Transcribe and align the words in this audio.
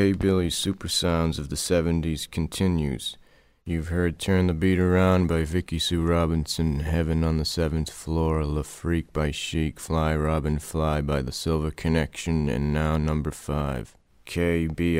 Billy's 0.00 0.56
Super 0.56 0.88
Sounds 0.88 1.38
of 1.38 1.50
the 1.50 1.56
70s 1.56 2.28
continues. 2.30 3.18
You've 3.66 3.88
heard 3.88 4.18
Turn 4.18 4.46
the 4.46 4.54
Beat 4.54 4.78
Around 4.78 5.26
by 5.26 5.44
Vicky 5.44 5.78
Sue 5.78 6.02
Robinson, 6.02 6.80
Heaven 6.80 7.22
on 7.22 7.36
the 7.36 7.44
Seventh 7.44 7.90
Floor, 7.90 8.46
Le 8.46 8.64
Freak 8.64 9.12
by 9.12 9.30
Chic, 9.30 9.78
Fly 9.78 10.16
Robin 10.16 10.58
Fly 10.58 11.02
by 11.02 11.20
The 11.20 11.32
Silver 11.32 11.70
Convention, 11.70 12.48
and 12.48 12.72
now 12.72 12.96
number 12.96 13.30
five, 13.30 13.94
K 14.24 14.68
B 14.68 14.98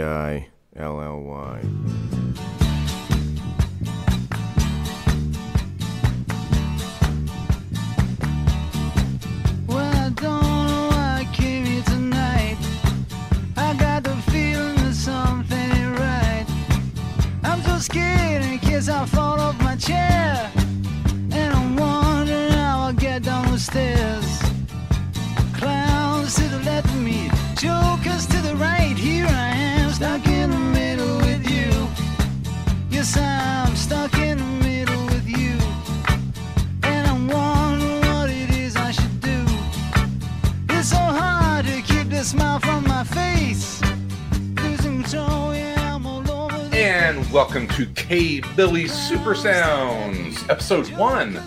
K 48.61 48.67
Billy 48.67 48.89
Super 48.89 49.35
Sounds, 49.35 50.47
episode 50.51 50.87
one 50.91 51.41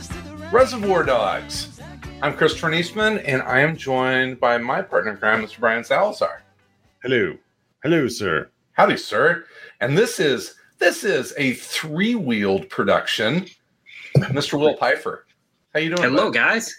Reservoir 0.51 1.03
Dogs. 1.03 1.79
I'm 2.23 2.33
Christopher 2.33 2.71
Neseman, 2.71 3.21
and 3.23 3.43
I 3.43 3.59
am 3.59 3.77
joined 3.77 4.39
by 4.39 4.57
my 4.57 4.81
partner 4.81 5.11
in 5.11 5.17
crime, 5.17 5.45
Mr. 5.45 5.59
Brion 5.59 5.83
Salazar. 5.83 6.41
Hello. 7.03 7.37
Hello, 7.83 8.07
sir. 8.07 8.49
Howdy, 8.71 8.97
sir. 8.97 9.45
And 9.79 9.95
this 9.95 10.19
is 10.19 10.55
this 10.79 11.03
is 11.03 11.35
a 11.37 11.53
three-wheeled 11.53 12.67
production. 12.71 13.45
Mr. 14.17 14.59
Will 14.59 14.75
Pfeifer. 14.75 15.19
How 15.71 15.81
you 15.81 15.95
doing? 15.95 16.09
Hello, 16.09 16.31
bud? 16.31 16.33
guys. 16.33 16.75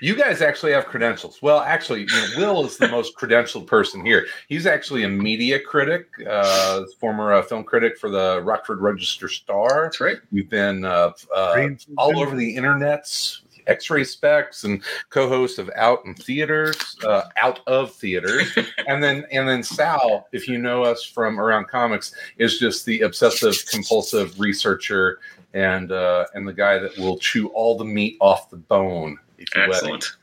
You 0.00 0.14
guys 0.14 0.42
actually 0.42 0.72
have 0.72 0.86
credentials. 0.86 1.40
Well, 1.42 1.60
actually, 1.60 2.00
you 2.02 2.06
know, 2.06 2.28
Will 2.36 2.64
is 2.66 2.76
the 2.76 2.88
most 2.88 3.16
credentialed 3.16 3.66
person 3.66 4.04
here. 4.04 4.26
He's 4.48 4.66
actually 4.66 5.04
a 5.04 5.08
media 5.08 5.58
critic, 5.60 6.08
uh, 6.28 6.82
former 6.98 7.32
uh, 7.32 7.42
film 7.42 7.64
critic 7.64 7.98
for 7.98 8.10
the 8.10 8.42
Rockford 8.42 8.80
Register 8.80 9.28
Star. 9.28 9.84
That's 9.84 10.00
right. 10.00 10.18
You've 10.30 10.50
been 10.50 10.84
uh, 10.84 11.12
uh, 11.34 11.68
all 11.96 12.18
over 12.18 12.36
the 12.36 12.56
internets, 12.56 13.40
X-ray 13.66 14.04
specs, 14.04 14.64
and 14.64 14.82
co-host 15.10 15.58
of 15.58 15.70
Out 15.76 16.04
in 16.04 16.14
Theaters, 16.14 16.96
uh, 17.04 17.22
Out 17.40 17.60
of 17.66 17.92
Theaters, 17.92 18.56
and 18.86 19.02
then 19.02 19.24
and 19.32 19.48
then 19.48 19.62
Sal, 19.62 20.28
if 20.32 20.48
you 20.48 20.58
know 20.58 20.82
us 20.82 21.02
from 21.02 21.40
around 21.40 21.68
comics, 21.68 22.14
is 22.38 22.58
just 22.58 22.84
the 22.84 23.00
obsessive 23.00 23.54
compulsive 23.70 24.38
researcher 24.38 25.20
and 25.54 25.90
uh, 25.90 26.26
and 26.34 26.46
the 26.46 26.52
guy 26.52 26.78
that 26.78 26.96
will 26.98 27.18
chew 27.18 27.48
all 27.48 27.76
the 27.76 27.84
meat 27.84 28.16
off 28.20 28.50
the 28.50 28.56
bone. 28.56 29.18
If 29.38 29.54
you 29.54 29.60
let 29.62 29.68
him. 29.68 29.72
Excellent. 29.74 30.16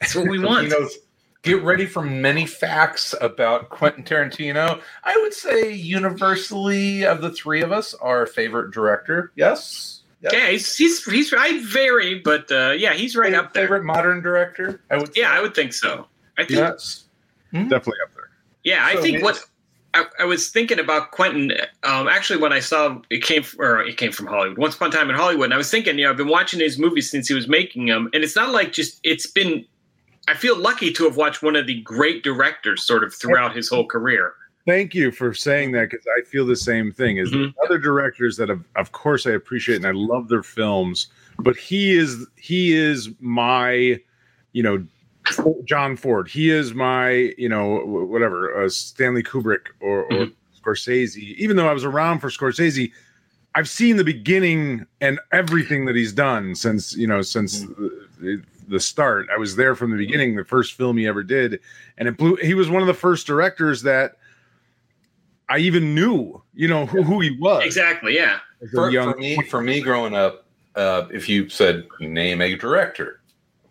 That's 0.00 0.14
what 0.14 0.28
we 0.28 0.38
want. 0.44 0.64
He 0.64 0.70
knows. 0.70 0.96
Get 1.42 1.62
ready 1.62 1.86
for 1.86 2.02
many 2.02 2.46
facts 2.46 3.14
about 3.20 3.68
Quentin 3.70 4.02
Tarantino. 4.02 4.80
I 5.04 5.16
would 5.22 5.32
say 5.32 5.72
universally 5.72 7.04
of 7.06 7.20
the 7.22 7.30
three 7.30 7.62
of 7.62 7.70
us, 7.72 7.94
our 7.94 8.26
favorite 8.26 8.72
director. 8.72 9.32
Yes. 9.36 10.02
Yes. 10.20 10.32
yeah, 10.34 10.50
he's, 10.50 10.76
he's 10.76 11.04
he's 11.04 11.32
I 11.32 11.60
vary, 11.64 12.16
but 12.18 12.50
uh, 12.50 12.72
yeah, 12.76 12.92
he's 12.92 13.14
right 13.14 13.32
up 13.34 13.52
there. 13.54 13.64
Favorite 13.64 13.84
modern 13.84 14.20
director? 14.20 14.80
I 14.90 14.96
would. 14.96 15.16
Yeah, 15.16 15.30
say. 15.32 15.38
I 15.38 15.40
would 15.40 15.54
think 15.54 15.72
so. 15.72 16.08
I 16.36 16.42
think 16.44 16.58
Yes. 16.58 17.04
Definitely 17.52 17.92
up 18.04 18.14
there. 18.14 18.30
yeah, 18.64 18.80
I 18.84 18.96
think 18.96 19.16
his- 19.18 19.22
what 19.22 19.44
I, 19.98 20.22
I 20.22 20.24
was 20.24 20.48
thinking 20.48 20.78
about 20.78 21.10
Quentin. 21.10 21.52
Um, 21.82 22.08
actually, 22.08 22.40
when 22.40 22.52
I 22.52 22.60
saw 22.60 23.00
it 23.10 23.22
came 23.22 23.44
or 23.58 23.80
it 23.82 23.96
came 23.96 24.12
from 24.12 24.26
Hollywood. 24.26 24.58
Once 24.58 24.76
upon 24.76 24.88
a 24.88 24.92
time 24.92 25.10
in 25.10 25.16
Hollywood, 25.16 25.46
and 25.46 25.54
I 25.54 25.56
was 25.58 25.70
thinking, 25.70 25.98
you 25.98 26.04
know, 26.04 26.10
I've 26.10 26.16
been 26.16 26.28
watching 26.28 26.60
his 26.60 26.78
movies 26.78 27.10
since 27.10 27.28
he 27.28 27.34
was 27.34 27.48
making 27.48 27.86
them, 27.86 28.08
and 28.12 28.22
it's 28.24 28.36
not 28.36 28.50
like 28.50 28.72
just 28.72 29.00
it's 29.04 29.26
been. 29.26 29.64
I 30.28 30.34
feel 30.34 30.58
lucky 30.58 30.92
to 30.92 31.04
have 31.04 31.16
watched 31.16 31.42
one 31.42 31.56
of 31.56 31.66
the 31.66 31.80
great 31.80 32.22
directors 32.22 32.82
sort 32.84 33.02
of 33.02 33.14
throughout 33.14 33.56
his 33.56 33.68
whole 33.68 33.86
career. 33.86 34.34
Thank 34.66 34.94
you 34.94 35.10
for 35.10 35.32
saying 35.32 35.72
that 35.72 35.88
because 35.88 36.04
I 36.18 36.22
feel 36.28 36.44
the 36.44 36.54
same 36.56 36.92
thing. 36.92 37.16
Is 37.16 37.30
Mhm. 37.30 37.54
other 37.64 37.78
directors 37.78 38.36
that 38.36 38.50
have, 38.50 38.62
of 38.76 38.92
course, 38.92 39.26
I 39.26 39.30
appreciate 39.30 39.76
and 39.76 39.86
I 39.86 39.92
love 39.92 40.28
their 40.28 40.42
films, 40.42 41.06
but 41.38 41.56
he 41.56 41.96
is 41.96 42.26
he 42.36 42.74
is 42.76 43.08
my, 43.20 43.98
you 44.52 44.62
know, 44.62 44.84
John 45.64 45.96
Ford. 45.96 46.28
He 46.28 46.50
is 46.50 46.74
my, 46.74 47.32
you 47.38 47.48
know, 47.48 47.80
whatever, 47.84 48.64
uh, 48.64 48.68
Stanley 48.68 49.22
Kubrick 49.22 49.68
or, 49.80 50.04
or 50.12 50.28
Scorsese. 50.60 51.16
Even 51.16 51.56
though 51.56 51.68
I 51.68 51.72
was 51.72 51.84
around 51.84 52.20
for 52.20 52.28
Scorsese, 52.28 52.92
I've 53.54 53.68
seen 53.68 53.96
the 53.96 54.04
beginning 54.04 54.86
and 55.00 55.18
everything 55.32 55.86
that 55.86 55.96
he's 55.96 56.12
done 56.12 56.54
since 56.54 56.96
you 56.96 57.06
know 57.06 57.22
since 57.22 57.62
the, 58.20 58.42
the 58.68 58.78
start. 58.78 59.26
I 59.34 59.38
was 59.38 59.56
there 59.56 59.74
from 59.74 59.90
the 59.90 59.96
beginning, 59.96 60.36
the 60.36 60.44
first 60.44 60.74
film 60.74 60.96
he 60.96 61.06
ever 61.06 61.22
did, 61.22 61.58
and 61.96 62.06
it 62.08 62.16
blew. 62.16 62.36
He 62.36 62.54
was 62.54 62.68
one 62.70 62.82
of 62.82 62.86
the 62.86 62.94
first 62.94 63.26
directors 63.26 63.82
that 63.82 64.16
I 65.48 65.58
even 65.58 65.94
knew, 65.94 66.42
you 66.54 66.68
know, 66.68 66.86
who, 66.86 67.02
who 67.02 67.20
he 67.20 67.36
was. 67.38 67.64
Exactly. 67.64 68.14
Yeah. 68.14 68.40
For, 68.72 68.90
young- 68.90 69.12
for 69.14 69.18
me, 69.18 69.36
for 69.48 69.60
me, 69.62 69.80
growing 69.80 70.14
up, 70.14 70.44
uh, 70.74 71.06
if 71.10 71.28
you 71.28 71.48
said 71.48 71.86
name 72.00 72.40
a 72.40 72.54
director, 72.54 73.17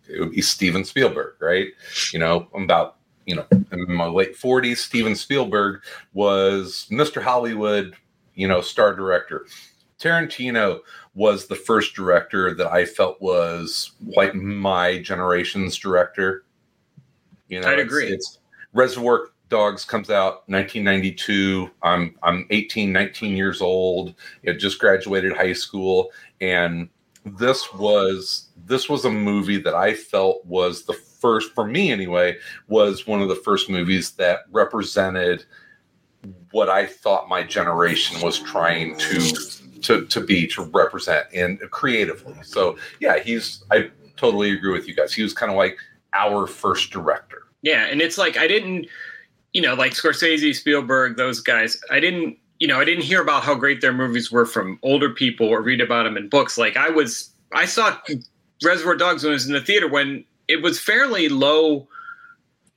it 0.08 0.20
would 0.20 0.32
be 0.32 0.42
Steven 0.42 0.84
Spielberg, 0.84 1.34
right? 1.40 1.68
You 2.12 2.18
know, 2.18 2.48
I'm 2.54 2.64
about 2.64 2.96
you 3.26 3.36
know 3.36 3.46
in 3.72 3.92
my 3.92 4.06
late 4.06 4.36
40s. 4.36 4.78
Steven 4.78 5.14
Spielberg 5.14 5.82
was 6.12 6.86
Mr. 6.90 7.22
Hollywood, 7.22 7.94
you 8.34 8.48
know, 8.48 8.60
star 8.60 8.94
director. 8.94 9.46
Tarantino 9.98 10.80
was 11.14 11.46
the 11.46 11.56
first 11.56 11.94
director 11.94 12.54
that 12.54 12.72
I 12.72 12.84
felt 12.84 13.20
was 13.20 13.92
like 14.16 14.34
my 14.34 14.98
generation's 15.02 15.76
director. 15.76 16.44
You 17.48 17.60
know, 17.60 17.68
I'd 17.68 17.80
agree. 17.80 18.06
It's 18.06 18.38
Reservoir 18.72 19.30
Dogs 19.48 19.84
comes 19.84 20.10
out 20.10 20.48
1992. 20.48 21.70
I'm 21.82 22.14
I'm 22.22 22.46
18, 22.50 22.92
19 22.92 23.36
years 23.36 23.60
old. 23.60 24.14
Had 24.46 24.58
just 24.58 24.78
graduated 24.78 25.36
high 25.36 25.54
school, 25.54 26.10
and 26.40 26.88
this 27.24 27.72
was 27.74 28.48
this 28.66 28.88
was 28.88 29.04
a 29.04 29.10
movie 29.10 29.58
that 29.58 29.74
I 29.74 29.94
felt 29.94 30.44
was 30.44 30.84
the 30.84 30.92
first 30.92 31.52
for 31.52 31.66
me 31.66 31.90
anyway 31.90 32.36
was 32.68 33.06
one 33.06 33.20
of 33.20 33.28
the 33.28 33.34
first 33.34 33.68
movies 33.68 34.12
that 34.12 34.40
represented 34.50 35.44
what 36.52 36.68
I 36.68 36.86
thought 36.86 37.28
my 37.28 37.42
generation 37.42 38.20
was 38.20 38.38
trying 38.38 38.96
to 38.98 39.18
to 39.82 40.06
to 40.06 40.20
be 40.20 40.46
to 40.48 40.62
represent 40.62 41.26
and 41.34 41.58
creatively. 41.70 42.36
So 42.42 42.76
yeah, 43.00 43.18
he's 43.18 43.64
I 43.70 43.90
totally 44.16 44.52
agree 44.52 44.72
with 44.72 44.88
you 44.88 44.94
guys. 44.94 45.12
He 45.12 45.22
was 45.22 45.32
kind 45.32 45.50
of 45.50 45.56
like 45.56 45.78
our 46.12 46.46
first 46.46 46.90
director. 46.90 47.44
Yeah, 47.62 47.86
and 47.86 48.00
it's 48.00 48.18
like 48.18 48.36
I 48.36 48.46
didn't, 48.46 48.86
you 49.52 49.62
know, 49.62 49.74
like 49.74 49.92
Scorsese, 49.92 50.54
Spielberg, 50.54 51.16
those 51.16 51.40
guys. 51.40 51.80
I 51.90 52.00
didn't, 52.00 52.38
you 52.58 52.66
know, 52.66 52.80
I 52.80 52.84
didn't 52.84 53.04
hear 53.04 53.22
about 53.22 53.42
how 53.42 53.54
great 53.54 53.80
their 53.80 53.92
movies 53.92 54.32
were 54.32 54.46
from 54.46 54.78
older 54.82 55.10
people 55.10 55.46
or 55.46 55.62
read 55.62 55.80
about 55.80 56.04
them 56.04 56.16
in 56.16 56.28
books. 56.28 56.58
Like 56.58 56.76
I 56.76 56.88
was, 56.88 57.30
I 57.52 57.64
saw 57.66 57.96
Reservoir 58.62 58.96
Dogs 58.96 59.22
when 59.22 59.30
I 59.30 59.34
was 59.34 59.46
in 59.46 59.52
the 59.52 59.60
theater 59.60 59.88
when 59.88 60.24
it 60.48 60.62
was 60.62 60.80
fairly 60.80 61.28
low. 61.28 61.88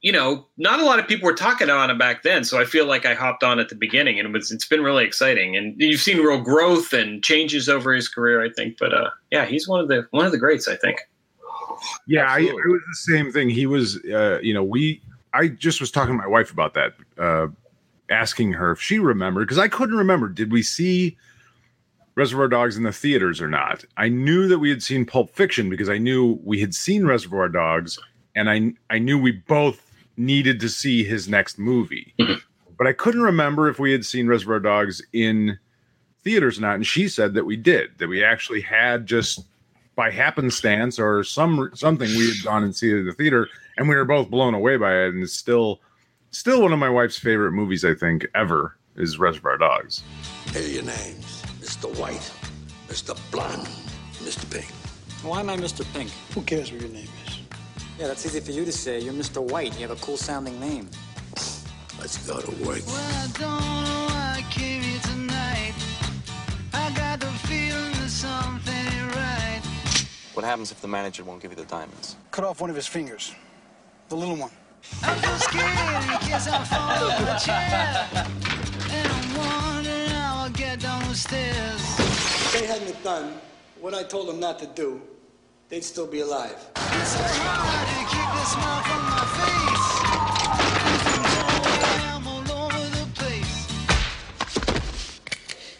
You 0.03 0.11
know, 0.11 0.47
not 0.57 0.79
a 0.79 0.83
lot 0.83 0.97
of 0.97 1.07
people 1.07 1.27
were 1.27 1.35
talking 1.35 1.69
about 1.69 1.91
it 1.91 1.99
back 1.99 2.23
then, 2.23 2.43
so 2.43 2.59
I 2.59 2.65
feel 2.65 2.87
like 2.87 3.05
I 3.05 3.13
hopped 3.13 3.43
on 3.43 3.59
at 3.59 3.69
the 3.69 3.75
beginning, 3.75 4.17
and 4.17 4.27
it 4.27 4.31
was 4.31 4.51
it's 4.51 4.67
been 4.67 4.81
really 4.81 5.03
exciting. 5.05 5.55
And 5.55 5.79
you've 5.79 6.01
seen 6.01 6.17
real 6.17 6.41
growth 6.41 6.91
and 6.91 7.23
changes 7.23 7.69
over 7.69 7.93
his 7.93 8.09
career, 8.09 8.43
I 8.43 8.49
think. 8.49 8.79
But 8.79 8.95
uh, 8.95 9.11
yeah, 9.29 9.45
he's 9.45 9.67
one 9.67 9.79
of 9.79 9.89
the 9.89 10.07
one 10.09 10.25
of 10.25 10.31
the 10.31 10.39
greats, 10.39 10.67
I 10.67 10.75
think. 10.75 11.01
Yeah, 12.07 12.21
I, 12.21 12.25
I 12.25 12.39
Absolutely. 12.39 12.71
was 12.71 12.81
the 12.81 13.13
same 13.13 13.31
thing. 13.31 13.49
He 13.51 13.67
was, 13.67 13.97
uh, 14.05 14.39
you 14.41 14.55
know, 14.55 14.63
we. 14.63 15.01
I 15.33 15.47
just 15.47 15.79
was 15.79 15.91
talking 15.91 16.17
to 16.17 16.21
my 16.21 16.27
wife 16.27 16.51
about 16.51 16.73
that, 16.73 16.93
uh, 17.17 17.47
asking 18.11 18.53
her 18.53 18.71
if 18.71 18.81
she 18.81 18.99
remembered 18.99 19.47
because 19.47 19.57
I 19.57 19.67
couldn't 19.67 19.97
remember. 19.97 20.27
Did 20.29 20.51
we 20.51 20.61
see 20.61 21.17
Reservoir 22.15 22.47
Dogs 22.47 22.77
in 22.77 22.83
the 22.83 22.91
theaters 22.91 23.41
or 23.41 23.47
not? 23.47 23.83
I 23.97 24.09
knew 24.09 24.47
that 24.47 24.59
we 24.59 24.69
had 24.69 24.83
seen 24.83 25.05
Pulp 25.05 25.33
Fiction 25.35 25.69
because 25.69 25.89
I 25.89 25.97
knew 25.97 26.39
we 26.43 26.59
had 26.59 26.75
seen 26.75 27.05
Reservoir 27.05 27.49
Dogs, 27.49 27.97
and 28.35 28.49
I 28.49 28.73
I 28.89 28.99
knew 28.99 29.17
we 29.17 29.31
both 29.31 29.87
needed 30.17 30.59
to 30.59 30.69
see 30.69 31.03
his 31.03 31.27
next 31.29 31.57
movie, 31.57 32.13
Mhm. 32.19 32.41
but 32.77 32.85
I 32.85 32.93
couldn't 32.93 33.21
remember 33.21 33.67
if 33.69 33.79
we 33.79 33.91
had 33.93 34.05
seen 34.05 34.27
Reservoir 34.27 34.59
Dogs 34.59 35.01
in 35.13 35.57
theaters 36.23 36.59
or 36.59 36.61
not. 36.61 36.75
And 36.75 36.85
she 36.85 37.07
said 37.07 37.33
that 37.33 37.45
we 37.45 37.55
did. 37.55 37.97
That 37.97 38.09
we 38.09 38.23
actually 38.23 38.61
had 38.61 39.07
just 39.07 39.45
by 39.95 40.11
happenstance 40.11 40.99
or 40.99 41.23
some 41.23 41.69
something 41.73 42.09
we 42.09 42.27
had 42.27 42.43
gone 42.43 42.63
and 42.63 42.75
seen 42.75 42.91
it 42.91 42.99
in 42.99 43.05
the 43.05 43.13
theater 43.13 43.47
and 43.77 43.89
we 43.89 43.95
were 43.95 44.05
both 44.05 44.29
blown 44.29 44.53
away 44.53 44.77
by 44.77 44.93
it 45.03 45.09
and 45.13 45.21
it's 45.23 45.33
still 45.33 45.81
still 46.31 46.61
one 46.61 46.73
of 46.73 46.79
my 46.79 46.89
wife's 46.89 47.17
favorite 47.17 47.51
movies. 47.51 47.85
I 47.85 47.93
think 47.93 48.25
ever 48.33 48.77
is 48.95 49.19
Reservoir 49.19 49.57
Dogs. 49.57 50.03
Here 50.53 50.63
are 50.63 50.65
your 50.65 50.83
names 50.83 51.43
Mr. 51.59 51.95
White, 51.97 52.31
Mr. 52.87 53.17
Blonde, 53.31 53.67
Mr. 54.23 54.49
Pink. 54.51 54.71
Why 55.23 55.41
am 55.41 55.49
I 55.49 55.57
Mr. 55.57 55.85
Pink? 55.93 56.09
Who 56.33 56.41
cares 56.41 56.71
what 56.71 56.81
your 56.81 56.89
name 56.89 57.07
is? 57.27 57.39
Yeah, 57.99 58.07
that's 58.07 58.25
easy 58.25 58.39
for 58.39 58.51
you 58.51 58.65
to 58.65 58.71
say. 58.71 58.99
You're 58.99 59.13
Mr. 59.13 59.41
White. 59.41 59.73
You 59.75 59.87
have 59.87 59.95
a 59.95 60.01
cool 60.01 60.17
sounding 60.17 60.59
name. 60.59 60.89
Let's 61.99 62.17
go 62.25 62.41
to 62.41 62.51
work. 62.65 62.81
Well, 62.87 62.95
I 62.97 63.27
don't 63.33 63.61
know 63.85 64.05
why 64.09 64.35
I 64.39 64.45
came 64.49 64.81
here 64.81 64.99
tonight. 65.01 65.73
I 66.73 66.91
got 66.95 67.19
the 67.19 67.27
feeling 67.47 67.91
that 67.91 68.09
something 68.09 69.07
right. 69.09 69.61
What 70.33 70.43
happens 70.43 70.71
if 70.71 70.81
the 70.81 70.87
manager 70.87 71.23
won't 71.23 71.41
give 71.43 71.51
you 71.51 71.57
the 71.57 71.65
diamonds? 71.65 72.15
Cut 72.31 72.43
off 72.43 72.59
one 72.59 72.71
of 72.71 72.75
his 72.75 72.87
fingers. 72.87 73.35
The 74.09 74.15
little 74.15 74.35
one. 74.35 74.49
I'm 75.03 75.17
so 75.21 75.35
scared 75.37 76.03
in 76.03 76.17
case 76.19 76.47
I 76.47 76.63
fall 76.63 76.89
off 76.89 77.19
the 77.19 77.35
chair. 77.45 78.07
And 78.89 79.07
I'm 79.11 79.35
wondering 79.37 80.09
how 80.09 80.43
I'll 80.43 80.49
get 80.51 80.79
down 80.79 81.07
the 81.07 81.15
stairs. 81.15 81.81
If 81.99 82.53
they 82.59 82.65
hadn't 82.65 83.03
done 83.03 83.39
what 83.79 83.93
I 83.93 84.03
told 84.03 84.27
them 84.27 84.39
not 84.39 84.59
to 84.59 84.67
do, 84.67 85.01
they'd 85.69 85.83
still 85.83 86.07
be 86.07 86.21
alive. 86.21 86.57
It's 86.75 87.11
so 87.11 87.23
hard 87.23 87.87
to 87.87 88.03
keep 88.09 88.29
the 88.37 88.45
smile 88.45 88.83
from 88.89 89.01
my 89.13 89.25
face. 89.37 89.87
I'm 92.13 92.27
all 92.27 92.45
over 92.65 92.85
the 92.97 93.05
place. 93.15 93.67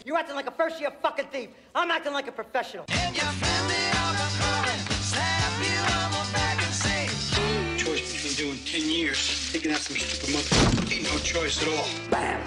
You're 0.04 0.16
acting 0.16 0.36
like 0.36 0.46
a 0.46 0.52
first 0.52 0.80
year 0.80 0.90
fucking 1.02 1.26
thief. 1.26 1.50
I'm 1.74 1.90
acting 1.90 2.12
like 2.12 2.28
a 2.28 2.32
professional. 2.32 2.86
Years. 9.02 9.50
Taking 9.52 9.72
out 9.72 9.78
some 9.78 9.96
stupid 9.96 10.32
mother. 10.32 10.94
Ain't 10.94 11.02
no 11.04 11.18
choice 11.18 11.60
at 11.60 11.68
all. 11.68 11.88
Bam. 12.08 12.40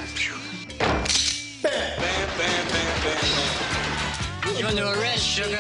Bam, 0.80 1.62
bam, 1.62 2.02
bam, 2.02 2.68
bam, 2.68 2.68
bam, 2.70 3.20
bam. 4.42 4.56
You're 4.58 4.70
under 4.70 4.84
arrest, 4.84 5.28
sugar. 5.28 5.60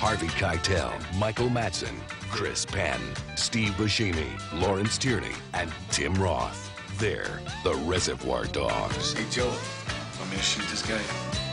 Harvey 0.00 0.26
Keitel, 0.26 0.92
Michael 1.16 1.48
Madsen, 1.48 1.94
Chris 2.28 2.66
Penn, 2.66 3.00
Steve 3.36 3.70
Buscemi, 3.72 4.28
Lawrence 4.60 4.98
Tierney, 4.98 5.34
and 5.54 5.70
Tim 5.90 6.14
Roth. 6.14 6.72
They're 6.98 7.40
the 7.62 7.74
Reservoir 7.74 8.46
Dogs. 8.46 9.12
Hey, 9.12 9.24
Joe, 9.30 9.46
want 10.18 10.30
me 10.30 10.36
to 10.36 10.42
shoot 10.42 10.66
this 10.68 10.82
guy? 10.82 11.43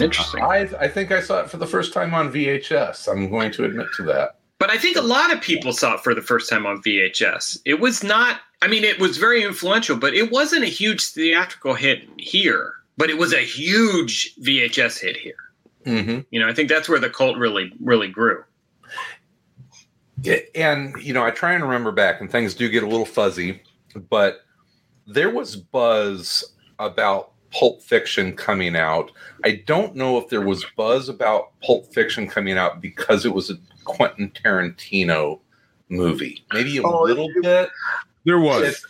Interesting. 0.00 0.42
I 0.42 0.68
I 0.80 0.88
think 0.88 1.12
I 1.12 1.20
saw 1.20 1.40
it 1.40 1.50
for 1.50 1.56
the 1.56 1.66
first 1.66 1.92
time 1.92 2.14
on 2.14 2.32
VHS. 2.32 3.10
I'm 3.10 3.30
going 3.30 3.50
to 3.52 3.64
admit 3.64 3.86
to 3.96 4.02
that. 4.04 4.38
But 4.58 4.70
I 4.70 4.78
think 4.78 4.96
a 4.96 5.02
lot 5.02 5.32
of 5.32 5.40
people 5.40 5.72
saw 5.72 5.94
it 5.94 6.00
for 6.00 6.14
the 6.14 6.22
first 6.22 6.50
time 6.50 6.66
on 6.66 6.82
VHS. 6.82 7.60
It 7.64 7.80
was 7.80 8.02
not, 8.02 8.40
I 8.60 8.66
mean, 8.66 8.82
it 8.82 8.98
was 8.98 9.16
very 9.16 9.42
influential, 9.44 9.96
but 9.96 10.14
it 10.14 10.32
wasn't 10.32 10.64
a 10.64 10.68
huge 10.68 11.04
theatrical 11.04 11.74
hit 11.74 12.08
here. 12.18 12.74
But 12.96 13.08
it 13.08 13.18
was 13.18 13.32
a 13.32 13.44
huge 13.44 14.34
VHS 14.40 14.98
hit 14.98 15.16
here. 15.16 15.36
Mm-hmm. 15.86 16.20
You 16.30 16.40
know, 16.40 16.48
I 16.48 16.54
think 16.54 16.68
that's 16.68 16.88
where 16.88 16.98
the 16.98 17.08
cult 17.08 17.38
really, 17.38 17.72
really 17.80 18.08
grew. 18.08 18.42
and 20.56 20.96
you 21.00 21.12
know, 21.12 21.24
I 21.24 21.30
try 21.30 21.52
and 21.52 21.62
remember 21.62 21.92
back, 21.92 22.20
and 22.20 22.30
things 22.30 22.54
do 22.54 22.68
get 22.68 22.82
a 22.82 22.88
little 22.88 23.06
fuzzy, 23.06 23.62
but 24.10 24.40
there 25.06 25.30
was 25.30 25.54
buzz 25.54 26.52
about 26.80 27.32
Pulp 27.52 27.82
Fiction 27.82 28.34
coming 28.36 28.76
out. 28.76 29.10
I 29.44 29.62
don't 29.66 29.94
know 29.94 30.18
if 30.18 30.28
there 30.28 30.40
was 30.42 30.64
buzz 30.76 31.08
about 31.08 31.58
Pulp 31.62 31.92
Fiction 31.92 32.28
coming 32.28 32.58
out 32.58 32.80
because 32.80 33.24
it 33.24 33.32
was 33.34 33.50
a 33.50 33.54
Quentin 33.84 34.30
Tarantino 34.30 35.40
movie. 35.88 36.44
Maybe 36.52 36.76
a 36.78 36.82
Oh, 36.82 37.02
little 37.02 37.30
it- 37.30 37.42
bit. 37.42 37.70
There 38.24 38.38
was. 38.38 38.84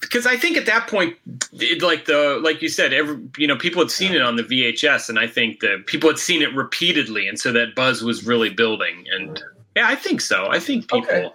because 0.00 0.26
I, 0.26 0.36
think 0.36 0.56
at 0.56 0.64
that 0.66 0.86
point, 0.88 1.16
it, 1.52 1.82
like 1.82 2.06
the 2.06 2.40
like 2.42 2.62
you 2.62 2.68
said, 2.70 2.94
every 2.94 3.18
you 3.36 3.46
know 3.46 3.56
people 3.56 3.82
had 3.82 3.90
seen 3.90 4.12
it 4.14 4.22
on 4.22 4.36
the 4.36 4.42
VHS, 4.44 5.10
and 5.10 5.18
I 5.18 5.26
think 5.26 5.60
that 5.60 5.86
people 5.86 6.08
had 6.08 6.18
seen 6.18 6.40
it 6.40 6.54
repeatedly, 6.54 7.28
and 7.28 7.38
so 7.38 7.52
that 7.52 7.74
buzz 7.74 8.02
was 8.02 8.24
really 8.24 8.48
building. 8.48 9.04
And 9.14 9.42
yeah, 9.76 9.88
I 9.88 9.94
think 9.94 10.22
so. 10.22 10.46
I 10.50 10.58
think 10.58 10.88
people. 10.90 11.00
Okay. 11.00 11.30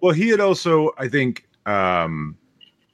Well, 0.00 0.12
he 0.12 0.28
had 0.28 0.40
also, 0.40 0.90
I 0.98 1.08
think, 1.08 1.46
um, 1.66 2.36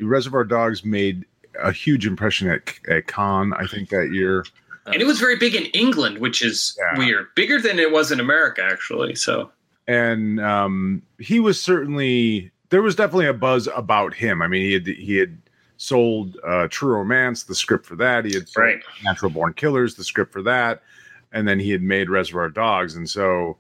Reservoir 0.00 0.44
Dogs 0.44 0.84
made 0.84 1.24
a 1.62 1.72
huge 1.72 2.06
impression 2.06 2.48
at 2.50 2.72
at 2.88 3.06
Cannes. 3.06 3.52
I 3.54 3.66
think 3.66 3.88
that 3.90 4.10
year. 4.12 4.44
And 4.86 5.02
it 5.02 5.06
was 5.06 5.18
very 5.20 5.36
big 5.36 5.54
in 5.54 5.64
England, 5.66 6.18
which 6.18 6.40
is 6.42 6.74
Yeah. 6.78 6.98
weird. 6.98 7.26
Bigger 7.34 7.60
than 7.60 7.78
it 7.78 7.92
was 7.92 8.10
in 8.10 8.20
America, 8.20 8.62
actually. 8.64 9.14
So 9.16 9.50
and 9.86 10.40
um, 10.40 11.02
he 11.18 11.40
was 11.40 11.60
certainly 11.60 12.50
there 12.70 12.82
was 12.82 12.94
definitely 12.96 13.26
a 13.26 13.32
buzz 13.34 13.68
about 13.74 14.14
him. 14.14 14.40
I 14.42 14.48
mean, 14.48 14.62
he 14.62 14.72
had 14.74 14.86
he 14.86 15.16
had 15.16 15.38
sold 15.76 16.36
uh, 16.44 16.68
True 16.70 16.94
Romance, 16.94 17.44
the 17.44 17.54
script 17.54 17.86
for 17.86 17.96
that. 17.96 18.24
He 18.24 18.34
had 18.34 18.48
sold 18.48 18.64
Right. 18.66 18.80
Natural 19.04 19.30
Born 19.30 19.52
Killers, 19.54 19.94
the 19.94 20.04
script 20.04 20.32
for 20.32 20.42
that, 20.42 20.82
and 21.32 21.46
then 21.46 21.58
he 21.60 21.70
had 21.70 21.82
made 21.82 22.08
Reservoir 22.10 22.48
Dogs, 22.50 22.96
and 22.96 23.08
so. 23.08 23.56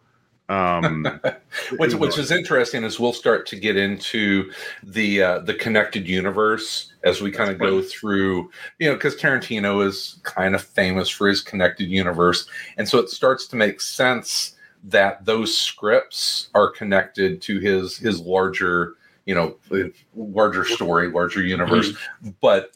Um, 0.50 1.06
which 1.76 1.92
which 1.94 2.16
is 2.16 2.30
interesting 2.30 2.82
as 2.82 2.98
we'll 2.98 3.12
start 3.12 3.44
to 3.48 3.56
get 3.56 3.76
into 3.76 4.50
the 4.82 5.22
uh, 5.22 5.38
the 5.40 5.52
connected 5.52 6.08
universe 6.08 6.87
as 7.04 7.20
we 7.20 7.30
kind 7.30 7.50
of 7.50 7.58
go 7.58 7.80
through 7.80 8.50
you 8.78 8.88
know 8.88 8.94
because 8.94 9.16
Tarantino 9.16 9.84
is 9.84 10.18
kind 10.22 10.54
of 10.54 10.62
famous 10.62 11.08
for 11.08 11.28
his 11.28 11.40
connected 11.40 11.88
universe 11.88 12.48
and 12.76 12.88
so 12.88 12.98
it 12.98 13.08
starts 13.08 13.46
to 13.48 13.56
make 13.56 13.80
sense 13.80 14.56
that 14.84 15.24
those 15.24 15.56
scripts 15.56 16.48
are 16.54 16.70
connected 16.70 17.42
to 17.42 17.58
his 17.58 17.96
his 17.96 18.20
larger 18.20 18.94
you 19.26 19.34
know 19.34 19.56
larger 20.14 20.64
story 20.64 21.08
larger 21.08 21.42
universe 21.42 21.92
but 22.40 22.72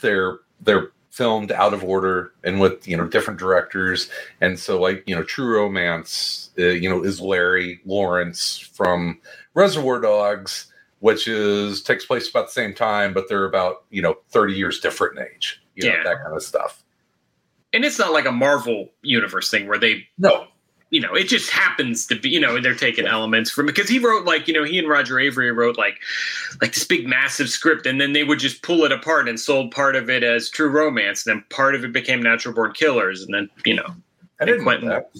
they're 0.00 0.38
they're 0.60 0.90
filmed 1.10 1.50
out 1.52 1.72
of 1.72 1.82
order 1.82 2.32
and 2.44 2.60
with 2.60 2.86
you 2.86 2.96
know 2.96 3.06
different 3.06 3.40
directors 3.40 4.10
and 4.42 4.58
so 4.58 4.78
like 4.80 5.02
you 5.06 5.14
know 5.14 5.22
true 5.22 5.56
romance 5.56 6.50
uh, 6.58 6.64
you 6.64 6.90
know 6.90 7.02
is 7.02 7.20
larry 7.20 7.80
lawrence 7.86 8.58
from 8.58 9.18
reservoir 9.54 9.98
dogs 9.98 10.70
which 11.00 11.28
is 11.28 11.82
takes 11.82 12.04
place 12.04 12.28
about 12.28 12.46
the 12.46 12.52
same 12.52 12.74
time 12.74 13.12
but 13.12 13.28
they're 13.28 13.44
about 13.44 13.84
you 13.90 14.02
know 14.02 14.16
30 14.30 14.54
years 14.54 14.80
different 14.80 15.18
in 15.18 15.24
age 15.34 15.62
you 15.74 15.88
know 15.88 15.94
Yeah. 15.94 16.02
that 16.04 16.22
kind 16.22 16.34
of 16.34 16.42
stuff 16.42 16.82
and 17.72 17.84
it's 17.84 17.98
not 17.98 18.12
like 18.12 18.24
a 18.26 18.32
Marvel 18.32 18.88
universe 19.02 19.50
thing 19.50 19.68
where 19.68 19.78
they 19.78 20.06
no 20.18 20.46
you 20.90 21.00
know, 21.00 21.14
it 21.14 21.24
just 21.24 21.50
happens 21.50 22.06
to 22.06 22.14
be, 22.18 22.28
you 22.28 22.38
know, 22.38 22.60
they're 22.60 22.74
taking 22.74 23.06
elements 23.06 23.50
from 23.50 23.66
because 23.66 23.88
he 23.88 23.98
wrote 23.98 24.24
like, 24.24 24.46
you 24.46 24.54
know, 24.54 24.62
he 24.62 24.78
and 24.78 24.88
Roger 24.88 25.16
Avary 25.16 25.54
wrote 25.54 25.76
like 25.76 25.98
like 26.62 26.74
this 26.74 26.84
big 26.84 27.08
massive 27.08 27.48
script 27.48 27.86
and 27.86 28.00
then 28.00 28.12
they 28.12 28.22
would 28.22 28.38
just 28.38 28.62
pull 28.62 28.84
it 28.84 28.92
apart 28.92 29.28
and 29.28 29.38
sold 29.38 29.72
part 29.72 29.96
of 29.96 30.08
it 30.08 30.22
as 30.22 30.48
true 30.48 30.68
romance 30.68 31.26
and 31.26 31.36
then 31.36 31.44
part 31.50 31.74
of 31.74 31.84
it 31.84 31.92
became 31.92 32.22
natural 32.22 32.54
born 32.54 32.72
killers 32.72 33.22
and 33.22 33.34
then, 33.34 33.50
you 33.64 33.74
know, 33.74 33.86
i 34.40 34.44
didn't 34.44 34.64
know 34.64 34.80
that. 34.88 35.10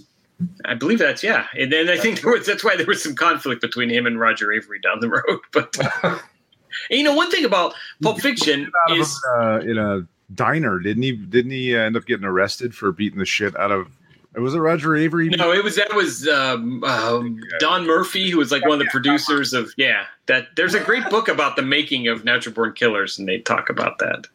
I 0.65 0.75
believe 0.75 0.99
that's 0.99 1.23
yeah. 1.23 1.47
And 1.59 1.73
then 1.73 1.89
I 1.89 1.97
think 1.97 2.21
there 2.21 2.33
was 2.33 2.47
that's 2.47 2.63
why 2.63 2.77
there 2.77 2.87
was 2.87 3.03
some 3.03 3.15
conflict 3.15 3.63
between 3.63 3.89
him 3.89 4.07
and 4.07 4.21
Roger 4.21 4.49
Avary 4.49 4.83
down 4.83 5.01
the 5.01 5.09
road. 5.29 5.41
But 5.53 5.77
you 6.91 7.03
know, 7.03 7.15
one 7.15 7.31
thing 7.31 7.45
about 7.45 7.75
Pulp 8.03 8.21
Fiction 8.21 8.71
out 8.85 8.93
of 8.93 8.99
is 8.99 9.25
uh, 9.37 9.61
in 9.61 9.79
a 9.79 10.07
diner, 10.35 10.79
didn't 10.79 11.03
he? 11.03 11.13
Didn't 11.13 11.53
he 11.53 11.77
uh, 11.77 11.81
end 11.81 11.97
up 11.97 12.07
getting 12.07 12.27
arrested 12.27 12.75
for 12.75 12.93
beating 12.93 13.19
the 13.19 13.25
shit 13.25 13.57
out 13.57 13.71
of? 13.71 13.89
It 14.35 14.41
was 14.41 14.55
it 14.55 14.59
Roger 14.59 14.91
Avary? 14.91 15.35
No, 15.35 15.51
it 15.51 15.65
was 15.65 15.77
that 15.77 15.95
was 15.95 16.29
um, 16.29 16.85
um, 16.85 17.41
Don 17.59 17.87
Murphy, 17.87 18.31
who 18.31 18.37
was 18.37 18.53
like 18.53 18.63
one 18.63 18.73
of 18.73 18.81
the 18.81 18.91
producers 18.91 19.55
of 19.55 19.73
yeah. 19.79 20.05
That 20.27 20.49
there's 20.57 20.75
a 20.75 20.81
great 20.81 21.09
book 21.09 21.29
about 21.29 21.57
the 21.57 21.63
making 21.63 22.09
of 22.09 22.25
Natural 22.25 22.55
Born 22.55 22.75
Killers, 22.75 23.19
and 23.19 23.27
they 23.27 23.39
talk 23.39 23.71
about 23.71 23.99
that. 23.99 24.27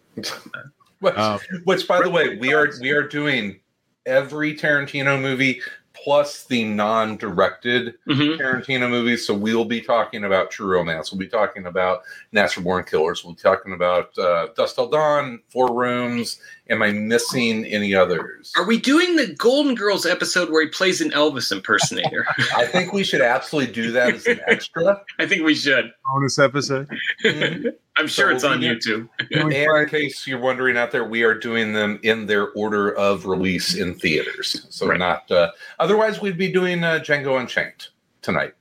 Which, 1.00 1.16
Um, 1.16 1.40
which, 1.66 1.88
by 1.88 2.02
the 2.02 2.10
way, 2.10 2.38
we 2.38 2.54
are 2.54 2.72
we 2.80 2.90
are 2.90 3.08
doing 3.08 3.60
every 4.08 4.56
Tarantino 4.56 5.22
movie 5.22 5.62
plus 6.04 6.46
the 6.46 6.64
non-directed 6.64 7.94
Mhm. 8.08 8.38
Tarantino 8.38 8.90
movies. 8.90 9.26
So 9.26 9.34
we'll 9.34 9.66
be 9.66 9.82
talking 9.82 10.24
about 10.24 10.50
True 10.52 10.68
Romance. 10.68 11.12
We'll 11.12 11.20
be 11.20 11.28
talking 11.28 11.66
about 11.68 12.02
Natural 12.32 12.64
Born 12.64 12.84
Killers. 12.86 13.24
We'll 13.24 13.34
be 13.34 13.42
talking 13.42 13.74
about 13.74 14.18
uh, 14.18 14.48
Dusk 14.56 14.76
Till 14.76 14.88
Dawn, 14.88 15.40
Four 15.50 15.74
Rooms. 15.74 16.40
Am 16.70 16.82
I 16.82 16.92
missing 16.92 17.66
any 17.66 17.94
others? 17.94 18.54
Are 18.56 18.64
we 18.66 18.80
doing 18.80 19.18
the 19.18 19.28
Golden 19.36 19.76
Girls 19.76 20.06
episode 20.06 20.50
where 20.50 20.62
he 20.64 20.70
plays 20.70 21.02
an 21.02 21.12
Elvis 21.12 21.52
impersonator? 21.52 22.26
I 22.56 22.66
think 22.66 22.94
we 22.94 23.04
should 23.04 23.20
absolutely 23.22 23.74
do 23.74 23.92
that 23.92 24.14
as 24.14 24.26
an 24.26 24.40
extra. 24.48 25.02
I 25.20 25.26
think 25.26 25.44
we 25.44 25.54
should. 25.54 25.92
bonus 26.14 26.40
episode. 26.40 26.88
I'm 27.98 28.08
sure 28.08 28.30
So 28.30 28.36
it's 28.36 28.44
on 28.46 28.60
we- 28.62 28.68
YouTube. 28.68 29.10
And 29.32 29.52
in 29.52 29.90
case 29.90 30.26
you're 30.26 30.40
wondering 30.40 30.78
out 30.78 30.92
there, 30.92 31.04
we 31.04 31.24
are 31.24 31.34
doing 31.34 31.74
them 31.74 32.00
in 32.04 32.28
their 32.28 32.50
order 32.52 32.90
of 32.96 33.26
release 33.26 33.76
in 33.76 33.94
theaters. 33.96 34.66
So 34.70 34.88
Right. 34.88 34.98
not. 35.00 35.30
Uh, 35.30 35.52
otherwise, 35.80 36.22
we'd 36.22 36.38
be 36.38 36.52
doing 36.54 36.86
uh, 36.86 37.00
Django 37.04 37.38
Unchained 37.38 37.88
tonight. 38.22 38.54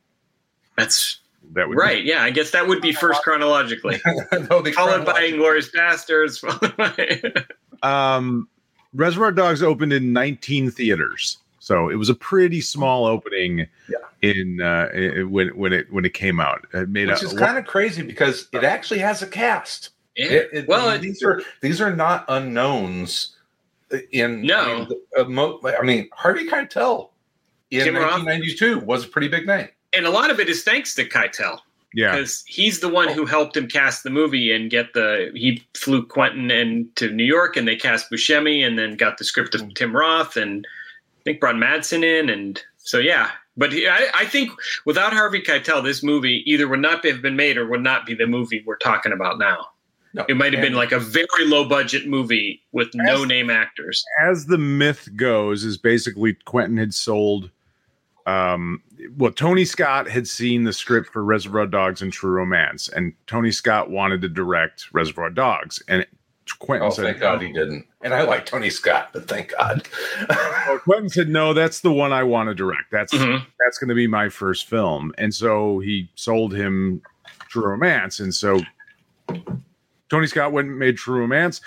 That's 0.76 1.20
That 1.54 1.69
would 1.69 1.76
right. 1.76 2.04
Yeah, 2.04 2.23
I 2.23 2.30
guess 2.30 2.50
that 2.52 2.69
would 2.69 2.80
be 2.80 2.92
first 2.92 3.23
chronologically, 3.23 4.00
That'll 4.30 4.62
be 4.62 4.73
followed 4.73 5.04
by 5.04 5.12
chronological. 5.12 5.38
Inglourious 5.40 5.75
Basterds. 5.75 6.40
followed 6.40 6.76
by- 6.76 7.45
Um, 7.83 8.49
Reservoir 8.95 9.33
Dogs 9.33 9.62
opened 9.62 9.92
in 9.92 10.12
19 10.12 10.71
theaters. 10.71 11.38
So 11.59 11.88
it 11.88 11.95
was 11.97 12.09
a 12.09 12.14
pretty 12.14 12.61
small 12.61 13.04
opening 13.07 13.66
in 14.23 14.61
uh, 14.62 14.88
i- 14.95 15.23
when 15.25 15.49
when 15.57 15.73
it 15.73 15.92
when 15.92 16.04
it 16.04 16.14
came 16.14 16.40
out. 16.40 16.66
It 16.73 16.88
made 16.88 17.09
which 17.09 17.23
a, 17.23 17.26
is 17.26 17.33
kind 17.35 17.59
of 17.59 17.66
crazy 17.66 18.02
because 18.02 18.49
it 18.52 18.64
actually 18.64 19.00
has 19.00 19.23
a 19.23 19.26
cast. 19.26 19.90
Yeah. 20.16 20.26
It- 20.26 20.49
it- 20.52 20.69
Well, 20.69 20.90
it- 20.90 21.00
these 21.00 21.23
are 21.23 21.42
these 21.61 21.80
are 21.80 21.95
not 21.95 22.25
unknowns. 22.28 23.37
In 24.12 24.42
No. 24.42 24.61
I 24.61 24.78
mean, 24.78 24.88
the- 24.88 25.21
uh, 25.23 25.28
mo- 25.28 25.61
I 25.78 25.83
mean 25.85 26.09
Harvey 26.12 26.47
Keitel 26.49 27.11
in 27.71 27.85
Tim 27.85 27.95
Roth. 27.97 28.23
1992 28.25 28.78
was 28.80 29.04
a 29.04 29.09
pretty 29.09 29.28
big 29.28 29.47
name. 29.47 29.69
And 29.92 30.06
a 30.06 30.11
lot 30.11 30.30
of 30.30 30.40
it 30.40 30.49
is 30.49 30.62
thanks 30.62 30.94
to 30.94 31.04
Keitel. 31.09 31.59
yeah. 31.94 32.12
because 32.12 32.44
he's 32.47 32.80
the 32.80 32.88
one 32.88 33.09
who 33.09 33.26
helped 33.26 33.56
him 33.56 33.66
cast 33.68 34.02
the 34.04 34.11
movie 34.11 34.52
and 34.52 34.70
get 34.70 34.92
the 34.94 35.30
he 35.35 35.64
flew 35.75 36.04
Quentin 36.04 36.50
and 36.50 36.94
to 36.97 37.11
New 37.11 37.25
York 37.25 37.56
and 37.56 37.66
they 37.66 37.76
cast 37.76 38.11
Buscemi 38.11 38.64
and 38.66 38.78
then 38.78 38.97
got 38.97 39.18
the 39.18 39.25
script 39.25 39.54
of 39.54 39.75
Tim 39.75 39.94
Roth 39.97 40.37
and 40.37 40.66
I 41.20 41.23
think 41.25 41.40
brought 41.40 41.56
Madsen 41.56 42.04
in 42.04 42.30
and 42.30 42.62
so 42.78 42.99
yeah. 42.99 43.30
But 43.56 43.73
he, 43.73 43.87
I, 43.88 44.09
I 44.14 44.25
think 44.25 44.52
without 44.87 45.12
Harvey 45.12 45.42
Keitel, 45.42 45.82
this 45.82 46.02
movie 46.02 46.42
either 46.47 46.66
would 46.68 46.80
not 46.80 47.04
have 47.04 47.20
been 47.20 47.37
made 47.37 47.59
or 47.59 47.66
would 47.66 47.82
not 47.82 48.06
be 48.06 48.14
the 48.14 48.26
movie 48.26 48.62
we're 48.64 48.76
talking 48.78 49.12
about 49.12 49.38
now. 49.38 49.66
No, 50.14 50.25
It 50.28 50.37
might 50.37 50.52
have 50.54 50.62
been 50.62 50.73
like 50.75 50.92
a 50.92 50.99
very 50.99 51.44
low 51.44 51.68
budget 51.68 52.09
movie 52.09 52.62
with 52.73 52.88
no 52.94 53.25
name 53.25 53.50
actors. 53.50 54.04
as 54.20 54.47
the 54.47 54.56
myth 54.59 55.09
goes, 55.14 55.62
is 55.62 55.76
basically 55.76 56.35
Quentin 56.47 56.78
had 56.78 56.94
sold. 56.94 57.50
Um, 58.26 58.82
well, 59.16 59.33
Tony 59.33 59.64
Scott 59.64 60.09
had 60.09 60.26
seen 60.28 60.64
the 60.64 60.73
script 60.73 61.11
for 61.12 61.25
Reservoir 61.25 61.66
Dogs 61.66 62.02
and 62.02 62.12
True 62.12 62.30
Romance, 62.33 62.88
and 62.88 63.12
Tony 63.26 63.50
Scott 63.50 63.90
wanted 63.90 64.21
to 64.23 64.28
direct 64.28 64.87
Reservoir 64.92 65.30
Dogs, 65.30 65.83
and 65.88 66.07
Quentin 66.59 66.88
Oh, 66.88 66.90
said, 66.90 67.04
thank 67.04 67.21
God 67.21 67.40
he 67.42 67.52
didn't. 67.52 67.87
And 68.02 68.12
I 68.12 68.23
like 68.23 68.45
Tony 68.45 68.71
Scott, 68.71 69.11
but 69.12 69.28
thank 69.28 69.52
God. 69.57 69.87
Quentin 70.83 71.09
said, 71.09 71.28
"No, 71.28 71.54
that's 71.54 71.80
the 71.80 71.92
one 71.92 72.12
I 72.12 72.23
want 72.25 72.49
to 72.49 72.54
direct. 72.54 72.90
That's 72.90 73.12
Mhm. 73.14 73.45
that's 73.64 73.78
going 73.78 73.88
to 73.90 73.95
be 73.95 74.07
my 74.09 74.28
first 74.28 74.66
film." 74.69 75.12
And 75.16 75.33
so 75.33 75.78
he 75.78 76.11
sold 76.16 76.52
him 76.54 77.02
True 77.49 77.66
Romance, 77.66 78.19
and 78.21 78.35
so 78.35 78.61
Tony 80.09 80.26
Scott 80.26 80.50
went 80.52 80.69
and 80.69 80.78
made 80.78 80.97
True 80.97 81.21
Romance. 81.21 81.61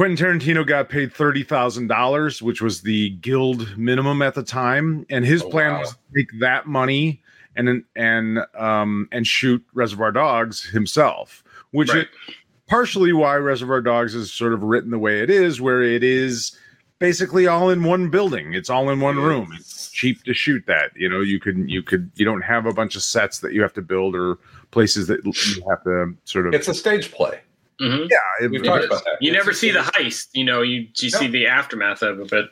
Quentin 0.00 0.16
Tarantino 0.16 0.66
got 0.66 0.88
paid 0.88 1.12
thirty 1.12 1.42
thousand 1.42 1.88
dollars, 1.88 2.40
which 2.40 2.62
was 2.62 2.80
the 2.80 3.10
guild 3.20 3.76
minimum 3.76 4.22
at 4.22 4.34
the 4.34 4.42
time, 4.42 5.04
and 5.10 5.26
his 5.26 5.42
Oh, 5.42 5.50
plan 5.50 5.72
wow. 5.74 5.80
was 5.80 5.90
to 5.90 5.96
take 6.16 6.40
that 6.40 6.66
money 6.66 7.20
and 7.54 7.84
and 7.94 8.38
um 8.58 9.10
and 9.12 9.26
shoot 9.26 9.62
Reservoir 9.74 10.10
Dogs 10.10 10.64
himself, 10.64 11.44
which 11.72 11.90
Right. 11.90 12.08
is 12.28 12.34
partially 12.66 13.12
why 13.12 13.36
Reservoir 13.36 13.82
Dogs 13.82 14.14
is 14.14 14.32
sort 14.32 14.54
of 14.54 14.62
written 14.62 14.90
the 14.90 14.98
way 14.98 15.20
it 15.20 15.28
is, 15.28 15.60
where 15.60 15.82
it 15.82 16.02
is 16.02 16.56
basically 16.98 17.46
all 17.46 17.68
in 17.68 17.82
one 17.84 18.08
building. 18.08 18.54
It's 18.54 18.70
all 18.70 18.88
in 18.88 19.00
one 19.00 19.18
room. 19.18 19.52
It's 19.54 19.90
cheap 19.90 20.24
to 20.24 20.32
shoot 20.32 20.64
that. 20.66 20.92
You 20.96 21.10
know, 21.10 21.20
you 21.20 21.38
could 21.38 21.70
you 21.70 21.82
could 21.82 22.10
you 22.14 22.24
don't 22.24 22.40
have 22.40 22.64
a 22.64 22.72
bunch 22.72 22.96
of 22.96 23.02
sets 23.02 23.40
that 23.40 23.52
you 23.52 23.60
have 23.60 23.74
to 23.74 23.82
build 23.82 24.14
or 24.16 24.38
places 24.70 25.08
that 25.08 25.22
you 25.26 25.62
have 25.68 25.84
to 25.84 26.16
sort 26.24 26.46
of 26.46 26.54
It's 26.54 26.68
a 26.68 26.74
stage 26.74 27.12
play. 27.12 27.40
Mhm. 27.80 28.08
yeah. 28.10 28.16
it- 28.44 28.50
We've 28.50 28.62
It 28.62 28.64
talked 28.66 28.84
about 28.84 29.04
that. 29.04 29.16
You 29.20 29.30
It's 29.32 29.38
never 29.38 29.52
see 29.52 29.70
the 29.70 29.80
heist, 29.80 30.28
you 30.34 30.44
know. 30.44 30.62
You 30.62 30.86
you 30.98 31.10
No. 31.10 31.18
see 31.18 31.28
the 31.28 31.46
aftermath 31.46 32.02
of 32.02 32.20
it, 32.20 32.30
but 32.30 32.50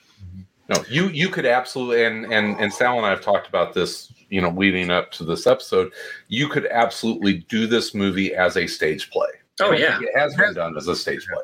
No, 0.69 0.85
you 0.89 1.09
you 1.09 1.29
could 1.29 1.47
absolutely 1.47 2.05
and 2.05 2.33
and 2.33 2.59
and 2.61 2.73
Sal 2.73 2.97
and 2.97 3.07
I 3.07 3.11
have 3.11 3.21
talked 3.21 3.47
about 3.49 3.73
this, 3.75 4.13
you 4.31 4.41
know, 4.41 4.51
leading 4.51 4.91
up 4.91 5.11
to 5.13 5.25
this 5.25 5.47
episode. 5.47 5.93
You 6.29 6.49
could 6.49 6.67
absolutely 6.67 7.39
do 7.49 7.67
this 7.67 7.95
movie 7.95 8.35
as 8.35 8.57
a 8.57 8.67
stage 8.67 9.11
play. 9.11 9.29
Oh, 9.61 9.67
I 9.69 9.71
think 9.71 9.81
yeah. 9.83 9.99
it 10.01 10.19
has 10.19 10.35
been 10.37 10.55
done 10.55 10.77
as 10.77 10.87
a 10.89 10.95
stage 10.97 11.27
play. 11.27 11.43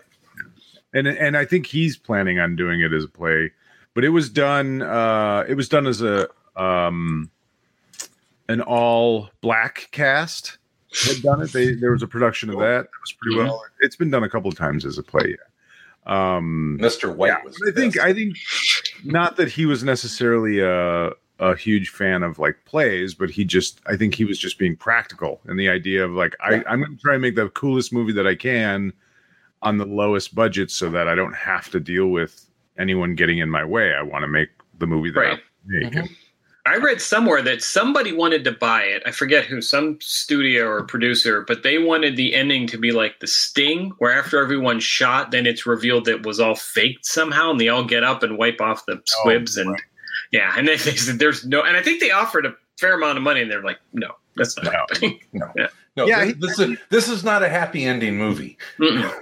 and 0.94 1.08
and 1.08 1.36
I 1.36 1.44
think 1.44 1.66
he's 1.66 1.96
planning 1.96 2.38
on 2.38 2.54
doing 2.56 2.80
it 2.80 2.92
as 2.92 3.04
a 3.04 3.08
play, 3.08 3.50
but 3.94 4.04
it 4.04 4.10
was 4.10 4.28
done. 4.30 4.82
Uh, 4.82 5.44
it 5.48 5.54
was 5.54 5.68
done 5.68 5.86
as 5.86 6.00
a 6.02 6.28
um, 6.56 7.30
an 8.48 8.60
all 8.60 9.30
black 9.40 9.88
cast 9.90 10.58
had 11.02 11.22
done 11.22 11.42
it. 11.42 11.52
They, 11.52 11.74
there 11.74 11.92
was 11.92 12.02
a 12.02 12.06
production 12.06 12.50
of 12.50 12.58
that. 12.58 12.82
That 12.82 13.00
was 13.00 13.12
pretty 13.20 13.36
well. 13.38 13.62
It's 13.80 13.96
been 13.96 14.10
done 14.10 14.24
a 14.24 14.28
couple 14.28 14.48
of 14.48 14.56
times 14.56 14.84
as 14.84 14.98
a 14.98 15.02
play. 15.02 15.36
Yeah. 15.36 15.36
Um, 16.06 16.78
Mr. 16.80 17.14
White 17.14 17.28
yeah, 17.28 17.42
was. 17.44 17.56
I 17.66 17.70
think 17.72 17.94
best. 17.94 18.06
I 18.06 18.12
think 18.12 18.36
not 19.04 19.36
that 19.36 19.50
he 19.50 19.66
was 19.66 19.82
necessarily 19.82 20.60
a 20.60 21.10
a 21.40 21.56
huge 21.56 21.88
fan 21.88 22.22
of 22.22 22.38
like 22.38 22.56
plays, 22.64 23.14
but 23.14 23.30
he 23.30 23.44
just 23.44 23.80
I 23.86 23.96
think 23.96 24.14
he 24.14 24.24
was 24.24 24.38
just 24.38 24.58
being 24.58 24.76
practical 24.76 25.40
and 25.46 25.58
the 25.58 25.68
idea 25.68 26.04
of 26.04 26.12
like 26.12 26.36
I, 26.40 26.62
I'm 26.66 26.80
going 26.80 26.96
to 26.96 27.02
try 27.02 27.14
and 27.14 27.22
make 27.22 27.34
the 27.34 27.48
coolest 27.50 27.92
movie 27.92 28.12
that 28.12 28.26
I 28.26 28.34
can 28.34 28.92
on 29.62 29.78
the 29.78 29.86
lowest 29.86 30.34
budget 30.34 30.70
so 30.70 30.90
that 30.90 31.08
I 31.08 31.14
don't 31.14 31.34
have 31.34 31.70
to 31.70 31.80
deal 31.80 32.08
with 32.08 32.48
anyone 32.78 33.14
getting 33.14 33.38
in 33.38 33.48
my 33.50 33.64
way. 33.64 33.94
I 33.94 34.02
want 34.02 34.22
to 34.22 34.28
make 34.28 34.50
the 34.78 34.86
movie 34.86 35.10
that 35.10 35.20
Right. 35.20 35.38
I 35.38 35.40
make. 35.66 35.96
And- 35.96 36.08
I 36.66 36.76
read 36.76 37.00
somewhere 37.00 37.42
that 37.42 37.62
somebody 37.62 38.12
wanted 38.12 38.44
to 38.44 38.52
buy 38.52 38.84
it. 38.84 39.02
I 39.04 39.10
forget 39.10 39.44
who, 39.44 39.60
some 39.60 39.98
studio 40.00 40.66
or 40.66 40.82
producer, 40.84 41.42
but 41.42 41.62
they 41.62 41.76
wanted 41.76 42.16
the 42.16 42.34
ending 42.34 42.66
to 42.68 42.78
be 42.78 42.90
like 42.90 43.20
the 43.20 43.26
sting, 43.26 43.92
where 43.98 44.18
after 44.18 44.42
everyone's 44.42 44.84
shot, 44.84 45.30
then 45.30 45.44
it's 45.44 45.66
revealed 45.66 46.06
that 46.06 46.16
it 46.16 46.26
was 46.26 46.40
all 46.40 46.54
faked 46.54 47.04
somehow, 47.04 47.50
and 47.50 47.60
they 47.60 47.68
all 47.68 47.84
get 47.84 48.02
up 48.02 48.22
and 48.22 48.38
wipe 48.38 48.62
off 48.62 48.86
the 48.86 48.94
oh, 48.94 49.02
squibs, 49.04 49.58
and 49.58 49.76
yeah, 50.32 50.54
and 50.56 50.66
they, 50.66 50.76
they 50.78 50.96
said 50.96 51.18
there's 51.18 51.44
no, 51.44 51.62
and 51.62 51.76
I 51.76 51.82
think 51.82 52.00
they 52.00 52.10
offered 52.10 52.46
a 52.46 52.54
fair 52.78 52.94
amount 52.94 53.18
of 53.18 53.24
money, 53.24 53.42
and 53.42 53.50
they're 53.50 53.62
like, 53.62 53.78
no, 53.92 54.12
that's 54.36 54.56
not 54.56 54.72
happening. 54.72 55.20
No, 55.32 55.50
Yeah. 55.56 55.66
no. 55.96 56.06
Yeah, 56.06 56.24
this, 56.24 56.36
this 56.38 56.58
is 56.58 56.78
this 56.88 57.08
is 57.08 57.24
not 57.24 57.42
a 57.42 57.48
happy 57.50 57.84
ending 57.84 58.16
movie. 58.16 58.56
Mm-mm. 58.78 59.14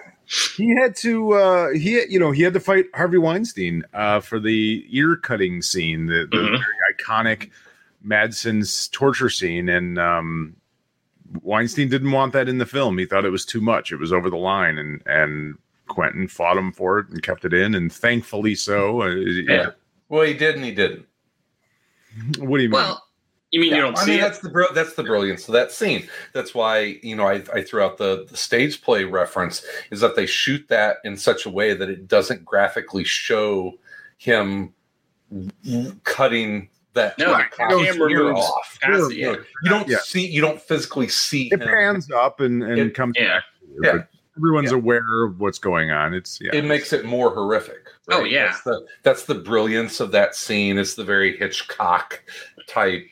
He 0.56 0.74
had 0.74 0.94
to 0.96 1.32
uh 1.32 1.70
he 1.72 2.02
you 2.08 2.18
know 2.18 2.30
he 2.30 2.42
had 2.42 2.52
to 2.54 2.60
fight 2.60 2.86
harvey 2.94 3.18
weinstein 3.18 3.82
uh 3.94 4.18
for 4.20 4.38
the 4.40 4.84
ear 4.90 5.16
cutting 5.16 5.60
scene 5.62 6.06
the, 6.06 6.26
the 6.30 6.36
Mhm. 6.36 6.50
very 6.50 6.96
iconic 6.96 7.50
madsen's 8.02 8.88
torture 8.88 9.28
scene 9.30 9.68
and 9.68 9.98
um 9.98 10.56
weinstein 11.42 11.88
didn't 11.88 12.12
want 12.12 12.32
that 12.32 12.48
in 12.48 12.58
the 12.58 12.66
film 12.66 12.98
he 12.98 13.06
thought 13.06 13.24
it 13.24 13.30
was 13.30 13.44
too 13.44 13.60
much 13.60 13.92
it 13.92 13.96
was 13.96 14.12
over 14.12 14.28
the 14.30 14.36
line 14.36 14.78
and 14.78 15.02
and 15.06 15.56
quentin 15.88 16.26
fought 16.28 16.56
him 16.56 16.72
for 16.72 16.98
it 16.98 17.08
and 17.08 17.22
kept 17.22 17.44
it 17.44 17.52
in 17.52 17.74
and 17.74 17.92
thankfully 17.92 18.54
so 18.54 19.02
uh, 19.02 19.08
yeah. 19.08 19.70
Well, 20.08 20.22
he 20.22 20.34
did 20.34 20.56
and 20.56 20.64
he 20.64 20.72
didn't. 20.72 21.06
what 22.38 22.58
do 22.58 22.62
you 22.62 22.68
mean 22.68 22.72
Well, 22.72 23.02
you 23.52 23.60
mean 23.60 23.70
Yeah, 23.70 23.76
you 23.76 23.82
don't 23.82 23.98
I 23.98 24.04
see 24.04 24.10
mean, 24.12 24.18
it? 24.18 24.22
that's 24.22 24.38
the 24.40 24.48
bro- 24.50 24.72
that's 24.74 24.94
the 24.94 25.02
brilliance 25.04 25.46
of 25.48 25.52
that 25.52 25.70
scene. 25.70 26.08
That's 26.32 26.54
why 26.54 26.98
you 27.02 27.14
know 27.14 27.26
I, 27.28 27.42
I 27.54 27.62
threw 27.62 27.82
out 27.82 27.98
the, 27.98 28.26
the 28.28 28.36
stage 28.36 28.82
play 28.82 29.04
reference 29.04 29.64
is 29.90 30.00
that 30.00 30.16
they 30.16 30.26
shoot 30.26 30.66
that 30.68 30.96
in 31.04 31.16
such 31.16 31.46
a 31.46 31.50
way 31.50 31.74
that 31.74 31.88
it 31.88 32.08
doesn't 32.08 32.44
graphically 32.44 33.04
show 33.04 33.74
him 34.18 34.72
cutting 36.04 36.68
that 36.94 37.18
No, 37.18 37.32
that 37.32 37.50
the 37.50 37.56
cop's 37.56 37.84
camera 37.84 38.10
moves 38.10 38.40
off. 38.40 38.78
past 38.82 38.92
You, 38.92 38.98
know, 39.00 39.08
yeah. 39.32 39.36
you 39.62 39.70
don't 39.70 39.88
Yeah. 39.88 39.96
see 40.02 40.26
you 40.26 40.40
don't 40.40 40.60
physically 40.60 41.08
see 41.08 41.46
it 41.52 41.60
him. 41.60 41.68
pans 41.68 42.10
up 42.10 42.40
and 42.40 42.62
and 42.62 42.78
It- 42.78 42.94
comes 42.94 43.14
yeah. 43.18 43.40
back 43.80 43.94
Yeah. 43.94 44.02
everyone's 44.36 44.70
Yeah. 44.72 44.76
aware 44.76 45.24
of 45.24 45.40
what's 45.40 45.58
going 45.58 45.90
on 45.90 46.12
it's 46.12 46.38
yeah 46.40 46.50
It 46.54 46.64
makes 46.66 46.92
it 46.92 47.04
more 47.06 47.30
horrific. 47.34 47.86
Oh, 48.10 48.24
yeah. 48.24 48.46
that's 48.48 48.62
the, 48.62 48.86
that's 49.04 49.24
the 49.24 49.34
brilliance 49.36 50.00
of 50.00 50.10
that 50.12 50.34
scene. 50.34 50.76
It's 50.76 50.94
the 50.96 51.04
very 51.04 51.36
Hitchcock 51.38 52.20
type, 52.66 53.06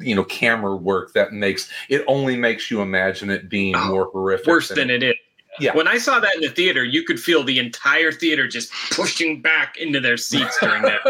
you 0.00 0.14
know, 0.14 0.24
camera 0.24 0.74
work 0.76 1.12
that 1.14 1.32
makes 1.32 1.70
it 1.88 2.04
only 2.06 2.36
makes 2.36 2.70
you 2.70 2.80
imagine 2.82 3.30
it 3.30 3.48
being 3.48 3.74
Oh, 3.76 3.88
more 3.88 4.04
horrific. 4.12 4.46
Worse 4.46 4.68
than 4.68 4.90
it 4.90 5.02
is. 5.02 5.14
Yeah. 5.58 5.74
When 5.74 5.88
I 5.88 5.96
saw 5.96 6.20
that 6.20 6.34
in 6.34 6.42
the 6.42 6.50
theater, 6.50 6.84
you 6.84 7.02
could 7.04 7.18
feel 7.18 7.42
the 7.42 7.58
entire 7.58 8.12
theater 8.12 8.46
just 8.46 8.70
pushing 8.92 9.40
back 9.40 9.76
into 9.78 10.00
their 10.00 10.16
seats 10.18 10.58
during 10.60 10.82
that. 10.82 11.00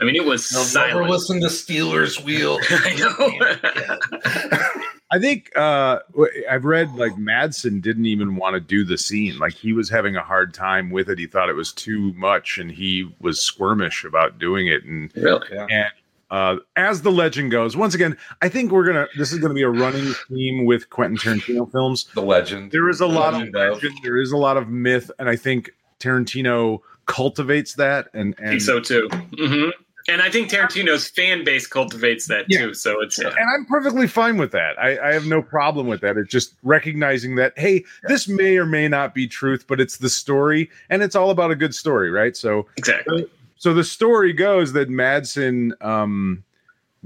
I 0.00 0.04
mean, 0.04 0.16
it 0.16 0.24
was 0.24 0.50
You'll 0.52 0.64
silent. 0.64 0.94
never 0.96 1.08
listen 1.08 1.40
to 1.40 1.48
Stealers 1.48 2.22
Wheel. 2.22 2.58
I 2.70 2.94
know. 2.94 4.70
I 5.10 5.18
think 5.18 5.50
uh, 5.56 6.00
w- 6.12 6.44
I've 6.50 6.66
read 6.66 6.94
like 6.96 7.12
Madsen 7.14 7.80
didn't 7.80 8.04
even 8.06 8.36
want 8.36 8.54
to 8.54 8.60
do 8.60 8.84
the 8.84 8.98
scene. 8.98 9.38
Like 9.38 9.54
he 9.54 9.72
was 9.72 9.88
having 9.88 10.16
a 10.16 10.22
hard 10.22 10.52
time 10.52 10.90
with 10.90 11.08
it. 11.08 11.18
He 11.18 11.26
thought 11.26 11.48
it 11.48 11.54
was 11.54 11.72
too 11.72 12.12
much, 12.12 12.58
and 12.58 12.70
he 12.70 13.10
was 13.20 13.38
squirmish 13.38 14.04
about 14.06 14.38
doing 14.38 14.66
it. 14.66 14.84
And 14.84 15.10
really? 15.16 15.46
Yeah. 15.50 15.66
and 15.70 15.88
uh, 16.30 16.56
as 16.76 17.02
the 17.02 17.10
legend 17.12 17.50
goes, 17.50 17.76
once 17.76 17.94
again, 17.94 18.16
I 18.42 18.48
think 18.48 18.70
we're 18.70 18.84
gonna. 18.86 19.06
This 19.16 19.32
is 19.32 19.38
gonna 19.38 19.54
be 19.54 19.62
a 19.62 19.68
running 19.70 20.12
theme 20.28 20.64
with 20.66 20.90
Quentin 20.90 21.16
Tarantino 21.16 21.70
films. 21.70 22.06
The 22.14 22.22
legend. 22.22 22.72
There 22.72 22.88
is 22.88 23.00
a 23.00 23.06
The 23.06 23.12
lot 23.12 23.34
of 23.34 23.48
legend 23.52 23.84
of- 23.84 24.02
There 24.02 24.16
is 24.20 24.32
a 24.32 24.36
lot 24.36 24.56
of 24.56 24.68
myth, 24.68 25.10
and 25.18 25.28
I 25.28 25.36
think 25.36 25.70
Tarantino 26.00 26.80
cultivates 27.06 27.74
that. 27.74 28.08
And 28.14 28.34
I 28.38 28.42
and 28.42 28.50
think 28.50 28.62
so 28.62 28.80
too. 28.80 29.08
hmm 29.38 29.70
And 30.10 30.22
I 30.22 30.30
think 30.30 30.50
Tarantino's 30.50 31.08
fan 31.08 31.44
base 31.44 31.66
cultivates 31.66 32.26
that 32.28 32.44
Yeah. 32.48 32.58
too. 32.66 32.74
So 32.74 33.00
it's 33.00 33.18
yeah. 33.18 33.28
and 33.28 33.48
I'm 33.54 33.64
perfectly 33.66 34.06
fine 34.06 34.36
with 34.38 34.52
that. 34.52 34.78
I, 34.78 34.98
I 34.98 35.12
have 35.12 35.26
no 35.26 35.42
problem 35.42 35.86
with 35.86 36.00
that. 36.02 36.16
It's 36.16 36.30
just 36.30 36.54
recognizing 36.62 37.34
that, 37.36 37.52
hey, 37.58 37.84
this 38.04 38.26
may 38.28 38.56
or 38.58 38.64
may 38.66 38.88
not 38.88 39.14
be 39.14 39.26
truth, 39.26 39.64
but 39.66 39.80
it's 39.80 39.96
the 39.98 40.08
story, 40.10 40.70
and 40.90 41.02
it's 41.02 41.14
all 41.16 41.30
about 41.30 41.50
a 41.50 41.56
good 41.56 41.74
story, 41.74 42.10
right? 42.10 42.36
So, 42.36 42.66
exactly. 42.76 43.22
so 43.22 43.28
the 43.60 43.84
story 43.84 44.32
goes 44.32 44.72
that 44.72 44.88
Madsen 44.88 45.72
um, 45.84 46.44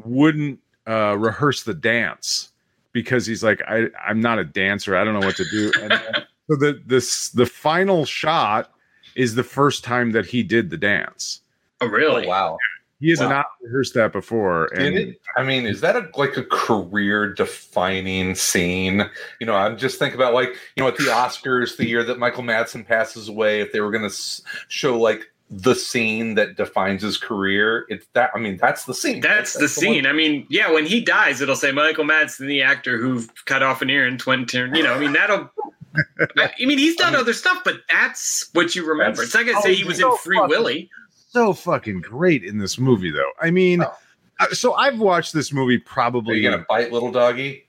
wouldn't 0.04 0.60
uh, 0.86 1.16
rehearse 1.18 1.62
the 1.62 1.74
dance 1.74 2.52
because 2.92 3.26
he's 3.26 3.42
like, 3.42 3.62
I, 3.66 3.86
I'm 4.04 4.20
not 4.20 4.38
a 4.38 4.44
dancer. 4.44 4.96
I 4.96 5.04
don't 5.04 5.14
know 5.14 5.22
what 5.22 5.36
to 5.36 5.44
do. 5.50 5.72
And 5.82 5.92
so 6.50 6.56
the 6.56 6.80
this 6.86 7.30
the 7.30 7.46
final 7.46 8.04
shot 8.04 8.72
is 9.14 9.34
the 9.34 9.44
first 9.44 9.84
time 9.84 10.12
that 10.12 10.26
he 10.26 10.42
did 10.42 10.70
the 10.70 10.76
dance. 10.76 11.40
Oh, 11.80 11.86
really? 11.86 12.26
Oh, 12.26 12.28
wow. 12.28 12.58
He 13.00 13.10
has 13.10 13.18
Wow. 13.18 13.30
not 13.30 13.46
rehearsed 13.60 13.94
that 13.94 14.12
before. 14.12 14.66
And 14.74 14.96
it? 14.96 15.20
I 15.36 15.42
mean, 15.42 15.66
is 15.66 15.80
that 15.80 15.96
a, 15.96 16.08
like 16.16 16.36
a 16.36 16.44
career 16.44 17.32
defining 17.34 18.36
scene? 18.36 19.10
You 19.40 19.46
know, 19.46 19.56
I'm 19.56 19.76
just 19.76 19.98
thinking 19.98 20.14
about 20.14 20.34
like, 20.34 20.50
you 20.76 20.82
know, 20.82 20.86
at 20.88 20.96
the 20.96 21.04
Oscars, 21.04 21.76
the 21.76 21.84
year 21.84 22.04
that 22.04 22.20
Michael 22.20 22.44
Madsen 22.44 22.86
passes 22.86 23.28
away, 23.28 23.60
if 23.60 23.72
they 23.72 23.80
were 23.80 23.90
going 23.90 24.08
to 24.08 24.42
show 24.68 25.00
like 25.00 25.31
the 25.54 25.74
scene 25.74 26.34
that 26.36 26.56
defines 26.56 27.02
his 27.02 27.18
career, 27.18 27.84
it's 27.90 28.06
that, 28.14 28.30
I 28.34 28.38
mean, 28.38 28.56
that's 28.56 28.86
the 28.86 28.94
scene. 28.94 29.20
That's 29.20 29.52
the 29.52 29.68
scene. 29.68 30.06
I 30.06 30.12
mean, 30.14 30.46
yeah, 30.48 30.70
when 30.72 30.86
he 30.86 31.00
dies, 31.02 31.42
it'll 31.42 31.56
say 31.56 31.72
Michael 31.72 32.06
Madsen, 32.06 32.46
the 32.48 32.62
actor 32.62 32.96
who 32.96 33.22
cut 33.44 33.62
off 33.62 33.82
an 33.82 33.90
ear 33.90 34.06
in 34.08 34.16
Twin 34.16 34.46
Turn. 34.46 34.74
You 34.74 34.82
know, 34.82 34.94
I 34.94 34.98
mean, 34.98 35.12
that'll. 35.12 35.50
I 36.38 36.50
I 36.60 36.64
mean, 36.64 36.78
he's 36.78 36.96
done 36.96 37.14
other 37.14 37.34
stuff, 37.34 37.58
but 37.66 37.76
that's 37.92 38.48
what 38.54 38.74
you 38.74 38.86
remember. 38.86 39.22
It's 39.22 39.34
not 39.34 39.44
gonna 39.44 39.58
Oh, 39.58 39.62
say 39.62 39.74
he 39.74 39.84
was 39.84 40.00
in 40.00 40.10
Free 40.16 40.36
fucking- 40.38 40.48
Willy. 40.48 40.90
so 41.28 41.52
fucking 41.52 42.00
great 42.00 42.42
in 42.44 42.56
this 42.58 42.78
movie, 42.78 43.10
though. 43.10 43.30
I 43.40 43.50
mean, 43.50 43.82
Oh. 43.82 43.92
uh, 44.40 44.48
so 44.54 44.72
I've 44.72 44.98
watched 44.98 45.34
this 45.34 45.52
movie 45.52 45.76
Are 45.76 45.80
probably. 45.84 46.38
you 46.38 46.48
going 46.48 46.58
to 46.58 46.64
bite 46.66 46.90
little 46.92 47.12
doggy? 47.12 47.66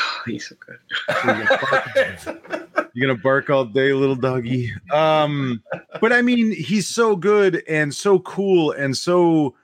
he's 0.26 0.48
so 0.48 0.56
good. 0.66 0.78
You're 2.94 3.08
gonna 3.08 3.20
bark 3.20 3.48
all 3.50 3.64
day, 3.64 3.92
little 3.92 4.16
doggy. 4.16 4.70
Um, 4.92 5.62
but 6.00 6.12
I 6.12 6.22
mean, 6.22 6.52
he's 6.52 6.86
so 6.88 7.16
good 7.16 7.62
and 7.68 7.94
so 7.94 8.18
cool 8.20 8.72
and 8.72 8.96
so 8.96 9.54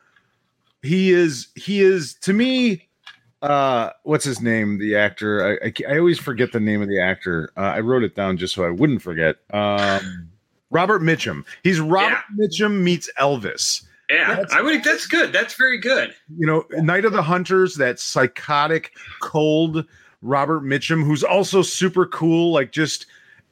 he 0.82 1.10
is. 1.12 1.48
He 1.54 1.80
is 1.82 2.14
to 2.22 2.32
me. 2.32 2.88
Uh, 3.42 3.90
what's 4.02 4.24
his 4.24 4.40
name? 4.40 4.78
The 4.78 4.96
actor. 4.96 5.58
I 5.62 5.66
I, 5.66 5.94
I 5.94 5.98
always 5.98 6.18
forget 6.18 6.52
the 6.52 6.60
name 6.60 6.82
of 6.82 6.88
the 6.88 7.00
actor. 7.00 7.50
Uh, 7.56 7.60
I 7.60 7.80
wrote 7.80 8.02
it 8.02 8.14
down 8.14 8.36
just 8.36 8.54
so 8.54 8.64
I 8.64 8.70
wouldn't 8.70 9.02
forget. 9.02 9.36
Um, 9.52 10.28
Robert 10.70 11.02
Mitchum. 11.02 11.44
He's 11.62 11.80
Robert 11.80 12.24
Mitchum 12.38 12.80
meets 12.82 13.10
Elvis. 13.20 13.84
Yeah, 14.10 14.44
I 14.52 14.62
would. 14.62 14.82
That's 14.84 15.06
good. 15.06 15.32
That's 15.32 15.54
very 15.54 15.78
good. 15.78 16.14
you 16.38 16.46
know, 16.46 16.64
Night 16.72 17.04
of 17.04 17.12
the 17.12 17.22
Hunters, 17.22 17.74
that 17.74 18.00
psychotic, 18.00 18.96
cold 19.20 19.84
Robert 20.22 20.62
Mitchum, 20.62 21.04
who's 21.04 21.24
also 21.24 21.62
super 21.62 22.06
cool. 22.06 22.52
Like 22.52 22.72
just, 22.72 23.06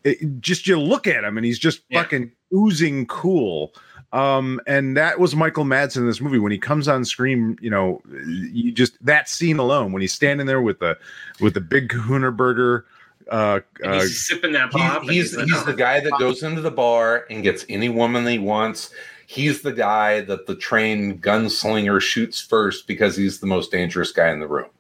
it, 0.05 0.41
just 0.41 0.67
you 0.67 0.79
look 0.79 1.07
at 1.07 1.25
him 1.25 1.37
and 1.37 1.45
he's 1.45 1.59
just 1.59 1.81
fucking 1.93 2.33
oozing 2.55 3.07
cool. 3.07 3.73
Um, 4.13 4.61
and 4.67 4.97
that 4.97 5.19
was 5.19 5.35
Michael 5.35 5.65
Madsen 5.65 5.99
in 5.99 6.07
this 6.07 6.21
movie 6.21 6.39
when 6.39 6.53
he 6.53 6.59
comes 6.59 6.89
on 6.89 7.05
screen. 7.05 7.59
You 7.61 7.71
know, 7.71 8.01
you 8.25 8.73
just 8.73 9.05
that 9.05 9.29
scene 9.29 9.59
alone 9.59 9.93
when 9.93 10.01
he's 10.01 10.15
standing 10.15 10.47
there 10.47 10.63
with 10.63 10.79
the 10.79 10.97
with 11.41 11.55
the 11.55 11.61
big 11.61 11.89
Kahuna 11.89 12.33
burger. 12.33 12.87
Uh, 13.31 13.61
And 13.83 13.93
uh, 13.93 14.01
he's 14.01 14.25
sipping 14.25 14.53
that 14.53 14.71
pop. 14.71 15.03
and 15.03 15.11
he's 15.11 15.37
like, 15.37 15.47
he's 15.47 15.57
oh. 15.57 15.65
the 15.65 15.75
guy 15.75 15.99
that 16.01 16.13
goes 16.19 16.45
into 16.45 16.61
the 16.61 16.71
bar 16.71 17.27
and 17.29 17.43
gets 17.43 17.67
any 17.69 17.89
woman 17.89 18.25
that 18.25 18.31
he 18.31 18.39
wants. 18.39 18.91
He's 19.27 19.63
the 19.63 19.73
guy 19.73 20.21
that 20.21 20.47
the 20.47 20.55
trained 20.55 21.21
gunslinger 21.23 22.01
shoots 22.01 22.41
first 22.41 22.87
because 22.87 23.17
he's 23.17 23.41
the 23.41 23.47
most 23.47 23.73
dangerous 23.73 24.13
guy 24.13 24.31
in 24.31 24.39
the 24.39 24.47
room, 24.47 24.71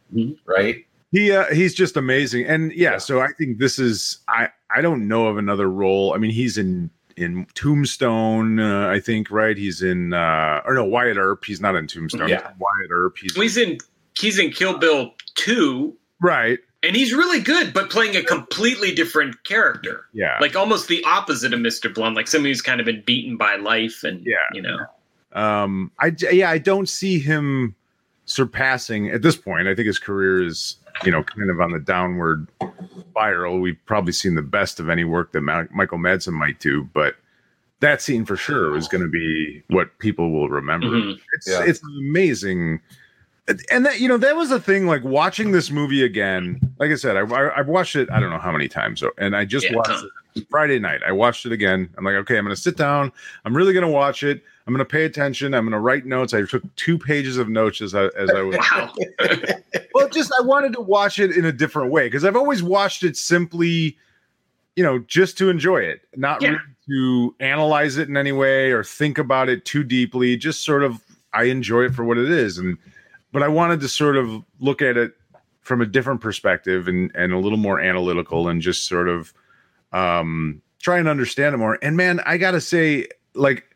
right? 0.47 0.86
He 1.13 1.31
uh, 1.33 1.45
he's 1.55 1.75
just 1.75 1.97
amazing, 1.97 2.47
and 2.47 2.73
yeah, 2.73 2.99
So 2.99 3.21
I 3.21 3.29
think 3.39 3.59
this 3.59 3.79
is 3.79 4.19
I 4.29 4.49
I 4.75 4.81
don't 4.83 5.07
know 5.09 5.29
of 5.29 5.39
another 5.39 5.69
role. 5.71 6.13
I 6.15 6.19
mean, 6.19 6.31
he's 6.33 6.59
in 6.59 6.91
in 7.17 7.47
Tombstone, 7.55 8.59
uh, 8.61 8.89
I 8.89 9.01
think, 9.01 9.31
right? 9.31 9.57
He's 9.57 9.81
in 9.83 10.13
uh, 10.13 10.61
or 10.67 10.75
no 10.75 10.85
Wyatt 10.85 11.17
Earp. 11.17 11.45
He's 11.45 11.61
not 11.61 11.75
in 11.77 11.87
Tombstone. 11.87 12.29
Yeah. 12.29 12.51
Wyatt 12.59 12.91
Earp. 12.91 13.17
He's 13.19 13.35
Well, 13.35 13.43
he's 13.43 13.57
in. 13.57 13.79
He's 14.19 14.39
in 14.39 14.51
Kill 14.51 14.79
Bill 14.79 15.13
two, 15.37 15.95
right. 16.21 16.59
and 16.83 16.97
he's 16.97 17.13
really 17.13 17.41
good, 17.41 17.73
but 17.75 17.91
playing 17.91 18.17
a 18.17 18.23
completely 18.23 18.95
different 18.95 19.45
character. 19.45 20.07
Yeah. 20.15 20.39
like 20.41 20.57
almost 20.57 20.89
the 20.89 21.05
opposite 21.05 21.53
of 21.55 21.61
Mr. 21.61 21.93
Blonde, 21.95 22.17
like 22.17 22.27
somebody 22.27 22.51
who's 22.51 22.63
kind 22.63 22.81
of 22.81 22.87
been 22.87 23.03
beaten 23.07 23.37
by 23.37 23.57
life, 23.57 24.03
and 24.05 24.25
Yeah. 24.27 24.37
you 24.55 24.63
know, 24.63 24.79
Um, 25.33 25.93
I 26.01 26.15
yeah, 26.33 26.51
I 26.51 26.57
don't 26.59 26.89
see 26.89 27.19
him 27.19 27.75
surpassing 28.25 29.09
at 29.11 29.23
this 29.23 29.37
point. 29.37 29.69
I 29.69 29.75
think 29.75 29.87
his 29.87 29.99
career 29.99 30.43
is 30.43 30.77
you 31.05 31.11
know 31.13 31.23
kind 31.23 31.51
of 31.51 31.61
on 31.61 31.73
the 31.73 31.79
downward 31.79 32.49
spiral. 33.11 33.61
We've 33.61 33.79
probably 33.87 34.13
seen 34.13 34.35
the 34.35 34.43
best 34.43 34.81
of 34.81 34.89
any 34.89 35.05
work 35.05 35.33
that 35.33 35.41
Ma- 35.43 35.65
Michael 35.73 35.99
Madsen 35.99 36.33
might 36.33 36.61
do, 36.61 36.89
but 36.95 37.17
that 37.81 38.01
scene 38.01 38.25
for 38.25 38.37
sure 38.37 38.77
is 38.77 38.89
going 38.89 39.03
to 39.03 39.09
be 39.11 39.63
what 39.69 39.99
people 39.99 40.31
will 40.33 40.49
remember. 40.49 40.87
Mhm. 40.89 41.19
It's 41.35 41.49
Yeah. 41.49 41.65
it's 41.65 41.81
amazing. 42.01 42.81
And 43.71 43.87
that 43.87 44.01
you 44.01 44.09
know 44.09 44.17
that 44.17 44.35
was 44.35 44.49
the 44.49 44.59
thing. 44.59 44.87
Like 44.87 45.05
watching 45.05 45.53
this 45.53 45.71
movie 45.71 46.03
again. 46.03 46.59
Like 46.79 46.91
I 46.91 46.97
said, 46.97 47.17
I, 47.17 47.21
I 47.21 47.59
I've 47.61 47.69
watched 47.69 47.95
it. 47.95 48.11
I 48.11 48.19
don't 48.19 48.31
know 48.31 48.39
how 48.39 48.51
many 48.51 48.67
times. 48.67 49.05
And 49.19 49.37
I 49.37 49.45
just 49.45 49.67
Yeah, 49.71 49.77
watched 49.77 50.03
it 50.35 50.47
Friday 50.51 50.79
night. 50.81 51.01
I 51.07 51.13
watched 51.13 51.47
it 51.47 51.53
again. 51.53 51.89
I'm 51.97 52.05
like, 52.05 52.15
okay, 52.17 52.39
I'm 52.39 52.45
going 52.45 52.57
to 52.57 52.61
sit 52.61 52.77
down. 52.77 53.13
I'm 53.45 53.57
really 53.57 53.73
going 53.73 53.87
to 53.87 53.93
watch 53.93 54.23
it. 54.25 54.43
I'm 54.67 54.73
going 54.73 54.85
to 54.85 54.91
pay 54.91 55.05
attention. 55.05 55.55
I'm 55.55 55.63
going 55.65 55.73
to 55.73 55.79
write 55.79 56.07
notes. 56.07 56.35
I 56.35 56.43
took 56.43 56.63
two 56.75 56.99
pages 56.99 57.37
of 57.37 57.49
notes 57.49 57.81
as 57.81 57.95
I 57.95 58.07
as 58.17 58.31
I 58.31 58.43
was. 58.43 58.57
wow, 58.73 58.93
well, 59.95 60.09
just 60.09 60.33
I 60.39 60.43
wanted 60.43 60.73
to 60.73 60.81
watch 60.81 61.19
it 61.21 61.31
in 61.37 61.45
a 61.45 61.53
different 61.53 61.93
way 61.93 62.09
because 62.09 62.25
I've 62.25 62.35
always 62.37 62.63
watched 62.65 63.05
it 63.05 63.17
simply, 63.17 63.97
you 64.75 64.83
know, 64.83 64.99
just 65.01 65.39
to 65.39 65.51
enjoy 65.51 65.79
it, 65.83 66.01
not 66.17 66.43
Yeah. 66.43 66.49
really 66.51 66.61
to 66.89 67.35
analyze 67.41 67.97
it 67.97 68.09
in 68.09 68.17
any 68.17 68.33
way 68.33 68.73
or 68.73 68.83
think 68.83 69.19
about 69.19 69.49
it 69.49 69.65
too 69.65 69.85
deeply. 69.85 70.37
Just 70.37 70.65
sort 70.65 70.83
of, 70.83 71.01
I 71.33 71.45
enjoy 71.45 71.83
it 71.85 71.95
for 71.95 72.05
what 72.05 72.19
it 72.19 72.31
is, 72.31 72.59
and 72.59 72.77
but 73.33 73.43
I 73.45 73.49
wanted 73.49 73.81
to 73.81 73.89
sort 73.89 74.17
of 74.17 74.43
look 74.59 74.83
at 74.83 74.97
it 74.97 75.13
from 75.61 75.81
a 75.81 75.87
different 75.87 76.21
perspective 76.21 76.89
and 76.89 77.13
and 77.15 77.33
a 77.33 77.39
little 77.39 77.59
more 77.59 77.79
analytical 77.79 78.49
and 78.49 78.61
just 78.61 78.87
sort 78.89 79.09
of 79.09 79.33
um 79.93 80.61
try 80.81 80.99
and 80.99 81.07
understand 81.07 81.55
it 81.55 81.59
more. 81.59 81.79
And 81.83 81.97
man, 81.97 82.21
I 82.27 82.37
gotta 82.37 82.61
say, 82.61 83.07
like 83.35 83.76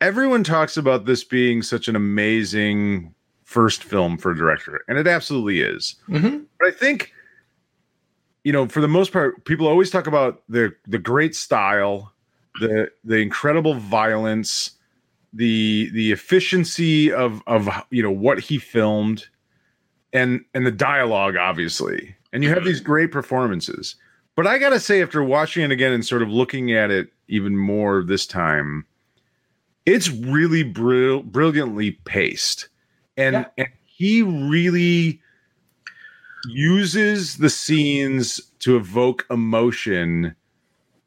everyone 0.00 0.44
talks 0.44 0.76
about 0.76 1.06
this 1.06 1.24
being 1.24 1.62
such 1.62 1.88
an 1.88 1.96
amazing 1.96 3.14
first 3.44 3.82
film 3.82 4.18
for 4.18 4.32
a 4.32 4.36
director, 4.36 4.82
and 4.88 4.98
it 4.98 5.06
absolutely 5.06 5.60
is. 5.60 5.96
Mm-hmm. 6.08 6.38
But 6.58 6.68
I 6.68 6.70
think, 6.72 7.12
you 8.44 8.52
know, 8.52 8.66
for 8.68 8.80
the 8.80 8.88
most 8.88 9.12
part, 9.12 9.44
people 9.44 9.66
always 9.66 9.90
talk 9.90 10.06
about 10.06 10.42
the 10.48 10.74
the 10.86 10.98
great 10.98 11.34
style, 11.34 12.12
the 12.60 12.90
the 13.04 13.16
incredible 13.16 13.74
violence, 13.74 14.72
the 15.32 15.90
the 15.92 16.12
efficiency 16.12 17.12
of 17.12 17.42
of 17.46 17.68
you 17.90 18.02
know 18.02 18.10
what 18.10 18.40
he 18.40 18.58
filmed, 18.58 19.26
and 20.12 20.44
and 20.54 20.66
the 20.66 20.72
dialogue, 20.72 21.36
obviously. 21.36 22.14
And 22.32 22.44
you 22.44 22.50
have 22.50 22.64
these 22.64 22.80
great 22.80 23.12
performances. 23.12 23.96
But 24.34 24.46
I 24.46 24.58
gotta 24.58 24.78
say, 24.78 25.00
after 25.00 25.24
watching 25.24 25.64
it 25.64 25.70
again 25.70 25.92
and 25.92 26.04
sort 26.04 26.20
of 26.20 26.28
looking 26.28 26.70
at 26.72 26.90
it 26.90 27.08
even 27.28 27.56
more 27.56 28.02
this 28.02 28.26
time, 28.26 28.84
it's 29.86 30.10
really 30.10 30.62
brill- 30.64 31.22
brilliantly 31.22 31.92
paced, 32.04 32.68
and, 33.16 33.46
and 33.56 33.68
he 33.86 34.22
really 34.22 35.20
uses 36.48 37.38
the 37.38 37.50
scenes 37.50 38.40
to 38.60 38.76
evoke 38.76 39.26
emotion 39.30 40.34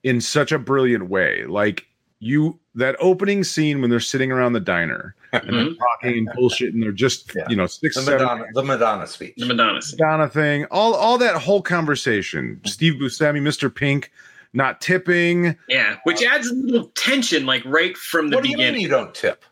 in 0.04 0.22
such 0.22 0.52
a 0.52 0.60
brilliant 0.60 1.10
way. 1.10 1.46
Like 1.46 1.86
you, 2.20 2.60
that 2.76 2.96
opening 3.00 3.44
scene 3.44 3.82
when 3.82 3.90
they're 3.90 4.00
sitting 4.00 4.32
around 4.32 4.54
the 4.54 4.60
diner 4.60 5.16
and 5.32 5.44
they're 5.44 5.66
Mhm. 5.66 5.78
talking 5.78 6.18
and 6.18 6.30
bullshit, 6.36 6.74
and 6.74 6.82
they're 6.82 6.92
just 6.92 7.32
you 7.50 7.56
know 7.56 7.68
six, 7.68 7.96
The 7.96 8.02
seven 8.02 8.22
Madonna, 8.26 8.46
the 8.54 8.64
Madonna 8.64 9.08
speech. 9.08 9.34
the 9.38 9.46
Madonna. 9.46 9.82
scene. 9.82 9.98
Madonna 10.02 10.28
thing, 10.30 10.66
all 10.72 10.94
all 10.96 11.18
that 11.20 11.36
whole 11.36 11.62
conversation. 11.62 12.60
Steve 12.66 12.96
Buscemi, 12.96 13.42
Mr. 13.42 13.74
Pink, 13.74 14.12
not 14.54 14.82
tipping. 14.82 15.56
Yeah, 15.68 15.98
which 16.04 16.24
adds 16.24 16.48
a 16.48 16.54
little 16.54 16.88
tension, 16.96 17.46
like 17.46 17.64
right 17.66 17.96
from 17.98 18.30
the 18.30 18.38
What 18.38 18.44
do 18.44 18.50
you 18.50 18.56
beginning. 18.58 18.76
mean 18.76 18.82
you 18.84 18.90
don't 18.90 19.14
tip? 19.14 19.44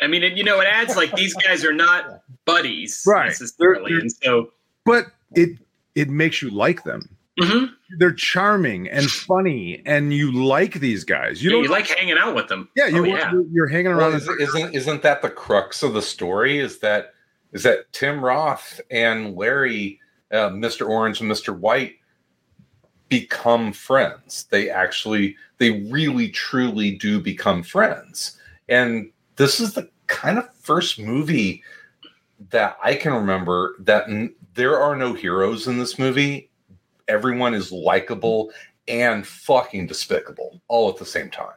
I 0.00 0.06
mean, 0.06 0.22
it, 0.22 0.36
you 0.36 0.44
know, 0.44 0.60
it 0.60 0.66
adds 0.70 0.94
like 0.96 1.12
these 1.12 1.34
guys 1.34 1.64
are 1.64 1.72
not 1.72 2.22
buddies 2.44 3.02
Right. 3.06 3.26
necessarily, 3.26 3.92
They're- 3.92 4.00
and 4.00 4.12
so 4.12 4.52
But 4.84 5.06
it 5.34 5.58
it 5.94 6.08
makes 6.10 6.42
you 6.42 6.50
like 6.50 6.84
them. 6.84 7.08
Mhm. 7.40 7.70
They're 7.98 8.12
charming 8.12 8.88
and 8.88 9.10
funny, 9.10 9.82
and 9.84 10.12
you 10.12 10.32
like 10.32 10.74
these 10.80 11.04
guys. 11.04 11.42
You 11.42 11.50
you, 11.50 11.56
don't 11.56 11.64
you 11.64 11.70
like 11.70 11.86
hanging 11.86 12.16
out 12.18 12.34
with 12.34 12.48
them. 12.48 12.68
Yeah, 12.76 12.86
you 12.86 13.00
Oh, 13.00 13.04
yeah. 13.04 13.30
you're, 13.32 13.44
you're 13.50 13.66
hanging 13.68 13.94
Well, 13.96 14.10
around. 14.10 14.14
is, 14.16 14.28
isn't 14.28 14.74
isn't 14.74 15.02
that 15.02 15.20
the 15.22 15.28
crux 15.30 15.82
of 15.82 15.92
the 15.94 16.00
story? 16.02 16.58
Is 16.58 16.78
that 16.78 17.12
is 17.52 17.62
that 17.64 17.92
Tim 17.92 18.22
Roth 18.24 18.80
and 18.90 19.34
Larry, 19.36 20.00
uh, 20.32 20.48
Mr. 20.50 20.88
Orange 20.88 21.20
and 21.20 21.30
Mr. 21.30 21.56
White, 21.56 21.96
become 23.08 23.72
friends? 23.72 24.46
They 24.50 24.70
actually, 24.70 25.36
they 25.58 25.82
really, 25.90 26.28
truly 26.28 26.92
do 26.92 27.20
become 27.20 27.62
friends. 27.62 28.38
And 28.68 29.10
this 29.36 29.60
is 29.60 29.74
the 29.74 29.88
kind 30.06 30.38
of 30.38 30.54
first 30.56 30.98
movie 30.98 31.62
that 32.50 32.76
I 32.82 32.94
can 32.94 33.12
remember 33.12 33.76
that 33.80 34.08
n- 34.08 34.34
there 34.54 34.78
are 34.78 34.96
no 34.96 35.12
heroes 35.12 35.66
in 35.66 35.78
this 35.78 35.98
movie. 35.98 36.50
Everyone 37.08 37.54
is 37.54 37.72
likable 37.72 38.52
and 38.88 39.26
fucking 39.26 39.86
despicable 39.86 40.60
all 40.68 40.88
at 40.88 40.96
the 40.96 41.06
same 41.06 41.30
time. 41.30 41.54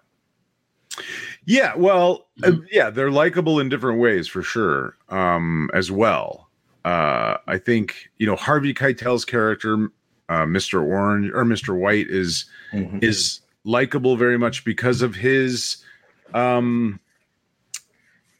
Yeah, 1.46 1.74
well, 1.76 2.28
uh, 2.44 2.54
yeah, 2.72 2.90
they're 2.90 3.12
likable 3.12 3.60
in 3.60 3.70
different 3.70 4.00
ways 4.00 4.28
for 4.28 4.44
sure. 4.44 4.98
Um, 5.10 5.70
as 5.74 5.92
well, 5.92 6.50
uh, 6.86 7.38
I 7.48 7.58
think 7.58 8.10
you 8.18 8.28
know 8.28 8.36
Harvey 8.36 8.74
Keitel's 8.74 9.26
character, 9.26 9.90
uh, 10.30 10.44
Mr. 10.46 10.82
Orange 10.84 11.32
or 11.34 11.44
Mr. 11.44 11.78
White, 11.78 12.08
is 12.10 12.46
is 13.02 13.42
likable 13.65 14.15
very 14.15 14.38
much 14.38 14.63
because 14.63 15.02
of 15.02 15.15
his, 15.15 15.78
um, 16.34 17.00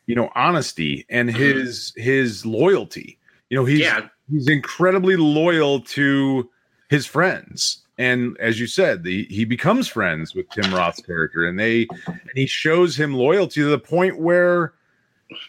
you 0.06 0.16
know 0.16 0.32
honesty 0.36 1.06
and 1.10 1.30
his 1.30 1.94
his 1.96 2.46
loyalty. 2.46 3.18
You 3.50 3.58
know 3.58 3.66
he's 3.66 3.80
Yeah. 3.82 4.08
he's 4.32 4.48
incredibly 4.48 5.16
loyal 5.18 5.82
to 5.82 6.50
his 6.90 7.06
friends. 7.06 7.80
And 7.98 8.38
as 8.40 8.60
you 8.62 8.66
said, 8.68 9.04
the, 9.04 9.26
he 9.26 9.44
becomes 9.44 9.90
friends 9.90 10.34
with 10.34 10.50
Tim 10.52 10.74
Roth's 10.74 11.02
character, 11.02 11.46
and 11.46 11.60
they 11.60 11.86
and 12.08 12.20
he 12.34 12.46
shows 12.46 12.98
him 12.98 13.14
loyalty 13.14 13.60
to 13.62 13.70
the 13.70 13.78
point 13.78 14.18
where, 14.20 14.74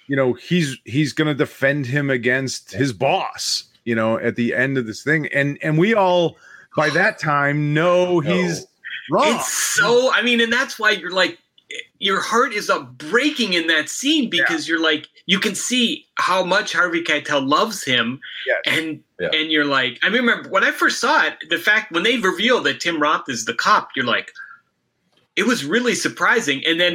you 0.08 0.16
know, 0.16 0.32
he's 0.32 0.76
he's 0.84 1.12
going 1.12 1.28
to 1.28 1.34
defend 1.34 1.86
him 1.86 2.10
against 2.10 2.72
his 2.72 2.92
boss. 2.92 3.64
You 3.84 3.94
know, 3.94 4.18
at 4.18 4.36
the 4.36 4.54
end 4.54 4.78
of 4.78 4.86
this 4.86 5.02
thing, 5.02 5.26
and 5.28 5.58
and 5.62 5.78
we 5.78 5.94
all 5.94 6.36
by 6.76 6.90
that 6.90 7.18
time 7.18 7.72
know 7.74 8.20
he's 8.20 8.66
wrong. 9.10 9.34
It's 9.36 9.52
so 9.52 10.12
I 10.12 10.22
mean, 10.22 10.40
and 10.40 10.52
that's 10.52 10.78
why 10.78 10.90
you're 10.90 11.10
like 11.12 11.38
your 12.00 12.20
heart 12.20 12.52
is 12.52 12.68
up 12.68 12.98
breaking 12.98 13.52
in 13.52 13.68
that 13.68 13.88
scene 13.88 14.28
because 14.28 14.68
you're 14.68 14.80
like 14.80 15.08
you 15.26 15.38
can 15.38 15.54
see 15.54 16.06
how 16.16 16.44
much 16.44 16.72
Harvey 16.72 17.02
Keitel 17.02 17.46
loves 17.46 17.84
him, 17.84 18.20
and 18.66 19.02
Yeah. 19.18 19.28
and 19.32 19.50
you're 19.52 19.64
like 19.64 19.98
I 20.02 20.08
remember 20.08 20.48
when 20.48 20.64
I 20.64 20.70
first 20.72 21.00
saw 21.00 21.24
it, 21.26 21.34
the 21.48 21.58
fact 21.58 21.92
when 21.92 22.02
they 22.02 22.18
reveal 22.18 22.60
that 22.62 22.80
Tim 22.80 23.00
Roth 23.00 23.28
is 23.28 23.44
the 23.44 23.54
cop, 23.54 23.90
you're 23.96 24.06
like. 24.06 24.32
It 25.36 25.46
was 25.46 25.64
really 25.64 25.94
surprising, 25.94 26.62
and 26.66 26.78
then 26.80 26.94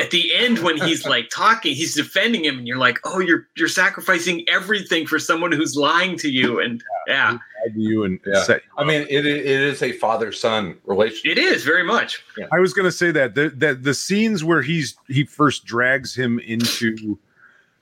at 0.00 0.10
the 0.12 0.32
end, 0.34 0.60
when 0.60 0.78
he's 0.78 1.04
like 1.04 1.28
talking, 1.34 1.74
he's 1.74 1.94
defending 1.94 2.44
him, 2.44 2.58
and 2.58 2.66
you're 2.66 2.78
like, 2.78 2.98
"Oh, 3.04 3.18
you're 3.18 3.48
you're 3.56 3.68
sacrificing 3.68 4.44
everything 4.48 5.06
for 5.06 5.18
someone 5.18 5.52
who's 5.52 5.76
lying 5.76 6.16
to 6.18 6.30
you." 6.30 6.60
And 6.60 6.82
yeah, 7.08 7.38
you 7.74 8.04
and 8.04 8.20
Yeah. 8.24 8.42
set 8.44 8.62
I 8.78 8.84
mean, 8.84 9.02
it, 9.10 9.26
it 9.26 9.44
is 9.46 9.82
a 9.82 9.92
father 9.92 10.30
son 10.32 10.76
relationship. 10.84 11.36
it 11.36 11.38
is 11.38 11.64
very 11.64 11.82
much. 11.84 12.24
I 12.52 12.60
was 12.60 12.72
going 12.72 12.84
to 12.86 12.92
say 12.92 13.10
that 13.10 13.34
the, 13.34 13.50
that 13.56 13.82
the 13.82 13.94
scenes 13.94 14.44
where 14.44 14.62
he's 14.62 14.96
he 15.08 15.24
first 15.24 15.64
drags 15.64 16.14
him 16.14 16.38
into 16.38 17.18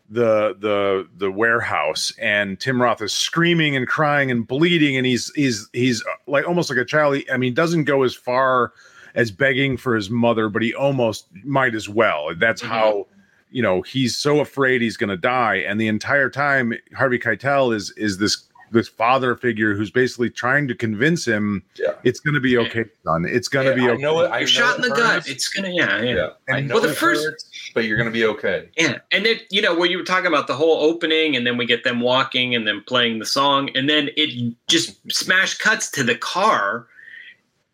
the 0.09 0.57
the 0.59 1.07
the 1.19 1.31
warehouse 1.31 2.13
and 2.19 2.59
Tim 2.59 2.83
Roth 2.83 3.01
is 3.01 3.13
screaming 3.13 3.77
and 3.77 3.87
crying 3.87 4.31
and 4.31 4.47
bleeding 4.47 4.97
and 4.97 5.07
he's 5.07 5.31
he's 5.35 5.69
he's 5.73 6.03
uh, 6.03 6.11
like 6.27 6.49
almost 6.49 6.69
like 6.71 6.79
a 6.79 6.85
child. 6.85 7.17
He, 7.17 7.31
I 7.31 7.37
mean, 7.37 7.55
doesn't 7.55 7.85
go 7.85 8.03
as 8.03 8.15
far 8.15 8.73
as 9.15 9.31
begging 9.31 9.77
for 9.77 9.95
his 9.95 10.11
mother, 10.11 10.49
but 10.49 10.63
he 10.63 10.75
almost 10.75 11.27
might 11.45 11.75
as 11.75 11.89
well. 11.89 12.35
That's 12.37 12.63
mm-hmm. 12.63 12.73
how 12.73 13.07
you 13.51 13.63
know 13.63 13.83
he's 13.83 14.17
so 14.17 14.41
afraid 14.41 14.81
he's 14.83 14.97
going 14.97 15.11
to 15.11 15.17
die, 15.17 15.57
and 15.57 15.81
the 15.81 15.89
entire 15.89 16.31
time 16.31 16.73
Harvey 16.95 17.19
Keitel 17.19 17.75
is 17.75 17.91
is 17.97 18.19
this 18.19 18.45
this 18.73 18.87
father 18.89 19.35
figure 19.35 19.75
who's 19.75 19.91
basically 19.91 20.31
trying 20.31 20.69
to 20.69 20.77
convince 20.77 21.25
him 21.27 21.61
Yeah. 21.77 21.95
it's 22.05 22.21
going 22.21 22.35
to 22.35 22.41
be 22.41 22.57
okay, 22.57 22.85
son. 23.05 23.25
It's 23.25 23.49
going 23.49 23.67
to 23.67 23.73
Yeah, 23.73 23.75
be 23.77 23.83
I 23.91 23.95
okay. 23.95 24.03
know 24.03 24.21
it. 24.21 24.27
I 24.31 24.39
You're 24.39 24.41
know 24.41 24.47
shot 24.47 24.79
in 24.79 24.85
it 24.85 24.89
the 24.91 24.95
gut. 24.95 25.29
It's 25.29 25.49
gonna, 25.49 25.71
yeah, 25.71 26.01
yeah. 26.01 26.15
Yeah, 26.15 26.29
I 26.49 26.59
And- 26.59 26.69
know 26.69 26.75
Well, 26.75 26.83
the 26.85 26.93
first- 26.93 27.25
hurts, 27.25 27.51
but 27.75 27.85
you're 27.85 27.97
going 27.97 28.09
to 28.09 28.13
be 28.13 28.25
okay. 28.27 28.69
Yeah, 28.79 28.99
and 29.11 29.27
it 29.27 29.43
you 29.51 29.61
know 29.61 29.75
where 29.75 29.91
you 29.91 29.99
were 29.99 30.05
talking 30.05 30.29
about 30.29 30.47
the 30.47 30.55
whole 30.55 30.83
opening, 30.89 31.35
and 31.35 31.45
then 31.45 31.57
we 31.57 31.67
get 31.67 31.83
them 31.83 32.01
walking, 32.01 32.55
and 32.55 32.65
then 32.65 32.81
playing 32.87 33.19
the 33.19 33.27
song, 33.27 33.71
and 33.75 33.89
then 33.91 34.11
it 34.17 34.55
just 34.69 34.95
smash 35.11 35.59
cuts 35.59 35.91
to 35.91 36.05
the 36.05 36.15
car 36.15 36.87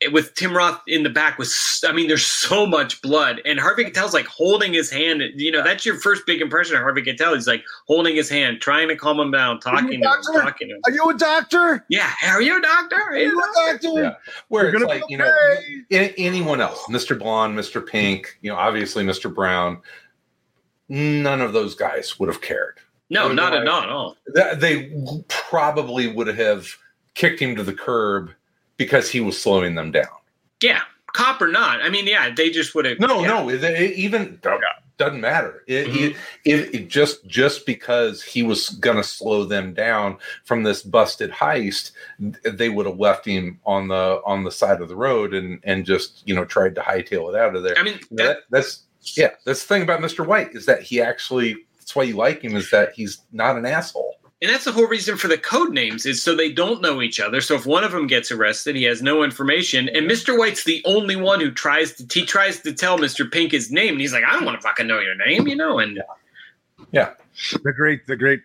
Eh, 0.03 0.09
with 0.13 0.35
Tim 0.35 0.55
Roth 0.55 0.81
in 0.87 1.03
the 1.03 1.11
back. 1.11 1.39
Was 1.39 1.83
I 1.87 1.93
mean, 1.93 2.09
there's 2.09 2.27
so 2.27 2.67
much 2.67 3.01
blood, 3.03 3.41
and 3.45 3.59
Harvey 3.59 3.85
Keitel's 3.85 4.13
like 4.13 4.27
holding 4.27 4.73
his 4.73 4.91
hand. 4.91 5.23
You 5.37 5.51
know, 5.51 5.63
that's 5.63 5.87
your 5.87 5.99
first 6.01 6.27
big 6.27 6.41
impression 6.41 6.77
of 6.77 6.83
Harvey 6.83 7.03
Keitel. 7.03 7.35
He's 7.35 7.47
like 7.47 7.65
holding 7.87 8.15
his 8.17 8.29
hand, 8.29 8.61
trying 8.61 8.89
to 8.89 8.97
calm 8.97 9.19
him 9.19 9.31
down, 9.31 9.61
talking 9.61 9.89
to 9.89 9.95
him, 9.95 10.03
talking 10.03 10.69
to 10.69 10.75
him. 10.75 10.81
Are 10.85 10.93
you 10.93 11.09
a 11.09 11.15
doctor? 11.15 11.85
Yeah, 11.89 12.13
are 12.27 12.43
you 12.43 12.59
a 12.59 12.61
doctor? 12.63 12.97
Are 12.97 13.17
you 13.17 13.39
a 13.39 13.71
doctor? 13.73 13.89
doctor? 13.89 14.03
Yeah. 14.03 14.15
Where 14.49 14.65
You're 14.65 14.75
it's 14.75 14.83
gonna 14.83 15.01
like, 15.01 15.07
be 15.09 15.15
you 15.15 15.19
know, 15.19 16.09
anyone 16.19 16.61
else, 16.61 16.85
Mr. 16.91 17.19
Blonde, 17.19 17.59
Mr. 17.59 17.85
Pink, 17.85 18.39
you 18.43 18.51
know, 18.51 18.57
obviously 18.57 19.05
Mr. 19.05 19.33
Brown, 19.35 19.81
none 20.89 21.41
of 21.41 21.53
those 21.53 21.75
guys 21.75 22.19
would 22.19 22.29
have 22.29 22.43
cared. 22.43 22.79
No, 23.09 23.33
not 23.33 23.53
at 23.53 23.59
like- 23.59 23.65
not 23.65 23.85
at 23.85 23.91
all. 23.91 24.17
They 24.57 24.93
probably 25.29 26.13
would 26.13 26.27
have 26.27 26.67
kicked 27.15 27.41
him 27.41 27.57
to 27.57 27.63
the 27.63 27.73
curb 27.73 28.33
because 28.77 29.11
he 29.11 29.21
was 29.21 29.41
slowing 29.41 29.75
them 29.75 29.91
down. 29.91 30.07
Yeah, 30.63 30.83
cop 31.13 31.41
or 31.41 31.49
not. 31.49 31.83
I 31.83 31.89
mean, 31.89 32.07
yeah, 32.07 32.33
they 32.35 32.51
just 32.51 32.75
would 32.75 32.85
have. 32.85 33.01
No, 33.01 33.21
yeah. 33.21 33.27
no, 33.29 33.49
it, 33.51 33.63
it 33.63 33.97
even 33.97 34.41
doesn't 34.99 35.21
matter. 35.21 35.63
It, 35.67 35.89
Mhm. 35.89 36.17
it, 36.45 36.75
it, 36.75 36.89
just 36.89 37.27
just 37.27 37.67
because 37.67 38.23
he 38.23 38.43
was 38.43 38.71
gonna 38.71 39.05
slow 39.05 39.45
them 39.45 39.75
down 39.75 40.19
from 40.45 40.63
this 40.63 40.83
busted 40.83 41.31
heist, 41.31 41.93
they 42.45 42.69
would 42.69 42.87
have 42.87 42.99
left 42.99 43.27
him 43.27 43.61
on 43.67 43.89
the 43.89 44.21
on 44.25 44.45
the 44.45 44.51
side 44.51 44.81
of 44.81 44.89
the 44.89 44.97
road 44.97 45.35
and 45.35 45.61
and 45.65 45.85
just 45.85 46.23
you 46.27 46.35
know 46.35 46.45
tried 46.45 46.75
to 46.77 46.81
hightail 46.81 47.33
it 47.33 47.39
out 47.39 47.55
of 47.57 47.63
there. 47.63 47.79
I 47.79 47.83
mean, 47.83 48.01
know, 48.11 48.25
that, 48.25 48.39
that's 48.51 48.85
yeah. 49.17 49.31
That's 49.45 49.63
the 49.63 49.69
thing 49.69 49.83
about 49.83 50.01
Mr. 50.01 50.27
White 50.27 50.55
is 50.55 50.67
that 50.67 50.83
he 50.83 51.01
actually. 51.01 51.57
That's 51.79 51.95
why 51.95 52.03
you 52.03 52.17
like 52.17 52.43
him 52.43 52.57
is 52.57 52.69
that 52.71 52.93
he's 52.95 53.19
not 53.31 53.57
an 53.57 53.65
asshole. 53.65 54.17
And 54.43 54.51
that's 54.51 54.65
the 54.65 54.73
whole 54.73 54.87
reason 54.87 55.17
for 55.17 55.29
the 55.29 55.39
code 55.39 55.73
names 55.73 56.05
is 56.05 56.23
so 56.23 56.35
they 56.35 56.53
don't 56.53 56.83
know 56.83 57.01
each 57.01 57.21
other. 57.21 57.41
So 57.41 57.55
if 57.55 57.65
one 57.65 57.85
of 57.85 57.93
them 57.93 58.07
gets 58.07 58.31
arrested, 58.31 58.77
he 58.77 58.83
has 58.85 59.01
no 59.01 59.23
information. 59.25 59.89
And 59.89 60.11
Mr. 60.11 60.39
White's 60.39 60.65
the 60.65 60.83
only 60.85 61.17
one 61.17 61.41
who 61.41 61.51
tries 61.51 61.95
to 61.95 62.07
he 62.13 62.27
tries 62.27 62.61
to 62.61 62.73
tell 62.75 62.99
Mr. 62.99 63.31
Pink 63.31 63.53
his 63.53 63.71
name, 63.73 63.93
and 63.93 64.01
he's 64.01 64.13
like, 64.13 64.25
I 64.25 64.33
don't 64.35 64.45
want 64.45 64.61
to 64.61 64.63
fucking 64.67 64.87
know 64.87 65.01
your 65.01 65.15
name, 65.15 65.49
you 65.49 65.57
know. 65.57 65.79
And 65.79 66.03
Yeah. 66.93 67.13
the 67.65 67.73
great 67.73 68.07
the 68.07 68.17
great 68.17 68.41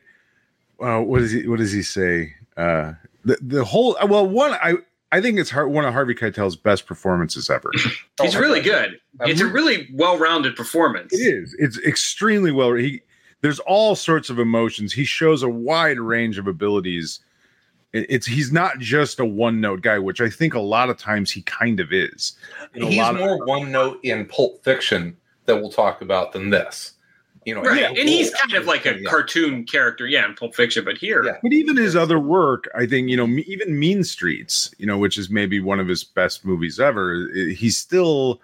uh 0.82 1.00
what 1.02 1.20
does 1.20 1.32
he 1.32 1.46
what 1.48 1.60
does 1.60 1.72
he 1.74 1.82
say 1.84 2.34
uh 2.58 2.94
the 3.24 3.38
the 3.42 3.64
whole 3.64 3.96
well 4.08 4.28
one 4.28 4.52
i 4.54 4.74
i 5.12 5.22
think 5.22 5.38
it's 5.40 5.50
Har- 5.52 5.68
one 5.68 5.86
of 5.86 5.94
harvey 5.94 6.16
keitel's 6.16 6.56
best 6.56 6.88
performances 6.88 7.50
ever 7.52 7.70
he's 7.76 7.86
Oh 8.20 8.26
my 8.34 8.40
really 8.40 8.62
God. 8.62 8.98
good. 9.20 9.30
It's 9.30 9.42
a 9.42 9.46
really 9.46 9.88
well-rounded 9.94 10.56
performance. 10.56 11.14
it 11.14 11.18
is 11.18 11.56
it's 11.60 11.78
extremely 11.86 12.52
well 12.52 12.74
he 12.74 13.02
there's 13.42 13.60
all 13.60 13.96
sorts 13.96 14.30
of 14.30 14.40
emotions 14.40 14.94
he 14.94 15.04
shows 15.04 15.44
a 15.44 15.50
wide 15.50 16.00
range 16.00 16.38
of 16.38 16.48
abilities 16.48 17.20
it's 17.94 18.26
he's 18.26 18.52
not 18.54 18.80
just 18.80 19.20
a 19.20 19.26
one 19.26 19.60
note 19.60 19.82
guy 19.82 20.00
which 20.00 20.22
i 20.22 20.30
think 20.30 20.54
a 20.54 20.60
lot 20.60 20.90
of 20.90 20.98
times 20.98 21.30
he 21.32 21.42
kind 21.44 21.80
of 21.80 21.92
is 21.92 22.34
In 22.74 22.84
a 22.84 22.86
He's 22.88 22.98
lot 22.98 23.16
of- 23.16 23.20
more 23.22 23.46
one 23.46 23.72
note 23.72 24.00
in 24.04 24.26
Pulp 24.26 24.64
Fiction 24.64 25.16
that 25.46 25.56
we'll 25.58 25.72
talk 25.72 26.02
about 26.02 26.32
than 26.34 26.52
this. 26.52 26.94
You 27.44 27.56
know, 27.56 27.64
Right. 27.64 27.82
yeah, 27.82 27.88
and 27.90 28.08
he's 28.08 28.30
kind 28.36 28.54
of 28.54 28.68
like 28.68 28.86
a 28.86 28.94
Yeah. 29.00 29.10
cartoon 29.10 29.64
character, 29.66 30.06
yeah, 30.06 30.24
in 30.26 30.36
Pulp 30.36 30.54
Fiction, 30.56 30.86
but 30.86 30.96
here 31.00 31.24
Yeah. 31.26 31.38
but 31.42 31.52
even 31.52 31.76
his 31.76 31.96
other 31.96 32.20
work 32.20 32.70
i 32.76 32.86
think 32.86 33.10
you 33.10 33.18
know 33.18 33.28
even 33.48 33.78
mean 33.80 34.04
streets 34.04 34.74
you 34.78 34.86
know 34.86 34.98
which 35.00 35.18
is 35.18 35.30
maybe 35.32 35.60
one 35.60 35.80
of 35.80 35.88
his 35.88 36.04
best 36.04 36.46
movies 36.46 36.80
ever 36.80 37.28
he's 37.34 37.76
still 37.78 38.40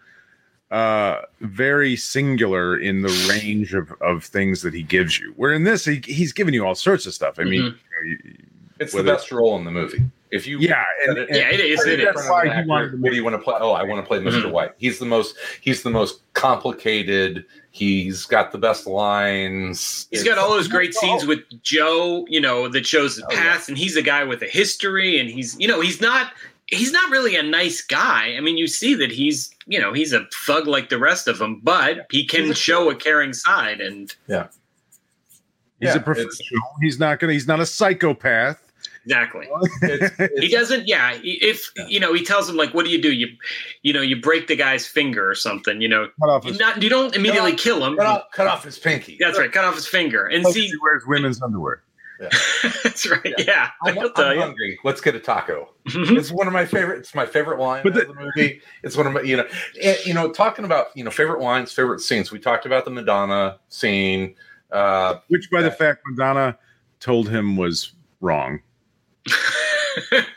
uh 0.72 1.22
very 1.42 1.96
singular 1.96 2.78
in 2.78 3.02
the 3.02 3.10
range 3.30 3.74
of 3.74 3.92
of 4.02 4.24
things 4.24 4.62
that 4.64 4.74
he 4.74 4.84
gives 4.84 5.18
you 5.20 5.34
where 5.38 5.54
in 5.54 5.64
this 5.64 5.86
he, 5.86 6.02
he's 6.06 6.34
giving 6.34 6.54
you 6.54 6.66
all 6.66 6.76
sorts 6.76 7.06
of 7.06 7.14
stuff 7.14 7.40
i 7.40 7.44
mean 7.44 7.54
you 7.54 7.70
know, 7.70 7.76
you- 8.04 8.36
It's 8.80 8.94
whether- 8.94 9.06
the 9.06 9.14
best 9.14 9.32
role 9.32 9.56
in 9.58 9.64
the 9.66 9.72
movie. 9.72 10.04
If 10.30 10.46
you 10.46 10.60
yeah 10.60 10.84
and, 11.08 11.18
and 11.18 11.30
Yeah, 11.30 11.50
it 11.52 11.62
is, 11.62 11.80
I 11.80 11.84
think 11.86 12.04
that's 12.04 12.28
why 12.30 12.64
Why 12.66 12.90
he 12.90 12.96
what 12.98 13.10
do 13.12 13.16
you 13.16 13.24
want 13.24 13.36
to 13.36 13.42
play? 13.42 13.56
Oh, 13.62 13.72
I 13.72 13.84
want 13.84 14.04
to 14.04 14.06
play 14.06 14.20
mister 14.20 14.42
Mhm. 14.42 14.52
White. 14.52 14.74
He's 14.78 15.00
the 15.00 15.06
most. 15.06 15.38
He's 15.62 15.84
the 15.84 15.90
most 15.90 16.20
complicated. 16.34 17.46
He's 17.72 18.26
got 18.26 18.52
the 18.52 18.58
best 18.58 18.86
lines. 18.88 20.06
He's 20.12 20.22
It's- 20.22 20.36
got 20.36 20.38
all 20.44 20.50
those 20.52 20.68
great 20.68 20.94
scenes 20.94 21.26
with 21.26 21.40
Joe, 21.64 22.26
you 22.30 22.42
know, 22.42 22.68
that 22.68 22.86
shows 22.86 23.16
the 23.16 23.24
Oh, 23.26 23.28
yeah. 23.32 23.42
past, 23.54 23.70
and 23.70 23.78
he's 23.78 23.96
a 23.96 24.02
guy 24.02 24.26
with 24.26 24.42
a 24.42 24.48
history, 24.48 25.18
and 25.18 25.30
he's, 25.30 25.56
you 25.60 25.68
know, 25.68 25.80
he's 25.80 26.02
not, 26.02 26.34
he's 26.68 26.92
not 26.92 27.10
really 27.12 27.36
a 27.36 27.44
nice 27.44 27.82
guy. 27.82 28.36
I 28.38 28.40
mean, 28.42 28.58
you 28.58 28.68
see 28.68 28.94
that 28.96 29.12
he's, 29.12 29.50
you 29.68 29.80
know, 29.80 29.94
he's 29.94 30.14
a 30.14 30.26
thug 30.46 30.68
like 30.68 30.90
the 30.90 30.98
rest 31.00 31.28
of 31.28 31.38
them, 31.40 31.60
but 31.64 32.06
he 32.12 32.26
can 32.26 32.50
a 32.52 32.56
show 32.56 32.90
a 32.90 32.96
caring 32.96 33.34
side, 33.34 33.82
and 33.82 34.14
Yeah. 34.28 34.48
he's 35.80 35.90
Yeah, 35.90 35.96
a 35.96 36.00
professional 36.00 36.62
he's 36.82 37.00
not 37.00 37.20
gonna 37.20 37.34
he's 37.34 37.48
not 37.48 37.60
a 37.60 37.66
psychopath 37.66 38.62
exactly. 39.06 39.48
It's, 39.84 40.42
He 40.42 40.50
doesn't, 40.50 40.88
yeah. 40.88 41.16
he- 41.16 41.40
If 41.42 41.72
you 41.88 42.00
know, 42.00 42.14
he 42.14 42.24
tells 42.26 42.50
him 42.50 42.58
like, 42.58 42.74
"What 42.74 42.84
do 42.86 42.92
you 42.92 43.02
do? 43.02 43.14
You, 43.14 43.28
you 43.82 43.94
know, 43.94 44.02
you 44.02 44.20
break 44.20 44.48
the 44.48 44.56
guy's 44.58 44.86
finger 44.86 45.30
or 45.30 45.36
something. 45.36 45.80
You 45.80 45.88
know, 45.88 46.10
cut 46.20 46.30
off 46.30 46.44
you 46.44 46.52
his 46.52 46.60
not 46.60 46.84
you 46.84 46.90
don't 46.90 47.16
immediately 47.16 47.54
off- 47.54 47.60
kill 47.60 47.86
him. 47.86 47.96
cut, 47.96 48.06
off, 48.06 48.24
cut 48.34 48.48
off 48.48 48.64
his 48.66 48.78
pinky. 48.78 49.16
That's 49.20 49.40
right. 49.40 49.50
Cut 49.52 49.64
off 49.64 49.76
his 49.76 49.88
finger 49.88 50.26
and 50.26 50.42
plus 50.42 50.56
see. 50.56 50.68
he 50.68 50.74
wears 50.82 51.04
women's 51.08 51.42
underwear 51.42 51.84
That's 52.84 53.10
right. 53.10 53.34
Yeah, 53.38 53.70
I'm, 53.84 53.98
I'll 54.00 54.12
tell 54.12 54.28
I'm 54.30 54.40
hungry. 54.40 54.80
Let's 54.84 55.02
get 55.02 55.16
a 55.16 55.20
taco. 55.20 55.70
Mhm. 55.90 56.18
It's 56.18 56.32
one 56.32 56.48
of 56.48 56.54
my 56.54 56.66
favorite. 56.66 57.00
It's 57.00 57.14
my 57.16 57.26
favorite 57.26 57.60
line 57.60 57.84
But 57.84 57.96
of 57.98 58.08
the 58.08 58.14
movie. 58.16 58.62
It's 58.84 58.98
one 58.98 59.08
of 59.08 59.14
my, 59.14 59.22
you 59.22 59.38
know, 59.38 59.48
and, 59.84 59.98
you 60.06 60.14
know, 60.14 60.32
talking 60.32 60.66
about 60.66 60.88
you 60.96 61.04
know 61.04 61.12
favorite 61.12 61.42
lines, 61.42 61.72
favorite 61.72 62.02
scenes. 62.02 62.32
We 62.32 62.40
talked 62.40 62.66
about 62.66 62.86
the 62.86 62.92
Madonna 62.92 63.60
scene. 63.70 64.36
Uh, 64.72 65.20
which 65.30 65.50
by 65.50 65.62
the 65.62 65.72
fact 65.72 66.02
madonna 66.08 66.58
told 67.00 67.30
him 67.30 67.56
was 67.56 67.94
wrong 68.20 68.60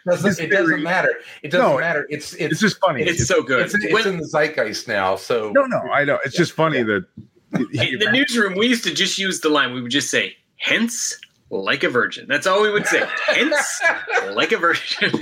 doesn't, 0.06 0.28
His 0.28 0.38
it 0.38 0.50
doesn't 0.50 0.82
matter. 0.82 1.14
It 1.42 1.50
doesn't 1.50 1.66
No, 1.68 1.78
matter. 1.80 2.06
It's 2.10 2.32
it's 2.34 2.52
it's 2.52 2.60
just 2.60 2.78
funny 2.78 3.02
It's 3.02 3.26
so 3.26 3.42
good. 3.42 3.62
it's, 3.66 3.74
it's 3.74 3.92
When- 3.92 4.06
in 4.06 4.16
the 4.18 4.24
zeitgeist 4.26 4.86
now. 4.88 5.16
So 5.16 5.50
no 5.54 5.64
no 5.66 5.78
i 5.92 6.04
know 6.04 6.18
it's 6.24 6.36
just 6.36 6.52
funny 6.52 6.82
that 6.84 7.06
In 7.54 7.98
the 7.98 8.08
newsroom, 8.12 8.54
we 8.56 8.68
used 8.68 8.84
to 8.84 8.94
just 8.94 9.18
use 9.18 9.40
the 9.40 9.48
line. 9.48 9.72
We 9.74 9.82
would 9.82 9.90
just 9.90 10.08
say, 10.10 10.36
"Hence, 10.58 11.18
like 11.50 11.84
a 11.84 11.88
virgin." 11.90 12.26
That's 12.28 12.46
all 12.46 12.62
we 12.62 12.70
would 12.70 12.86
say. 12.86 13.06
Hence, 13.26 13.82
like 14.32 14.52
a 14.52 14.56
virgin. 14.58 15.12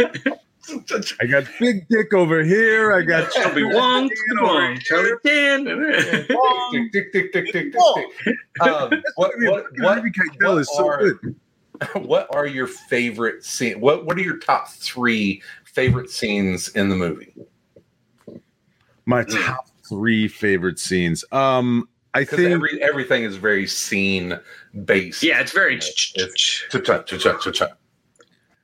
I 1.20 1.26
got 1.26 1.44
big 1.58 1.88
dick 1.88 2.12
over 2.12 2.44
here. 2.44 2.92
I 2.92 3.02
got 3.02 3.30
Chubby 3.34 3.64
Wong, 3.64 4.10
Wong, 4.40 4.78
Charlie 4.80 5.12
Dan. 5.24 5.64
Dick, 5.64 6.92
dick, 6.92 7.12
dick, 7.12 7.32
dick, 7.32 7.52
dick, 7.52 7.72
dick. 7.72 8.36
Um, 8.60 9.02
what, 9.16 9.32
what, 9.38 9.64
what, 9.78 10.04
what 10.40 10.58
is 10.58 10.68
so 10.76 10.86
are- 10.88 10.98
good. 10.98 11.36
what 11.94 12.26
are 12.34 12.46
your 12.46 12.66
favorite 12.66 13.44
scene? 13.44 13.80
What 13.80 14.04
What 14.04 14.18
are 14.18 14.22
your 14.22 14.38
top 14.38 14.68
three 14.68 15.42
favorite 15.64 16.10
scenes 16.10 16.68
in 16.70 16.88
the 16.88 16.96
movie? 16.96 17.32
My 19.06 19.24
top 19.24 19.68
three 19.88 20.28
favorite 20.28 20.78
scenes. 20.78 21.24
Um, 21.32 21.88
I 22.14 22.24
think 22.24 22.50
every 22.50 22.82
everything 22.82 23.24
is 23.24 23.36
very 23.36 23.66
scene 23.66 24.38
based. 24.84 25.22
Yeah, 25.22 25.40
it's 25.40 25.52
very. 25.52 25.76
It's. 25.76 26.14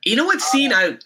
You 0.03 0.15
know 0.15 0.25
what 0.25 0.41
scene 0.41 0.73
I? 0.73 0.97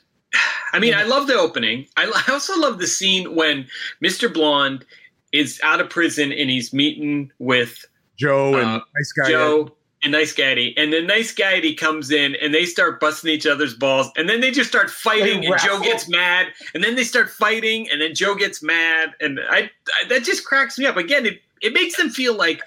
I 0.74 0.80
mean, 0.80 0.94
I 0.94 1.04
love 1.04 1.28
the 1.28 1.36
opening. 1.36 1.88
I, 1.98 2.06
I 2.28 2.32
also 2.32 2.58
love 2.60 2.80
the 2.80 2.88
scene 2.88 3.36
when 3.36 3.68
Mr. 4.04 4.32
Blonde 4.32 4.86
is 5.32 5.60
out 5.64 5.82
of 5.82 5.90
prison 5.90 6.32
and 6.32 6.50
he's 6.50 6.74
meeting 6.74 7.32
with 7.40 7.86
Joe 8.18 8.56
and 8.56 8.68
uh, 8.68 8.82
nice 8.96 9.12
guy. 9.12 9.30
Joe 9.30 9.76
and 10.04 10.14
Nice 10.14 10.32
Guy 10.32 10.44
Eddie, 10.44 10.74
and 10.78 10.94
then 10.94 11.08
Nice 11.08 11.34
Guy 11.34 11.56
Eddie 11.56 11.76
comes 11.76 12.10
in 12.10 12.36
and 12.42 12.54
they 12.54 12.66
start 12.66 13.00
busting 13.00 13.32
each 13.32 13.46
other's 13.46 13.74
balls, 13.74 14.10
and 14.16 14.30
then 14.30 14.40
they 14.40 14.52
just 14.52 14.70
start 14.70 14.90
fighting, 14.90 15.42
They 15.42 15.48
and 15.48 15.60
Joe 15.60 15.82
gets 15.82 16.08
mad, 16.08 16.48
and 16.74 16.84
then 16.84 16.96
they 16.96 17.04
start 17.04 17.30
fighting, 17.30 17.90
and 17.92 18.02
then 18.02 18.16
Joe 18.16 18.36
gets 18.36 18.64
mad, 18.64 19.14
and 19.20 19.40
I, 19.50 19.70
I 20.02 20.08
that 20.08 20.24
just 20.24 20.46
cracks 20.46 20.78
me 20.78 20.86
up. 20.86 20.96
Again, 20.96 21.26
it 21.26 21.42
it 21.62 21.74
makes 21.74 21.98
them 21.98 22.10
feel 22.10 22.36
like 22.36 22.62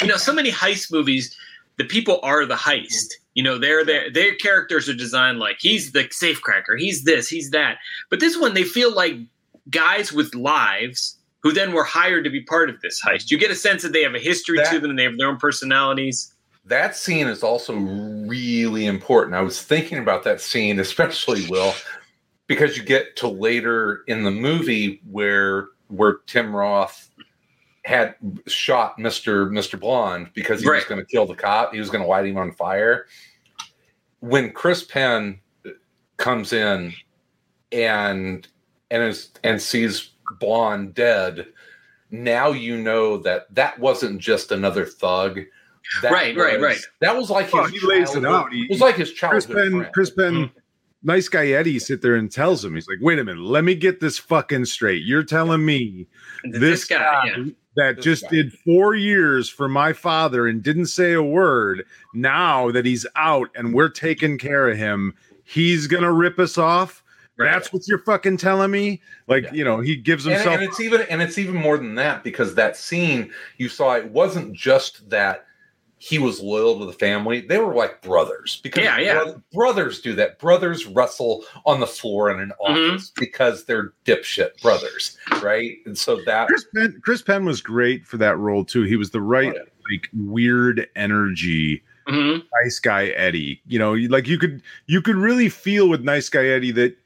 you 0.00 0.06
know 0.06 0.16
so 0.16 0.32
many 0.32 0.50
heist 0.50 0.92
movies, 0.92 1.36
the 1.78 1.84
people 1.84 2.20
are 2.22 2.46
the 2.46 2.54
heist. 2.54 3.14
You 3.34 3.42
know, 3.42 3.58
they're 3.58 3.84
their 3.84 4.10
their 4.10 4.34
characters 4.34 4.88
are 4.88 4.94
designed 4.94 5.38
like 5.38 5.56
he's 5.60 5.92
the 5.92 6.04
safecracker, 6.04 6.78
he's 6.78 7.04
this, 7.04 7.28
he's 7.28 7.50
that. 7.50 7.78
But 8.10 8.20
this 8.20 8.38
one, 8.38 8.54
they 8.54 8.64
feel 8.64 8.94
like 8.94 9.16
guys 9.70 10.12
with 10.12 10.34
lives 10.34 11.16
who 11.42 11.52
then 11.52 11.72
were 11.72 11.84
hired 11.84 12.24
to 12.24 12.30
be 12.30 12.42
part 12.42 12.68
of 12.68 12.80
this 12.80 13.00
heist. 13.02 13.30
You 13.30 13.38
get 13.38 13.50
a 13.50 13.54
sense 13.54 13.82
that 13.82 13.92
they 13.92 14.02
have 14.02 14.14
a 14.14 14.18
history 14.18 14.58
to 14.70 14.80
them, 14.80 14.90
and 14.90 14.98
they 14.98 15.04
have 15.04 15.16
their 15.16 15.28
own 15.28 15.38
personalities. 15.38 16.34
That 16.66 16.94
scene 16.94 17.26
is 17.26 17.42
also 17.42 17.74
really 17.74 18.86
important. 18.86 19.34
I 19.34 19.40
was 19.40 19.62
thinking 19.62 19.98
about 19.98 20.24
that 20.24 20.40
scene, 20.40 20.78
especially 20.78 21.46
Will, 21.48 21.72
because 22.46 22.76
you 22.76 22.82
get 22.82 23.16
to 23.16 23.28
later 23.28 24.02
in 24.06 24.24
the 24.24 24.30
movie 24.30 25.00
where 25.10 25.68
where 25.88 26.18
Tim 26.26 26.54
Roth 26.54 27.09
had 27.90 28.14
shot 28.46 28.96
Mr. 28.98 29.50
Mr. 29.50 29.78
Blonde 29.78 30.30
because 30.34 30.62
he 30.62 30.68
was 30.68 30.84
going 30.84 31.00
to 31.00 31.06
kill 31.06 31.26
the 31.26 31.34
cop. 31.34 31.72
He 31.74 31.78
was 31.80 31.90
going 31.90 32.02
to 32.02 32.08
light 32.08 32.24
him 32.26 32.38
on 32.38 32.52
fire. 32.52 33.06
When 34.20 34.52
Chris 34.52 34.84
Penn 34.84 35.40
comes 36.16 36.52
in 36.52 36.92
and 37.72 38.46
and 38.90 39.02
is 39.02 39.30
and 39.44 39.60
sees 39.60 40.10
Blonde 40.38 40.94
dead, 40.94 41.46
now 42.10 42.48
you 42.52 42.78
know 42.80 43.16
that 43.18 43.52
that 43.54 43.78
wasn't 43.78 44.20
just 44.20 44.52
another 44.52 44.84
thug. 44.86 45.40
That 46.02 46.12
Right, 46.12 46.36
right, 46.36 46.60
was- 46.60 46.62
right. 46.64 46.78
That 47.00 47.16
was 47.16 47.30
like 47.30 47.52
Well, 47.52 47.64
his 47.64 47.80
he 47.80 47.86
lays 47.86 48.14
it 48.14 48.24
out. 48.24 48.52
He- 48.52 48.62
it 48.64 48.70
was 48.70 48.80
like 48.80 48.96
his 48.96 49.08
Chris 49.10 49.46
childhood 49.46 49.56
Penn, 49.56 49.70
friend. 49.80 49.92
Chris 49.94 50.10
Penn, 50.10 50.32
Mm-hmm. 50.34 50.58
nice 51.02 51.28
guy 51.28 51.48
Eddie 51.48 51.78
sit 51.78 52.02
there 52.02 52.14
and 52.16 52.30
tells 52.30 52.62
him, 52.64 52.74
he's 52.74 52.86
like, 52.86 52.98
wait 53.00 53.18
a 53.18 53.24
minute, 53.24 53.42
let 53.42 53.64
me 53.64 53.74
get 53.74 53.98
this 54.00 54.18
fucking 54.18 54.66
straight. 54.66 55.02
You're 55.04 55.22
telling 55.24 55.64
me 55.64 56.06
This, 56.44 56.60
this, 56.60 56.84
guy, 56.84 56.98
guy, 56.98 57.24
yeah. 57.38 57.44
That 57.76 58.00
just 58.00 58.24
guy. 58.24 58.28
did 58.30 58.52
four 58.52 58.94
years 58.94 59.48
for 59.48 59.68
my 59.68 59.92
father 59.92 60.46
and 60.46 60.62
didn't 60.62 60.86
say 60.86 61.12
a 61.12 61.22
word, 61.22 61.84
now 62.14 62.70
that 62.72 62.84
he's 62.84 63.06
out 63.16 63.48
and 63.54 63.74
we're 63.74 63.88
taking 63.88 64.38
care 64.38 64.68
of 64.68 64.76
him, 64.76 65.14
he's 65.44 65.86
gonna 65.86 66.12
rip 66.12 66.38
us 66.38 66.58
off. 66.58 67.02
Right. 67.36 67.50
That's 67.50 67.72
what 67.72 67.88
you're 67.88 68.00
fucking 68.00 68.36
telling 68.36 68.70
me. 68.70 69.00
Like, 69.26 69.44
Yeah. 69.44 69.52
you 69.54 69.64
know, 69.64 69.80
he 69.80 69.96
gives 69.96 70.26
and, 70.26 70.34
himself 70.34 70.56
and 70.56 70.62
it's 70.62 70.78
even 70.80 71.02
and 71.02 71.22
it's 71.22 71.38
even 71.38 71.54
more 71.54 71.78
than 71.78 71.94
that 71.94 72.22
because 72.22 72.54
that 72.56 72.76
scene 72.76 73.32
you 73.56 73.68
saw 73.68 73.94
it 73.94 74.06
wasn't 74.10 74.52
just 74.52 75.08
that 75.08 75.46
he 76.02 76.18
was 76.18 76.40
loyal 76.40 76.78
to 76.78 76.86
the 76.86 76.92
family 76.94 77.42
they 77.42 77.58
were 77.58 77.74
like 77.74 78.00
brothers 78.00 78.58
because 78.62 78.82
Yeah, 78.82 78.98
yeah. 78.98 79.22
bro- 79.22 79.42
brothers 79.52 80.00
do 80.00 80.14
that 80.14 80.38
brothers 80.38 80.86
wrestle 80.86 81.44
on 81.66 81.78
the 81.78 81.86
floor 81.86 82.30
in 82.30 82.40
an 82.40 82.52
Mhm. 82.66 82.92
office 82.92 83.12
because 83.16 83.66
they're 83.66 83.92
dipshit 84.06 84.60
brothers 84.62 85.18
right 85.42 85.76
and 85.84 85.96
so 85.98 86.18
that 86.24 86.48
Chris 86.48 86.64
Penn, 86.74 87.00
Chris 87.04 87.20
Penn 87.22 87.44
was 87.44 87.60
great 87.60 88.06
for 88.06 88.16
that 88.16 88.38
role 88.38 88.64
too. 88.64 88.82
He 88.84 88.96
was 88.96 89.10
the 89.10 89.20
right, 89.20 89.52
Oh, 89.54 89.58
yeah. 89.58 89.92
like 89.92 90.08
weird 90.14 90.88
energy. 90.96 91.82
Mhm. 92.08 92.42
nice 92.64 92.80
guy 92.80 93.08
Eddie. 93.08 93.60
You 93.66 93.78
know, 93.78 93.92
like 93.92 94.26
you 94.26 94.38
could 94.38 94.62
you 94.86 95.02
could 95.02 95.16
really 95.16 95.48
feel 95.50 95.88
with 95.88 96.00
nice 96.00 96.28
guy 96.30 96.46
Eddie 96.46 96.72
that 96.72 96.96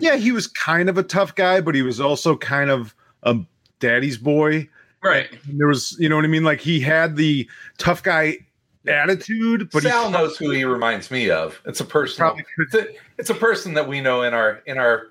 yeah, 0.00 0.16
he 0.16 0.32
was 0.32 0.48
kind 0.48 0.88
of 0.88 0.98
a 0.98 1.04
tough 1.04 1.36
guy, 1.36 1.60
but 1.60 1.76
he 1.76 1.82
was 1.82 2.00
also 2.00 2.36
kind 2.36 2.70
of 2.70 2.92
a 3.22 3.36
daddy's 3.78 4.18
boy. 4.18 4.68
Right. 5.06 5.28
And 5.48 5.58
there 5.60 5.66
was, 5.68 5.96
you 5.98 6.08
know 6.08 6.16
what 6.16 6.24
I 6.24 6.28
mean? 6.28 6.44
Like 6.44 6.60
he 6.60 6.80
had 6.80 7.16
the 7.16 7.48
tough 7.78 8.02
guy 8.02 8.38
attitude, 8.86 9.68
but 9.72 9.82
Sal 9.82 10.06
he 10.06 10.12
knows 10.12 10.36
who 10.36 10.50
he 10.50 10.64
reminds 10.64 11.10
me 11.10 11.30
of. 11.30 11.60
It's 11.66 11.80
a 11.80 11.84
person. 11.84 12.44
It's 12.58 12.74
a, 12.74 12.86
it's 13.18 13.30
a 13.30 13.34
person 13.34 13.74
that 13.74 13.88
we 13.88 14.00
know 14.00 14.22
in 14.22 14.34
our 14.34 14.62
in 14.66 14.78
our 14.78 15.08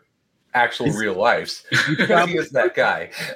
actual 0.54 0.88
real 0.92 1.16
lives. 1.16 1.66
he 1.88 1.94
is 2.38 2.52
that 2.52 2.74
guy. 2.76 3.10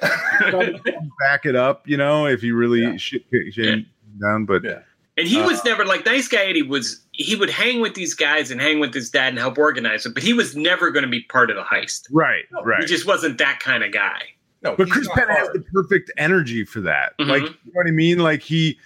back 1.20 1.44
it 1.46 1.56
up, 1.56 1.86
you 1.88 1.96
know, 1.96 2.26
if 2.26 2.40
he 2.40 2.50
really 2.52 2.82
Yeah. 2.82 2.96
shit 2.96 3.24
shit 3.52 3.84
down. 4.20 4.44
But 4.46 4.64
Yeah. 4.64 4.80
And 5.16 5.28
he 5.28 5.40
Uh, 5.40 5.46
was 5.46 5.62
never 5.64 5.84
like 5.84 6.06
nice 6.06 6.28
guy 6.28 6.44
Eddie 6.46 6.62
was 6.62 7.04
he 7.12 7.36
would 7.36 7.50
hang 7.50 7.80
with 7.80 7.94
these 7.94 8.14
guys 8.14 8.50
and 8.50 8.58
hang 8.60 8.80
with 8.80 8.94
his 8.94 9.10
dad 9.10 9.28
and 9.28 9.38
help 9.38 9.58
organize 9.58 10.06
it, 10.06 10.14
but 10.14 10.22
he 10.22 10.32
was 10.32 10.56
never 10.56 10.90
going 10.90 11.02
to 11.02 11.10
be 11.10 11.22
part 11.24 11.50
of 11.50 11.56
the 11.56 11.62
heist. 11.62 12.06
right, 12.10 12.44
No, 12.52 12.62
right. 12.62 12.80
He 12.80 12.86
just 12.86 13.06
wasn't 13.06 13.36
that 13.38 13.60
kind 13.60 13.84
of 13.84 13.92
guy. 13.92 14.22
No, 14.62 14.76
But 14.76 14.90
Chris 14.90 15.06
not 15.08 15.16
Penn 15.16 15.28
has 15.30 15.48
the 15.54 15.60
perfect 15.72 16.10
energy 16.18 16.64
for 16.64 16.80
that. 16.82 17.16
Mhm. 17.18 17.28
Like, 17.28 17.42
you 17.42 17.48
know 17.48 17.72
what 17.72 17.86
I 17.86 17.92
mean? 17.92 18.18
Like 18.18 18.42
he, 18.42 18.78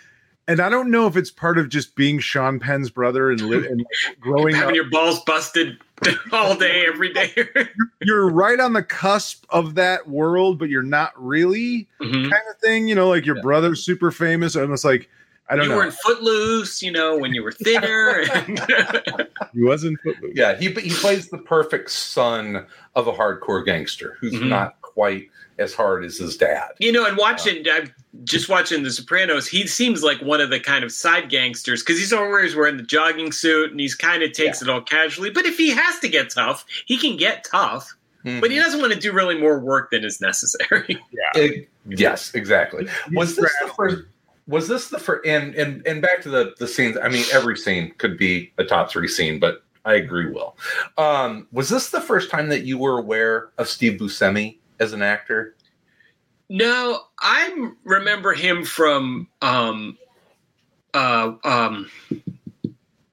and 0.46 0.60
I 0.60 0.68
don't 0.68 0.90
know 0.90 1.06
if 1.06 1.16
it's 1.16 1.30
part 1.30 1.58
of 1.58 1.68
just 1.68 1.96
being 1.96 2.18
Sean 2.20 2.60
Penn's 2.60 2.90
brother 2.90 3.30
and, 3.30 3.40
li- 3.40 3.66
and 3.66 3.78
like, 3.78 4.20
growing 4.20 4.54
up. 4.54 4.60
Having 4.60 4.74
your 4.76 4.90
balls 4.90 5.20
busted 5.24 5.78
all 6.32 6.54
day, 6.54 6.84
every 6.87 7.12
day. 7.12 7.32
You're 8.02 8.28
right 8.30 8.60
on 8.60 8.72
the 8.74 8.82
cusp 8.82 9.46
of 9.50 9.74
that 9.76 10.08
world, 10.08 10.58
but 10.58 10.68
you're 10.68 10.82
not 10.82 11.12
really 11.16 11.88
Mhm. 12.00 12.24
kind 12.30 12.42
of 12.50 12.56
thing. 12.62 12.87
You 12.88 12.94
know, 12.94 13.08
like 13.08 13.24
your 13.26 13.37
Yeah. 13.37 13.42
brother's 13.42 13.82
super 13.84 14.10
famous, 14.10 14.54
and 14.54 14.72
it's 14.72 14.84
like 14.84 15.08
I 15.48 15.56
don't 15.56 15.64
you 15.64 15.70
know. 15.72 15.76
were 15.76 15.84
in 15.84 15.90
Footloose, 15.92 16.82
you 16.82 16.90
know, 16.92 17.18
when 17.18 17.34
you 17.34 17.42
were 17.42 17.52
thinner. 17.52 18.22
and- 18.34 19.28
he 19.52 19.62
wasn't 19.62 19.98
footloose. 20.02 20.32
Yeah, 20.34 20.56
he 20.56 20.68
he 20.72 20.90
plays 20.90 21.28
the 21.30 21.38
perfect 21.38 21.90
son 21.90 22.64
of 22.94 23.06
a 23.06 23.12
hardcore 23.12 23.64
gangster 23.64 24.16
who's 24.20 24.34
Mhm. 24.34 24.48
not 24.48 24.76
quite 24.94 25.28
as 25.59 25.72
hard 25.74 26.04
as 26.04 26.16
his 26.18 26.37
dad. 26.37 26.70
you 26.80 26.90
know, 26.90 27.07
and 27.07 27.16
watching, 27.16 27.64
I'm 27.70 27.92
just 28.24 28.48
watching 28.48 28.83
The 28.83 28.90
Sopranos. 28.90 29.46
He 29.46 29.66
seems 29.68 30.02
like 30.02 30.20
one 30.20 30.40
of 30.40 30.50
the 30.50 30.59
kind 30.59 30.83
of 30.85 30.90
side 30.90 31.28
gangsters 31.28 31.80
because 31.83 31.98
he's 31.98 32.12
always 32.12 32.57
wearing 32.57 32.76
the 32.76 32.83
jogging 32.83 33.30
suit 33.30 33.70
and 33.70 33.78
he's 33.78 33.94
kind 33.94 34.22
of 34.24 34.33
takes 34.33 34.62
it 34.62 34.68
all 34.68 34.80
casually. 34.80 35.30
But 35.30 35.44
if 35.46 35.57
he 35.57 35.70
has 35.70 35.98
to 36.00 36.09
get 36.09 36.30
tough, 36.30 36.64
he 36.87 36.96
can 36.98 37.16
get 37.16 37.44
tough. 37.44 37.94
But 38.40 38.50
he 38.50 38.57
doesn't 38.59 38.80
want 38.80 38.90
to 38.94 38.98
do 38.98 39.12
really 39.12 39.38
more 39.38 39.59
work 39.61 39.90
than 39.90 40.02
is 40.02 40.18
necessary. 40.20 40.98
It- 41.35 41.68
yes, 41.87 42.35
exactly. 42.35 42.88
Was 43.12 43.37
this 43.37 43.52
the 43.62 43.68
first? 43.76 44.02
Was 44.48 44.66
this 44.66 44.88
the 44.88 44.98
first? 44.98 45.26
And 45.26 45.54
and 45.54 45.87
and 45.87 46.00
back 46.00 46.22
to 46.22 46.30
the 46.30 46.54
the 46.59 46.66
scenes. 46.66 46.96
I 47.02 47.09
mean, 47.11 47.24
every 47.33 47.57
scene 47.59 47.92
could 47.98 48.16
be 48.18 48.50
a 48.59 48.64
top 48.64 48.90
three 48.90 49.09
scene, 49.09 49.38
but 49.38 49.62
I 49.85 49.94
agree. 49.94 50.30
Will, 50.30 50.57
um, 50.96 51.46
was 51.52 51.68
this 51.68 51.90
the 51.90 52.00
first 52.00 52.30
time 52.30 52.48
that 52.48 52.62
you 52.64 52.78
were 52.78 52.98
aware 52.98 53.50
of 53.59 53.68
Steve 53.68 54.00
Buscemi 54.00 54.57
as 54.80 54.92
an 54.92 55.02
actor? 55.02 55.54
No, 56.48 57.00
I 57.20 57.70
remember 57.84 58.32
him 58.34 58.64
from 58.64 59.28
um, 59.40 59.96
uh, 60.92 61.32
um, 61.44 61.90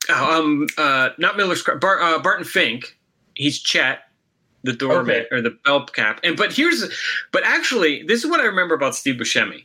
uh, 0.09 0.13
um, 0.13 0.67
uh, 0.77 1.09
not 1.17 1.37
Miller's 1.37 1.63
Bar, 1.63 2.01
uh, 2.01 2.19
Barton 2.19 2.45
Fink. 2.45 2.97
He's 3.35 3.59
Chet, 3.59 3.99
the 4.63 4.73
doorman 4.73 5.15
Okay. 5.15 5.25
or 5.31 5.41
the 5.41 5.57
bell 5.63 5.85
cap. 5.85 6.19
And 6.23 6.35
but 6.35 6.51
here's, 6.53 6.91
but 7.31 7.43
actually, 7.45 8.03
this 8.03 8.23
is 8.23 8.29
what 8.29 8.41
I 8.41 8.45
remember 8.45 8.75
about 8.75 8.95
Steve 8.95 9.15
Buscemi. 9.15 9.63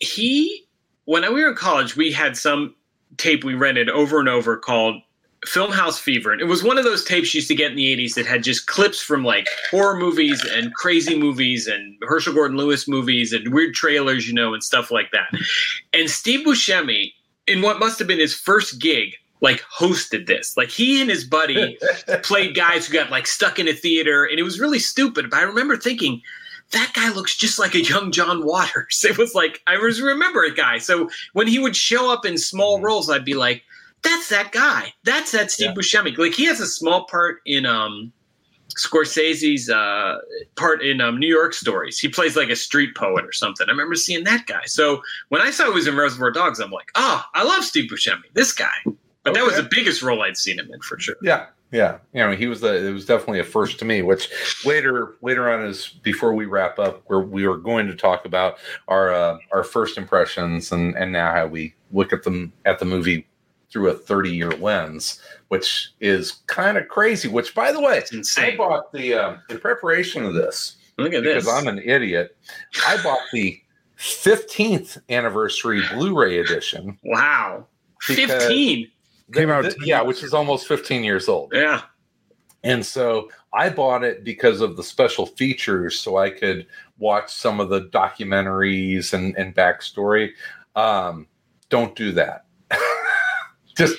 He, 0.00 0.66
when 1.06 1.22
we 1.32 1.42
were 1.42 1.50
in 1.50 1.56
college, 1.56 1.96
we 1.96 2.12
had 2.12 2.36
some 2.36 2.74
tape 3.16 3.44
we 3.44 3.54
rented 3.54 3.88
over 3.88 4.20
and 4.20 4.28
over 4.28 4.56
called 4.56 5.02
Filmhouse 5.46 5.98
Fever. 5.98 6.32
And 6.32 6.40
it 6.40 6.46
was 6.46 6.62
one 6.62 6.78
of 6.78 6.84
those 6.84 7.04
tapes 7.04 7.34
you 7.34 7.38
used 7.38 7.48
to 7.48 7.54
get 7.54 7.70
in 7.70 7.76
the 7.76 7.96
80s 7.96 8.14
that 8.14 8.26
had 8.26 8.44
just 8.44 8.66
clips 8.66 9.00
from 9.00 9.24
like 9.24 9.48
horror 9.70 9.96
movies 9.96 10.44
and 10.44 10.72
crazy 10.74 11.18
movies 11.18 11.66
and 11.66 11.96
Herschell 12.02 12.34
Gordon 12.34 12.56
Lewis 12.56 12.86
movies 12.86 13.32
and 13.32 13.52
weird 13.52 13.74
trailers, 13.74 14.28
you 14.28 14.34
know, 14.34 14.54
and 14.54 14.62
stuff 14.62 14.90
like 14.90 15.10
that. 15.10 15.28
And 15.92 16.08
Steve 16.08 16.46
Buscemi, 16.46 17.12
in 17.46 17.60
what 17.60 17.80
must 17.80 17.98
have 17.98 18.06
been 18.06 18.20
his 18.20 18.34
first 18.34 18.80
gig, 18.80 19.14
like 19.40 19.62
hosted 19.62 20.26
this. 20.26 20.56
Like 20.56 20.70
he 20.70 21.00
and 21.00 21.10
his 21.10 21.24
buddy 21.24 21.76
played 22.22 22.54
guys 22.54 22.86
who 22.86 22.94
got 22.94 23.10
like 23.10 23.26
stuck 23.26 23.58
in 23.58 23.66
a 23.66 23.72
theater 23.72 24.24
and 24.24 24.38
it 24.38 24.44
was 24.44 24.60
really 24.60 24.78
stupid. 24.78 25.28
But 25.28 25.40
I 25.40 25.42
remember 25.42 25.76
thinking, 25.76 26.22
that 26.70 26.92
guy 26.94 27.10
looks 27.10 27.36
just 27.36 27.58
like 27.58 27.74
a 27.74 27.82
young 27.82 28.12
John 28.12 28.44
Waters. 28.44 29.04
It 29.08 29.18
was 29.18 29.34
like 29.34 29.60
I 29.66 29.76
was 29.76 30.00
remember 30.00 30.44
a 30.44 30.54
guy. 30.54 30.78
So 30.78 31.10
when 31.32 31.48
he 31.48 31.58
would 31.58 31.76
show 31.76 32.10
up 32.12 32.24
in 32.24 32.38
small 32.38 32.76
mm-hmm. 32.76 32.86
roles, 32.86 33.10
I'd 33.10 33.24
be 33.24 33.34
like, 33.34 33.62
"That's 34.02 34.28
that 34.28 34.52
guy. 34.52 34.92
That's 35.04 35.32
that 35.32 35.50
Steve 35.50 35.68
Yeah. 35.68 35.74
Buscemi." 35.74 36.16
Like 36.16 36.34
he 36.34 36.44
has 36.46 36.60
a 36.60 36.66
small 36.66 37.06
part 37.06 37.40
in 37.46 37.66
um 37.66 38.12
Scorsese's 38.76 39.68
uh, 39.70 40.18
part 40.56 40.82
in 40.82 41.00
um, 41.00 41.18
New 41.18 41.28
York 41.28 41.54
Stories. 41.54 41.98
He 41.98 42.08
plays 42.08 42.36
like 42.36 42.48
a 42.48 42.56
street 42.56 42.94
poet 42.96 43.24
or 43.24 43.32
something. 43.32 43.66
I 43.68 43.70
remember 43.70 43.94
seeing 43.94 44.24
that 44.24 44.46
guy. 44.46 44.62
So 44.66 45.02
when 45.28 45.42
I 45.42 45.50
saw 45.50 45.66
he 45.66 45.72
was 45.72 45.86
in 45.86 45.96
Reservoir 45.96 46.30
Dogs, 46.30 46.60
I'm 46.60 46.70
like, 46.70 46.90
oh, 46.94 47.22
I 47.34 47.44
love 47.44 47.64
Steve 47.64 47.90
Buscemi, 47.90 48.22
this 48.34 48.52
guy. 48.52 48.72
But 49.24 49.34
that 49.34 49.44
was 49.44 49.56
the 49.56 49.68
biggest 49.70 50.02
role 50.02 50.22
I'd 50.22 50.36
seen 50.36 50.58
him 50.58 50.70
in 50.72 50.80
for 50.80 50.98
sure. 50.98 51.16
Yeah, 51.22 51.46
yeah. 51.70 51.98
You 52.12 52.22
know, 52.22 52.32
he 52.34 52.46
was 52.46 52.60
the. 52.60 52.86
It 52.86 52.92
was 52.92 53.06
definitely 53.06 53.38
a 53.38 53.44
first 53.44 53.78
to 53.78 53.84
me. 53.84 54.02
Which 54.02 54.28
later, 54.64 55.14
later 55.22 55.48
on, 55.48 55.64
is 55.64 55.88
before 56.02 56.34
we 56.34 56.46
wrap 56.46 56.78
up, 56.80 57.02
where 57.06 57.20
we 57.20 57.46
were 57.46 57.58
going 57.58 57.86
to 57.86 57.94
talk 57.94 58.24
about 58.24 58.58
our 58.88 59.12
uh, 59.12 59.38
our 59.52 59.62
first 59.62 59.96
impressions 59.96 60.72
and 60.72 60.96
and 60.96 61.12
now 61.12 61.32
how 61.32 61.46
we 61.46 61.74
look 61.92 62.12
at 62.12 62.24
them 62.24 62.52
at 62.64 62.80
the 62.80 62.84
movie 62.84 63.26
through 63.72 63.88
a 63.88 63.94
30 63.94 64.30
year 64.30 64.50
lens, 64.50 65.20
which 65.48 65.92
is 66.00 66.42
kind 66.46 66.76
of 66.76 66.88
crazy. 66.88 67.28
Which, 67.28 67.54
by 67.54 67.72
the 67.72 67.80
way, 67.80 68.02
I 68.36 68.56
bought 68.56 68.92
the 68.92 69.14
uh, 69.14 69.36
in 69.50 69.58
preparation 69.58 70.24
of 70.24 70.34
this. 70.34 70.76
Look 70.98 71.14
at 71.14 71.22
because 71.22 71.44
this. 71.44 71.52
I'm 71.52 71.68
an 71.68 71.78
idiot. 71.78 72.36
I 72.86 73.02
bought 73.02 73.20
the 73.32 73.58
15th 73.98 74.98
anniversary 75.08 75.82
Blu-ray 75.92 76.38
edition. 76.38 76.98
Wow, 77.04 77.66
15. 78.02 78.88
Came 79.32 79.50
out 79.50 79.62
Th- 79.62 79.76
yeah, 79.84 80.02
which 80.02 80.22
is 80.22 80.34
almost 80.34 80.68
15 80.68 81.04
years 81.04 81.28
old. 81.28 81.52
Yeah. 81.54 81.82
And 82.64 82.84
so 82.84 83.30
I 83.52 83.70
bought 83.70 84.04
it 84.04 84.24
because 84.24 84.60
of 84.60 84.76
the 84.76 84.82
special 84.82 85.26
features, 85.26 85.98
so 85.98 86.18
I 86.18 86.30
could 86.30 86.66
watch 86.98 87.32
some 87.32 87.58
of 87.58 87.70
the 87.70 87.82
documentaries 87.82 89.14
and, 89.14 89.36
and 89.36 89.54
backstory. 89.54 90.32
Um, 90.76 91.26
don't 91.70 91.96
do 91.96 92.12
that. 92.12 92.44
Just 93.76 93.96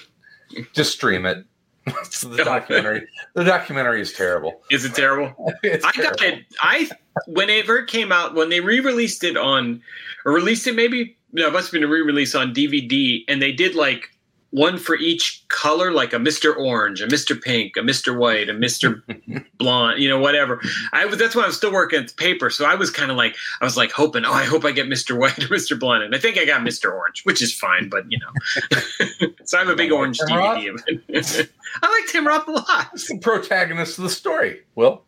just 0.73 0.93
stream 0.93 1.25
it. 1.25 1.45
It's 1.86 2.21
the 2.21 2.43
documentary. 2.43 3.07
the 3.33 3.43
documentary 3.43 4.01
is 4.01 4.13
terrible. 4.13 4.62
Is 4.71 4.86
it 4.86 4.95
terrible? 4.95 5.53
It's 5.63 5.86
I 5.86 5.91
got 5.91 6.21
it. 6.21 6.45
I 6.62 6.89
whenever 7.27 7.77
it 7.77 7.88
came 7.88 8.12
out, 8.12 8.36
when 8.36 8.49
they 8.49 8.59
re-released 8.59 9.23
it 9.23 9.38
on, 9.38 9.81
or 10.25 10.33
released 10.33 10.67
it 10.67 10.75
maybe 10.75 11.17
no, 11.31 11.47
it 11.47 11.53
must 11.53 11.67
have 11.67 11.73
been 11.73 11.83
a 11.83 11.91
re-release 11.91 12.36
on 12.36 12.53
DVD, 12.53 13.23
and 13.27 13.41
they 13.41 13.51
did 13.51 13.75
like 13.75 14.12
one 14.53 14.77
for 14.77 14.95
each 14.95 15.43
color, 15.47 15.91
like 15.91 16.13
a 16.13 16.19
Mister 16.19 16.53
Orange, 16.53 17.01
a 17.01 17.07
Mister 17.07 17.35
Pink, 17.35 17.75
a 17.75 17.81
Mister 17.81 18.15
White, 18.15 18.49
a 18.49 18.53
Mister 18.53 19.03
Blonde, 19.57 19.99
you 20.01 20.07
know, 20.07 20.19
whatever. 20.19 20.61
I 20.93 21.05
was 21.05 21.17
that's 21.17 21.35
why 21.35 21.43
I 21.43 21.47
was 21.47 21.57
still 21.57 21.73
working 21.73 21.99
at 21.99 22.09
the 22.09 22.13
paper, 22.13 22.51
so 22.51 22.63
I 22.63 22.75
was 22.75 22.91
kind 22.91 23.09
of 23.09 23.17
like 23.17 23.35
I 23.61 23.65
was 23.65 23.75
like 23.75 23.91
hoping, 23.91 24.25
oh, 24.25 24.31
I 24.31 24.43
hope 24.45 24.63
I 24.63 24.71
get 24.71 24.87
Mister 24.87 25.15
White 25.17 25.43
or 25.43 25.47
Mister 25.49 25.75
Blonde, 25.75 26.03
and 26.03 26.15
I 26.15 26.19
think 26.19 26.37
I 26.37 26.45
got 26.45 26.63
Mister 26.63 26.93
Orange, 26.93 27.23
which 27.23 27.41
is 27.41 27.53
fine, 27.53 27.89
but 27.89 28.05
you 28.11 28.19
know, 28.19 29.27
so 29.43 29.57
I 29.57 29.61
have 29.61 29.69
a 29.69 29.75
big 29.75 29.91
orange 29.91 30.19
Tim 30.19 30.29
DVD 30.37 30.73
of 30.73 30.83
it. 30.87 31.49
I 31.81 31.91
like 31.91 32.11
Tim 32.11 32.27
Roth 32.27 32.47
a 32.47 32.51
lot. 32.51 32.89
He's 32.91 33.07
the 33.07 33.17
protagonist 33.17 33.97
of 33.97 34.03
the 34.03 34.09
story. 34.11 34.61
Well, 34.75 35.03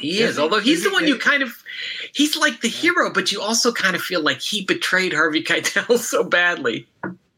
He 0.00 0.18
is, 0.20 0.38
although 0.40 0.58
he's 0.58 0.82
the 0.82 0.90
one 0.90 1.06
you 1.06 1.16
kind 1.18 1.44
of 1.44 1.54
he's 2.12 2.36
like 2.36 2.62
the 2.62 2.68
hero, 2.68 3.12
but 3.12 3.30
you 3.30 3.40
also 3.40 3.70
kind 3.70 3.94
of 3.94 4.02
feel 4.02 4.22
like 4.22 4.40
he 4.40 4.64
betrayed 4.64 5.12
Harvey 5.12 5.44
Keitel 5.44 5.98
so 5.98 6.24
badly. 6.24 6.88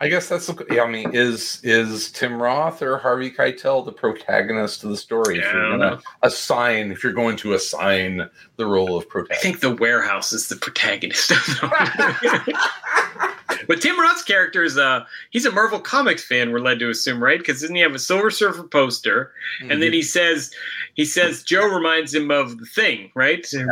I 0.05 0.09
guess 0.09 0.29
that's 0.29 0.47
the. 0.47 0.67
Yeah, 0.71 0.83
I 0.83 0.91
mean, 0.91 1.11
is 1.15 1.61
is 1.63 2.11
Tim 2.13 2.41
Roth 2.41 2.83
or 2.83 2.99
Harvey 2.99 3.31
Keitel 3.31 3.85
the 3.85 3.93
protagonist 3.93 4.85
of 4.85 4.91
the 4.91 4.97
story? 4.97 5.39
if 5.39 5.45
Yeah, 5.45 5.51
I 5.51 5.55
you're 5.55 5.79
gonna 5.79 6.01
assign, 6.23 6.93
if 6.93 7.03
you're 7.03 7.13
going 7.15 7.37
to 7.39 7.55
assign 7.55 8.29
the 8.57 8.67
role 8.67 8.97
of 8.97 9.09
protagonist, 9.09 9.41
I 9.41 9.43
think 9.43 9.61
the 9.61 9.75
warehouse 9.75 10.33
is 10.33 10.49
the 10.49 10.57
protagonist 10.57 11.31
of 11.31 11.39
the 11.47 12.59
But 13.67 13.81
Tim 13.81 13.99
Roth's 13.99 14.23
character 14.23 14.63
is 14.63 14.77
uh 14.77 15.05
he's 15.31 15.47
a 15.47 15.51
Marvel 15.51 15.81
Comics 15.81 16.23
fan, 16.25 16.53
we're 16.53 16.61
led 16.61 16.79
to 16.81 16.91
assume, 16.91 17.23
right? 17.23 17.39
Because 17.39 17.61
doesn't 17.63 17.75
he 17.77 17.81
have 17.83 17.95
a 17.95 17.99
Silver 17.99 18.31
Surfer 18.31 18.65
poster? 18.65 19.33
And 19.63 19.83
then 19.83 19.93
he 19.93 20.03
says 20.03 20.51
he 20.95 21.05
says 21.07 21.43
Joe 21.43 21.67
reminds 21.67 22.15
him 22.15 22.31
of 22.31 22.59
the 22.59 22.67
thing, 22.67 23.11
right? 23.15 23.47
Yeah. 23.53 23.65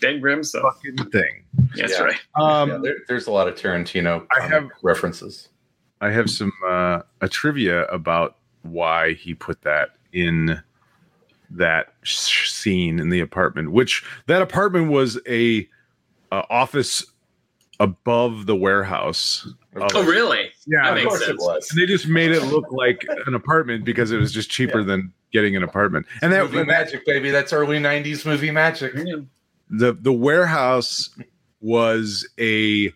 Ben 0.00 0.18
Grimm, 0.20 0.42
so 0.42 0.62
Fucking 0.62 1.10
thing. 1.10 1.44
that's 1.76 1.92
Yeah. 1.92 2.02
right. 2.02 2.18
Um, 2.34 2.70
yeah, 2.70 2.78
there, 2.82 2.96
there's 3.06 3.26
a 3.26 3.30
lot 3.30 3.48
of 3.48 3.54
Tarantino. 3.54 4.26
I 4.34 4.40
have- 4.46 4.68
references. 4.82 5.48
I 6.00 6.10
have 6.10 6.30
some 6.30 6.52
uh, 6.66 7.00
a 7.20 7.28
trivia 7.28 7.84
about 7.86 8.36
why 8.62 9.12
he 9.14 9.34
put 9.34 9.62
that 9.62 9.90
in 10.12 10.60
that 11.50 11.92
sh- 12.02 12.48
scene 12.50 12.98
in 13.00 13.08
the 13.10 13.20
apartment. 13.20 13.72
Which 13.72 14.04
that 14.26 14.40
apartment 14.42 14.90
was 14.90 15.18
a 15.28 15.68
uh, 16.32 16.42
office 16.48 17.04
above 17.80 18.46
the 18.46 18.54
warehouse. 18.56 19.46
of- 19.74 19.90
Oh 19.94 20.04
really? 20.04 20.50
Yeah, 20.66 20.82
That 20.84 20.88
of 20.90 20.94
makes 20.96 21.06
course 21.08 21.26
sense. 21.26 21.30
it 21.42 21.46
was. 21.46 21.70
And 21.70 21.80
they 21.80 21.86
just 21.86 22.06
made 22.06 22.30
it 22.30 22.42
look 22.44 22.70
like 22.70 23.04
an 23.26 23.34
apartment 23.34 23.84
because 23.84 24.12
it 24.12 24.18
was 24.18 24.32
just 24.32 24.50
cheaper 24.50 24.82
than 24.84 25.12
getting 25.32 25.56
an 25.56 25.62
apartment. 25.62 26.06
And 26.22 26.32
that, 26.32 26.42
movie 26.44 26.58
and 26.60 26.68
that 26.68 26.72
magic, 26.86 27.06
baby. 27.06 27.30
That's 27.30 27.52
early 27.52 27.78
'90s 27.78 28.26
movie 28.26 28.50
magic. 28.50 28.94
the 29.70 29.92
the 29.92 30.12
warehouse 30.12 31.10
was 31.60 32.28
a 32.38 32.92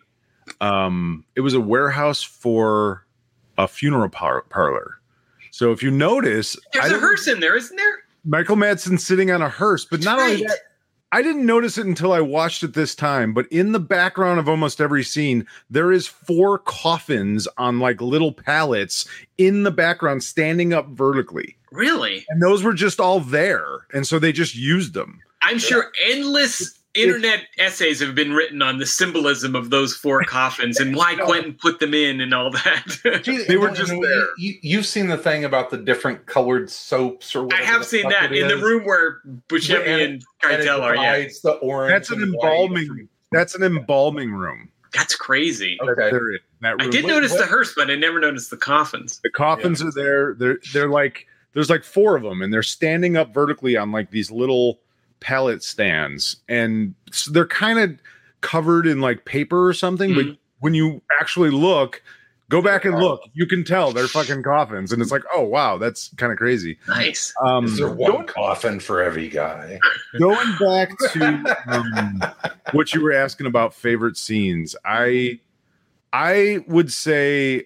um 0.61 1.25
it 1.37 1.41
was 1.41 1.55
a 1.55 1.61
warehouse 1.61 2.23
for 2.23 3.05
a 3.59 3.69
funeral 3.69 4.09
par- 4.09 4.43
parlor. 4.51 4.99
So 5.51 5.71
if 5.71 5.83
you 5.83 5.91
notice, 5.91 6.57
There's 6.73 6.93
I 6.93 6.97
a 6.97 6.99
hearse 6.99 7.29
in 7.29 7.39
there, 7.41 7.57
isn't 7.57 7.77
there? 7.77 7.99
Michael 8.25 8.57
Madsen 8.57 8.99
sitting 8.99 9.31
on 9.31 9.43
a 9.43 9.49
hearse, 9.49 9.85
but 9.85 10.03
not 10.03 10.19
only 10.19 10.43
that, 10.43 10.59
I 11.13 11.23
didn't 11.23 11.47
notice 11.47 11.79
it 11.79 11.87
until 11.87 12.13
I 12.13 12.21
watched 12.21 12.65
it 12.65 12.75
this 12.75 12.97
time. 12.97 13.33
But 13.35 13.47
in 13.53 13.71
the 13.71 13.79
background 13.79 14.41
of 14.41 14.49
almost 14.49 14.81
every 14.81 15.05
scene, 15.05 15.47
there 15.71 15.93
is 15.93 16.09
four 16.09 16.59
coffins 16.59 17.47
on 17.59 17.79
like 17.79 18.01
little 18.01 18.33
pallets 18.33 19.07
in 19.39 19.63
the 19.63 19.71
background, 19.71 20.25
standing 20.25 20.73
up 20.73 20.89
vertically, 20.89 21.57
Really? 21.71 22.25
and 22.31 22.43
those 22.43 22.65
were 22.65 22.75
just 22.75 22.99
all 22.99 23.21
there, 23.21 23.87
and 23.93 24.05
so 24.07 24.19
they 24.19 24.33
just 24.33 24.57
used 24.57 24.95
them. 24.95 25.21
I'm 25.43 25.59
sure 25.61 25.93
endless 26.07 26.77
internet 26.95 27.41
essays 27.59 28.01
have 28.01 28.15
been 28.15 28.33
written 28.33 28.63
on 28.63 28.79
the 28.79 28.87
symbolism 28.87 29.55
of 29.57 29.71
those 29.71 29.95
four 29.95 30.23
coffins 30.27 30.79
and 30.81 30.95
why 30.97 31.17
Quentin 31.17 31.55
put 31.55 31.81
them 31.81 31.95
in 31.95 32.21
and 32.21 32.33
all 32.33 32.51
that. 32.51 33.21
Gee, 33.25 33.45
They 33.49 33.57
were 33.57 33.71
just 33.71 33.93
you- 33.93 34.01
there. 34.07 34.27
You, 34.39 34.55
you've 34.63 34.87
seen 34.87 35.09
the 35.09 35.19
thing 35.19 35.45
about 35.45 35.71
the 35.71 35.77
different 35.79 36.27
colored 36.27 36.71
soaps, 36.71 37.35
or 37.35 37.45
whatever. 37.45 37.63
I 37.63 37.67
have 37.67 37.85
seen 37.85 38.09
that 38.11 38.33
it 38.33 38.39
in 38.43 38.49
the 38.49 38.57
room 38.57 38.85
where 38.85 39.19
Buscemi 39.49 39.81
And- 39.81 40.01
and 40.01 40.25
And 40.43 40.53
it 40.63 40.67
Keitel 40.69 40.81
are. 40.81 40.97
Yeah, 40.97 41.15
it's 41.15 41.41
the 41.41 41.53
orange. 41.53 41.91
That's 41.93 42.11
an 42.11 42.23
embalming. 42.23 43.09
That's 43.33 43.55
an 43.55 43.63
embalming 43.63 44.31
room. 44.33 44.71
that's 44.93 45.17
crazy. 45.17 45.77
Okay. 45.83 46.11
They're 46.11 46.33
in 46.35 46.39
that 46.61 46.77
I 46.79 46.89
did 46.89 47.05
What- 47.05 47.11
notice 47.11 47.33
what- 47.33 47.41
the 47.41 47.47
hearse, 47.47 47.75
but 47.75 47.91
I 47.91 47.97
never 47.97 48.21
noticed 48.21 48.51
the 48.51 48.57
coffins. 48.57 49.21
The 49.23 49.31
coffins 49.31 49.83
are 49.83 49.91
there. 49.93 50.35
They're 50.35 50.59
they're 50.73 50.89
like 50.89 51.27
there's 51.53 51.69
like 51.71 51.83
four 51.85 52.17
of 52.17 52.23
them, 52.23 52.43
and 52.43 52.53
they're 52.53 52.63
standing 52.63 53.17
up 53.17 53.35
vertically 53.35 53.77
on 53.77 53.91
like 53.93 54.11
these 54.11 54.31
little 54.31 54.81
pallet 55.25 55.63
stands, 55.63 56.37
and 56.49 56.95
s- 57.11 57.25
they're 57.33 57.47
kind 57.47 57.79
of 57.79 57.99
covered 58.43 58.87
in 58.87 59.01
like 59.01 59.25
paper 59.25 59.67
or 59.67 59.73
something. 59.73 60.15
But 60.15 60.27
Mhm. 60.27 60.37
when 60.61 60.75
you 60.75 61.01
actually 61.19 61.49
look, 61.51 62.03
go 62.51 62.61
back 62.61 62.85
and 62.85 63.01
look, 63.01 63.21
you 63.33 63.47
can 63.47 63.65
tell 63.65 63.91
they're 63.93 64.07
fucking 64.07 64.43
coffins, 64.43 64.93
and 64.93 65.01
it's 65.01 65.11
like, 65.11 65.23
oh 65.35 65.43
wow, 65.43 65.79
that's 65.79 66.11
kind 66.19 66.31
of 66.31 66.37
crazy. 66.39 66.77
Nice. 66.87 67.33
Um, 67.43 67.65
Is 67.65 67.79
there 67.79 67.89
one 67.89 68.13
going, 68.13 68.27
coffin 68.27 68.81
for 68.81 69.03
every 69.03 69.29
guy? 69.31 69.81
going 70.19 70.47
back 70.61 70.91
to 71.13 71.55
um, 71.69 72.23
what 72.73 72.93
you 72.93 73.03
were 73.03 73.13
asking 73.15 73.47
about 73.47 73.73
favorite 73.75 74.19
scenes, 74.19 74.77
I 74.85 75.41
I 76.13 76.59
would 76.69 76.93
say, 76.93 77.65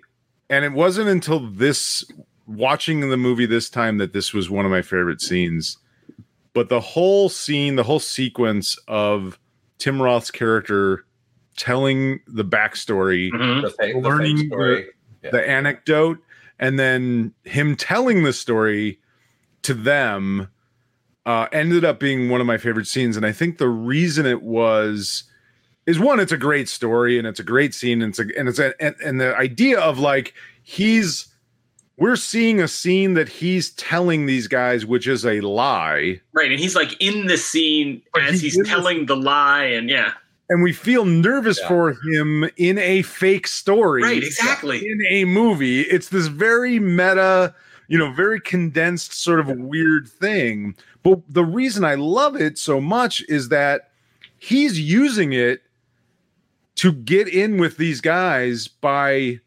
and 0.48 0.64
it 0.64 0.72
wasn't 0.72 1.08
until 1.08 1.40
this 1.40 2.04
watching 2.46 3.10
the 3.10 3.16
movie 3.16 3.44
this 3.46 3.68
time 3.68 3.98
that 3.98 4.12
this 4.14 4.32
was 4.32 4.48
one 4.48 4.64
of 4.64 4.70
my 4.70 4.80
favorite 4.80 5.20
scenes. 5.20 5.76
But 6.58 6.68
the 6.70 6.80
whole 6.80 7.28
scene, 7.28 7.76
the 7.76 7.84
whole 7.84 8.00
sequence 8.00 8.76
of 8.88 9.38
Tim 9.78 10.02
Roth's 10.02 10.32
character 10.32 11.04
telling 11.56 12.18
the 12.26 12.44
backstory, 12.44 13.30
Mhm. 13.30 13.62
The 13.62 13.70
fake, 13.70 13.94
Learning 13.94 14.36
fake 14.38 14.46
story. 14.48 14.86
Yeah. 15.22 15.30
the 15.30 15.48
anecdote, 15.48 16.18
and 16.58 16.76
then 16.76 17.32
him 17.44 17.76
telling 17.76 18.24
the 18.24 18.32
story 18.32 18.98
to 19.62 19.72
them 19.72 20.48
uh, 21.26 21.46
ended 21.52 21.84
up 21.84 22.00
being 22.00 22.28
one 22.28 22.40
of 22.40 22.46
my 22.48 22.58
favorite 22.58 22.88
scenes. 22.88 23.16
And 23.16 23.24
I 23.24 23.30
think 23.30 23.58
the 23.58 23.68
reason 23.68 24.26
it 24.26 24.42
was 24.42 25.22
is 25.86 26.00
one, 26.00 26.18
it's 26.18 26.32
a 26.32 26.36
great 26.36 26.68
story 26.68 27.18
and 27.18 27.26
it's 27.28 27.38
a 27.38 27.44
great 27.44 27.72
scene, 27.72 28.02
and 28.02 28.10
it's 28.10 28.18
a, 28.18 28.36
and 28.36 28.48
it's 28.48 28.58
a, 28.58 28.74
and, 28.82 28.96
and 29.04 29.20
the 29.20 29.36
idea 29.36 29.78
of 29.78 30.00
like 30.00 30.34
he's 30.64 31.28
we're 31.98 32.16
seeing 32.16 32.60
a 32.60 32.68
scene 32.68 33.14
that 33.14 33.28
he's 33.28 33.70
telling 33.70 34.26
these 34.26 34.46
guys, 34.48 34.86
which 34.86 35.06
is 35.08 35.26
a 35.26 35.40
lie, 35.40 36.20
Right, 36.32 36.50
and 36.50 36.58
he's 36.60 36.74
like 36.76 36.96
in 37.00 37.26
the 37.26 37.36
scene 37.36 38.00
But 38.14 38.22
as 38.24 38.40
he's 38.40 38.54
he's 38.54 38.68
telling 38.68 39.06
the 39.06 39.16
lie, 39.16 39.64
and 39.64 39.90
yeah, 39.90 40.12
and 40.48 40.62
we 40.62 40.72
feel 40.72 41.04
nervous 41.04 41.58
Yeah. 41.60 41.68
for 41.68 41.96
him 42.14 42.48
in 42.56 42.78
a 42.78 43.02
fake 43.02 43.46
story. 43.46 44.02
right, 44.02 44.22
exactly. 44.22 44.78
in 44.78 45.00
a 45.10 45.24
movie. 45.26 45.82
It's 45.82 46.08
this 46.08 46.28
very 46.28 46.78
meta, 46.78 47.54
you 47.88 47.98
know, 47.98 48.12
very 48.12 48.40
condensed 48.40 49.12
sort 49.12 49.40
of 49.40 49.48
weird 49.50 50.08
thing. 50.08 50.74
But 51.02 51.20
the 51.28 51.44
reason 51.44 51.84
I 51.84 51.96
love 51.96 52.34
it 52.36 52.58
so 52.58 52.80
much 52.80 53.22
is 53.28 53.48
that 53.50 53.90
he's 54.38 54.78
using 54.80 55.32
it 55.32 55.62
to 56.76 56.92
get 56.92 57.26
in 57.28 57.58
with 57.58 57.76
these 57.76 58.00
guys 58.00 58.68
by 58.68 59.40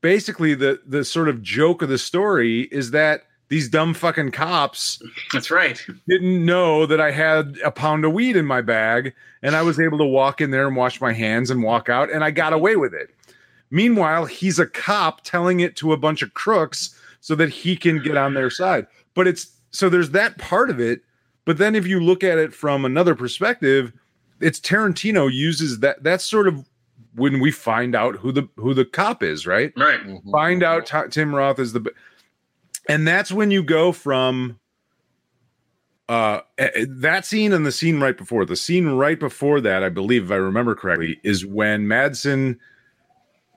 basically 0.00 0.54
the 0.54 0.80
the 0.86 1.04
sort 1.04 1.28
of 1.28 1.42
joke 1.42 1.82
of 1.82 1.88
the 1.88 1.98
story 1.98 2.62
is 2.72 2.90
that 2.92 3.24
these 3.48 3.68
dumb 3.68 3.94
fucking 3.94 4.30
cops 4.30 5.02
That's 5.32 5.50
right. 5.50 5.84
didn't 6.08 6.44
know 6.44 6.86
that 6.86 7.00
I 7.00 7.10
had 7.10 7.58
a 7.64 7.70
pound 7.72 8.04
of 8.04 8.12
weed 8.12 8.36
in 8.36 8.46
my 8.46 8.60
bag 8.60 9.12
and 9.42 9.56
I 9.56 9.62
was 9.62 9.80
able 9.80 9.98
to 9.98 10.04
walk 10.04 10.40
in 10.40 10.52
there 10.52 10.68
and 10.68 10.76
wash 10.76 11.00
my 11.00 11.12
hands 11.12 11.50
and 11.50 11.62
walk 11.62 11.88
out 11.88 12.10
and 12.10 12.22
I 12.22 12.30
got 12.30 12.52
away 12.52 12.76
with 12.76 12.94
it. 12.94 13.10
Meanwhile, 13.70 14.26
he's 14.26 14.58
a 14.58 14.66
cop 14.66 15.22
telling 15.22 15.60
it 15.60 15.76
to 15.76 15.92
a 15.92 15.96
bunch 15.96 16.22
of 16.22 16.34
crooks 16.34 16.96
so 17.20 17.34
that 17.34 17.50
he 17.50 17.76
can 17.76 18.02
get 18.02 18.16
on 18.16 18.34
their 18.34 18.50
side. 18.50 18.86
But 19.14 19.26
it's 19.26 19.48
so 19.72 19.88
there's 19.88 20.10
that 20.10 20.38
part 20.38 20.70
of 20.70 20.80
it. 20.80 21.02
But 21.44 21.58
then 21.58 21.74
if 21.74 21.86
you 21.86 22.00
look 22.00 22.22
at 22.22 22.38
it 22.38 22.54
from 22.54 22.84
another 22.84 23.14
perspective, 23.14 23.92
it's 24.40 24.60
Tarantino 24.60 25.32
uses 25.32 25.80
that 25.80 26.02
that's 26.02 26.24
sort 26.24 26.46
of 26.46 26.68
when 27.14 27.40
we 27.40 27.50
find 27.50 27.94
out 27.94 28.16
who 28.16 28.32
the 28.32 28.48
who 28.56 28.74
the 28.74 28.84
cop 28.84 29.22
is, 29.22 29.46
right? 29.46 29.72
Right. 29.76 30.00
Find 30.30 30.62
out 30.62 30.86
Ti- 30.86 31.08
Tim 31.10 31.34
Roth 31.34 31.58
is 31.58 31.72
the 31.72 31.90
and 32.88 33.06
that's 33.06 33.30
when 33.32 33.50
you 33.50 33.62
go 33.62 33.92
from 33.92 34.58
uh 36.08 36.40
that 36.88 37.24
scene 37.24 37.52
and 37.52 37.64
the 37.64 37.70
scene 37.72 38.00
right 38.00 38.16
before 38.16 38.44
the 38.44 38.56
scene 38.56 38.88
right 38.88 39.20
before 39.20 39.60
that 39.60 39.84
i 39.84 39.88
believe 39.88 40.24
if 40.24 40.30
i 40.32 40.34
remember 40.34 40.74
correctly 40.74 41.20
is 41.22 41.46
when 41.46 41.86
madsen 41.86 42.58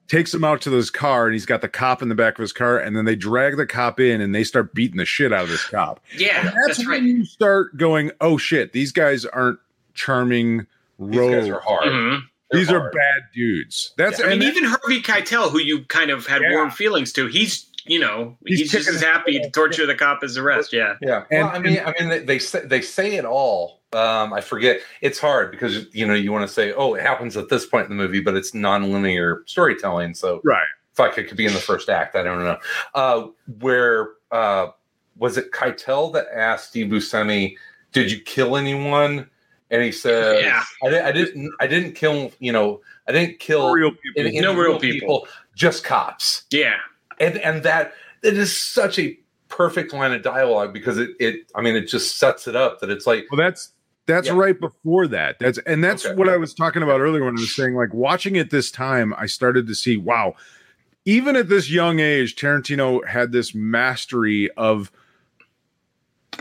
takes 0.08 0.32
him 0.34 0.44
out 0.44 0.62
to 0.62 0.70
this 0.70 0.92
car 0.92 1.26
and 1.26 1.34
he's 1.34 1.48
got 1.48 1.62
the 1.62 1.68
cop 1.70 2.04
in 2.04 2.10
the 2.10 2.16
back 2.16 2.38
of 2.38 2.42
his 2.44 2.54
car 2.54 2.78
and 2.78 2.96
then 2.96 3.06
they 3.06 3.16
drag 3.16 3.58
the 3.58 3.66
cop 3.66 4.00
in 4.00 4.22
and 4.22 4.36
they 4.36 4.44
start 4.44 4.72
beating 4.76 4.98
the 4.98 5.06
shit 5.06 5.34
out 5.34 5.44
of 5.46 5.50
this 5.50 5.66
cop 5.66 6.00
Yeah, 6.16 6.42
and 6.42 6.48
that's, 6.50 6.68
that's 6.68 6.80
when 6.80 6.88
right. 6.90 7.02
you 7.02 7.26
start 7.26 7.76
going 7.76 8.12
oh 8.22 8.38
shit 8.38 8.72
these 8.72 8.92
guys 8.92 9.26
aren't 9.26 9.58
charming 9.96 10.68
These 11.00 11.20
guys 11.32 11.50
are 11.50 11.60
hard. 11.60 11.88
Mhm. 11.88 12.22
They're 12.54 12.62
these 12.62 12.72
are 12.72 12.90
bad 12.92 13.24
dudes 13.34 13.94
that's 13.98 14.20
I 14.20 14.24
mean, 14.24 14.32
and 14.34 14.42
that- 14.42 14.48
even 14.48 14.64
Harvey 14.66 15.02
Keitel, 15.02 15.52
who 15.52 15.60
you 15.60 15.84
kind 15.86 16.12
of 16.12 16.26
had 16.26 16.42
Yeah. 16.42 16.52
warm 16.52 16.72
feelings 16.72 17.12
to, 17.14 17.28
he's 17.28 17.70
you 17.86 18.00
know 18.00 18.38
He's 18.46 18.60
he's, 18.60 18.72
just 18.72 18.88
as 18.88 19.02
happy 19.02 19.40
to 19.40 19.50
torture 19.50 19.86
the 19.86 19.96
cop 19.96 20.24
as 20.24 20.36
the 20.36 20.44
rest. 20.44 20.72
Yeah. 20.72 20.96
Yeah, 21.02 21.26
And- 21.32 21.48
well, 21.48 21.56
I 21.56 21.60
mean, 21.60 21.82
I 21.86 21.94
mean, 22.00 22.10
they, 22.10 22.20
they 22.20 22.40
say 22.40 22.62
they 22.66 22.82
say 22.82 23.16
it 23.16 23.26
all. 23.26 23.82
Um, 23.92 24.34
I 24.34 24.42
forget. 24.42 24.80
It's 25.02 25.20
hard 25.20 25.52
because 25.52 25.94
you 25.94 26.08
know 26.08 26.14
you 26.14 26.32
want 26.32 26.48
to 26.48 26.54
say, 26.54 26.74
oh, 26.74 26.94
it 26.96 27.02
happens 27.02 27.36
at 27.38 27.50
this 27.50 27.66
point 27.66 27.90
in 27.90 27.96
the 27.96 28.02
movie, 28.02 28.22
but 28.22 28.36
it's 28.36 28.54
non-linear 28.54 29.44
storytelling. 29.46 30.14
So, 30.16 30.42
right 30.44 30.66
fuck, 30.94 31.18
it 31.18 31.28
could 31.28 31.38
be 31.38 31.46
in 31.46 31.54
the 31.54 31.60
first 31.60 31.90
act. 31.90 32.16
I 32.16 32.24
don't 32.24 32.44
know. 32.44 32.58
Uh, 32.94 33.28
where 33.60 34.12
uh, 34.32 34.68
was 35.18 35.38
it? 35.38 35.52
Keitel 35.52 36.14
that 36.14 36.28
asked 36.34 36.70
Steve 36.70 36.88
Buscemi, 36.88 37.56
"Did 37.92 38.12
you 38.12 38.20
kill 38.20 38.56
anyone?" 38.56 39.30
And 39.74 39.82
he 39.84 39.92
said, 39.92 40.44
Yeah. 40.44 40.64
I, 40.86 40.90
di- 40.90 41.00
I 41.02 41.12
didn't. 41.12 41.52
I 41.60 41.68
didn't 41.68 41.94
kill. 41.94 42.32
You 42.40 42.52
know, 42.54 42.80
I 43.08 43.12
didn't 43.12 43.40
kill 43.40 43.72
real 43.74 43.90
people 43.92 44.22
any, 44.22 44.30
any 44.38 44.42
No 44.42 44.56
real 44.56 44.80
people. 44.80 45.28
just 45.56 45.84
cops 45.84 46.44
Yeah. 46.52 46.76
and 47.20 47.38
and 47.40 47.64
that 47.64 47.94
it 48.24 48.38
is 48.38 48.56
such 48.56 48.98
a 49.00 49.20
perfect 49.50 49.92
line 49.94 50.14
of 50.14 50.22
dialogue 50.22 50.74
because 50.74 50.98
it 50.98 51.10
it 51.20 51.52
I 51.56 51.62
mean 51.62 51.76
it 51.76 51.88
just 51.88 52.18
sets 52.18 52.48
it 52.48 52.56
up 52.56 52.80
that 52.80 52.90
it's 52.92 53.06
like 53.08 53.26
Well, 53.32 53.38
that's 53.38 53.72
that's 54.06 54.28
Yeah. 54.28 54.34
right 54.36 54.60
before 54.60 55.08
that. 55.08 55.38
That's 55.40 55.58
and 55.66 55.84
that's 55.84 56.06
Okay. 56.06 56.16
what 56.16 56.30
I 56.30 56.38
was 56.38 56.54
talking 56.54 56.84
about 56.84 57.02
earlier 57.02 57.24
when 57.26 57.36
I 57.38 57.42
was 57.42 57.56
saying 57.56 57.74
like 57.76 57.94
watching 57.94 58.36
it 58.36 58.52
this 58.52 58.70
time, 58.70 59.14
I 59.18 59.26
started 59.26 59.66
to 59.68 59.74
see 59.76 59.98
wow, 59.98 60.36
even 61.06 61.36
at 61.36 61.50
this 61.50 61.70
young 61.72 62.00
age, 62.00 62.36
Tarantino 62.36 63.06
had 63.08 63.32
this 63.32 63.56
mastery 63.56 64.52
of 64.52 64.92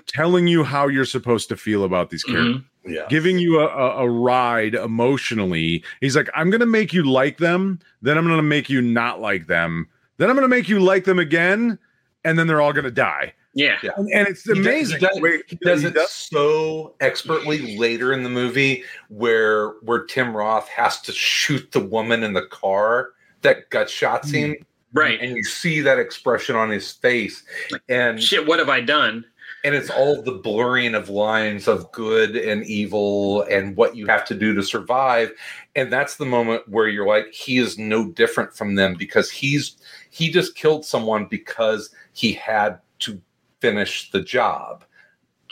telling 0.06 0.46
you 0.48 0.64
how 0.64 0.88
you're 0.88 1.04
supposed 1.04 1.48
to 1.48 1.56
feel 1.56 1.84
about 1.84 2.10
these 2.10 2.24
characters. 2.24 2.56
Mhm. 2.56 2.64
Yeah 2.84 3.06
Giving 3.08 3.38
you 3.38 3.60
a, 3.60 3.66
a, 3.66 4.04
a 4.06 4.10
ride 4.10 4.74
emotionally. 4.74 5.84
He's 6.00 6.16
like, 6.16 6.28
I'm 6.34 6.50
gonna 6.50 6.66
make 6.66 6.92
you 6.92 7.04
like 7.04 7.38
them, 7.38 7.78
then 8.02 8.18
I'm 8.18 8.26
gonna 8.26 8.42
make 8.42 8.68
you 8.68 8.80
not 8.82 9.20
like 9.20 9.46
them, 9.46 9.88
then 10.18 10.28
I'm 10.30 10.36
gonna 10.36 10.48
make 10.48 10.68
you 10.68 10.80
like 10.80 11.04
them 11.04 11.18
again, 11.18 11.78
and 12.24 12.38
then 12.38 12.46
they're 12.46 12.60
all 12.60 12.72
gonna 12.72 12.90
die. 12.90 13.34
Yeah. 13.54 13.76
Yeah. 13.82 13.90
And, 13.96 14.10
and 14.12 14.28
it's 14.28 14.44
He 14.44 14.54
does- 14.54 14.58
amazing. 14.66 15.00
He 15.00 15.06
does, 15.06 15.42
he 15.46 15.56
does 15.56 15.82
he 15.82 15.88
it 15.88 16.08
so 16.08 16.94
expertly 17.00 17.76
later 17.76 18.12
in 18.12 18.22
the 18.22 18.30
movie 18.30 18.82
where 19.08 19.70
where 19.82 20.04
Tim 20.04 20.34
Roth 20.34 20.68
has 20.68 21.00
to 21.02 21.12
shoot 21.12 21.70
the 21.72 21.80
woman 21.80 22.22
in 22.22 22.32
the 22.32 22.46
car 22.46 23.10
that 23.42 23.68
gut 23.70 23.90
shot 23.90 24.24
scene. 24.24 24.52
Mm-hmm. 24.54 24.62
Right. 24.94 25.20
And 25.20 25.36
you 25.36 25.42
see 25.44 25.80
that 25.80 25.98
expression 25.98 26.54
on 26.56 26.68
his 26.70 26.92
face. 26.92 27.42
And 27.88 28.22
Shit, 28.22 28.46
what 28.46 28.58
have 28.58 28.68
I 28.68 28.80
done? 28.80 29.24
And 29.64 29.74
it's 29.74 29.90
all 29.90 30.20
the 30.22 30.32
blurring 30.32 30.94
of 30.94 31.08
lines 31.08 31.68
of 31.68 31.90
good 31.92 32.34
and 32.36 32.64
evil 32.64 33.42
and 33.42 33.76
what 33.76 33.94
you 33.96 34.06
have 34.06 34.24
to 34.26 34.34
do 34.34 34.54
to 34.54 34.62
survive. 34.62 35.30
And 35.76 35.92
that's 35.92 36.16
the 36.16 36.24
moment 36.26 36.68
where 36.68 36.88
you're 36.88 37.06
like 37.06 37.32
he 37.32 37.58
is 37.58 37.78
no 37.78 38.08
different 38.08 38.54
from 38.56 38.74
them 38.74 38.94
because 38.94 39.30
he's 39.30 39.76
he 40.10 40.30
just 40.30 40.54
killed 40.56 40.84
someone 40.84 41.26
because 41.26 41.90
he 42.12 42.32
had 42.32 42.78
to 43.00 43.20
finish 43.60 44.10
the 44.10 44.20
job 44.22 44.84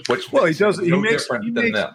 which 0.09 0.33
Well, 0.33 0.47
he 0.47 0.55
does- 0.55 0.79
he 0.81 0.91
makes- 0.97 1.23
different 1.25 1.45
he 1.45 1.51
than 1.51 1.65
makes- 1.67 1.79
them. 1.79 1.95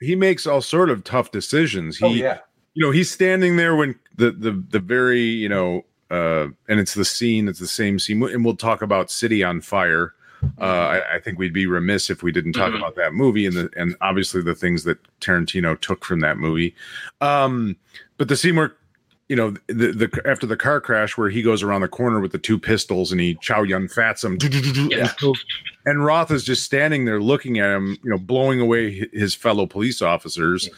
he 0.00 0.16
makes 0.16 0.46
all 0.46 0.60
sort 0.60 0.90
of 0.90 1.04
tough 1.04 1.30
decisions. 1.30 1.96
He 1.98 2.04
oh 2.04 2.08
yeah. 2.10 2.38
you 2.74 2.84
know 2.84 2.90
he's 2.90 3.10
standing 3.10 3.56
there 3.56 3.74
when 3.76 3.94
the 4.16 4.30
the 4.32 4.52
the 4.70 4.80
very 4.80 5.20
you 5.22 5.48
know 5.48 5.84
uh 6.10 6.48
and 6.68 6.80
it's 6.80 6.94
the 6.94 7.04
scene 7.04 7.48
it's 7.48 7.60
the 7.60 7.66
same 7.66 7.98
scene 7.98 8.22
and 8.22 8.44
we'll 8.44 8.56
talk 8.56 8.82
about 8.82 9.10
city 9.10 9.42
on 9.42 9.60
fire 9.60 10.14
uh 10.60 10.64
I, 10.64 11.16
I 11.16 11.20
think 11.20 11.38
we'd 11.38 11.52
be 11.52 11.66
remiss 11.66 12.10
if 12.10 12.22
we 12.22 12.32
didn't 12.32 12.52
talk 12.54 12.72
Mhm. 12.72 12.78
about 12.78 12.96
that 12.96 13.12
movie 13.14 13.46
and 13.46 13.56
the 13.56 13.70
and 13.76 13.96
obviously 14.00 14.42
the 14.42 14.54
things 14.54 14.84
that 14.84 14.98
tarantino 15.20 15.80
took 15.80 16.04
from 16.04 16.20
that 16.20 16.38
movie 16.38 16.74
um 17.20 17.76
but 18.18 18.28
the 18.28 18.36
scene 18.36 18.56
where 18.56 18.74
you 19.28 19.36
know 19.36 19.50
the, 19.68 19.92
the 19.92 20.22
after 20.26 20.46
the 20.46 20.56
car 20.56 20.80
crash 20.80 21.16
where 21.16 21.30
he 21.30 21.42
goes 21.42 21.62
around 21.62 21.80
the 21.80 21.88
corner 21.88 22.20
with 22.20 22.32
the 22.32 22.38
two 22.38 22.58
pistols 22.58 23.10
and 23.10 23.20
he 23.20 23.34
chow 23.40 23.62
yun 23.62 23.88
fats 23.88 24.22
him 24.22 24.36
Yeah. 24.90 25.10
and 25.86 26.04
Roth 26.04 26.30
is 26.30 26.44
just 26.44 26.62
standing 26.62 27.04
there 27.06 27.20
looking 27.20 27.58
at 27.58 27.70
him, 27.70 27.96
you 28.02 28.10
know, 28.10 28.18
blowing 28.18 28.60
away 28.60 29.08
his 29.12 29.34
fellow 29.34 29.66
police 29.66 30.00
officers, 30.02 30.68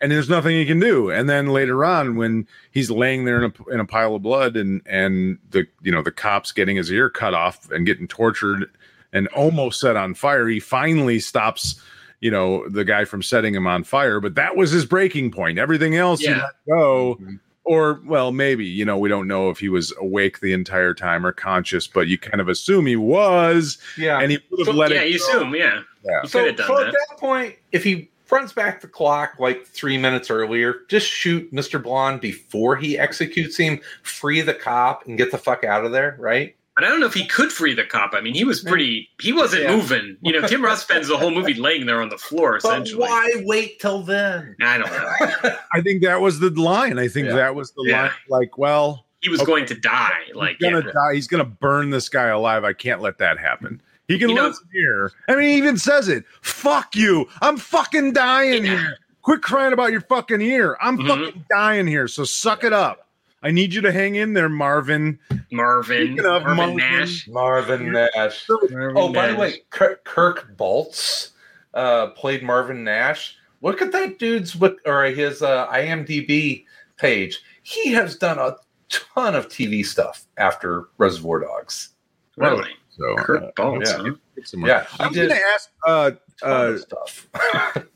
and 0.00 0.10
there's 0.12 0.28
nothing 0.28 0.56
he 0.56 0.66
can 0.66 0.78
do. 0.80 1.10
And 1.10 1.28
then 1.28 1.48
later 1.48 1.84
on, 1.84 2.16
when 2.16 2.46
he's 2.70 2.90
laying 2.90 3.24
there 3.24 3.42
in 3.44 3.52
a, 3.52 3.70
in 3.74 3.80
a 3.80 3.84
pile 3.84 4.14
of 4.14 4.22
blood, 4.22 4.56
and 4.56 4.82
and 4.86 5.38
the 5.50 5.66
you 5.82 5.90
know 5.92 6.02
the 6.02 6.12
cops 6.12 6.52
getting 6.52 6.76
his 6.76 6.90
ear 6.92 7.08
cut 7.10 7.34
off 7.34 7.70
and 7.70 7.86
getting 7.86 8.06
tortured 8.08 8.70
and 9.12 9.28
almost 9.28 9.80
set 9.80 9.96
on 9.96 10.14
fire, 10.14 10.46
he 10.48 10.60
finally 10.60 11.18
stops. 11.20 11.80
You 12.20 12.30
know 12.30 12.66
the 12.68 12.84
guy 12.84 13.04
from 13.04 13.22
setting 13.22 13.54
him 13.54 13.66
on 13.66 13.84
fire, 13.84 14.20
but 14.20 14.34
that 14.36 14.56
was 14.56 14.70
his 14.70 14.86
breaking 14.86 15.30
point. 15.32 15.58
Everything 15.58 15.96
else 15.96 16.20
he 16.20 16.28
Yeah. 16.28 16.36
let 16.44 16.54
go, 16.66 17.14
mm-hmm. 17.16 17.34
or 17.64 18.00
well, 18.06 18.32
maybe 18.32 18.64
you 18.64 18.86
know 18.86 18.96
we 18.96 19.10
don't 19.10 19.28
know 19.28 19.50
if 19.50 19.58
he 19.58 19.68
was 19.68 19.92
awake 20.00 20.40
the 20.40 20.54
entire 20.54 20.94
time 20.94 21.26
or 21.26 21.32
conscious, 21.32 21.86
but 21.86 22.06
you 22.08 22.16
kind 22.16 22.40
of 22.40 22.48
assume 22.48 22.86
he 22.86 22.96
was, 22.96 23.76
yeah 23.98 24.18
and 24.20 24.30
he 24.32 24.38
would 24.50 24.60
have 24.66 24.74
So- 24.74 24.78
let 24.80 24.92
yeah, 24.92 25.02
it. 25.02 25.10
you 25.12 25.18
go. 25.18 25.24
assume, 25.28 25.54
yeah. 25.54 25.82
Yeah. 26.04 26.20
You 26.22 26.28
so, 26.28 26.44
done 26.52 26.66
so 26.66 26.76
that. 26.78 26.86
at 26.88 26.92
that 26.94 27.18
point 27.18 27.56
if 27.72 27.84
he 27.84 28.10
runs 28.30 28.52
back 28.52 28.80
the 28.80 28.88
clock 28.88 29.34
like 29.38 29.66
three 29.66 29.98
minutes 29.98 30.30
earlier 30.30 30.76
just 30.88 31.06
shoot 31.06 31.52
mr 31.52 31.80
blonde 31.82 32.20
before 32.20 32.76
he 32.76 32.98
executes 32.98 33.56
him 33.56 33.78
free 34.02 34.40
the 34.40 34.54
cop 34.54 35.06
and 35.06 35.18
get 35.18 35.30
the 35.30 35.38
fuck 35.38 35.64
out 35.64 35.84
of 35.84 35.92
there 35.92 36.16
right 36.18 36.56
But 36.76 36.84
I 36.84 36.88
don't 36.88 37.00
know 37.00 37.06
if 37.06 37.14
he 37.14 37.26
could 37.26 37.50
free 37.50 37.72
the 37.72 37.84
cop. 37.84 38.12
I 38.14 38.20
mean, 38.20 38.34
he 38.34 38.44
was 38.44 38.60
pretty. 38.60 39.08
He 39.20 39.32
wasn't 39.32 39.62
Yeah. 39.62 39.74
moving. 39.76 40.18
You 40.20 40.38
know, 40.38 40.46
Tim 40.46 40.62
Roth 40.62 40.78
spends 40.80 41.08
the 41.08 41.16
whole 41.16 41.30
movie 41.30 41.54
laying 41.54 41.86
there 41.86 42.02
on 42.02 42.10
the 42.10 42.18
floor, 42.18 42.58
but 42.62 42.68
essentially. 42.82 43.00
why 43.00 43.32
wait 43.46 43.80
till 43.80 44.02
then 44.02 44.54
I 44.60 44.76
don't 44.76 44.90
know. 44.92 45.56
I 45.72 45.80
think 45.80 46.02
that 46.02 46.20
was 46.20 46.38
the 46.38 46.50
line. 46.50 46.98
I 46.98 47.08
think 47.08 47.28
Yeah. 47.28 47.36
that 47.36 47.54
was 47.54 47.72
the 47.72 47.84
Yeah. 47.86 48.02
line. 48.02 48.10
Like, 48.28 48.58
well, 48.58 49.06
He 49.22 49.30
was 49.30 49.40
Okay. 49.40 49.46
going 49.50 49.66
to 49.66 49.74
die. 49.74 50.20
Like, 50.34 50.58
he's 50.60 50.70
gonna 50.70 50.84
yeah. 50.86 50.92
die. 50.92 51.14
He's 51.14 51.26
gonna 51.26 51.44
burn 51.46 51.88
this 51.90 52.08
guy 52.10 52.26
alive. 52.26 52.62
I 52.62 52.74
can't 52.74 53.00
let 53.00 53.16
that 53.18 53.38
happen. 53.38 53.80
He 54.06 54.18
can 54.18 54.28
You 54.28 54.34
know- 54.36 54.46
lose 54.48 54.60
here. 54.72 55.10
I 55.28 55.34
mean, 55.34 55.48
he 55.48 55.56
even 55.56 55.78
says 55.78 56.08
it. 56.08 56.24
Fuck 56.42 56.94
you. 56.94 57.26
I'm 57.40 57.56
fucking 57.56 58.12
dying 58.12 58.64
Yeah. 58.66 58.78
here. 58.78 58.96
Quit 59.22 59.40
crying 59.42 59.72
about 59.72 59.90
your 59.90 60.02
fucking 60.02 60.42
ear. 60.42 60.76
I'm 60.80 60.98
Mhm. 60.98 61.08
fucking 61.08 61.44
dying 61.50 61.86
here. 61.88 62.06
So 62.06 62.22
suck 62.24 62.62
it 62.62 62.72
up. 62.74 63.05
I 63.42 63.50
need 63.50 63.74
you 63.74 63.80
to 63.82 63.92
hang 63.92 64.14
in 64.16 64.32
there, 64.32 64.48
Marvin. 64.48 65.18
Marvin, 65.52 66.06
Speaking 66.14 66.26
of 66.26 66.42
Marvin, 66.42 66.56
Marvin- 66.56 66.76
Nash. 66.76 67.28
marvin 67.28 67.92
nash 67.92 68.46
Marvin 68.48 68.92
Oh, 68.96 69.12
by 69.12 69.28
the 69.28 69.36
way, 69.36 69.60
Kirk, 69.70 70.04
Kirk 70.04 70.56
Baltz 70.56 71.30
uh, 71.74 72.08
played 72.08 72.42
Marvin 72.42 72.82
Nash. 72.82 73.36
Look 73.62 73.82
at 73.82 73.92
that 73.92 74.18
dude's 74.18 74.56
or 74.84 75.04
his 75.04 75.42
uh, 75.42 75.66
IMDb 75.68 76.64
page. 76.96 77.40
He 77.62 77.92
has 77.92 78.16
done 78.16 78.38
a 78.38 78.56
ton 78.88 79.34
of 79.34 79.48
TV 79.48 79.84
stuff 79.84 80.24
after 80.38 80.88
Reservoir 80.98 81.40
Dogs. 81.40 81.90
really, 82.36 82.70
So 82.90 83.14
Kurt 83.16 83.42
uh, 83.44 83.50
Baltz, 83.56 83.86
yeah. 83.86 83.96
huh? 83.98 84.66
Yeah, 84.66 84.86
I 84.98 85.04
he 85.04 85.08
was 85.08 85.16
did 85.16 85.28
gonna 85.30 85.40
ask 85.54 85.70
uh 85.86 86.10
uh 86.42 86.76
stuff. 86.78 87.28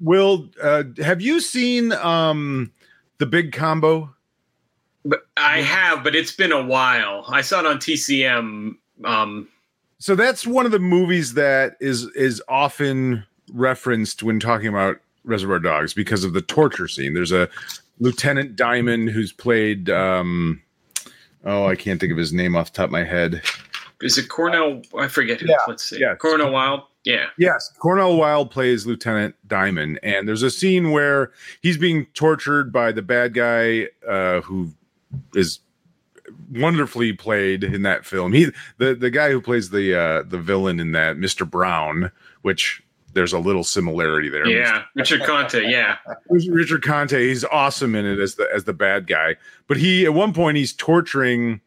Will 0.00 0.48
uh 0.60 0.84
have 0.98 1.20
you 1.20 1.40
seen 1.40 1.92
um 1.92 2.72
the 3.18 3.26
big 3.26 3.52
combo? 3.52 4.12
But 5.04 5.26
I 5.36 5.60
have, 5.62 6.04
but 6.04 6.14
it's 6.14 6.32
been 6.32 6.52
a 6.52 6.62
while. 6.64 7.24
I 7.28 7.40
saw 7.40 7.60
it 7.60 7.66
on 7.66 7.78
TCM. 7.78 8.76
Um, 9.04 9.48
so 9.98 10.14
that's 10.14 10.46
one 10.46 10.64
of 10.66 10.72
the 10.72 10.78
movies 10.78 11.34
that 11.34 11.76
is 11.80 12.04
is 12.14 12.42
often 12.48 13.24
referenced 13.52 14.22
when 14.22 14.38
talking 14.40 14.68
about 14.68 14.98
Reservoir 15.24 15.58
Dogs 15.58 15.92
because 15.94 16.24
of 16.24 16.32
the 16.32 16.42
torture 16.42 16.88
scene. 16.88 17.14
There's 17.14 17.32
a 17.32 17.48
Lieutenant 18.00 18.56
Diamond 18.56 19.10
who's 19.10 19.32
played 19.32 19.90
um 19.90 20.62
oh 21.44 21.66
I 21.66 21.74
can't 21.76 22.00
think 22.00 22.12
of 22.12 22.18
his 22.18 22.32
name 22.32 22.54
off 22.56 22.72
the 22.72 22.76
top 22.76 22.86
of 22.86 22.90
my 22.92 23.04
head. 23.04 23.42
is 24.00 24.18
it 24.18 24.28
Cornel? 24.28 24.82
I 24.98 25.08
forget. 25.08 25.40
Who, 25.40 25.48
Yeah, 25.48 25.56
Let's 25.68 25.84
see. 25.84 25.98
yes. 26.00 26.16
Cornel 26.18 26.52
Wilde. 26.52 26.82
Yeah. 27.04 27.26
Yes, 27.36 27.72
Cornel 27.80 28.16
Wilde 28.16 28.52
plays 28.52 28.86
Lieutenant 28.86 29.34
Diamond, 29.48 29.98
and 30.04 30.28
there's 30.28 30.44
a 30.44 30.50
scene 30.50 30.92
where 30.92 31.32
he's 31.60 31.76
being 31.76 32.06
tortured 32.14 32.72
by 32.72 32.92
the 32.92 33.02
bad 33.02 33.34
guy 33.34 33.88
uh, 34.08 34.40
who 34.42 34.70
is 35.34 35.60
wonderfully 36.50 37.12
played 37.12 37.64
in 37.64 37.82
that 37.82 38.04
film. 38.04 38.32
He 38.32 38.50
the 38.78 38.94
the 38.94 39.10
guy 39.10 39.30
who 39.30 39.40
plays 39.40 39.70
the 39.70 39.94
uh, 39.94 40.22
the 40.22 40.38
villain 40.38 40.80
in 40.80 40.92
that, 40.92 41.16
Mr. 41.16 41.48
Brown, 41.48 42.10
which 42.42 42.82
there's 43.14 43.32
a 43.32 43.38
little 43.38 43.64
similarity 43.64 44.28
there. 44.28 44.46
Yeah. 44.46 44.84
Richard 44.94 45.22
Conte. 45.24 45.68
Yeah. 45.68 45.96
Richard 46.30 46.82
Conte, 46.82 47.12
he's 47.12 47.44
awesome 47.44 47.94
in 47.94 48.06
it 48.06 48.18
as 48.18 48.36
the 48.36 48.48
as 48.54 48.64
the 48.64 48.72
bad 48.72 49.06
guy. 49.06 49.36
But 49.66 49.76
he 49.76 50.04
at 50.04 50.14
one 50.14 50.32
point 50.32 50.56
he's 50.56 50.72
torturing 50.72 51.60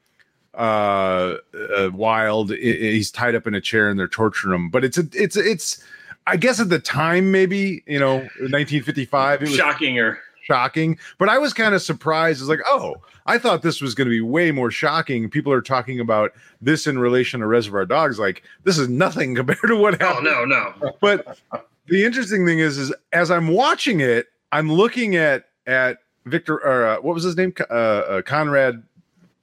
uh, 0.54 1.36
uh 1.78 1.90
Wilde. 1.94 2.52
He's 2.52 3.12
tied 3.12 3.36
up 3.36 3.48
in 3.48 3.54
a 3.54 3.62
chair 3.62 3.90
and 3.90 4.00
they're 4.00 4.08
torturing 4.08 4.56
him. 4.56 4.70
But 4.70 4.84
it's 4.84 4.98
a 4.98 5.08
it's 5.14 5.38
a- 5.38 5.50
it's 5.50 5.84
I 6.28 6.38
guess 6.38 6.60
at 6.60 6.70
the 6.70 6.80
time 6.80 7.32
maybe 7.32 7.84
you 7.86 8.00
know 8.00 8.16
1955 8.16 9.42
it 9.42 9.50
was 9.50 9.56
Shocking 9.56 10.00
or 10.00 10.20
shocking. 10.46 10.98
But 11.18 11.30
I 11.30 11.38
was 11.38 11.54
kind 11.54 11.76
of 11.76 11.82
surprised. 11.82 12.42
It's 12.42 12.50
like 12.50 12.62
oh. 12.66 12.96
I 13.28 13.40
thought 13.40 13.64
this 13.64 13.82
was 13.82 13.96
going 13.96 14.06
to 14.06 14.12
be 14.12 14.22
way 14.22 14.52
more 14.52 14.70
shocking. 14.70 15.30
People 15.32 15.52
are 15.52 15.62
talking 15.62 16.00
about 16.00 16.32
this 16.62 16.86
in 16.86 17.00
relation 17.00 17.40
to 17.40 17.48
Reservoir 17.48 17.86
Dogs. 17.86 18.20
Like 18.20 18.44
this 18.64 18.78
is 18.78 18.88
nothing 18.88 19.36
compared 19.36 19.68
to 19.68 19.76
what 19.76 20.00
happened. 20.00 20.28
Oh 20.28 20.46
no, 20.46 20.74
no. 20.82 20.92
but 21.02 21.40
the 21.88 22.06
interesting 22.06 22.46
thing 22.46 22.60
is, 22.60 22.78
is 22.78 22.94
as 23.14 23.32
I'm 23.32 23.48
watching 23.48 24.00
it, 24.00 24.28
I'm 24.52 24.72
looking 24.72 25.16
at 25.16 25.46
at 25.66 26.00
Victor 26.26 26.56
or 26.56 26.86
uh, 26.88 27.02
what 27.02 27.16
was 27.16 27.24
his 27.24 27.36
name? 27.36 27.54
Uh, 27.60 27.74
uh, 27.74 28.22
Conrad 28.22 28.84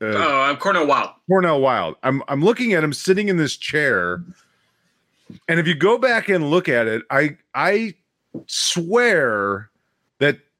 uh, 0.01 0.07
Oh, 0.07 0.41
I'm 0.43 0.57
Cornel 0.57 0.87
Wilde. 0.87 1.11
Cornel 1.29 1.61
Wilde. 1.61 1.97
I'm 2.03 2.23
I'm 2.29 2.45
looking 2.45 2.73
at 2.73 2.85
him 2.85 2.93
sitting 2.93 3.29
in 3.29 3.37
this 3.37 3.57
chair, 3.57 4.23
and 5.49 5.59
if 5.59 5.67
you 5.67 5.75
go 5.75 5.99
back 5.99 6.29
and 6.29 6.51
look 6.51 6.69
at 6.69 6.87
it, 6.87 7.03
I 7.11 7.37
I 7.55 7.95
swear 8.47 9.71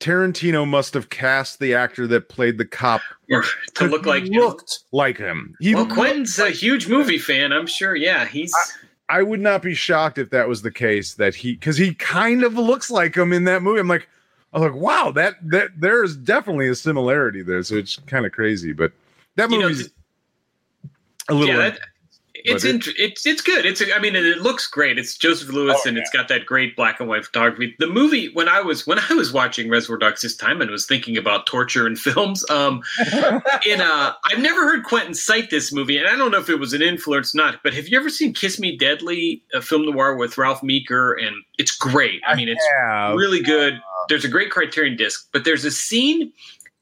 Tarantino 0.03 0.67
must 0.67 0.95
have 0.95 1.11
cast 1.11 1.61
the 1.61 1.75
actor 1.75 2.09
that 2.09 2.29
played 2.29 2.59
the 2.59 2.65
cop 2.65 3.01
to 3.75 3.87
look 3.87 4.05
like 4.05 4.25
he 4.25 4.31
him. 4.33 4.41
looked 4.41 4.81
like 4.91 5.17
him. 5.17 5.55
He 5.61 5.75
Well, 5.75 5.85
looked 5.85 5.95
Quentin's 5.95 6.39
a 6.41 6.51
huge 6.51 6.89
movie 6.89 7.19
fan. 7.19 7.53
I'm 7.53 7.67
sure. 7.69 7.95
Yeah, 7.95 8.27
he's. 8.27 8.53
I 9.09 9.23
would 9.23 9.41
not 9.41 9.63
be 9.63 9.75
shocked 9.75 10.19
if 10.19 10.31
that 10.31 10.49
was 10.49 10.63
the 10.63 10.71
case 10.73 11.15
that 11.15 11.35
he 11.37 11.53
because 11.53 11.77
he 11.77 11.95
kind 11.95 12.43
of 12.43 12.55
looks 12.55 12.91
like 12.91 13.15
him 13.17 13.33
in 13.33 13.45
that 13.45 13.63
movie. 13.63 13.79
I'm 13.79 13.87
like, 13.89 14.09
I 14.53 14.59
was 14.59 14.73
like, 14.73 14.81
wow, 14.81 15.13
that 15.13 15.35
that 15.51 15.69
there 15.79 16.03
is 16.03 16.17
definitely 16.17 16.69
a 16.69 16.75
similarity 16.75 17.43
there. 17.43 17.63
So 17.63 17.77
it's 17.77 17.97
kind 18.07 18.27
of 18.27 18.33
crazy, 18.33 18.73
but 18.73 18.91
that 19.37 19.51
You 19.51 19.59
know, 19.61 19.69
movie's 19.69 19.89
a 21.29 21.35
little. 21.35 21.55
yeah, 21.55 21.71
that, 21.71 21.79
it's 22.45 22.65
it- 22.65 22.95
it's 22.99 23.27
it's 23.27 23.41
good. 23.41 23.65
It's 23.67 23.83
I 23.95 23.99
mean, 23.99 24.15
it 24.17 24.39
looks 24.43 24.67
great. 24.67 24.99
It's 24.99 25.17
Joseph 25.17 25.49
Lewis, 25.51 25.81
Oh, 25.85 25.89
and 25.89 25.99
it's 25.99 26.11
got 26.11 26.29
that 26.29 26.47
great 26.47 26.77
black 26.77 27.01
and 27.01 27.09
white 27.09 27.25
photography. 27.25 27.75
The 27.79 27.87
movie 27.87 28.29
when 28.35 28.49
I 28.49 28.61
was 28.61 28.87
when 28.87 28.99
I 28.99 29.15
was 29.15 29.33
watching 29.33 29.69
Reservoir 29.71 29.99
Dogs 29.99 30.23
this 30.23 30.37
time 30.37 30.61
and 30.61 30.71
was 30.71 30.87
thinking 30.87 31.17
about 31.17 31.47
torture 31.47 31.87
in 31.87 31.97
films, 32.07 32.49
um, 32.51 32.83
in 33.67 33.81
uh, 33.81 34.13
I've 34.31 34.39
never 34.41 34.63
heard 34.63 34.85
Quentin 34.85 35.15
cite 35.15 35.51
this 35.51 35.73
movie, 35.73 35.99
and 35.99 36.07
I 36.09 36.17
don't 36.17 36.31
know 36.31 36.39
if 36.41 36.49
it 36.49 36.59
was 36.59 36.73
an 36.73 36.83
influence 36.83 37.35
or 37.35 37.39
not. 37.39 37.63
But 37.63 37.75
have 37.75 37.89
you 37.89 37.99
ever 37.99 38.09
seen 38.11 38.33
Kiss 38.35 38.59
Me 38.61 38.77
Deadly, 38.77 39.43
a 39.55 39.61
film 39.63 39.85
noir 39.87 40.17
with 40.17 40.39
Ralph 40.39 40.63
Meeker? 40.63 41.13
And 41.15 41.35
it's 41.59 41.77
great. 41.77 42.21
I 42.27 42.35
mean, 42.35 42.49
it's 42.49 42.67
really 43.17 43.41
good. 43.43 43.81
There's 44.09 44.25
a 44.25 44.29
great 44.29 44.51
Criterion 44.51 44.97
disc, 44.97 45.29
but 45.33 45.45
there's 45.45 45.65
a 45.65 45.71
scene 45.71 46.33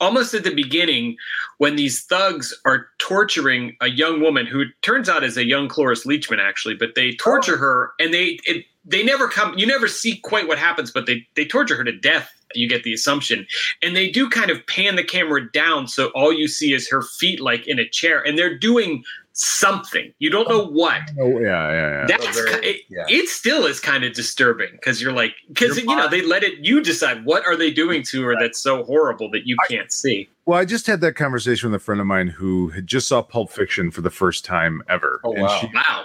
almost 0.01 0.35
at 0.35 0.45
the 0.45 0.55
beginning 0.55 1.17
when 1.59 1.77
these 1.77 2.03
thugs 2.05 2.59
are 2.65 2.89
torturing 2.99 3.77
a 3.81 3.89
young 3.89 4.21
woman 4.21 4.47
who 4.47 4.65
turns 4.83 5.09
out 5.09 5.23
is 5.23 5.37
a 5.37 5.45
young 5.45 5.69
Cloris 5.69 6.07
Leachman 6.07 6.41
actually, 6.41 6.75
but 6.75 6.95
they 6.95 7.13
torture 7.13 7.57
oh. 7.57 7.59
her 7.59 7.93
and 7.99 8.13
they 8.13 8.39
it, 8.45 8.65
they 8.85 9.03
never 9.03 9.29
come 9.29 9.57
you 9.59 9.67
never 9.67 9.87
see 9.87 10.17
quite 10.19 10.49
what 10.49 10.59
happens, 10.59 10.91
but 10.91 11.07
they 11.07 11.27
they 11.37 11.45
torture 11.45 11.77
her 11.77 11.85
to 11.85 11.93
death. 11.93 12.31
You 12.53 12.69
get 12.69 12.83
the 12.83 12.93
assumption. 12.93 13.47
And 13.81 13.95
they 13.95 14.11
do 14.11 14.29
kind 14.29 14.51
of 14.51 14.67
pan 14.67 14.97
the 14.97 15.05
camera 15.05 15.51
down 15.53 15.87
so 15.87 16.09
all 16.17 16.33
you 16.33 16.49
see 16.49 16.73
is 16.73 16.91
her 16.91 17.03
feet 17.03 17.41
like 17.41 17.69
in 17.69 17.79
a 17.79 17.89
chair 17.89 18.21
and 18.27 18.37
they're 18.37 18.59
doing 18.59 19.05
something. 19.43 20.13
You 20.19 20.29
don't 20.31 20.49
know 20.49 20.67
what. 20.67 21.01
oh 21.19 21.39
yeah, 21.41 21.71
yeah, 21.71 21.91
yeah. 22.01 22.07
That's 22.07 22.27
So 22.37 22.45
very- 22.45 22.61
ki- 22.61 22.69
it, 22.69 22.81
yeah. 22.91 23.05
it 23.09 23.29
still 23.29 23.65
is 23.67 23.81
kind 23.81 24.05
of 24.05 24.13
disturbing 24.13 24.69
because 24.73 25.01
you're 25.01 25.13
like 25.13 25.35
because 25.49 25.79
you 25.79 25.85
know 25.87 26.09
they 26.09 26.23
let 26.23 26.43
it 26.45 26.59
you 26.65 26.83
decide 26.83 27.25
what 27.25 27.45
are 27.47 27.57
they 27.57 27.71
doing 27.71 28.03
to 28.05 28.23
her 28.25 28.35
that's 28.39 28.59
so 28.59 28.85
horrible 28.85 29.31
that 29.31 29.47
you 29.47 29.57
can't 29.69 29.91
see. 29.93 30.29
Well, 30.47 30.59
I 30.59 30.65
just 30.65 30.87
had 30.87 31.01
that 31.03 31.15
conversation 31.15 31.71
with 31.71 31.81
a 31.81 31.85
friend 31.85 32.01
of 32.01 32.07
mine 32.07 32.29
who 32.29 32.69
had 32.69 32.87
just 32.87 33.09
saw 33.09 33.23
Pulp 33.23 33.51
Fiction 33.51 33.91
for 33.91 34.01
the 34.03 34.11
first 34.11 34.45
time 34.45 34.83
ever. 34.89 35.21
Oh, 35.25 35.33
and 35.33 35.43
wow. 35.43 35.59
she, 35.61 35.67
Wow. 35.73 36.05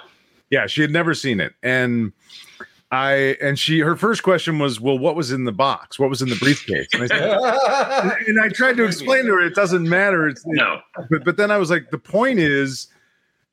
yeah, 0.49 0.67
she 0.67 0.81
had 0.81 0.91
never 0.91 1.13
seen 1.13 1.39
it, 1.39 1.53
and 1.63 2.13
I 2.91 3.35
and 3.41 3.57
she 3.59 3.79
her 3.79 3.95
first 3.97 4.23
question 4.23 4.59
was, 4.59 4.79
"Well, 4.79 4.97
what 4.97 5.15
was 5.17 5.31
in 5.31 5.43
the 5.43 5.51
box? 5.51 5.99
What 5.99 6.09
was 6.09 6.21
in 6.21 6.29
the 6.29 6.35
briefcase?" 6.37 6.87
And 6.93 7.03
I 7.03 7.07
said, 7.07 7.21
and 8.27 8.39
I 8.39 8.47
tried 8.49 8.77
to 8.77 8.85
explain 8.85 9.25
to 9.25 9.31
her 9.31 9.41
it 9.45 9.55
doesn't 9.55 9.89
matter. 9.89 10.27
It's 10.27 10.43
No. 10.45 10.79
but 11.09 11.25
but 11.25 11.35
then 11.37 11.51
I 11.51 11.57
was 11.57 11.69
like, 11.69 11.89
the 11.89 11.97
point 11.97 12.39
is, 12.39 12.87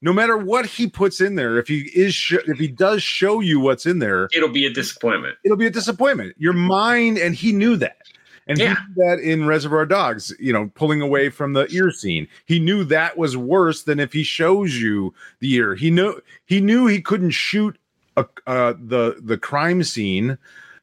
no 0.03 0.13
matter 0.13 0.37
what 0.37 0.67
he 0.67 0.87
puts 0.89 1.21
in 1.21 1.37
there, 1.37 1.59
if 1.59 1.69
he 1.69 1.91
is 1.95 2.15
sh- 2.15 2.35
if 2.47 2.59
he 2.59 2.69
does 2.69 3.03
show 3.03 3.41
you 3.41 3.59
what's 3.61 3.87
in 3.87 3.99
there, 4.01 4.29
It'll 4.35 4.49
be 4.49 4.67
a 4.67 4.71
disappointment. 4.71 5.37
it'll 5.45 5.57
be 5.57 5.67
a 5.67 5.71
disappointment. 5.71 6.35
Your 6.39 6.53
mind, 6.53 7.17
and 7.19 7.35
he 7.35 7.53
knew 7.53 7.77
that. 7.77 7.97
And 8.49 8.59
Yeah. 8.59 8.75
he 8.75 8.75
knew 8.75 9.07
that 9.07 9.21
in 9.21 9.47
Reservoir 9.47 9.87
Dogs, 9.87 10.35
you 10.41 10.53
know, 10.53 10.71
pulling 10.75 11.01
away 11.01 11.29
from 11.31 11.53
the 11.53 11.67
ear 11.71 11.93
scene. 11.93 12.27
He 12.47 12.59
knew 12.59 12.83
that 12.85 13.17
was 13.17 13.37
worse 13.37 13.85
than 13.85 14.01
if 14.01 14.13
he 14.13 14.25
shows 14.25 14.75
you 14.77 15.15
the 15.39 15.55
ear. 15.55 15.77
He 15.77 15.91
knew 15.93 16.21
he 16.47 16.61
knew 16.61 16.87
he 16.89 17.01
couldn't 17.01 17.31
shoot 17.31 17.79
a, 18.17 18.27
uh, 18.49 18.75
the 18.85 19.17
the 19.23 19.39
crime 19.39 19.85
scene, 19.85 20.37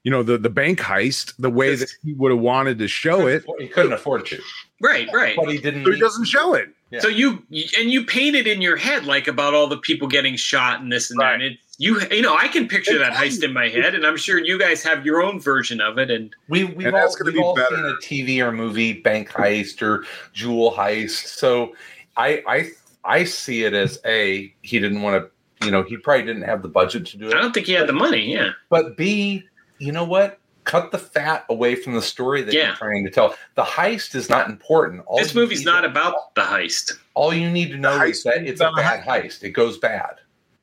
you 0.05 0.09
know, 0.11 0.23
the 0.23 0.37
the 0.37 0.49
bank 0.49 0.79
heist 0.79 1.33
the 1.37 1.49
way 1.49 1.75
that 1.75 1.89
he 2.01 2.13
would 2.13 2.31
have 2.31 2.39
wanted 2.39 2.79
to 2.79 2.87
show 2.87 3.27
it. 3.27 3.43
He 3.59 3.67
couldn't 3.67 3.91
afford 3.93 4.25
to, 4.27 4.41
Right, 4.81 5.09
right. 5.13 5.35
but 5.35 5.49
he 5.51 5.57
didn't. 5.57 5.83
So 5.83 5.91
he 5.91 5.99
doesn't 5.99 6.25
show 6.25 6.53
it. 6.53 6.69
Yeah. 6.91 6.99
So 7.01 7.07
you 7.07 7.43
and 7.77 7.91
you 7.91 8.03
paint 8.05 8.35
it 8.35 8.47
in 8.47 8.61
your 8.61 8.75
head 8.75 9.05
like 9.05 9.27
about 9.27 9.53
all 9.53 9.67
the 9.67 9.77
people 9.77 10.07
getting 10.07 10.35
shot 10.35 10.81
and 10.81 10.91
this 10.91 11.11
and 11.11 11.19
that. 11.19 11.35
And 11.35 11.43
it, 11.43 11.57
you 11.77 11.99
you 12.11 12.21
know 12.21 12.35
I 12.35 12.47
can 12.47 12.67
picture 12.67 12.97
that 12.97 13.13
heist 13.13 13.43
in 13.43 13.53
my 13.53 13.67
head, 13.69 13.93
and 13.95 14.05
I'm 14.05 14.17
sure 14.17 14.43
you 14.43 14.57
guys 14.57 14.81
have 14.83 15.05
your 15.05 15.21
own 15.21 15.39
version 15.39 15.81
of 15.81 15.97
it. 15.99 16.09
And 16.09 16.35
We, 16.47 16.63
we've 16.63 16.87
And 16.87 16.95
all, 16.95 17.07
gonna 17.15 17.25
we've 17.25 17.35
be 17.35 17.39
all 17.41 17.55
better. 17.55 17.75
seen 17.75 17.85
a 17.85 17.93
TV 18.37 18.43
or 18.45 18.51
movie 18.51 18.93
bank 18.93 19.29
heist 19.29 19.81
or 19.81 20.03
jewel 20.33 20.71
heist. 20.71 21.27
So 21.27 21.75
I 22.17 22.43
I 22.47 22.69
I 23.05 23.23
see 23.23 23.63
it 23.65 23.73
as 23.73 23.99
a 24.05 24.53
he 24.63 24.79
didn't 24.79 25.01
want 25.03 25.23
to 25.23 25.65
you 25.65 25.71
know 25.71 25.83
he 25.83 25.95
probably 25.97 26.25
didn't 26.25 26.43
have 26.43 26.63
the 26.63 26.69
budget 26.69 27.05
to 27.07 27.17
do 27.17 27.27
it. 27.27 27.35
I 27.35 27.39
don't 27.41 27.53
think 27.53 27.67
he 27.67 27.73
had 27.73 27.87
the 27.87 27.93
money. 27.93 28.33
Yeah, 28.33 28.51
But 28.69 28.97
B 28.97 29.43
you 29.77 29.91
know 29.91 30.03
what 30.05 30.38
cut 30.69 30.91
the 30.91 30.97
fat 30.97 31.45
away 31.49 31.75
from 31.75 31.93
the 31.93 32.01
story 32.01 32.41
that 32.43 32.53
Yeah. 32.53 32.67
you're 32.67 32.75
trying 32.75 33.03
to 33.05 33.09
tell. 33.09 33.35
The 33.55 33.63
heist 33.63 34.13
is 34.15 34.29
not 34.29 34.47
important. 34.49 35.03
All 35.07 35.17
this 35.17 35.33
movie's 35.33 35.65
not 35.65 35.83
about 35.83 36.35
the 36.35 36.41
heist. 36.41 36.93
All 37.15 37.33
you 37.33 37.49
need 37.49 37.71
to 37.71 37.77
know 37.77 37.97
The 37.97 38.05
is 38.05 38.19
heist 38.19 38.23
that 38.25 38.43
is 38.43 38.51
it's 38.51 38.61
a 38.61 38.65
not 38.65 38.73
a 38.73 38.81
bad 38.81 39.05
heist. 39.05 39.43
It 39.43 39.51
goes 39.51 39.77
bad. 39.77 40.15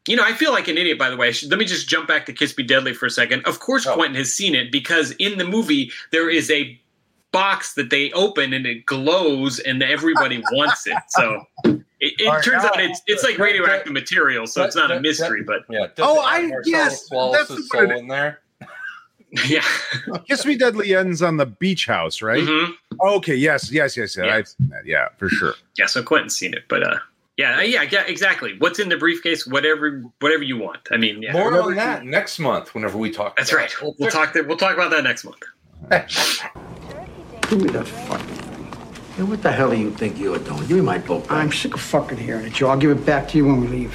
You 0.09 0.15
know, 0.15 0.23
I 0.25 0.33
feel 0.35 0.53
like 0.53 0.69
an 0.69 0.79
idiot, 0.79 0.99
by 0.99 1.11
the 1.11 1.17
way. 1.17 1.33
Let 1.49 1.59
me 1.59 1.65
just 1.65 1.89
jump 1.89 2.07
back 2.07 2.27
to 2.27 2.33
Kiss 2.33 2.57
Me 2.57 2.63
Deadly 2.63 2.95
for 2.95 3.07
a 3.07 3.11
second. 3.11 3.45
Of 3.45 3.59
course, 3.59 3.87
Oh. 3.87 3.95
Quentin 3.95 4.15
has 4.17 4.33
seen 4.33 4.55
it 4.55 4.71
because 4.71 5.11
in 5.13 5.37
the 5.39 5.45
movie, 5.45 5.91
there 6.13 6.31
is 6.31 6.49
a 6.51 6.81
box 7.33 7.75
that 7.75 7.91
they 7.91 8.13
open 8.13 8.53
and 8.53 8.65
it 8.67 8.87
glows 8.87 9.59
and 9.59 9.83
everybody 9.83 10.39
wants 10.53 10.87
it. 10.87 10.97
So 11.09 11.43
it, 11.65 11.83
it 12.01 12.27
All 12.29 12.35
right, 12.35 12.45
turns 12.45 12.63
now- 12.63 12.69
out 12.69 12.81
it's, 12.81 13.03
it's 13.09 13.25
like 13.25 13.37
radioactive 13.39 13.93
material, 13.93 14.47
so 14.47 14.63
it's 14.63 14.77
not 14.77 14.93
a 14.93 15.01
mystery, 15.01 15.43
but 15.43 15.63
Yeah. 15.69 15.89
Oh, 15.99 16.23
I- 16.25 16.43
Marcellus 16.47 16.67
yes, 16.69 16.89
that's 16.91 17.09
soul 17.09 17.31
what 17.33 17.91
it- 17.91 17.99
in 17.99 18.07
there. 18.09 18.41
yeah. 19.49 19.65
Kiss 20.29 20.47
Me 20.47 20.57
Deadly 20.57 20.95
ends 20.95 21.21
on 21.23 21.37
the 21.37 21.47
beach 21.47 21.87
house, 21.87 22.23
right? 22.23 22.43
Mhm. 22.43 22.73
Okay, 23.03 23.35
yes, 23.35 23.71
yes, 23.73 23.97
yes, 23.97 24.17
yes. 24.17 24.25
Yeah. 24.27 24.35
I've 24.35 24.49
seen 24.49 24.69
that. 24.69 24.87
Yeah, 24.87 25.09
for 25.19 25.29
sure. 25.29 25.55
Yeah, 25.77 25.87
so 25.87 26.03
Quentin's 26.03 26.37
seen 26.37 26.55
it, 26.55 26.65
but 26.69 26.83
uh, 26.83 26.99
yeah, 27.37 27.61
yeah, 27.61 27.83
yeah, 27.83 28.05
exactly. 28.07 28.55
What's 28.59 28.79
in 28.79 28.89
the 28.89 28.97
briefcase? 28.97 29.47
Whatever, 29.47 30.03
whatever 30.21 30.43
you 30.43 30.57
want. 30.59 30.89
I 30.91 30.97
mean, 30.97 31.23
yeah, 31.23 31.33
More 31.33 31.61
on 31.61 31.75
that 31.75 32.05
next 32.05 32.39
month 32.39 32.75
whenever 32.75 32.97
we 32.97 33.11
talk. 33.11 33.37
that's 33.37 33.51
about 33.51 33.61
right. 33.63 33.75
Pulp 33.79 33.97
We'll 33.99 34.11
talk. 34.11 34.33
That, 34.33 34.47
we'll 34.47 34.57
talk 34.57 34.75
about 34.75 34.91
that 34.93 35.05
next 35.05 35.25
month. 35.25 35.43
Give 35.91 37.61
me 37.63 37.69
that 37.71 37.87
fucking 37.87 38.27
thing. 38.27 38.73
Hey, 39.17 39.23
what 39.25 39.43
the 39.43 39.53
hell 39.53 39.71
do 39.71 39.77
you 39.77 39.91
think 39.91 40.19
you're 40.19 40.39
doing? 40.39 40.61
Give 40.67 40.77
me 40.77 40.81
my 40.83 40.99
book 40.99 41.25
back. 41.29 41.33
I'm 41.33 41.53
sick 41.53 41.75
of 41.75 41.81
fucking 41.81 42.19
hearing 42.19 42.47
it, 42.47 42.53
Joe. 42.53 42.69
I'll 42.69 42.79
give 42.79 42.91
it 42.91 43.05
back 43.07 43.29
to 43.29 43.37
you 43.39 43.45
when 43.47 43.61
we 43.61 43.67
leave. 43.69 43.95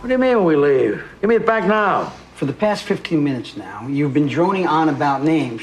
What 0.00 0.08
do 0.08 0.12
you 0.12 0.18
mean 0.18 0.36
when 0.36 0.44
we 0.44 0.56
leave? 0.56 1.02
Give 1.20 1.28
me 1.30 1.36
it 1.36 1.46
back 1.46 1.64
now. 1.66 2.12
For 2.36 2.44
the 2.44 2.52
past 2.52 2.84
15 2.84 3.24
minutes 3.24 3.56
now, 3.56 3.86
you've 3.88 4.12
been 4.12 4.26
droning 4.26 4.66
on 4.66 4.90
about 4.90 5.22
names. 5.22 5.62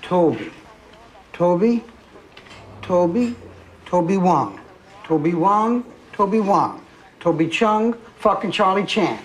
Toby. 0.00 0.52
Toby? 1.32 1.82
Toby? 2.82 3.34
Toby 3.84 4.16
Wong. 4.16 4.60
Toby 5.02 5.34
Wong? 5.34 5.84
Toby 6.12 6.38
Wong. 6.38 6.86
Toby 7.18 7.48
Chung? 7.48 7.94
Fucking 8.18 8.52
Charlie 8.52 8.86
Chan. 8.86 9.20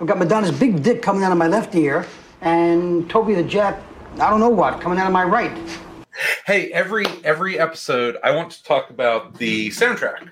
I've 0.00 0.06
got 0.06 0.18
Madonna's 0.18 0.58
big 0.58 0.82
dick 0.82 1.02
coming 1.02 1.22
out 1.22 1.32
of 1.32 1.38
my 1.38 1.48
left 1.48 1.74
ear, 1.74 2.06
and 2.40 3.08
Toby 3.10 3.34
the 3.34 3.42
Jet, 3.42 3.82
I 4.14 4.30
don't 4.30 4.40
know 4.40 4.48
what, 4.48 4.80
coming 4.80 4.98
out 4.98 5.06
of 5.06 5.12
my 5.12 5.24
right. 5.24 5.52
Hey, 6.46 6.72
every 6.72 7.04
every 7.24 7.58
episode, 7.58 8.16
I 8.24 8.30
want 8.30 8.52
to 8.52 8.64
talk 8.64 8.88
about 8.88 9.34
the 9.34 9.68
soundtrack. 9.68 10.30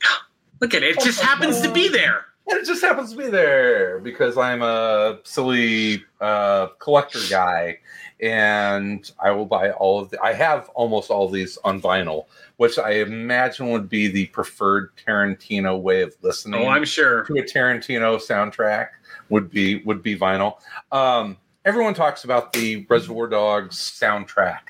Look 0.60 0.74
at 0.74 0.84
it. 0.84 0.96
It 0.96 1.00
just 1.00 1.20
happens 1.20 1.60
to 1.62 1.72
be 1.72 1.88
there. 1.88 2.26
And 2.48 2.58
it 2.58 2.66
just 2.66 2.82
happens 2.82 3.12
to 3.12 3.18
be 3.18 3.28
there 3.28 3.98
because 3.98 4.38
I'm 4.38 4.62
a 4.62 5.18
silly 5.24 6.04
uh, 6.20 6.68
collector 6.78 7.20
guy, 7.28 7.78
and 8.20 9.10
I 9.20 9.30
will 9.32 9.46
buy 9.46 9.70
all 9.70 10.00
of 10.00 10.10
the. 10.10 10.20
I 10.22 10.32
have 10.32 10.68
almost 10.70 11.10
all 11.10 11.28
these 11.28 11.58
on 11.64 11.80
vinyl, 11.80 12.26
which 12.56 12.78
I 12.78 12.92
imagine 12.92 13.70
would 13.70 13.88
be 13.88 14.08
the 14.08 14.26
preferred 14.26 14.90
Tarantino 14.96 15.80
way 15.80 16.02
of 16.02 16.14
listening. 16.22 16.62
Oh, 16.62 16.68
I'm 16.68 16.84
sure. 16.84 17.24
to 17.24 17.34
a 17.34 17.42
Tarantino 17.42 18.18
soundtrack 18.18 18.88
would 19.28 19.50
be 19.50 19.82
would 19.84 20.02
be 20.02 20.18
vinyl. 20.18 20.54
Um, 20.90 21.36
everyone 21.64 21.94
talks 21.94 22.24
about 22.24 22.52
the 22.52 22.86
Reservoir 22.88 23.28
Dogs 23.28 23.76
soundtrack, 23.76 24.60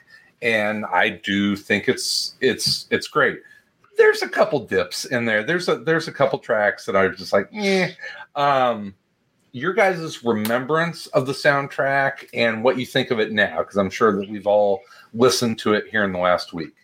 and 0.42 0.84
I 0.86 1.10
do 1.10 1.54
think 1.54 1.88
it's 1.88 2.34
it's 2.40 2.86
it's 2.90 3.06
great. 3.06 3.38
There's 3.98 4.22
a 4.22 4.28
couple 4.28 4.60
dips 4.60 5.04
in 5.04 5.24
there. 5.26 5.42
There's 5.44 5.68
a 5.68 5.76
there's 5.80 6.08
a 6.08 6.12
couple 6.12 6.38
tracks 6.38 6.86
that 6.86 6.94
are 6.96 7.10
just 7.10 7.32
like, 7.32 7.48
yeah. 7.52 7.90
Um, 8.36 8.94
your 9.52 9.72
guys' 9.72 10.22
remembrance 10.24 11.06
of 11.08 11.26
the 11.26 11.32
soundtrack 11.32 12.28
and 12.32 12.62
what 12.62 12.78
you 12.78 12.86
think 12.86 13.10
of 13.10 13.18
it 13.18 13.32
now, 13.32 13.58
because 13.58 13.76
I'm 13.76 13.90
sure 13.90 14.18
that 14.20 14.28
we've 14.30 14.46
all 14.46 14.80
listened 15.14 15.58
to 15.60 15.72
it 15.74 15.86
here 15.90 16.04
in 16.04 16.12
the 16.12 16.18
last 16.18 16.52
week. 16.52 16.74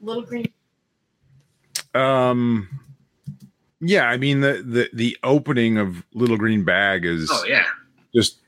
Little 0.00 0.22
Green. 0.22 0.50
Um, 1.94 2.68
yeah, 3.80 4.08
I 4.08 4.16
mean 4.16 4.40
the 4.40 4.62
the 4.66 4.88
the 4.92 5.16
opening 5.22 5.76
of 5.78 6.02
Little 6.14 6.36
Green 6.36 6.64
Bag 6.64 7.04
is 7.04 7.28
Oh 7.30 7.44
yeah. 7.44 7.64
just 8.14 8.38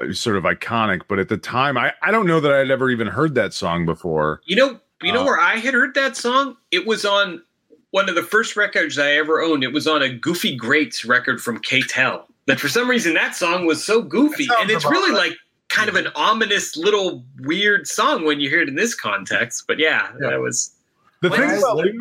uh, 0.00 0.12
sort 0.12 0.36
of 0.36 0.44
iconic. 0.44 1.02
But 1.08 1.18
at 1.18 1.28
the 1.28 1.36
time, 1.38 1.76
I 1.76 1.92
I 2.02 2.10
don't 2.10 2.26
know 2.26 2.40
that 2.40 2.52
I'd 2.52 2.70
ever 2.70 2.90
even 2.90 3.06
heard 3.06 3.34
that 3.36 3.54
song 3.54 3.86
before. 3.86 4.40
You 4.46 4.56
know, 4.56 4.80
you 5.02 5.12
know 5.12 5.20
Uh, 5.22 5.26
where 5.26 5.38
I 5.40 5.56
had 5.56 5.74
heard 5.74 5.94
that 5.94 6.16
song? 6.16 6.56
It 6.70 6.86
was 6.86 7.04
on 7.04 7.42
one 7.90 8.08
of 8.08 8.14
the 8.14 8.22
first 8.22 8.56
records 8.56 8.98
I 8.98 9.12
ever 9.12 9.40
owned. 9.40 9.64
It 9.64 9.72
was 9.72 9.86
on 9.86 10.02
a 10.02 10.08
Goofy 10.08 10.56
Greats 10.56 11.04
record 11.04 11.40
from 11.40 11.58
K-Tel. 11.60 12.26
But 12.46 12.58
for 12.60 12.68
some 12.68 12.88
reason, 12.88 13.14
that 13.14 13.34
song 13.34 13.66
was 13.66 13.84
so 13.84 14.00
goofy, 14.02 14.46
That 14.46 14.60
and 14.62 14.70
it's 14.70 14.84
really 14.84 15.12
right. 15.12 15.28
like 15.30 15.38
kind 15.68 15.88
of 15.90 15.96
an 15.96 16.08
ominous 16.14 16.76
little 16.76 17.24
weird 17.40 17.86
song 17.86 18.24
when 18.24 18.40
you 18.40 18.48
hear 18.48 18.62
it 18.62 18.68
in 18.68 18.74
this 18.74 18.94
context. 18.94 19.64
But 19.66 19.78
yeah, 19.78 20.10
that 20.20 20.40
was 20.40 20.74
The 21.20 21.28
thing 21.30 21.40
about 21.58 21.76
Little, 21.76 21.92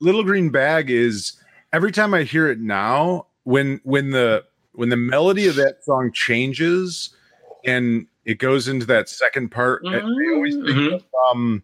Little 0.00 0.22
Green 0.22 0.50
Bag 0.50 0.88
is 0.90 1.32
every 1.72 1.90
time 1.90 2.14
I 2.14 2.22
hear 2.22 2.48
it 2.48 2.60
now, 2.60 3.26
when 3.44 3.80
when 3.82 4.10
the 4.10 4.44
when 4.74 4.88
the 4.88 4.96
melody 4.96 5.48
of 5.48 5.56
that 5.56 5.84
song 5.84 6.12
changes 6.12 7.10
and 7.64 8.06
it 8.24 8.38
goes 8.38 8.68
into 8.68 8.86
that 8.86 9.08
second 9.08 9.50
part, 9.50 9.82
I- 9.84 9.96
I 9.98 10.02
always 10.34 10.54
think 10.54 10.68
Mhm. 10.68 10.94
of, 10.94 11.04
um, 11.30 11.62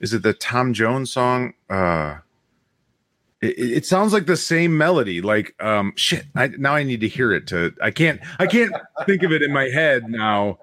is 0.00 0.14
it 0.14 0.22
the 0.22 0.32
Tom 0.32 0.72
Jones 0.72 1.12
song? 1.12 1.52
Uh, 1.68 2.16
it, 3.40 3.58
it 3.58 3.86
sounds 3.86 4.12
like 4.12 4.26
the 4.26 4.36
same 4.36 4.76
melody. 4.76 5.20
Like 5.20 5.54
um, 5.60 5.92
shit. 5.96 6.26
I, 6.34 6.48
now 6.48 6.74
I 6.74 6.82
need 6.82 7.00
to 7.00 7.08
hear 7.08 7.32
it. 7.32 7.46
To 7.48 7.74
I 7.82 7.90
can't 7.90 8.20
I 8.38 8.46
can't 8.46 8.72
think 9.06 9.22
of 9.22 9.32
it 9.32 9.42
in 9.42 9.52
my 9.52 9.68
head 9.68 10.08
now. 10.08 10.58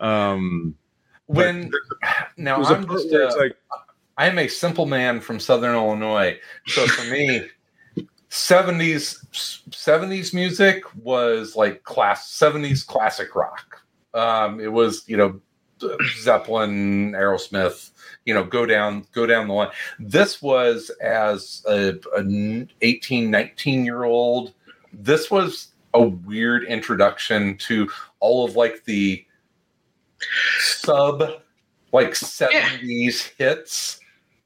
Um, 0.00 0.76
When 1.26 1.70
now 2.36 2.62
I'm 2.62 2.86
just 2.88 3.08
it's 3.10 3.34
a- 3.34 3.38
like 3.38 3.56
I 4.16 4.26
am 4.26 4.38
a 4.38 4.48
simple 4.48 4.86
man 4.86 5.20
from 5.20 5.38
Southern 5.38 5.74
Illinois. 5.74 6.38
So 6.66 6.86
for 6.88 7.08
me, 7.08 7.48
70s 8.30 9.24
70s 9.70 10.34
music 10.34 10.82
was 10.96 11.54
like 11.54 11.84
class 11.84 12.28
70s 12.36 12.84
classic 12.84 13.34
rock. 13.36 13.80
Um, 14.14 14.58
it 14.60 14.72
was, 14.72 15.04
you 15.08 15.16
know, 15.16 15.40
Zeppelin, 16.20 17.12
Aerosmith, 17.12 17.90
you 18.28 18.34
know, 18.34 18.44
go 18.44 18.66
down, 18.66 19.06
go 19.12 19.24
down 19.24 19.48
the 19.48 19.54
line. 19.54 19.70
This 19.98 20.42
was 20.42 20.90
as 21.00 21.64
a, 21.66 21.94
an 22.14 22.70
18, 22.82 23.30
19 23.30 23.86
year 23.86 24.04
old. 24.04 24.52
This 24.92 25.30
was 25.30 25.68
a 25.94 26.02
weird 26.02 26.64
introduction 26.64 27.56
to 27.56 27.88
all 28.20 28.44
of 28.44 28.54
like 28.54 28.84
the 28.84 29.24
sub 30.58 31.22
like 31.90 32.10
70s 32.10 33.32
hits 33.38 33.98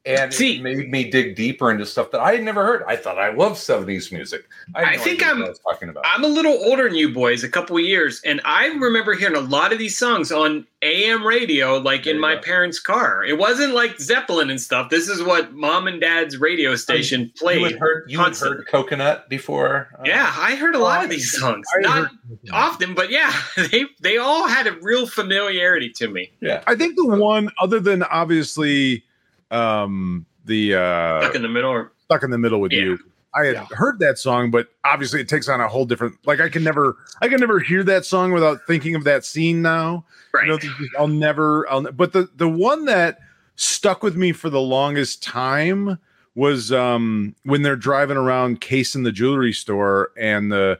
and 0.05 0.33
See- 0.33 0.57
it 0.57 0.61
made 0.61 0.89
me 0.91 1.09
dig 1.09 1.35
deeper 1.35 1.71
into 1.71 1.85
stuff 1.85 2.11
that 2.11 2.19
I 2.19 2.33
had 2.33 2.43
never 2.43 2.65
heard. 2.65 2.83
I 2.87 2.95
thought 2.97 3.17
I 3.17 3.33
loved 3.33 3.55
70s 3.55 4.11
music. 4.11 4.43
had 4.75 4.83
I 4.85 4.95
no 4.97 5.01
think 5.01 5.23
I'm- 5.25 5.41
I 5.43 5.47
was 5.49 5.59
talking 5.59 5.87
about. 5.89 6.03
I'm 6.05 6.23
a 6.23 6.27
little 6.27 6.53
older 6.65 6.83
than 6.89 6.95
you 6.95 7.09
boys, 7.13 7.43
a 7.43 7.49
couple 7.49 7.77
of 7.77 7.83
years, 7.83 8.21
and 8.25 8.41
I 8.43 8.67
remember 8.67 9.13
hearing 9.13 9.35
a 9.37 9.39
lot 9.41 9.71
of 9.71 9.79
these 9.79 9.97
songs 9.97 10.31
on 10.31 10.67
AM 10.81 11.25
radio, 11.25 11.77
like 11.77 12.05
in 12.05 12.19
my 12.19 12.35
parents' 12.35 12.77
car. 12.79 13.23
It 13.23 13.37
wasn't 13.37 13.73
like 13.73 13.97
Zeppelin 14.01 14.49
and 14.49 14.59
stuff. 14.59 14.89
This 14.89 15.07
is 15.07 15.23
what 15.23 15.53
mom 15.53 15.87
and 15.87 16.01
dad's 16.01 16.37
radio 16.37 16.75
station 16.75 17.21
you 17.21 17.29
played. 17.37 17.61
had 17.63 17.79
heard 17.79 18.03
you 18.09 18.19
had 18.19 18.35
heard 18.35 18.67
Coconut 18.67 19.29
before? 19.29 19.87
Uh, 19.97 20.01
Yeah, 20.05 20.33
I 20.37 20.55
heard 20.55 20.75
a 20.75 20.79
lot 20.79 21.01
of 21.05 21.09
these 21.09 21.31
songs. 21.31 21.65
I 21.73 21.79
Not 21.79 21.97
heard- 22.09 22.09
often, 22.51 22.93
but 22.93 23.09
yeah, 23.09 23.31
they 23.71 23.85
they 24.01 24.17
all 24.17 24.49
had 24.49 24.67
a 24.67 24.73
real 24.81 25.07
familiarity 25.07 25.89
to 25.91 26.09
me. 26.09 26.33
Yeah. 26.41 26.61
I 26.67 26.75
think 26.75 26.97
the 26.97 27.05
one 27.07 27.49
other 27.61 27.79
than 27.79 28.03
obviously 28.03 29.05
um 29.53 30.25
the 30.45 30.75
uh 30.75 31.21
Stuck 31.21 31.35
in 31.35 31.41
the 31.41 31.47
middle. 31.49 31.71
Or, 31.71 31.91
stuck 32.05 32.23
in 32.23 32.31
the 32.31 32.37
middle 32.37 32.59
with 32.59 32.71
Yeah. 32.73 32.81
you. 32.81 32.99
I 33.35 33.45
had 33.47 33.57
heard 33.71 33.97
that 33.99 34.19
song, 34.19 34.51
but 34.51 34.67
obviously 34.85 35.19
it 35.19 35.27
takes 35.27 35.49
on 35.49 35.59
a 35.59 35.67
whole 35.67 35.85
different 35.85 36.15
like 36.25 36.39
I 36.39 36.49
can 36.49 36.63
never 36.63 36.97
I 37.21 37.27
can 37.27 37.39
never 37.39 37.59
hear 37.59 37.83
that 37.83 38.05
song 38.05 38.31
without 38.31 38.59
thinking 38.67 38.93
of 38.95 39.03
that 39.05 39.25
scene 39.25 39.61
now. 39.61 40.05
right. 40.33 40.45
You 40.45 40.51
know, 40.51 40.59
I'll 40.99 41.07
never 41.07 41.67
I'll 41.71 41.81
but 41.91 42.13
the 42.13 42.29
the 42.35 42.47
one 42.49 42.85
that 42.85 43.19
stuck 43.55 44.03
with 44.03 44.15
me 44.15 44.33
for 44.33 44.49
the 44.51 44.61
longest 44.61 45.23
time 45.23 45.97
was 46.35 46.71
um 46.71 47.35
when 47.43 47.61
they're 47.63 47.75
driving 47.75 48.17
around 48.17 48.61
Case 48.61 48.93
in 48.95 49.01
the 49.03 49.11
jewelry 49.11 49.53
store 49.53 50.11
and 50.17 50.51
the 50.51 50.79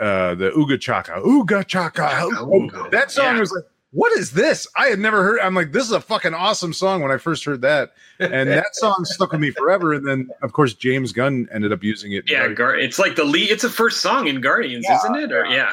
uh 0.00 0.34
the 0.34 0.50
Uga 0.56 0.78
Chaka 0.80 1.12
Uga 1.24 1.66
Chaka 1.66 2.02
Ooga. 2.02 2.90
that 2.90 3.10
song 3.10 3.34
Yeah. 3.36 3.40
was 3.40 3.52
like 3.52 3.64
what 3.92 4.12
is 4.18 4.32
this? 4.32 4.66
I 4.76 4.88
had 4.88 4.98
never 4.98 5.22
heard. 5.22 5.40
I'm 5.40 5.54
like, 5.54 5.72
this 5.72 5.84
is 5.84 5.92
a 5.92 6.00
fucking 6.00 6.34
awesome 6.34 6.72
song 6.74 7.00
when 7.02 7.10
I 7.10 7.16
first 7.16 7.44
heard 7.44 7.62
that, 7.62 7.92
and 8.18 8.48
that 8.50 8.74
song 8.76 9.04
stuck 9.04 9.32
with 9.32 9.40
me 9.40 9.50
forever. 9.50 9.94
And 9.94 10.06
then, 10.06 10.30
of 10.42 10.52
course, 10.52 10.74
James 10.74 11.12
Gunn 11.12 11.48
ended 11.52 11.72
up 11.72 11.82
using 11.82 12.12
it. 12.12 12.28
yeah, 12.30 12.48
Gar- 12.48 12.76
it's 12.76 12.98
like 12.98 13.16
the 13.16 13.24
lead. 13.24 13.50
It's 13.50 13.62
the 13.62 13.70
first 13.70 14.00
song 14.02 14.28
in 14.28 14.40
Guardians, 14.40 14.86
isn't 14.88 15.16
it? 15.16 15.32
Or 15.32 15.46
yeah, 15.46 15.72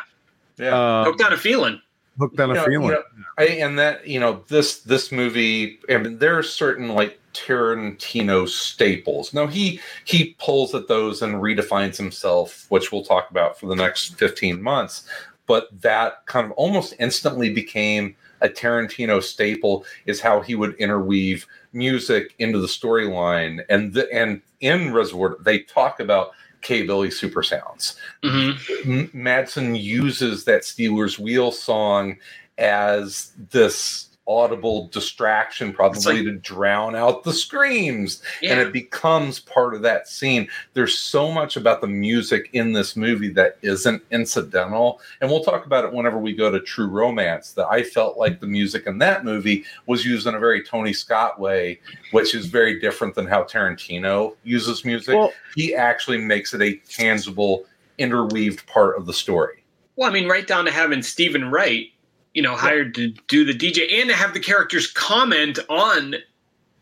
Yeah. 0.57 0.76
uh, 0.78 1.03
hooked 1.05 1.22
on 1.24 1.34
a 1.34 1.38
feeling. 1.38 1.82
hooked 2.18 2.39
on 2.39 2.51
a 2.51 2.53
You 2.53 2.59
know, 2.59 2.66
feeling. 2.66 2.88
you 2.88 2.91
know, 2.93 3.03
I, 3.38 3.43
and 3.45 3.78
that 3.80 4.07
you 4.07 4.20
know 4.22 4.43
this 4.47 4.80
this 4.80 5.11
movie 5.11 5.80
I 5.89 5.97
mean 5.97 6.18
there 6.20 6.38
are 6.38 6.43
certain 6.43 6.89
like 6.95 7.20
Tarantino 7.34 8.47
staples. 8.47 9.34
Now 9.34 9.47
he 9.47 9.82
he 10.05 10.36
pulls 10.39 10.74
at 10.74 10.88
those 10.88 11.22
and 11.22 11.36
redefines 11.36 11.97
himself, 11.97 12.66
which 12.70 12.93
we'll 12.93 13.03
talk 13.03 13.30
about 13.30 13.59
for 13.59 13.68
the 13.68 13.76
next 13.76 14.16
15 14.18 14.61
months. 14.61 15.05
But 15.48 15.70
that 15.82 16.26
kind 16.26 16.46
of 16.46 16.52
almost 16.54 16.93
instantly 17.00 17.54
became 17.54 18.16
a 18.41 18.50
Tarantino 18.50 19.22
staple 19.22 19.86
is 20.06 20.22
how 20.22 20.41
he 20.41 20.56
would 20.56 20.76
interweave 20.76 21.46
music 21.74 22.36
into 22.39 22.60
the 22.60 22.68
storyline. 22.68 23.64
And 23.70 23.93
the, 23.93 24.12
and 24.14 24.41
in 24.62 24.93
Reservoir 24.93 25.38
they 25.41 25.60
talk 25.60 26.00
about 26.00 26.32
K 26.62 26.86
Billy 26.86 27.12
super 27.12 27.43
sounds. 27.43 27.96
hmm 28.24 28.52
M- 28.86 29.10
Madsen 29.14 29.80
uses 29.82 30.46
that 30.46 30.66
Stealers 30.66 31.20
Wheel 31.20 31.52
song 31.52 32.18
as 32.58 33.32
this 33.52 34.10
audible 34.28 34.88
distraction, 34.88 35.71
probably 35.71 36.01
like- 36.15 36.23
to 36.23 36.32
drown 36.34 36.95
out 36.95 37.23
the 37.23 37.32
screams, 37.34 38.21
and 38.41 38.59
it 38.59 38.73
becomes 38.73 39.39
part 39.39 39.76
of 39.76 39.82
that 39.84 40.07
scene. 40.07 40.47
There's 40.73 40.97
so 40.97 41.32
much 41.32 41.57
about 41.57 41.82
the 41.82 41.88
music 41.88 42.49
in 42.53 42.73
this 42.73 42.95
movie 42.95 43.30
that 43.34 43.57
isn't 43.61 44.01
incidental, 44.11 44.99
and 45.21 45.30
we'll 45.30 45.43
talk 45.43 45.65
about 45.65 45.86
it 45.86 45.93
whenever 45.93 46.17
we 46.17 46.34
go 46.34 46.49
to 46.49 46.59
True 46.59 46.88
Romance. 46.88 47.51
That 47.51 47.67
I 47.69 47.84
felt 47.84 48.17
like 48.17 48.39
the 48.39 48.47
music 48.47 48.88
in 48.88 48.97
that 48.99 49.23
movie 49.26 49.63
was 49.86 50.05
used 50.05 50.26
in 50.28 50.34
a 50.36 50.39
very 50.39 50.63
Tony 50.63 50.93
Scott 50.93 51.39
way, 51.39 51.80
which 52.11 52.34
is 52.34 52.47
very 52.47 52.80
different 52.80 53.13
than 53.15 53.28
how 53.28 53.43
Tarantino 53.43 54.36
uses 54.43 54.84
music 54.86 55.15
Well- 55.15 55.34
he 55.55 55.76
actually 55.76 56.17
makes 56.17 56.53
it 56.53 56.61
a 56.61 56.73
tangible 56.89 57.65
interweaved 57.97 58.65
part 58.67 58.97
of 58.97 59.05
the 59.05 59.13
story. 59.13 59.63
Well, 59.95 60.09
I 60.09 60.13
mean, 60.13 60.28
right 60.28 60.45
down 60.45 60.65
to 60.65 60.71
having 60.71 61.01
Steven 61.01 61.49
Wright, 61.49 61.91
you 62.36 62.42
know, 62.44 62.56
hired 62.56 62.94
to 62.96 63.08
do 63.28 63.44
the 63.44 63.54
DJ 63.54 64.00
and 64.00 64.10
to 64.10 64.16
have 64.16 64.34
the 64.36 64.40
characters 64.40 64.92
comment 64.92 65.58
on 65.70 66.16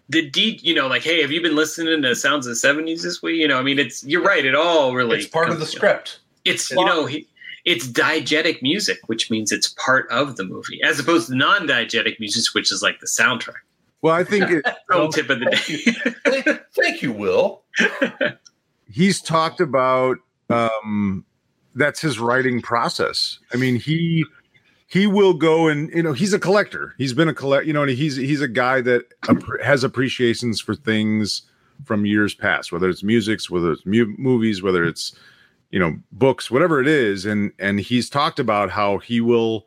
the 0.10 0.30
D. 0.30 0.60
You 0.62 0.74
know, 0.74 0.88
like, 0.88 1.04
hey, 1.04 1.22
have 1.22 1.32
you 1.32 1.42
been 1.42 1.56
listening 1.56 2.02
to 2.02 2.16
Sounds 2.16 2.46
of 2.46 2.60
the 2.60 2.68
'70s 2.68 3.04
this 3.04 3.22
week? 3.22 3.40
You 3.40 3.48
know, 3.48 3.58
I 3.60 3.64
mean, 3.64 3.80
it's 3.80 4.04
you're 4.04 4.22
right. 4.24 4.44
It 4.46 4.56
all 4.56 4.94
really 4.94 5.20
It's 5.20 5.28
part 5.28 5.48
of 5.50 5.60
the 5.60 5.66
comes- 5.66 5.72
script. 5.72 6.20
It's 6.44 6.70
you 6.72 6.84
know, 6.84 7.06
he, 7.06 7.26
it's 7.64 7.88
diegetic 7.88 8.62
music, 8.62 9.00
which 9.06 9.32
means 9.32 9.54
it's 9.54 9.70
part 9.70 10.10
of 10.12 10.36
the 10.36 10.44
movie, 10.44 10.82
as 10.84 11.00
opposed 11.00 11.30
to 11.30 11.36
non-diegetic 11.36 12.20
music, 12.20 12.54
which 12.54 12.70
is 12.70 12.82
like 12.82 13.00
the 13.00 13.08
soundtrack. 13.08 13.54
Well, 14.02 14.14
I 14.14 14.26
think 14.26 14.50
it, 14.52 14.66
Pro 14.90 15.10
tip 15.10 15.30
of 15.30 15.40
the 15.40 15.46
day. 15.46 16.42
Thank, 16.44 16.62
thank 16.76 17.02
you, 17.02 17.14
Will. 17.14 17.64
he's 18.92 19.22
talked 19.22 19.62
about 19.62 20.18
um 20.50 21.26
that's 21.74 22.00
his 22.02 22.20
writing 22.20 22.62
process 22.62 23.40
i 23.54 23.58
mean 23.58 23.76
he 23.78 24.24
he 24.94 25.08
will 25.08 25.34
go 25.34 25.68
and 25.68 25.90
you 25.90 26.04
know 26.04 26.14
he's 26.14 26.34
a 26.34 26.40
collector. 26.40 26.94
He's 27.00 27.14
been 27.14 27.28
a 27.28 27.34
collect 27.34 27.66
you 27.66 27.74
know 27.74 27.82
and 27.82 27.90
he's 27.92 28.16
he's 28.16 28.42
a 28.42 28.48
guy 28.48 28.80
that 28.82 29.06
has 29.64 29.84
appreciations 29.84 30.62
for 30.62 30.76
things 30.76 31.42
from 31.86 32.06
years 32.06 32.36
past 32.36 32.72
whether 32.72 32.88
it's 32.90 33.02
musics 33.02 33.50
whether 33.50 33.72
it's 33.72 33.86
mu- 33.88 34.14
movies 34.20 34.62
whether 34.62 34.86
it's 34.86 35.16
you 35.72 35.80
know 35.80 35.98
books 36.12 36.52
whatever 36.52 36.80
it 36.80 36.88
is. 36.88 37.26
And 37.26 37.52
and 37.58 37.80
he's 37.80 38.08
talked 38.08 38.40
about 38.40 38.70
how 38.70 39.00
he 39.00 39.20
will 39.20 39.66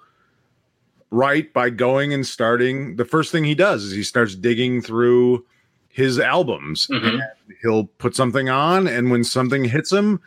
write 1.11 1.53
by 1.53 1.71
going 1.71 2.13
and 2.13 2.25
starting. 2.25 2.95
The 2.95 3.05
first 3.05 3.33
thing 3.33 3.43
he 3.45 3.55
does 3.57 3.83
is 3.85 3.93
he 3.93 4.05
starts 4.05 4.37
digging 4.37 4.81
through 4.81 5.45
his 5.89 6.21
albums. 6.21 6.87
Mhm. 6.89 7.15
and 7.15 7.23
he'll 7.63 7.85
put 7.99 8.15
something 8.15 8.49
on 8.49 8.87
and 8.87 9.11
when 9.11 9.25
something 9.25 9.65
hits 9.65 9.91
him 9.93 10.21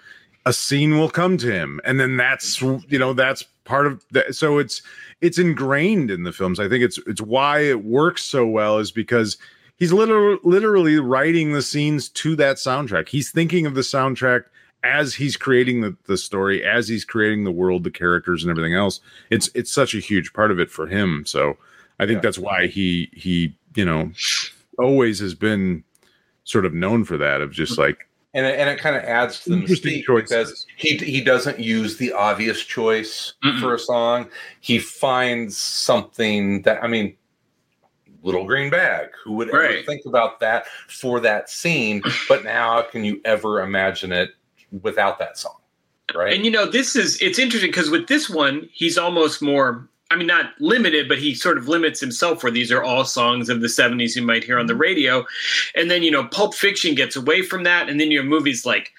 a 0.46 0.52
scene 0.54 0.98
will 0.98 1.10
come 1.10 1.38
to 1.38 1.52
him. 1.52 1.80
And 1.86 2.00
then 2.00 2.18
that's 2.18 2.62
you 2.62 3.00
know 3.00 3.14
that's 3.14 3.46
part 3.70 3.86
of 3.88 4.04
that 4.12 4.36
so 4.36 4.58
it's 4.58 4.82
it's 5.22 5.38
ingrained 5.38 6.10
in 6.10 6.24
the 6.24 6.34
films. 6.34 6.60
I 6.60 6.68
think 6.68 6.84
it's 6.84 6.98
it's 7.06 7.22
why 7.22 7.60
it 7.60 7.86
works 7.86 8.24
so 8.24 8.46
well 8.46 8.80
is 8.80 8.92
because 8.92 9.38
he's 9.78 9.94
literally 9.94 10.40
literally 10.44 11.00
writing 11.00 11.54
the 11.54 11.62
scenes 11.62 12.10
to 12.10 12.36
that 12.38 12.58
soundtrack. 12.58 13.08
He's 13.08 13.32
thinking 13.32 13.66
of 13.66 13.76
the 13.76 13.82
soundtrack 13.82 14.46
as 14.84 15.14
he's 15.14 15.36
creating 15.38 15.82
the, 15.82 15.96
the 16.08 16.18
story 16.18 16.66
as 16.66 16.88
he's 16.88 17.06
creating 17.06 17.44
the 17.44 17.52
world 17.52 17.84
the 17.84 17.92
characters 17.92 18.44
and 18.44 18.50
everything 18.50 18.74
else. 18.74 19.00
It's 19.30 19.50
it's 19.54 19.72
such 19.72 19.94
a 19.94 20.00
huge 20.00 20.34
part 20.34 20.52
of 20.52 20.60
it 20.60 20.70
for 20.72 20.88
him. 20.88 21.26
So 21.26 21.58
i 22.00 22.06
think 22.06 22.18
Yeah. 22.18 22.22
that's 22.22 22.40
why 22.40 22.68
he 22.68 23.10
he 23.14 23.54
you 23.76 23.86
know 23.86 24.12
always 24.78 25.20
has 25.20 25.36
been 25.36 25.84
sort 26.46 26.66
of 26.66 26.74
known 26.74 27.04
for 27.04 27.18
that 27.18 27.42
of 27.42 27.52
just 27.52 27.74
mm-hmm. 27.74 27.82
like 27.82 28.09
and 28.34 28.46
it, 28.46 28.60
and 28.60 28.70
it 28.70 28.80
kind 28.80 28.96
of 28.96 29.04
adds 29.04 29.44
to 29.44 29.50
the 29.52 29.56
Interesting 29.58 30.02
mystique 30.02 30.04
choices. 30.06 30.30
because 30.30 30.66
he 30.78 30.98
he 30.98 31.22
doesn't 31.22 31.60
use 31.60 31.98
the 31.98 32.12
obvious 32.14 32.64
choice 32.64 33.34
Mm-mm. 33.44 33.60
for 33.60 33.74
a 33.74 33.80
song. 33.80 34.30
He 34.62 34.80
finds 34.80 35.58
something 35.58 36.62
that 36.64 36.84
I 36.84 36.88
mean, 36.88 37.16
little 38.24 38.46
green 38.46 38.70
bag. 38.70 39.10
Who 39.24 39.34
would 39.34 39.50
ever 39.50 39.82
think 39.84 40.06
about 40.06 40.40
that 40.42 40.66
for 40.88 41.20
that 41.22 41.50
scene? 41.50 42.02
But 42.28 42.44
now, 42.44 42.82
can 42.84 43.04
you 43.04 43.20
ever 43.26 43.62
imagine 43.62 44.12
it 44.12 44.30
without 44.84 45.18
that 45.20 45.38
song? 45.38 45.56
Right? 46.16 46.34
And 46.34 46.46
you 46.46 46.52
know, 46.52 46.66
this 46.66 46.96
is 46.96 47.22
it's 47.22 47.40
interesting 47.40 47.70
because 47.72 47.90
with 47.90 48.08
this 48.08 48.30
one, 48.30 48.68
he's 48.72 48.98
almost 48.98 49.42
more. 49.42 49.88
I 50.12 50.16
mean, 50.16 50.28
not 50.28 50.54
limited, 50.60 51.08
but 51.08 51.20
he 51.20 51.36
sort 51.36 51.58
of 51.58 51.68
limits 51.68 52.00
himself. 52.00 52.44
Where 52.44 52.52
these 52.52 52.72
are 52.72 52.84
all 52.84 53.06
songs 53.06 53.50
of 53.50 53.62
the 53.62 53.68
'70s 53.68 54.16
you 54.16 54.24
might 54.24 54.44
hear 54.44 54.58
on 54.60 54.66
the 54.66 54.76
radio, 54.76 55.26
and 55.76 55.90
then 55.92 56.04
you 56.04 56.12
know, 56.12 56.26
Pulp 56.26 56.56
Fiction 56.56 56.96
gets 56.96 57.16
away 57.16 57.42
from 57.42 57.64
that, 57.64 57.90
and 57.90 58.00
then 58.00 58.10
you 58.10 58.20
have 58.20 58.28
movies 58.28 58.66
like 58.66 58.92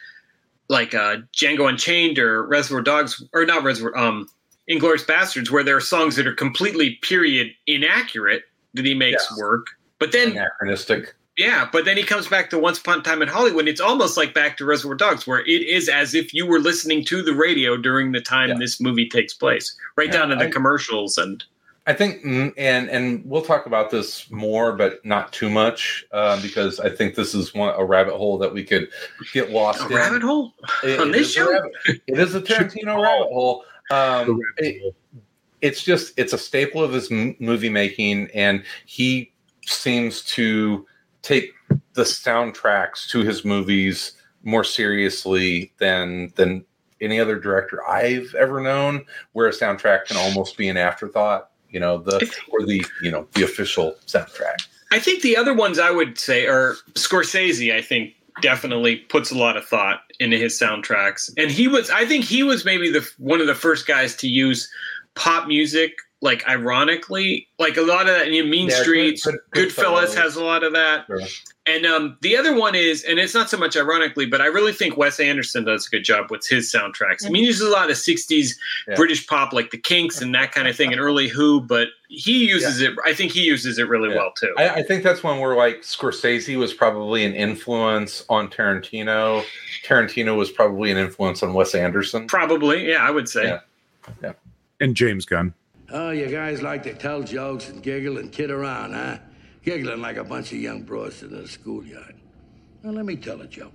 like 0.68 0.94
uh, 0.94 1.16
Django 1.36 1.68
Unchained 1.68 2.18
or 2.18 2.44
Reservoir 2.46 2.82
Dogs, 2.82 3.22
or 3.32 3.44
not 3.44 3.64
Reservoir, 3.64 3.96
um, 3.98 4.28
Inglourious 4.70 5.04
Basterds, 5.04 5.50
where 5.50 5.64
there 5.64 5.76
are 5.76 5.80
songs 5.80 6.14
that 6.14 6.28
are 6.28 6.34
completely 6.34 6.94
period 7.02 7.48
inaccurate 7.66 8.44
that 8.74 8.84
he 8.84 8.94
makes 8.94 9.36
work. 9.36 9.66
But 9.98 10.12
then 10.12 10.30
Anachronistic. 10.30 11.14
Yeah, 11.40 11.68
but 11.72 11.84
then 11.86 11.96
he 11.96 12.02
comes 12.02 12.28
back 12.28 12.50
to 12.50 12.58
Once 12.58 12.78
Upon 12.78 12.98
a 13.00 13.02
Time 13.02 13.22
in 13.22 13.28
Hollywood. 13.28 13.60
And 13.60 13.68
it's 13.68 13.80
almost 13.80 14.16
like 14.18 14.34
back 14.34 14.56
to 14.58 14.64
Reservoir 14.66 14.94
Dogs, 14.96 15.26
where 15.26 15.40
it 15.40 15.62
is 15.62 15.88
as 15.88 16.14
if 16.14 16.34
you 16.34 16.46
were 16.46 16.58
listening 16.60 17.02
to 17.06 17.22
the 17.22 17.32
radio 17.34 17.76
during 17.78 18.12
the 18.12 18.20
time 18.20 18.50
Yeah. 18.50 18.56
this 18.58 18.80
movie 18.80 19.08
takes 19.08 19.32
place, 19.32 19.74
right 19.96 20.08
Yeah, 20.08 20.12
down 20.18 20.28
to 20.28 20.36
the 20.36 20.46
I- 20.46 20.50
commercials. 20.50 21.16
And 21.16 21.42
I 21.86 21.94
think, 21.94 22.22
mm, 22.22 22.52
and 22.58 22.90
and 22.90 23.22
we'll 23.24 23.40
talk 23.42 23.64
about 23.64 23.90
this 23.90 24.30
more, 24.30 24.72
but 24.72 25.04
not 25.04 25.32
too 25.32 25.48
much, 25.48 26.04
uh, 26.12 26.40
because 26.42 26.78
I 26.78 26.90
think 26.90 27.14
this 27.14 27.34
is 27.34 27.54
one 27.54 27.74
a 27.76 27.84
rabbit 27.84 28.14
hole 28.14 28.36
that 28.38 28.52
we 28.52 28.62
could 28.62 28.88
get 29.32 29.50
lost 29.50 29.80
a 29.80 29.86
in. 29.86 29.94
rabbit 29.94 30.22
hole 30.22 30.52
It- 30.84 31.00
on 31.00 31.08
it 31.08 31.12
this 31.12 31.32
show. 31.32 31.50
rabbit- 31.50 31.72
it 32.06 32.18
is 32.18 32.34
a 32.34 32.40
Tarantino 32.48 33.02
rabbit 33.02 33.28
hole. 33.32 33.64
Um, 33.90 34.38
it- 34.58 34.94
it's 35.62 35.82
just 35.82 36.12
it's 36.18 36.32
a 36.34 36.38
staple 36.38 36.82
of 36.84 36.92
his 36.92 37.10
m- 37.10 37.34
movie 37.40 37.70
making, 37.70 38.28
and 38.34 38.62
he 38.84 39.32
seems 39.66 40.22
to 40.36 40.86
take 41.22 41.52
the 41.94 42.02
soundtracks 42.02 43.08
to 43.08 43.20
his 43.20 43.44
movies 43.44 44.12
more 44.42 44.64
seriously 44.64 45.72
than 45.78 46.32
than 46.36 46.64
any 47.00 47.18
other 47.18 47.38
director 47.38 47.86
I've 47.86 48.34
ever 48.34 48.60
known, 48.60 49.04
where 49.32 49.46
a 49.46 49.52
soundtrack 49.52 50.06
can 50.06 50.16
almost 50.16 50.56
be 50.56 50.68
an 50.68 50.76
afterthought. 50.76 51.50
You 51.70 51.80
know 51.80 51.98
the 51.98 52.16
or 52.50 52.66
the 52.66 52.84
you 53.02 53.10
know 53.10 53.26
the 53.34 53.44
official 53.44 53.96
soundtrack. 54.06 54.66
I 54.92 54.98
think 54.98 55.22
the 55.22 55.36
other 55.36 55.54
ones 55.54 55.78
I 55.78 55.90
would 55.90 56.18
say 56.18 56.46
are 56.46 56.74
Scorsese. 56.94 57.72
I 57.72 57.80
think 57.80 58.14
definitely 58.42 58.96
puts 58.96 59.30
a 59.30 59.38
lot 59.38 59.56
of 59.56 59.64
thought 59.64 60.00
into 60.18 60.36
his 60.36 60.58
soundtracks, 60.58 61.32
and 61.36 61.50
he 61.50 61.68
was. 61.68 61.90
I 61.90 62.06
think 62.06 62.24
he 62.24 62.42
was 62.42 62.64
maybe 62.64 62.90
the 62.90 63.08
one 63.18 63.40
of 63.40 63.46
the 63.46 63.54
first 63.54 63.86
guys 63.86 64.16
to 64.16 64.28
use 64.28 64.68
pop 65.14 65.46
music, 65.46 65.92
like 66.22 66.46
ironically, 66.48 67.48
like 67.58 67.76
a 67.76 67.82
lot 67.82 68.02
of 68.08 68.14
that. 68.14 68.30
You 68.30 68.42
know, 68.44 68.50
Mean 68.50 68.68
Yeah, 68.68 68.82
Streets, 68.82 69.24
Good- 69.24 69.38
Goodfellas 69.52 70.06
Goodfellas. 70.08 70.14
has 70.16 70.36
a 70.36 70.44
lot 70.44 70.62
of 70.64 70.72
that. 70.74 71.06
Sure. 71.06 71.20
And 71.66 71.86
um, 71.86 72.16
the 72.22 72.36
other 72.36 72.56
one 72.58 72.74
is, 72.74 73.04
and 73.04 73.18
it's 73.20 73.34
not 73.34 73.48
so 73.48 73.56
much 73.56 73.76
ironically, 73.76 74.26
but 74.26 74.40
I 74.40 74.46
really 74.46 74.72
think 74.72 74.96
Wes 74.96 75.20
Anderson 75.20 75.64
does 75.64 75.86
a 75.86 75.90
good 75.90 76.02
job 76.04 76.30
with 76.30 76.44
his 76.48 76.72
soundtracks. 76.72 77.24
I 77.24 77.28
mean, 77.28 77.42
he 77.42 77.46
uses 77.46 77.66
a 77.66 77.70
lot 77.70 77.90
of 77.90 77.96
'60s 77.96 78.56
Yeah. 78.88 78.96
British 78.96 79.26
pop, 79.26 79.52
like 79.52 79.70
the 79.70 79.78
Kinks 79.78 80.20
and 80.20 80.34
that 80.34 80.52
kind 80.52 80.66
of 80.68 80.74
thing, 80.74 80.90
and 80.90 81.00
early 81.00 81.28
Who. 81.28 81.60
But 81.60 81.88
he 82.08 82.46
uses 82.48 82.80
it. 82.80 82.94
I 83.04 83.14
think 83.14 83.30
he 83.32 83.42
uses 83.42 83.78
it 83.78 83.88
really 83.88 84.08
Yeah. 84.10 84.16
well 84.16 84.32
too. 84.36 84.52
I, 84.58 84.68
I 84.70 84.82
think 84.82 85.04
that's 85.04 85.22
when 85.22 85.38
we're 85.38 85.54
like 85.56 85.82
Scorsese 85.82 86.56
was 86.58 86.74
probably 86.74 87.24
an 87.24 87.34
influence 87.34 88.24
on 88.28 88.48
Tarantino. 88.48 89.44
Tarantino 89.84 90.36
was 90.36 90.50
probably 90.50 90.90
an 90.90 90.96
influence 90.96 91.42
on 91.42 91.54
Wes 91.54 91.74
Anderson. 91.74 92.26
Probably, 92.26 92.88
yeah, 92.90 92.96
I 93.06 93.10
would 93.10 93.28
say. 93.28 93.58
Yeah. 94.22 94.32
and 94.80 94.96
james 94.96 95.24
gunn 95.24 95.54
Oh, 95.92 96.10
you 96.10 96.28
guys 96.28 96.62
like 96.62 96.84
to 96.84 96.94
tell 96.94 97.22
jokes 97.22 97.68
and 97.68 97.82
giggle 97.82 98.18
and 98.18 98.30
kid 98.30 98.50
around, 98.50 98.92
huh? 98.92 99.18
Giggling 99.64 100.00
like 100.00 100.16
a 100.16 100.24
bunch 100.24 100.52
of 100.52 100.58
young 100.58 100.82
bros 100.82 101.22
in 101.22 101.34
a 101.34 101.46
schoolyard. 101.46 102.14
Now, 102.82 102.90
let 102.90 103.04
me 103.04 103.16
tell 103.16 103.40
a 103.40 103.46
joke. 103.46 103.72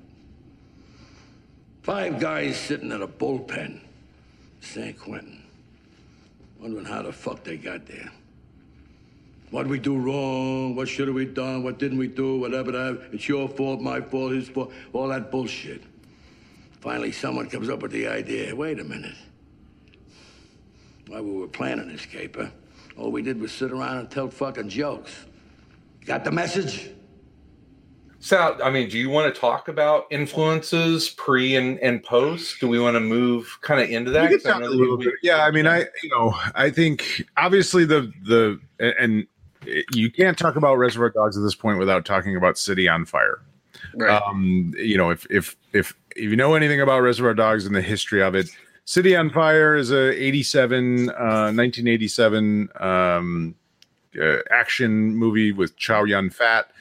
Five 1.84 2.20
guys 2.20 2.57
sitting 2.57 2.91
at 2.91 3.01
a 3.01 3.07
bullpen, 3.07 3.82
San 4.61 4.93
Quentin, 4.93 5.43
wondering 6.59 6.86
how 6.86 7.03
the 7.03 7.11
fuck 7.11 7.43
they 7.43 7.57
got 7.57 7.86
there. 7.86 8.11
What 9.51 9.68
we 9.68 9.78
do 9.78 9.95
wrong? 9.95 10.76
What 10.76 10.88
should 10.88 11.07
have 11.07 11.16
we 11.16 11.26
done? 11.26 11.63
What 11.63 11.78
didn't 11.78 11.97
we 11.97 12.07
do? 12.07 12.39
Whatever 12.39 12.72
that. 12.72 13.01
It's 13.11 13.28
your 13.28 13.47
fault, 13.47 13.80
my 13.80 14.01
fault, 14.01 14.32
his 14.32 14.49
fault. 14.49 14.72
All 14.91 15.09
that 15.09 15.30
bullshit. 15.30 15.84
Finally, 16.82 17.11
someone 17.11 17.49
comes 17.49 17.70
up 17.70 17.82
with 17.82 17.91
the 17.91 18.07
idea. 18.07 18.55
Wait 18.55 18.80
a 18.80 18.84
minute. 18.84 19.16
While 21.08 21.24
we 21.24 21.32
were 21.34 21.47
planning 21.47 21.88
this 21.89 22.06
caper, 22.06 22.51
all 22.97 23.12
we 23.12 23.22
did 23.22 23.39
was 23.39 23.51
sit 23.51 23.72
around 23.72 23.97
and 23.97 24.10
tell 24.10 24.30
fucking 24.30 24.70
jokes. 24.70 25.26
Got 26.06 26.24
the 26.24 26.32
message? 26.32 26.89
Sal, 28.20 28.58
I 28.64 28.72
mean, 28.72 28.89
do 28.89 28.97
you 28.97 29.10
want 29.10 29.34
to 29.34 29.39
talk 29.39 29.68
about 29.68 30.06
influences 30.10 31.10
pre 31.10 31.56
and, 31.56 31.78
and 31.80 32.01
post? 32.03 32.60
Do 32.60 32.68
we 32.68 32.80
want 32.80 32.95
to 32.95 32.99
move 32.99 33.60
kind 33.62 33.80
of 33.82 33.89
into 33.89 34.10
that? 34.12 34.24
We 34.24 34.38
could 34.38 34.43
'Cause 34.43 34.51
I 34.56 34.60
know 34.60 34.70
that 34.72 34.97
we- 34.97 35.14
Yeah, 35.22 35.45
I 35.45 35.51
mean, 35.51 35.68
I 35.68 35.82
you 36.01 36.10
know, 36.10 36.34
I 36.56 36.72
think 36.72 37.24
obviously 37.38 37.86
the 37.86 38.12
the 38.24 38.60
and 38.99 39.28
you 39.93 40.12
can't 40.12 40.38
talk 40.38 40.56
about 40.56 40.76
Reservoir 40.78 41.10
Dogs 41.12 41.38
at 41.38 41.43
this 41.43 41.53
point 41.56 41.78
without 41.78 42.03
talking 42.06 42.36
about 42.36 42.58
City 42.58 42.88
on 42.89 43.06
Fire. 43.06 43.41
Right. 43.95 44.22
Um, 44.22 44.74
you 44.78 44.97
know, 44.97 45.12
if 45.12 45.28
if 45.30 45.56
if 45.74 45.93
if 46.16 46.24
you 46.24 46.36
know 46.36 46.56
anything 46.56 46.82
about 46.82 47.01
Reservoir 47.01 47.36
Dogs 47.36 47.66
and 47.68 47.76
the 47.76 47.82
history 47.82 48.24
of 48.24 48.34
it, 48.34 48.47
City 48.86 49.16
on 49.16 49.30
Fire 49.32 49.76
is 49.76 49.92
a 49.92 50.12
87 50.24 51.10
uh 51.10 51.52
1987 51.52 52.70
um 52.80 53.56
uh, 54.22 54.38
action 54.50 55.16
movie 55.16 55.52
with 55.52 55.76
Chow 55.76 56.04
Yun 56.06 56.30
Fat. 56.30 56.72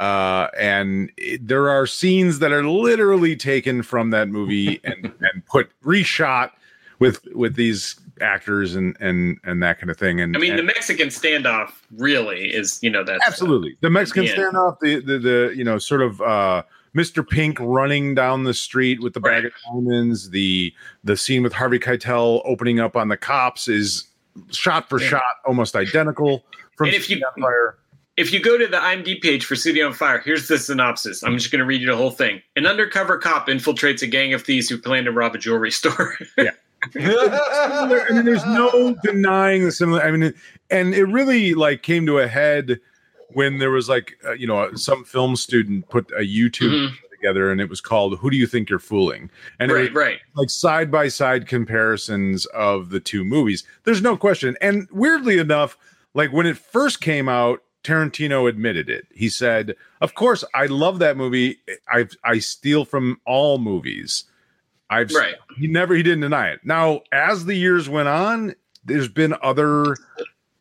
Uh, 0.00 0.46
and 0.58 1.10
it, 1.16 1.46
there 1.46 1.68
are 1.68 1.86
scenes 1.86 2.38
that 2.38 2.52
are 2.52 2.64
literally 2.64 3.36
taken 3.36 3.82
from 3.82 4.10
that 4.10 4.28
movie 4.28 4.80
and 4.84 5.12
and 5.20 5.44
put 5.46 5.68
reshot 5.82 6.52
with 7.00 7.20
with 7.34 7.56
these 7.56 7.96
actors 8.20 8.74
and 8.74 8.96
and 9.00 9.38
and 9.44 9.62
that 9.62 9.78
kind 9.80 9.90
of 9.90 9.96
thing. 9.98 10.20
And 10.20 10.36
I 10.36 10.40
mean, 10.40 10.56
the 10.56 10.62
Mexican 10.62 11.08
standoff 11.08 11.72
really 11.96 12.54
is, 12.54 12.78
you 12.82 12.90
know, 12.90 13.04
that's 13.04 13.26
absolutely 13.26 13.76
the 13.80 13.90
Mexican 13.90 14.24
Yeah. 14.24 14.36
standoff, 14.36 14.78
the, 14.80 15.00
the 15.00 15.18
the 15.18 15.52
you 15.56 15.64
know 15.64 15.78
sort 15.78 16.00
of 16.02 16.20
uh 16.22 16.62
Mr. 16.96 17.26
Pink 17.28 17.58
running 17.60 18.14
down 18.14 18.44
the 18.44 18.54
street 18.54 19.00
with 19.02 19.14
the 19.14 19.20
bag 19.20 19.44
of 19.44 19.52
diamonds, 19.72 20.30
the 20.30 20.72
the 21.04 21.16
scene 21.16 21.42
with 21.42 21.52
Harvey 21.52 21.78
Keitel 21.78 22.42
opening 22.44 22.80
up 22.80 22.96
on 22.96 23.08
the 23.08 23.16
cops 23.16 23.68
is 23.68 24.04
shot 24.50 24.88
for 24.88 25.00
Yeah. 25.00 25.08
shot 25.08 25.22
almost 25.46 25.76
identical 25.76 26.44
from 26.76 26.88
And 26.88 26.96
if 26.96 27.08
you- 27.10 27.16
City 27.16 27.24
on 27.24 27.42
Fire. 27.42 27.76
If 28.16 28.32
you 28.32 28.40
go 28.40 28.58
to 28.58 28.66
the 28.66 28.78
IMDb 28.78 29.20
page 29.22 29.44
for 29.44 29.54
City 29.54 29.80
on 29.80 29.92
Fire, 29.92 30.18
here's 30.18 30.48
the 30.48 30.58
synopsis. 30.58 31.22
I'm 31.22 31.38
just 31.38 31.52
going 31.52 31.60
to 31.60 31.64
read 31.64 31.80
you 31.80 31.86
the 31.86 31.96
whole 31.96 32.10
thing. 32.10 32.42
An 32.56 32.66
undercover 32.66 33.16
cop 33.16 33.46
infiltrates 33.46 34.02
a 34.02 34.08
gang 34.08 34.34
of 34.34 34.42
thieves 34.42 34.68
who 34.68 34.76
plan 34.76 35.04
to 35.04 35.12
rob 35.12 35.36
a 35.36 35.38
jewelry 35.38 35.70
store. 35.70 36.16
Yeah. 36.36 36.50
I 36.96 38.06
mean, 38.12 38.24
there's 38.24 38.44
no 38.46 38.96
denying 39.04 39.64
the 39.64 39.72
similar. 39.72 40.00
I 40.02 40.10
mean, 40.10 40.34
and 40.70 40.94
it 40.94 41.04
really 41.04 41.54
like 41.54 41.82
came 41.82 42.06
to 42.06 42.18
a 42.18 42.26
head 42.28 42.80
when 43.28 43.58
there 43.58 43.70
was 43.70 43.88
like 43.88 44.14
uh, 44.24 44.32
you 44.32 44.46
know 44.46 44.72
some 44.74 45.04
film 45.04 45.36
student 45.36 45.88
put 45.88 46.10
a 46.12 46.20
YouTube 46.22 46.70
Mhm. 46.88 46.92
together, 47.10 47.50
and 47.50 47.60
it 47.60 47.68
was 47.68 47.80
called 47.80 48.18
"Who 48.18 48.30
Do 48.30 48.36
You 48.36 48.46
Think 48.46 48.70
You're 48.70 48.78
Fooling?" 48.78 49.30
And 49.58 49.70
right, 49.72 49.90
was 49.90 49.92
right. 49.94 50.18
like 50.34 50.50
side 50.50 50.90
by 50.90 51.08
side 51.08 51.46
comparisons 51.46 52.46
of 52.46 52.90
the 52.90 53.00
two 53.00 53.24
movies. 53.24 53.64
There's 53.84 54.02
no 54.02 54.16
question. 54.16 54.56
And 54.60 54.88
weirdly 54.90 55.38
enough, 55.38 55.76
like 56.14 56.32
when 56.32 56.46
it 56.46 56.56
first 56.56 57.00
came 57.00 57.28
out, 57.28 57.62
Tarantino 57.84 58.48
admitted 58.48 58.88
it. 58.88 59.06
He 59.14 59.28
said, 59.28 59.74
"Of 60.00 60.14
course, 60.14 60.44
I 60.54 60.66
love 60.66 60.98
that 61.00 61.16
movie. 61.16 61.58
I 61.88 62.06
I 62.24 62.38
steal 62.38 62.84
from 62.84 63.20
all 63.26 63.58
movies." 63.58 64.24
I've 64.90 65.10
Right. 65.12 65.34
he 65.58 65.66
never 65.66 65.94
he 65.94 66.02
didn't 66.02 66.22
deny 66.22 66.48
it. 66.48 66.60
Now, 66.64 67.02
as 67.12 67.44
the 67.44 67.54
years 67.54 67.90
went 67.90 68.08
on, 68.08 68.54
there's 68.86 69.08
been 69.08 69.34
other 69.42 69.96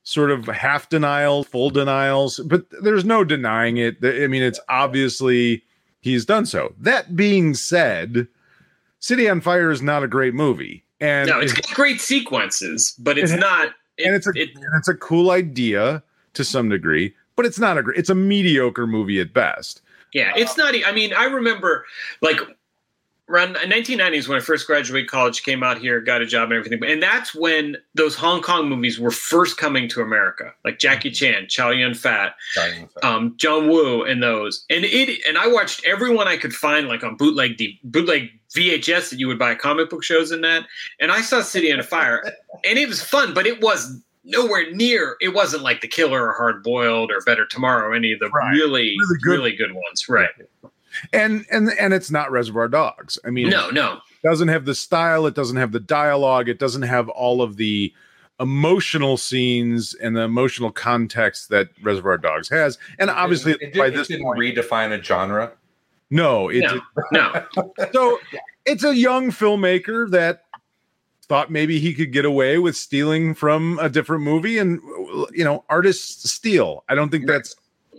sort 0.07 0.31
of 0.31 0.45
half 0.45 0.87
denial, 0.87 1.43
full 1.43 1.69
denials, 1.69 2.39
but 2.45 2.65
there's 2.81 3.03
no 3.03 3.25
denying 3.25 3.75
it. 3.75 3.97
I 4.01 4.27
mean, 4.27 4.41
it's 4.41 4.59
obviously 4.69 5.63
he's 5.99 6.23
done 6.23 6.45
so. 6.45 6.73
That 6.79 7.17
being 7.17 7.53
said, 7.53 8.25
City 8.99 9.27
on 9.27 9.41
Fire 9.41 9.69
is 9.69 9.81
not 9.81 10.03
a 10.03 10.07
great 10.07 10.33
movie. 10.33 10.85
And 11.01 11.29
no, 11.29 11.41
it's 11.41 11.51
it- 11.51 11.61
got 11.67 11.75
great 11.75 11.99
sequences, 11.99 12.95
but 12.97 13.17
it's 13.17 13.33
It- 13.33 13.41
not. 13.41 13.73
and 14.03 14.15
it's 14.15 14.27
a 14.27 14.29
and 14.29 14.49
it's 14.77 14.87
a 14.87 14.93
cool 14.95 15.29
idea 15.29 16.01
to 16.35 16.43
some 16.45 16.69
degree, 16.69 17.13
but 17.35 17.45
it's 17.45 17.59
not 17.59 17.77
a 17.77 17.83
great. 17.83 17.97
It's 17.99 18.09
a 18.09 18.15
mediocre 18.15 18.87
movie 18.87 19.19
at 19.19 19.33
best. 19.33 19.81
Yeah, 20.13 20.31
it's 20.37 20.55
not. 20.57 20.73
I 20.85 20.93
mean, 20.93 21.11
I 21.13 21.25
remember 21.25 21.85
like 22.21 22.39
around 23.29 23.55
1990s 23.55 24.27
when 24.27 24.37
I 24.37 24.41
first 24.41 24.67
graduated 24.67 25.09
college, 25.09 25.43
came 25.43 25.61
out 25.63 25.77
here, 25.77 25.99
got 25.99 26.21
a 26.21 26.25
job 26.25 26.51
and 26.51 26.53
everything, 26.59 26.83
and 26.89 27.03
that's 27.03 27.35
when 27.35 27.75
those 27.93 28.15
Hong 28.15 28.41
Kong 28.41 28.69
movies 28.69 28.99
were 28.99 29.11
first 29.11 29.57
coming 29.57 29.87
to 29.89 30.01
America, 30.01 30.53
like 30.63 30.79
Jackie 30.79 31.11
Chan, 31.11 31.47
Chow 31.49 31.71
Yun 31.71 31.93
Fat, 31.93 32.35
um, 33.03 33.33
John 33.37 33.67
Woo, 33.67 34.03
and 34.03 34.23
those. 34.23 34.65
And 34.69 34.85
it 34.85 35.21
and 35.27 35.37
I 35.37 35.47
watched 35.47 35.85
everyone 35.85 36.27
I 36.27 36.37
could 36.37 36.53
find, 36.53 36.87
like 36.87 37.03
on 37.03 37.17
bootleg 37.17 37.57
D, 37.57 37.79
bootleg 37.83 38.29
VHS 38.55 39.09
that 39.09 39.19
you 39.19 39.27
would 39.27 39.37
buy 39.39 39.53
comic 39.55 39.89
book 39.89 40.03
shows 40.03 40.31
in 40.31 40.41
that. 40.41 40.65
And 40.99 41.11
I 41.11 41.21
saw 41.21 41.41
City 41.41 41.71
on 41.71 41.83
Fire, 41.83 42.23
and 42.67 42.79
it 42.79 42.87
was 42.87 43.03
fun, 43.03 43.33
but 43.33 43.45
it 43.45 43.61
was 43.61 44.01
nowhere 44.23 44.71
near. 44.73 45.17
It 45.21 45.33
wasn't 45.33 45.63
like 45.63 45.81
The 45.81 45.87
Killer 45.87 46.27
or 46.29 46.33
Hard 46.33 46.63
Boiled 46.63 47.11
or 47.11 47.19
Better 47.21 47.45
Tomorrow, 47.45 47.93
any 47.95 48.13
of 48.13 48.19
the 48.19 48.29
really 48.51 48.95
Really 48.97 49.19
really 49.23 49.51
good- 49.51 49.67
good, 49.69 49.73
ones, 49.75 50.07
right? 50.09 50.29
And 51.13 51.45
and 51.51 51.69
and 51.79 51.93
it's 51.93 52.11
not 52.11 52.31
Reservoir 52.31 52.67
Dogs. 52.67 53.17
I 53.25 53.29
mean, 53.29 53.49
No, 53.49 53.69
no. 53.69 53.93
it 54.23 54.27
doesn't 54.27 54.47
have 54.47 54.65
the 54.65 54.75
style. 54.75 55.25
It 55.25 55.35
doesn't 55.35 55.57
have 55.57 55.71
the 55.71 55.79
dialogue. 55.79 56.49
It 56.49 56.59
doesn't 56.59 56.83
have 56.83 57.09
all 57.09 57.41
of 57.41 57.57
the 57.57 57.93
emotional 58.39 59.17
scenes 59.17 59.95
and 59.95 60.15
the 60.15 60.21
emotional 60.21 60.71
context 60.71 61.49
that 61.49 61.69
Reservoir 61.81 62.17
Dogs 62.17 62.49
has. 62.49 62.77
And 62.99 63.09
obviously, 63.09 63.53
it, 63.53 63.59
did, 63.59 63.73
by 63.73 63.87
it 63.87 63.91
this 63.91 64.07
didn't 64.07 64.25
point, 64.25 64.39
redefine 64.39 64.97
a 64.97 65.01
genre. 65.03 65.53
no, 66.09 66.49
it, 66.49 66.61
No, 67.11 67.45
no. 67.55 67.73
so 67.91 68.19
it's 68.65 68.83
a 68.83 68.95
young 68.95 69.31
filmmaker 69.31 70.09
that 70.11 70.43
thought 71.23 71.51
maybe 71.51 71.79
he 71.79 71.93
could 71.93 72.13
get 72.13 72.23
away 72.25 72.57
with 72.57 72.75
stealing 72.77 73.33
from 73.33 73.77
a 73.81 73.89
different 73.89 74.23
movie 74.23 74.57
and 74.57 74.79
you 75.33 75.43
know 75.43 75.65
artists 75.67 76.31
steal 76.31 76.85
i 76.87 76.95
don't 76.95 77.09
think 77.09 77.27
that's 77.27 77.53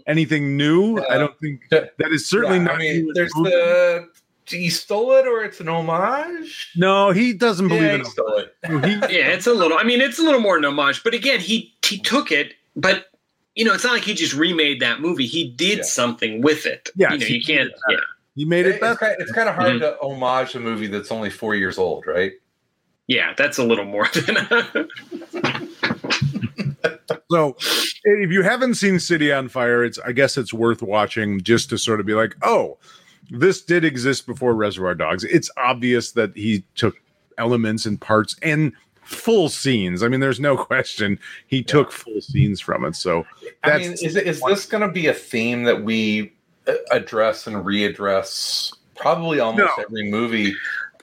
anything 0.08 0.56
new 0.56 0.98
i 1.10 1.16
don't 1.18 1.38
think 1.38 1.60
that 1.70 1.92
is 2.00 2.28
certainly 2.28 2.56
Yeah, 2.58 2.64
not 2.64 2.74
I 2.74 2.78
mean, 2.78 3.10
there's 3.14 3.32
movie. 3.36 3.50
the 3.50 4.08
he 4.46 4.70
stole 4.70 5.12
it 5.12 5.26
or 5.26 5.44
it's 5.44 5.60
an 5.60 5.68
homage. 5.68 6.70
no 6.74 7.10
he 7.10 7.34
doesn't 7.34 7.68
believe 7.68 7.82
Yeah, 7.82 7.94
in 7.96 8.00
he 8.00 8.06
it 8.06 8.10
stole 8.10 8.38
it. 8.38 8.54
yeah, 9.12 9.28
it's 9.28 9.46
a 9.46 9.52
little. 9.52 9.76
I 9.76 9.82
mean, 9.84 10.00
it's 10.00 10.18
a 10.18 10.22
little 10.22 10.40
more 10.40 10.56
an 10.56 10.64
homage. 10.64 11.04
But 11.04 11.12
again, 11.12 11.38
he 11.38 11.74
he 11.84 11.98
took 11.98 12.32
it, 12.32 12.54
but 12.74 13.06
you 13.54 13.66
know, 13.66 13.74
it's 13.74 13.84
not 13.84 13.92
like 13.92 14.04
he 14.04 14.14
just 14.14 14.32
remade 14.34 14.80
that 14.80 15.02
movie. 15.02 15.26
He 15.26 15.50
did 15.50 15.84
something 15.84 16.40
with 16.40 16.64
it. 16.64 16.88
Yeah, 16.96 17.12
you 17.12 17.18
know, 17.18 17.26
you 17.26 17.44
can't. 17.44 17.70
Yeah. 17.90 17.98
he 18.36 18.46
made 18.46 18.64
it 18.64 18.70
It's 18.70 18.80
better 18.80 18.96
kind, 18.96 19.16
it's 19.18 19.32
kind 19.32 19.50
of 19.50 19.54
hard 19.54 19.72
Mhm. 19.74 19.80
to 19.80 19.98
homage 20.00 20.54
a 20.54 20.60
movie 20.60 20.86
that's 20.86 21.12
only 21.12 21.28
four 21.28 21.54
years 21.54 21.76
old, 21.76 22.06
right? 22.06 22.32
yeah, 23.06 23.34
that's 23.36 23.58
a 23.58 23.64
little 23.64 23.84
more 23.84 24.08
than. 24.14 25.67
so 27.30 27.56
if 28.04 28.30
you 28.30 28.42
haven't 28.42 28.74
seen 28.74 28.98
city 29.00 29.32
on 29.32 29.48
fire 29.48 29.84
it's 29.84 29.98
i 30.00 30.12
guess 30.12 30.36
it's 30.36 30.52
worth 30.52 30.82
watching 30.82 31.40
just 31.40 31.68
to 31.70 31.78
sort 31.78 32.00
of 32.00 32.06
be 32.06 32.14
like 32.14 32.36
oh 32.42 32.76
this 33.30 33.60
did 33.62 33.84
exist 33.84 34.26
before 34.26 34.54
reservoir 34.54 34.94
dogs 34.94 35.24
it's 35.24 35.50
obvious 35.56 36.12
that 36.12 36.34
he 36.36 36.64
took 36.74 36.96
elements 37.36 37.84
and 37.86 38.00
parts 38.00 38.36
and 38.42 38.72
full 39.02 39.48
scenes 39.48 40.02
i 40.02 40.08
mean 40.08 40.20
there's 40.20 40.40
no 40.40 40.56
question 40.64 41.18
he 41.46 41.62
took 41.62 41.90
full 41.92 42.20
scenes 42.20 42.60
from 42.60 42.84
it 42.84 42.94
so 42.94 43.24
I 43.64 43.78
mean, 43.78 43.92
is 43.92 44.16
it, 44.16 44.26
is 44.26 44.40
this 44.42 44.66
going 44.66 44.82
to 44.82 44.92
be 44.92 45.06
a 45.08 45.14
theme 45.14 45.64
that 45.64 45.82
we 45.82 46.32
uh, 46.66 46.74
address 46.90 47.46
and 47.46 47.56
readdress? 47.64 48.74
Probably 48.94 49.40
almost 49.40 49.72
No. 49.78 49.82
every 49.84 50.10
movie. 50.10 50.54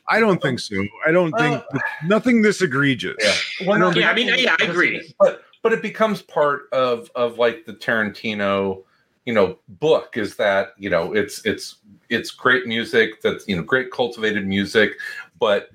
i 0.10 0.20
don't 0.20 0.40
think 0.42 0.60
so 0.60 0.76
i 1.08 1.12
don't 1.12 1.32
think 1.38 1.64
nothing 2.06 2.42
this 2.44 2.62
egregious 2.62 3.16
Yeah. 3.60 3.74
I 3.74 3.80
don't 3.80 3.96
yeah, 3.96 4.12
I 4.12 4.14
mean, 4.14 4.28
yeah, 4.38 4.56
I 4.60 4.66
agree. 4.66 5.14
But 5.20 5.42
but 5.66 5.74
it 5.74 5.82
becomes 5.82 6.22
part 6.22 6.70
of 6.72 7.10
of 7.16 7.40
like 7.40 7.66
the 7.66 7.74
Tarantino, 7.74 8.84
you 9.26 9.34
know, 9.34 9.58
book 9.68 10.16
is 10.16 10.36
that 10.36 10.74
you 10.78 10.92
know 10.92 11.12
it's 11.12 11.44
it's 11.44 11.78
it's 12.08 12.30
great 12.30 12.68
music 12.68 13.20
that's 13.24 13.48
you 13.48 13.56
know 13.56 13.64
great 13.64 13.90
cultivated 13.90 14.46
music, 14.46 14.92
but 15.40 15.70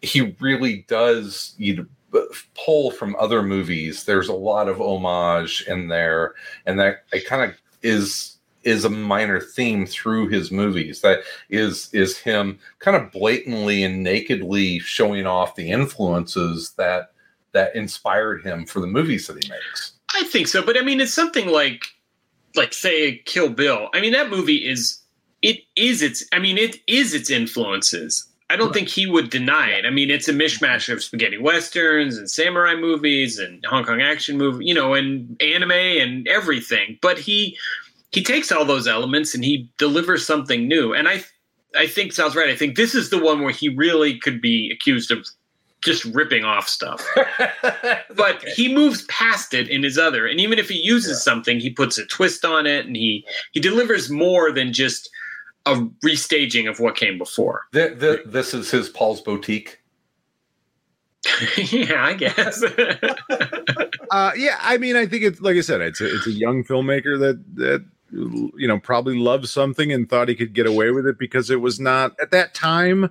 he 0.00 0.36
really 0.38 0.84
does 0.86 1.56
you 1.58 1.74
know 2.12 2.26
pull 2.54 2.92
from 2.92 3.16
other 3.18 3.42
movies. 3.42 4.04
There's 4.04 4.28
a 4.28 4.32
lot 4.32 4.68
of 4.68 4.80
homage 4.80 5.64
in 5.66 5.88
there, 5.88 6.34
and 6.64 6.78
that 6.78 6.98
it 7.12 7.26
kind 7.26 7.50
of 7.50 7.60
is 7.82 8.36
is 8.62 8.84
a 8.84 8.90
minor 8.90 9.40
theme 9.40 9.86
through 9.86 10.28
his 10.28 10.52
movies 10.52 11.00
that 11.00 11.22
is 11.50 11.92
is 11.92 12.16
him 12.16 12.60
kind 12.78 12.96
of 12.96 13.10
blatantly 13.10 13.82
and 13.82 14.04
nakedly 14.04 14.78
showing 14.78 15.26
off 15.26 15.56
the 15.56 15.72
influences 15.72 16.74
that 16.76 17.10
that 17.56 17.74
inspired 17.74 18.44
him 18.44 18.66
for 18.66 18.80
the 18.80 18.86
movies 18.86 19.26
that 19.26 19.42
he 19.42 19.50
makes. 19.50 19.92
I 20.14 20.24
think 20.24 20.46
so, 20.46 20.62
but 20.62 20.78
I 20.78 20.82
mean, 20.82 21.00
it's 21.00 21.14
something 21.14 21.48
like, 21.48 21.84
like 22.54 22.72
say, 22.72 23.16
Kill 23.24 23.48
Bill. 23.48 23.88
I 23.94 24.00
mean, 24.00 24.12
that 24.12 24.30
movie 24.30 24.68
is 24.68 25.00
it 25.42 25.60
is 25.74 26.02
its. 26.02 26.24
I 26.32 26.38
mean, 26.38 26.58
it 26.58 26.76
is 26.86 27.14
its 27.14 27.30
influences. 27.30 28.26
I 28.48 28.56
don't 28.56 28.72
think 28.72 28.88
he 28.88 29.06
would 29.06 29.30
deny 29.30 29.70
it. 29.70 29.84
I 29.84 29.90
mean, 29.90 30.08
it's 30.08 30.28
a 30.28 30.32
mishmash 30.32 30.92
of 30.92 31.02
spaghetti 31.02 31.38
westerns 31.38 32.16
and 32.16 32.30
samurai 32.30 32.76
movies 32.76 33.40
and 33.40 33.64
Hong 33.66 33.84
Kong 33.84 34.00
action 34.00 34.38
movie, 34.38 34.64
you 34.64 34.74
know, 34.74 34.94
and 34.94 35.40
anime 35.42 35.72
and 35.72 36.28
everything. 36.28 36.98
But 37.02 37.18
he 37.18 37.56
he 38.12 38.22
takes 38.22 38.52
all 38.52 38.64
those 38.64 38.86
elements 38.86 39.34
and 39.34 39.44
he 39.44 39.68
delivers 39.78 40.24
something 40.24 40.68
new. 40.68 40.92
And 40.94 41.08
I 41.08 41.24
I 41.76 41.86
think 41.86 42.12
Sal's 42.12 42.36
right. 42.36 42.48
I 42.48 42.56
think 42.56 42.76
this 42.76 42.94
is 42.94 43.10
the 43.10 43.22
one 43.22 43.40
where 43.40 43.52
he 43.52 43.68
really 43.68 44.18
could 44.18 44.40
be 44.40 44.70
accused 44.70 45.10
of 45.10 45.26
just 45.82 46.04
ripping 46.06 46.44
off 46.44 46.68
stuff. 46.68 47.06
but 48.16 48.42
he 48.54 48.72
moves 48.72 49.04
past 49.04 49.54
it 49.54 49.68
in 49.68 49.82
his 49.82 49.98
other, 49.98 50.26
and 50.26 50.40
even 50.40 50.58
if 50.58 50.68
he 50.68 50.78
uses 50.80 51.22
something, 51.22 51.60
he 51.60 51.70
puts 51.70 51.98
a 51.98 52.06
twist 52.06 52.44
on 52.44 52.66
it, 52.66 52.86
and 52.86 52.96
he 52.96 53.24
he 53.52 53.60
delivers 53.60 54.10
more 54.10 54.52
than 54.52 54.72
just 54.72 55.10
a 55.66 55.76
restaging 56.04 56.68
of 56.70 56.78
what 56.78 56.96
came 56.96 57.18
before. 57.18 57.66
The, 57.72 57.88
the, 57.88 58.30
this 58.30 58.54
is 58.54 58.70
his 58.70 58.88
Paul's 58.88 59.20
Boutique. 59.20 59.80
yeah, 61.56 62.04
I 62.04 62.14
guess. 62.14 62.62
uh 64.10 64.30
yeah 64.36 64.58
i 64.60 64.78
mean 64.78 64.96
i 64.96 65.06
think 65.06 65.22
it's 65.24 65.40
like 65.40 65.56
i 65.56 65.60
said 65.60 65.80
it's 65.80 66.00
a, 66.00 66.14
it's 66.14 66.26
a 66.26 66.32
young 66.32 66.62
filmmaker 66.62 67.18
that 67.18 67.42
that 67.54 67.84
you 68.12 68.68
know 68.68 68.78
probably 68.78 69.18
loved 69.18 69.48
something 69.48 69.92
and 69.92 70.08
thought 70.08 70.28
he 70.28 70.34
could 70.34 70.54
get 70.54 70.66
away 70.66 70.90
with 70.90 71.06
it 71.06 71.18
because 71.18 71.50
it 71.50 71.60
was 71.60 71.80
not 71.80 72.12
at 72.20 72.30
that 72.30 72.54
time 72.54 73.10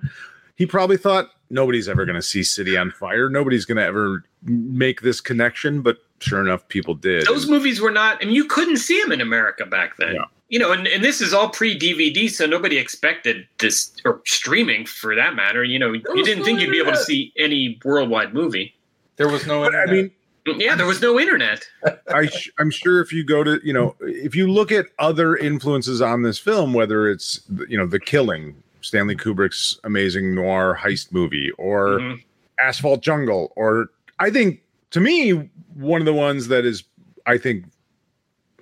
he 0.54 0.64
probably 0.64 0.96
thought 0.96 1.30
nobody's 1.50 1.88
ever 1.88 2.04
going 2.04 2.16
to 2.16 2.22
see 2.22 2.42
city 2.42 2.76
on 2.76 2.90
fire 2.90 3.28
nobody's 3.28 3.64
going 3.64 3.76
to 3.76 3.84
ever 3.84 4.24
make 4.42 5.02
this 5.02 5.20
connection 5.20 5.82
but 5.82 5.98
sure 6.20 6.40
enough 6.40 6.66
people 6.68 6.94
did 6.94 7.26
Those 7.26 7.48
movies 7.48 7.80
were 7.80 7.90
not. 7.90 8.18
I 8.22 8.26
mean, 8.26 8.34
you 8.34 8.44
couldn't 8.46 8.78
see 8.78 9.00
them 9.02 9.12
in 9.12 9.20
America 9.20 9.66
back 9.66 9.96
then. 9.98 10.16
You 10.48 10.58
know, 10.60 10.72
and, 10.72 10.86
and 10.86 11.02
this 11.02 11.20
is 11.20 11.34
all 11.34 11.48
pre 11.48 11.76
DVD, 11.78 12.30
so 12.30 12.46
nobody 12.46 12.78
expected 12.78 13.46
this 13.58 13.92
or 14.04 14.22
streaming 14.24 14.86
for 14.86 15.14
that 15.16 15.34
matter. 15.34 15.64
You 15.64 15.78
know, 15.78 15.92
you 15.92 16.24
didn't 16.24 16.38
no 16.38 16.44
think 16.44 16.60
you'd 16.60 16.70
be 16.70 16.78
able 16.78 16.92
to 16.92 16.98
see 16.98 17.32
any 17.36 17.78
worldwide 17.84 18.32
movie. 18.32 18.74
There 19.16 19.28
was 19.28 19.46
no 19.46 19.62
But, 19.64 19.74
I 19.74 19.86
mean, 19.86 20.10
mm, 20.46 20.60
Yeah, 20.60 20.76
there 20.76 20.86
was 20.86 21.02
no 21.02 21.18
internet. 21.18 21.64
I 22.08 22.26
sh- 22.26 22.50
I'm 22.58 22.70
sure 22.70 23.00
if 23.00 23.12
you 23.12 23.24
go 23.24 23.42
to 23.42 23.60
you 23.64 23.72
know 23.72 23.96
if 24.00 24.36
you 24.36 24.50
look 24.50 24.70
at 24.70 24.86
other 25.00 25.36
influences 25.36 26.00
on 26.00 26.22
this 26.22 26.38
film, 26.38 26.72
whether 26.72 27.10
it's 27.10 27.40
you 27.68 27.76
know 27.76 27.86
The 27.86 28.00
Killing, 28.00 28.62
Stanley 28.86 29.16
Kubrick's 29.16 29.78
amazing 29.84 30.34
noir 30.34 30.78
heist 30.80 31.12
movie, 31.12 31.50
or 31.58 31.98
Mhm. 31.98 32.22
Asphalt 32.60 33.02
Jungle, 33.02 33.52
or 33.56 33.88
I 34.18 34.30
think 34.30 34.62
to 34.92 35.00
me 35.00 35.50
one 35.74 36.00
of 36.00 36.06
the 36.06 36.14
ones 36.14 36.48
that 36.48 36.64
is 36.64 36.84
I 37.26 37.38
think 37.38 37.64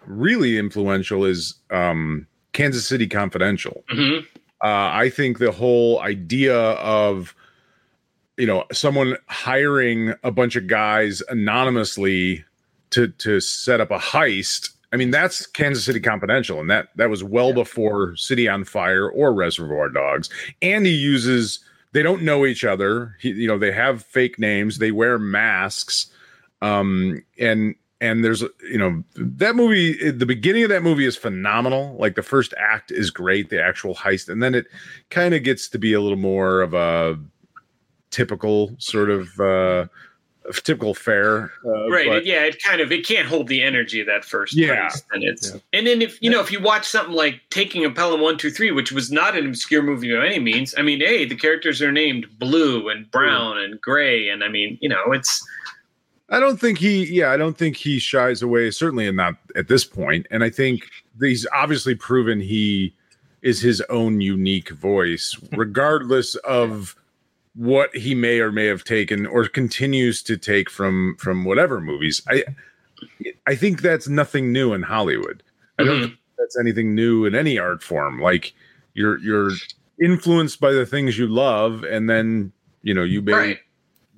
really 0.07 0.59
influential 0.59 1.25
is 1.25 1.55
um, 1.71 2.27
Kansas 2.53 2.87
City 2.87 3.07
Confidential. 3.07 3.85
hmm 3.91 4.19
Uh, 4.63 4.89
I 5.05 5.11
think 5.11 5.39
the 5.39 5.53
whole 5.53 6.01
idea 6.01 6.57
of 6.57 7.35
you 8.39 8.47
know 8.47 8.65
someone 8.73 9.17
hiring 9.29 10.15
a 10.25 10.31
bunch 10.31 10.57
of 10.57 10.67
guys 10.67 11.23
anonymously 11.29 12.45
to 12.91 13.09
to 13.09 13.41
set 13.41 13.81
up 13.81 13.91
a 13.91 13.99
heist. 13.99 14.71
I 14.95 14.97
mean 14.97 15.11
that's 15.11 15.45
Kansas 15.45 15.85
City 15.85 15.99
Confidential, 15.99 16.61
and 16.61 16.71
that 16.71 16.91
that 16.95 17.11
was 17.11 17.25
well 17.25 17.53
before 17.53 18.15
City 18.15 18.49
on 18.49 18.63
Fire 18.63 19.11
or 19.11 19.35
Reservoir 19.35 19.89
Dogs. 19.89 20.31
And 20.63 20.87
he 20.87 20.93
uses 20.93 21.59
they 21.91 22.03
don't 22.03 22.23
know 22.23 22.47
each 22.47 22.65
other. 22.65 23.17
He, 23.19 23.31
you 23.31 23.49
know 23.49 23.59
they 23.59 23.73
have 23.73 24.05
fake 24.05 24.39
names. 24.39 24.79
They 24.79 24.93
wear 24.93 25.19
masks, 25.19 26.07
um, 26.63 27.21
and 27.41 27.75
and 28.01 28.25
there's 28.25 28.43
you 28.71 28.79
know 28.79 29.03
that 29.17 29.57
movie 29.57 30.13
the 30.13 30.27
beginning 30.27 30.63
of 30.63 30.69
that 30.69 30.85
movie 30.85 31.07
is 31.07 31.17
phenomenal 31.17 31.97
like 31.99 32.15
the 32.15 32.23
first 32.23 32.55
act 32.57 32.93
is 32.93 33.11
great 33.11 33.51
the 33.51 33.63
actual 33.63 33.95
heist 33.95 34.29
and 34.29 34.43
then 34.43 34.55
it 34.55 34.67
kind 35.11 35.33
of 35.33 35.43
gets 35.43 35.69
to 35.69 35.79
be 35.79 35.93
a 35.93 36.01
little 36.01 36.19
more 36.19 36.61
of 36.61 36.75
a 36.75 37.19
typical 38.11 38.75
sort 38.79 39.11
of 39.11 39.41
uh 39.41 39.87
typical 40.53 40.93
fare 40.95 41.51
uh, 41.65 41.89
right 41.91 42.07
but- 42.09 42.27
yeah 42.27 42.45
it 42.45 42.63
kind 42.63 42.81
of 42.81 42.93
it 42.93 43.07
can't 43.07 43.27
hold 43.27 43.49
the 43.49 43.63
energy 43.63 44.01
of 44.01 44.07
that 44.07 44.25
first 44.25 44.55
Yeah. 44.55 44.91
and 45.13 45.23
it's 45.25 45.53
Yeah. 45.55 45.61
and 45.73 45.87
then 45.87 46.03
if 46.03 46.21
you 46.21 46.29
know 46.31 46.41
if 46.41 46.53
you 46.53 46.61
watch 46.61 46.87
something 46.87 47.15
like 47.15 47.41
taking 47.51 47.85
a 47.85 47.91
pelham 47.91 48.21
123 48.21 48.71
which 48.73 48.93
was 48.93 49.11
not 49.11 49.37
an 49.39 49.47
obscure 49.47 49.83
movie 49.83 50.15
by 50.15 50.27
any 50.27 50.39
means 50.39 50.75
i 50.77 50.83
mean 50.83 51.01
hey 51.01 51.25
the 51.25 51.35
characters 51.37 51.81
are 51.81 51.91
named 51.93 52.27
blue 52.39 52.89
and 52.91 53.11
brown 53.11 53.57
and 53.59 53.81
gray 53.81 54.29
and 54.29 54.45
i 54.45 54.49
mean 54.49 54.77
you 54.83 54.89
know 54.89 55.13
it's 55.13 55.43
I 56.31 56.41
don't 56.41 56.59
think 56.59 56.79
he, 56.79 57.05
yeah, 57.05 57.31
I 57.33 57.37
don't 57.37 57.57
think 57.57 57.77
he 57.77 57.99
shies 57.99 58.41
away, 58.41 58.71
certainly 58.71 59.09
not 59.13 59.35
at 59.57 59.69
this 59.69 59.85
point. 59.85 60.27
And 60.31 60.43
I 60.43 60.49
think 60.49 60.89
he's 61.21 61.47
obviously 61.53 61.95
proven 61.95 62.41
he 62.41 62.95
is 63.43 63.61
his 63.61 63.83
own 63.83 64.23
unique 64.23 64.71
voice, 64.71 65.37
regardless 65.53 66.35
of 66.37 66.97
what 67.55 67.95
he 67.97 68.15
may 68.15 68.41
or 68.41 68.51
may 68.51 68.67
have 68.67 68.83
taken 68.85 69.27
or 69.27 69.47
continues 69.49 70.23
to 70.25 70.37
take 70.37 70.69
from 70.69 71.17
from 71.21 71.45
whatever 71.45 71.81
movies. 71.81 72.21
I 72.29 72.45
I 73.47 73.55
think 73.55 73.81
that's 73.83 74.09
nothing 74.09 74.53
new 74.53 74.73
in 74.73 74.83
Hollywood. 74.83 75.43
I 75.79 75.85
don't 75.85 75.99
Mhm. 75.99 76.03
think 76.07 76.19
that's 76.39 76.59
anything 76.59 76.95
new 76.95 77.25
in 77.25 77.35
any 77.35 77.59
art 77.59 77.83
form. 77.83 78.21
Like 78.21 78.53
you're 78.95 79.19
you're 79.19 79.51
influenced 80.03 80.59
by 80.59 80.73
the 80.73 80.85
things 80.87 81.17
you 81.17 81.29
love, 81.29 81.85
and 81.85 82.11
then 82.11 82.53
you 82.83 82.93
know 82.95 83.05
you 83.05 83.23
may 83.23 83.33
Right. 83.33 83.59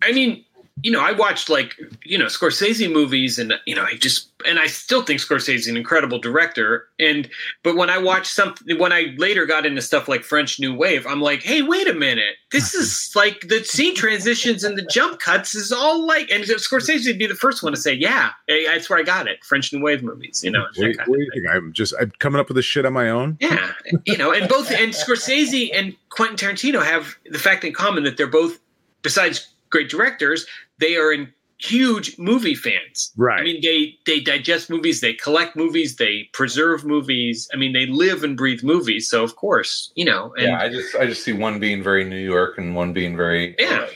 I 0.03 0.13
mean, 0.13 0.45
you 0.83 0.91
know, 0.91 1.01
I 1.01 1.13
watched 1.13 1.49
like, 1.49 1.75
you 2.05 2.19
know, 2.19 2.27
Scorsese 2.27 2.93
movies 2.93 3.39
and, 3.39 3.55
you 3.65 3.75
know, 3.75 3.85
I 3.85 3.95
just, 3.95 4.29
and 4.47 4.59
I 4.59 4.67
still 4.67 5.03
think 5.03 5.21
Scorsese 5.21 5.55
is 5.55 5.69
an 5.69 5.77
incredible 5.77 6.19
director. 6.19 6.87
And, 7.01 7.29
but 7.63 7.77
when 7.77 7.89
I 7.89 7.97
watched 7.97 8.33
something, 8.33 8.79
when 8.79 8.93
I 8.93 9.15
later 9.17 9.47
got 9.47 9.65
into 9.65 9.81
stuff 9.81 10.07
like 10.07 10.23
French 10.23 10.61
New 10.61 10.75
Wave, 10.75 11.07
I'm 11.07 11.23
like, 11.23 11.43
hey, 11.43 11.63
wait 11.63 11.89
a 11.89 11.95
minute. 11.95 12.37
This 12.53 12.75
is 12.75 13.11
like 13.17 13.49
the 13.49 13.65
scene 13.65 13.95
transitions 13.95 14.65
and 14.65 14.77
the 14.77 14.83
jump 14.83 15.19
cuts 15.19 15.55
is 15.55 15.73
all 15.73 16.07
like, 16.07 16.31
and 16.31 16.45
Scorsese 16.45 17.07
would 17.07 17.19
be 17.19 17.27
the 17.27 17.35
first 17.35 17.63
one 17.63 17.73
to 17.73 17.79
say, 17.79 17.95
yeah, 17.95 18.33
hey, 18.47 18.67
that's 18.67 18.91
where 18.91 18.99
I 18.99 19.03
got 19.03 19.27
it. 19.27 19.43
French 19.45 19.73
New 19.73 19.83
Wave 19.83 20.03
movies, 20.03 20.45
you 20.45 20.51
know. 20.51 20.67
Wait, 20.77 20.97
what 21.07 21.17
do 21.17 21.23
you 21.23 21.31
think? 21.33 21.47
I'm 21.51 21.73
just 21.73 21.95
I'm 21.99 22.13
coming 22.19 22.39
up 22.39 22.49
with 22.49 22.57
this 22.57 22.67
shit 22.67 22.85
on 22.85 22.93
my 22.93 23.09
own. 23.09 23.39
Yeah, 23.41 23.73
you 24.05 24.19
know, 24.19 24.33
and 24.33 24.49
both 24.49 24.71
and 24.71 24.93
Scorsese 24.93 25.71
and 25.75 25.97
Quentin 26.11 26.37
Tarantino 26.37 26.85
have 26.85 27.17
the 27.31 27.39
fact 27.39 27.65
in 27.65 27.73
common 27.73 28.05
that 28.05 28.17
they're 28.17 28.27
both, 28.27 28.59
besides 29.03 29.49
great 29.71 29.89
directors, 29.89 30.47
they 30.79 30.97
are 30.97 31.13
in 31.13 31.33
huge 31.59 32.19
movie 32.19 32.55
fans. 32.55 33.13
Right. 33.17 33.41
I 33.41 33.45
mean, 33.45 33.61
they 33.63 33.97
they 34.05 34.21
digest 34.21 34.69
movies, 34.69 35.01
they 35.01 35.15
collect 35.15 35.57
movies, 35.57 35.97
they 35.97 36.29
preserve 36.33 36.85
movies. 36.85 37.49
I 37.53 37.57
mean, 37.57 37.73
they 37.73 37.87
live 37.87 38.23
and 38.25 38.37
breathe 38.37 38.63
movies. 38.63 39.09
So 39.09 39.25
of 39.25 39.37
course, 39.37 39.91
you 39.95 40.05
know, 40.05 40.35
and 40.37 40.49
yeah, 40.49 40.61
I 40.61 40.69
just 40.69 40.95
I 40.97 41.07
just 41.07 41.23
see 41.23 41.33
one 41.33 41.59
being 41.59 41.83
very 41.83 42.05
New 42.05 42.23
York 42.23 42.59
and 42.59 42.75
one 42.75 42.93
being 42.93 43.17
very 43.17 43.55
yeah. 43.59 43.87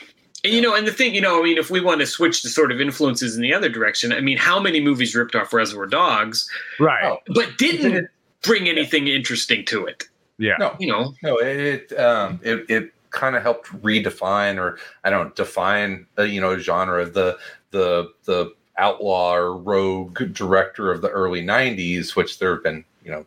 And 0.43 0.53
you 0.53 0.59
know, 0.61 0.73
and 0.73 0.87
the 0.87 0.91
thing, 0.91 1.13
you 1.13 1.21
know, 1.21 1.39
I 1.39 1.43
mean, 1.43 1.59
if 1.59 1.69
we 1.69 1.81
want 1.81 1.99
to 2.01 2.07
switch 2.07 2.41
to 2.41 2.49
sort 2.49 2.71
of 2.71 2.81
influences 2.81 3.35
in 3.35 3.43
the 3.43 3.53
other 3.53 3.69
direction, 3.69 4.11
I 4.11 4.21
mean, 4.21 4.37
how 4.39 4.59
many 4.59 4.81
movies 4.81 5.13
ripped 5.15 5.35
off 5.35 5.53
Reservoir 5.53 5.85
Dogs, 5.85 6.49
Right. 6.79 7.19
but 7.27 7.59
didn't 7.59 8.09
bring 8.41 8.67
anything 8.67 9.07
interesting 9.07 9.65
to 9.65 9.85
it? 9.85 10.05
Yeah. 10.39 10.55
No, 10.57 10.75
You 10.79 10.87
know, 10.87 11.13
no, 11.21 11.37
it 11.37 11.93
um, 11.99 12.39
it 12.41 12.65
it 12.69 12.91
kind 13.11 13.35
of 13.35 13.43
helped 13.43 13.67
redefine 13.83 14.57
or 14.57 14.77
I 15.03 15.09
don't 15.09 15.35
define 15.35 16.07
uh, 16.17 16.23
you 16.23 16.41
know 16.41 16.57
genre 16.57 17.05
the 17.05 17.37
the 17.71 18.11
the 18.25 18.53
outlaw 18.77 19.35
or 19.35 19.57
rogue 19.57 20.33
director 20.33 20.91
of 20.91 21.01
the 21.01 21.09
early 21.09 21.41
'90s, 21.43 22.15
which 22.15 22.39
there 22.39 22.53
have 22.55 22.63
been 22.63 22.83
you 23.05 23.11
know 23.11 23.25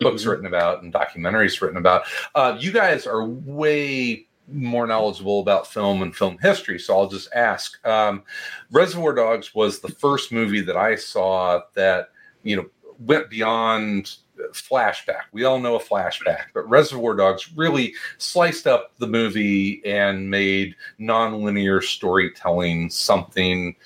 books 0.00 0.22
Mhm. 0.24 0.28
written 0.28 0.46
about 0.46 0.82
and 0.82 0.92
documentaries 0.92 1.60
written 1.60 1.76
about. 1.76 2.04
Uh, 2.34 2.56
you 2.58 2.72
guys 2.72 3.06
are 3.06 3.24
way 3.24 4.26
more 4.52 4.86
knowledgeable 4.86 5.40
about 5.40 5.66
film 5.66 6.02
and 6.02 6.14
film 6.14 6.36
history, 6.42 6.78
so 6.78 6.96
I'll 6.98 7.08
just 7.08 7.32
ask. 7.34 7.84
Um, 7.86 8.22
Reservoir 8.70 9.14
Dogs 9.14 9.54
was 9.54 9.80
the 9.80 9.88
first 9.88 10.32
movie 10.32 10.60
that 10.62 10.76
I 10.76 10.96
saw 10.96 11.62
that 11.74 12.10
you 12.42 12.56
know 12.56 12.66
went 12.98 13.30
beyond 13.30 14.16
flashback. 14.52 15.22
We 15.32 15.44
all 15.44 15.58
know 15.58 15.76
a 15.76 15.80
flashback, 15.80 16.46
but 16.54 16.68
Reservoir 16.68 17.14
Dogs 17.14 17.50
really 17.56 17.94
sliced 18.18 18.66
up 18.66 18.92
the 18.98 19.06
movie 19.06 19.82
and 19.84 20.30
made 20.30 20.74
nonlinear 21.00 21.82
storytelling 21.82 22.90
something. 22.90 23.76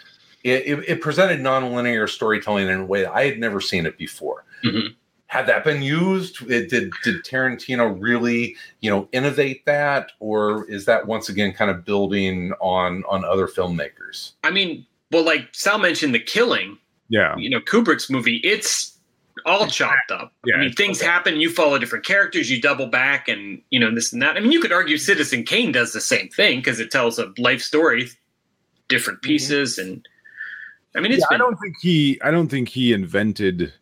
It, 0.45 0.67
it, 0.67 0.89
it 0.89 1.01
presented 1.01 1.41
nonlinear 1.41 2.09
storytelling 2.09 2.69
in 2.69 2.81
a 2.81 2.87
way 2.87 3.03
that 3.03 3.13
I 3.13 3.25
had 3.25 3.39
never 3.39 3.61
seen 3.61 3.87
it 3.87 3.99
before. 3.99 4.45
Mhm. 4.65 4.95
Had 5.27 5.47
that 5.47 5.63
been 5.63 5.83
used? 5.83 6.51
It, 6.51 6.71
did 6.71 6.91
did 7.05 7.23
Tarantino 7.23 7.95
really, 8.01 8.57
you 8.81 8.91
know, 8.91 9.09
innovate 9.13 9.67
that, 9.67 10.13
or 10.21 10.65
is 10.71 10.87
that 10.87 11.07
once 11.07 11.29
again 11.29 11.53
kind 11.53 11.71
of 11.71 11.85
building 11.85 12.53
on 12.61 13.05
on 13.07 13.25
other 13.27 13.47
filmmakers? 13.47 14.33
I 14.43 14.51
mean, 14.51 14.87
well, 15.13 15.25
like 15.25 15.49
Sal 15.53 15.79
mentioned, 15.79 16.15
The 16.15 16.21
Killing. 16.21 16.79
Yeah. 17.11 17.35
you 17.37 17.49
know 17.49 17.61
Kubrick's 17.61 18.11
movie, 18.11 18.37
it's 18.45 18.98
all 19.49 19.67
chopped 19.67 20.11
up. 20.11 20.33
Yeah, 20.45 20.57
I 20.57 20.61
mean, 20.61 20.73
things 20.73 21.01
happen. 21.01 21.41
You 21.41 21.51
follow 21.51 21.79
different 21.79 22.05
characters. 22.05 22.51
You 22.51 22.61
double 22.61 22.87
back, 22.87 23.29
and 23.29 23.61
you 23.71 23.81
know 23.81 23.95
this 23.95 24.13
and 24.13 24.23
that. 24.23 24.37
I 24.37 24.41
mean, 24.41 24.53
you 24.53 24.61
could 24.61 24.73
argue 24.73 24.97
Citizen 24.97 25.45
Kane 25.45 25.73
does 25.73 25.93
the 25.93 26.01
same 26.01 26.29
thing 26.29 26.59
because 26.59 26.81
it 26.81 26.91
tells 26.91 27.19
a 27.19 27.33
life 27.39 27.63
story, 27.63 28.09
different 28.89 29.21
mm-hmm. 29.21 29.29
pieces, 29.29 29.79
and 29.79 30.07
I 30.95 31.01
mean, 31.01 31.13
it's 31.13 31.25
Yeah, 31.31 31.37
I 31.37 31.39
don't 31.39 31.57
think 31.57 31.77
he 31.81 32.21
I 32.23 32.31
don't 32.31 32.49
think 32.49 32.69
he 32.69 32.93
invented 32.93 33.73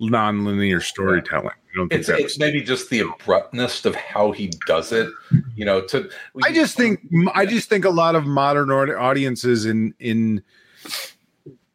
nonlinear 0.00 0.82
storytelling. 0.82 1.48
I 1.48 1.76
don't 1.76 1.88
think 1.88 2.00
It's, 2.00 2.08
it's 2.08 2.38
maybe 2.38 2.62
just 2.62 2.90
the 2.90 3.00
abruptness 3.00 3.84
of 3.84 3.94
how 3.94 4.32
he 4.32 4.50
does 4.66 4.92
it. 4.92 5.08
You 5.54 5.64
know, 5.64 5.80
to 5.86 6.10
I 6.42 6.52
just 6.52 6.76
think 6.76 7.00
I 7.34 7.46
just 7.46 7.68
think 7.68 7.84
a 7.84 7.90
lot 7.90 8.14
of 8.14 8.26
modern 8.26 8.70
audiences 8.70 9.66
in 9.66 9.94
in 9.98 10.42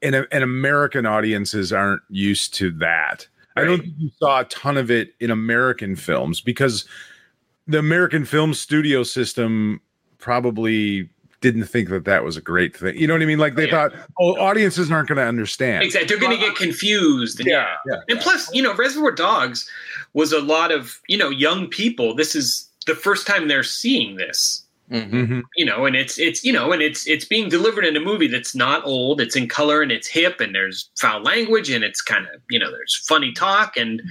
in, 0.02 0.14
in 0.14 0.44
American 0.44 1.06
audiences 1.06 1.74
aren't 1.74 2.02
used 2.10 2.54
to 2.56 2.72
that. 2.72 3.28
I 3.56 3.66
don't 3.66 3.82
think 3.82 3.94
you 3.98 4.10
saw 4.20 4.42
a 4.42 4.46
ton 4.46 4.78
of 4.78 4.90
it 4.90 5.14
in 5.20 5.32
American 5.32 5.96
films 5.96 6.40
because 6.40 6.86
the 7.68 7.78
American 7.78 8.24
film 8.24 8.54
studio 8.54 9.04
system 9.04 9.82
probably 10.18 11.10
didn't 11.42 11.66
think 11.66 11.90
that 11.90 12.06
that 12.06 12.24
was 12.24 12.38
a 12.38 12.42
great 12.42 12.76
thing. 12.76 12.98
You 12.98 13.08
know 13.08 13.14
what 13.14 13.22
I 13.22 13.26
mean? 13.26 13.40
Like 13.40 13.56
they 13.56 13.68
oh, 13.68 13.72
thought, 13.72 13.94
oh, 14.20 14.36
audiences 14.38 14.92
aren't 14.92 15.08
going 15.08 15.18
to 15.18 15.24
understand. 15.24 15.84
exactly. 15.84 16.08
They're 16.08 16.20
going 16.20 16.38
to 16.38 16.46
get 16.46 16.56
confused. 16.56 17.40
And 17.40 17.50
yeah. 17.50 17.76
yeah, 17.88 17.98
And 18.10 18.20
plus, 18.20 18.54
you 18.54 18.62
know, 18.62 18.76
Reservoir 18.76 19.12
Dogs 19.12 19.70
was 20.14 20.32
a 20.32 20.42
lot 20.42 20.72
of 20.72 21.00
you 21.08 21.18
know 21.18 21.30
young 21.30 21.68
people. 21.68 22.16
This 22.16 22.36
is 22.36 22.70
the 22.86 22.96
first 22.96 23.28
time 23.28 23.48
they're 23.48 23.64
seeing 23.64 24.16
this. 24.16 24.64
Mhm. 24.92 25.44
you 25.56 25.66
know 25.66 25.86
and 25.86 25.96
it's 25.96 26.18
it's 26.18 26.44
you 26.44 26.52
know 26.52 26.72
and 26.72 26.82
it's 26.82 27.06
it's 27.08 27.24
being 27.26 27.48
delivered 27.48 27.86
in 27.86 27.96
a 27.96 28.00
movie 28.00 28.28
that's 28.28 28.56
not 28.56 28.84
old 28.86 29.22
it's 29.22 29.36
in 29.36 29.48
color 29.48 29.82
and 29.84 29.92
it's 29.92 30.08
hip 30.08 30.40
and 30.40 30.56
there's 30.56 30.90
foul 31.00 31.22
language 31.22 31.70
and 31.70 31.84
it's 31.84 32.02
kind 32.02 32.26
of 32.34 32.42
you 32.50 32.58
know 32.58 32.72
there's 32.72 32.96
funny 33.08 33.32
talk 33.32 33.78
and 33.78 34.02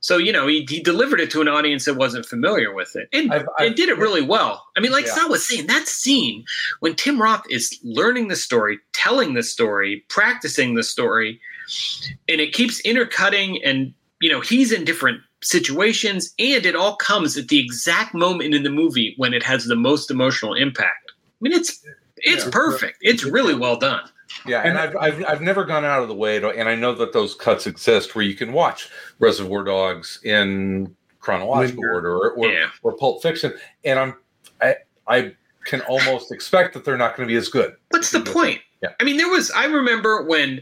so 0.00 0.18
you 0.18 0.30
know 0.30 0.46
he, 0.46 0.66
he 0.68 0.78
delivered 0.82 1.20
it 1.20 1.30
to 1.30 1.40
an 1.40 1.48
audience 1.48 1.86
that 1.86 1.94
wasn't 1.94 2.26
familiar 2.26 2.70
with 2.74 2.94
it 2.96 3.08
and, 3.14 3.32
I've- 3.32 3.46
I've- 3.56 3.68
and 3.68 3.74
did 3.76 3.88
it 3.88 3.96
really 3.96 4.20
well 4.20 4.62
i 4.76 4.80
mean 4.80 4.92
like 4.92 5.06
Yeah. 5.06 5.14
sal 5.14 5.30
was 5.30 5.46
saying 5.48 5.68
that 5.68 5.88
scene 5.88 6.44
when 6.80 6.94
tim 6.94 7.20
roth 7.20 7.44
is 7.48 7.78
learning 7.82 8.28
the 8.28 8.36
story 8.36 8.78
telling 8.92 9.32
the 9.32 9.42
story 9.42 10.04
practicing 10.08 10.74
the 10.74 10.82
story 10.82 11.40
and 12.28 12.40
it 12.42 12.52
keeps 12.52 12.78
intercutting 12.80 13.62
and 13.64 13.94
you 14.20 14.30
know 14.30 14.40
he's 14.40 14.70
in 14.70 14.84
different 14.84 15.20
situations 15.42 16.32
and 16.38 16.64
it 16.66 16.74
all 16.74 16.96
comes 16.96 17.36
at 17.36 17.48
the 17.48 17.58
exact 17.58 18.14
moment 18.14 18.54
in 18.54 18.62
the 18.62 18.70
movie 18.70 19.14
when 19.18 19.34
it 19.34 19.42
has 19.42 19.64
the 19.66 19.76
most 19.76 20.10
emotional 20.10 20.54
impact 20.54 21.12
i 21.12 21.36
mean 21.40 21.52
it's 21.52 21.84
it's 22.16 22.44
Yeah. 22.44 22.50
perfect 22.50 22.98
it's 23.02 23.24
really 23.24 23.54
well 23.54 23.76
done 23.76 24.02
Yeah, 24.46 24.62
and 24.62 24.76
I've, 24.78 24.96
I've 24.96 25.24
I've 25.28 25.40
never 25.42 25.64
gone 25.64 25.84
out 25.84 26.02
of 26.02 26.08
the 26.08 26.14
way 26.14 26.38
to, 26.40 26.48
and 26.50 26.68
I 26.68 26.74
know 26.74 26.94
that 26.94 27.12
those 27.12 27.34
cuts 27.34 27.66
exist 27.66 28.14
where 28.14 28.24
you 28.24 28.34
can 28.34 28.52
watch 28.52 28.88
Reservoir 29.20 29.62
Dogs 29.64 30.20
in 30.24 30.94
chronological 31.20 31.82
Linear. 31.82 31.94
order 31.94 32.12
or 32.16 32.30
or, 32.32 32.46
Yeah. 32.48 32.68
or 32.82 32.96
Pulp 32.96 33.22
Fiction, 33.22 33.54
and 33.84 33.98
I'm 33.98 34.14
I 34.60 34.76
I 35.06 35.32
can 35.64 35.80
almost 35.82 36.32
expect 36.32 36.74
that 36.74 36.84
they're 36.84 36.98
not 36.98 37.16
going 37.16 37.28
to 37.28 37.32
be 37.32 37.36
as 37.38 37.48
good. 37.48 37.76
what's 37.90 38.10
the 38.10 38.20
point 38.20 38.60
Yeah. 38.82 38.90
i 39.00 39.04
mean 39.04 39.16
there 39.16 39.28
was 39.30 39.50
i 39.52 39.64
remember 39.66 40.22
when 40.24 40.60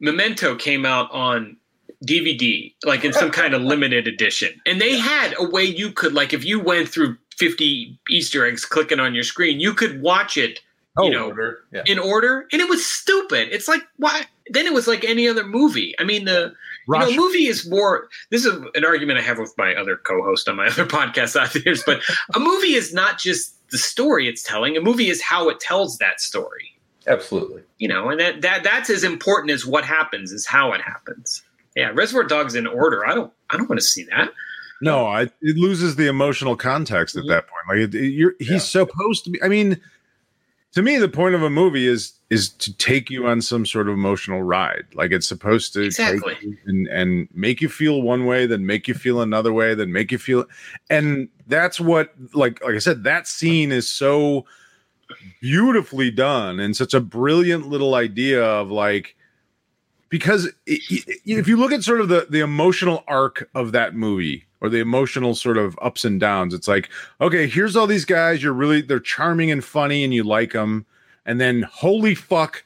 memento 0.00 0.54
came 0.54 0.84
out 0.86 1.10
on 1.10 1.56
dvd 2.04 2.74
like 2.84 3.04
in 3.04 3.12
some 3.12 3.30
kind 3.30 3.54
of 3.54 3.62
limited 3.72 4.06
edition. 4.06 4.60
And 4.66 4.80
they 4.80 4.98
had 4.98 5.34
a 5.38 5.48
way 5.48 5.64
you 5.64 5.90
could 5.90 6.12
like 6.12 6.32
if 6.32 6.44
you 6.44 6.60
went 6.60 6.88
through 6.88 7.16
50 7.36 7.98
easter 8.10 8.46
eggs 8.46 8.64
clicking 8.64 9.00
on 9.00 9.14
your 9.14 9.24
screen 9.24 9.60
you 9.60 9.74
could 9.74 10.00
watch 10.00 10.36
it 10.36 10.60
you 10.98 11.04
oh, 11.04 11.08
know 11.08 11.26
Order, 11.26 11.58
yeah. 11.72 11.82
in 11.84 11.98
order 11.98 12.46
and 12.52 12.62
it 12.62 12.68
was 12.68 12.84
stupid. 12.86 13.48
It's 13.50 13.68
like 13.68 13.82
why 13.96 14.22
then 14.48 14.66
it 14.66 14.72
was 14.72 14.86
like 14.86 15.04
any 15.04 15.28
other 15.28 15.44
movie. 15.44 15.94
I 15.98 16.04
mean 16.04 16.24
the 16.24 16.54
you 16.88 16.98
know, 16.98 17.10
movie 17.16 17.46
is 17.46 17.68
more 17.68 18.08
this 18.30 18.44
is 18.44 18.54
an 18.74 18.84
argument 18.84 19.18
i 19.18 19.22
have 19.22 19.40
with 19.40 19.52
my 19.58 19.74
other 19.74 19.96
co-host 19.96 20.48
on 20.48 20.54
my 20.54 20.66
other 20.68 20.86
podcast 20.86 21.34
out 21.34 21.52
there 21.52 21.74
but 21.84 22.00
a 22.32 22.38
movie 22.38 22.74
is 22.74 22.94
not 22.94 23.18
just 23.18 23.56
the 23.70 23.78
story 23.78 24.28
it's 24.28 24.42
telling. 24.42 24.76
A 24.76 24.80
movie 24.80 25.08
is 25.08 25.22
how 25.22 25.48
it 25.48 25.60
tells 25.60 25.98
that 25.98 26.20
story. 26.20 26.72
Absolutely. 27.06 27.62
You 27.78 27.88
know, 27.88 28.08
and 28.10 28.18
that, 28.20 28.42
that 28.42 28.64
that's 28.64 28.90
as 28.90 29.04
important 29.04 29.52
as 29.52 29.64
what 29.64 29.84
happens 29.84 30.32
is 30.32 30.46
how 30.46 30.72
it 30.72 30.80
happens. 30.80 31.42
Yeah, 31.76 31.92
Reservoir 31.94 32.24
Dogs 32.24 32.54
in 32.54 32.66
order. 32.66 33.06
I 33.06 33.14
don't 33.14 33.32
I 33.50 33.56
don't 33.56 33.68
want 33.68 33.80
to 33.80 33.86
see 33.86 34.04
that. 34.04 34.30
No, 34.82 35.06
I, 35.06 35.22
it 35.40 35.56
loses 35.56 35.96
the 35.96 36.06
emotional 36.06 36.56
context 36.56 37.16
at 37.16 37.20
mm-hmm. 37.20 37.30
that 37.30 37.46
point. 37.46 37.62
Like 37.68 37.78
it, 37.78 37.94
it- 37.94 38.10
you're, 38.10 38.34
he's 38.38 38.64
supposed 38.64 39.24
to 39.24 39.30
be. 39.30 39.42
I 39.42 39.48
mean, 39.48 39.80
to 40.72 40.82
me, 40.82 40.98
the 40.98 41.08
point 41.08 41.34
of 41.34 41.42
a 41.42 41.50
movie 41.50 41.86
is 41.86 42.12
is 42.28 42.48
to 42.48 42.76
take 42.76 43.08
you 43.08 43.26
on 43.26 43.40
some 43.40 43.64
sort 43.64 43.88
of 43.88 43.94
emotional 43.94 44.42
ride. 44.42 44.84
Like 44.94 45.12
it's 45.12 45.28
supposed 45.28 45.72
to 45.74 45.82
Exactly. 45.82 46.34
take 46.34 46.42
you 46.42 46.56
and 46.66 46.86
and 46.88 47.28
make 47.32 47.60
you 47.60 47.68
feel 47.68 48.02
one 48.02 48.26
way, 48.26 48.46
then 48.46 48.66
make 48.66 48.88
you 48.88 48.94
feel 48.94 49.20
another 49.20 49.52
way, 49.52 49.74
then 49.74 49.92
make 49.92 50.10
you 50.10 50.18
feel. 50.18 50.44
And 50.90 51.28
that's 51.46 51.80
what, 51.80 52.12
like 52.34 52.62
like 52.62 52.74
I 52.74 52.78
said, 52.78 53.04
that 53.04 53.26
scene 53.28 53.70
is 53.72 53.88
so 53.88 54.44
beautifully 55.40 56.10
done 56.10 56.58
and 56.58 56.76
such 56.76 56.92
a 56.94 57.00
brilliant 57.00 57.68
little 57.68 57.94
idea 57.94 58.42
of 58.44 58.70
like 58.70 59.16
because 60.08 60.46
i- 60.68 60.78
i- 60.90 61.04
if 61.26 61.48
you 61.48 61.56
look 61.56 61.72
at 61.72 61.82
sort 61.82 62.00
of 62.00 62.08
the 62.08 62.26
the 62.30 62.40
emotional 62.40 63.04
arc 63.08 63.48
of 63.54 63.72
that 63.72 63.94
movie 63.94 64.44
or 64.60 64.68
the 64.68 64.78
emotional 64.78 65.34
sort 65.34 65.56
of 65.58 65.78
ups 65.82 66.04
and 66.04 66.20
downs 66.20 66.54
it's 66.54 66.68
like 66.68 66.88
okay 67.20 67.46
here's 67.46 67.76
all 67.76 67.86
these 67.86 68.04
guys 68.04 68.42
you're 68.42 68.52
really 68.52 68.80
they're 68.80 69.00
charming 69.00 69.50
and 69.50 69.64
funny 69.64 70.04
and 70.04 70.14
you 70.14 70.22
like 70.24 70.52
them 70.52 70.86
and 71.24 71.40
then 71.40 71.62
holy 71.62 72.14
fuck 72.14 72.62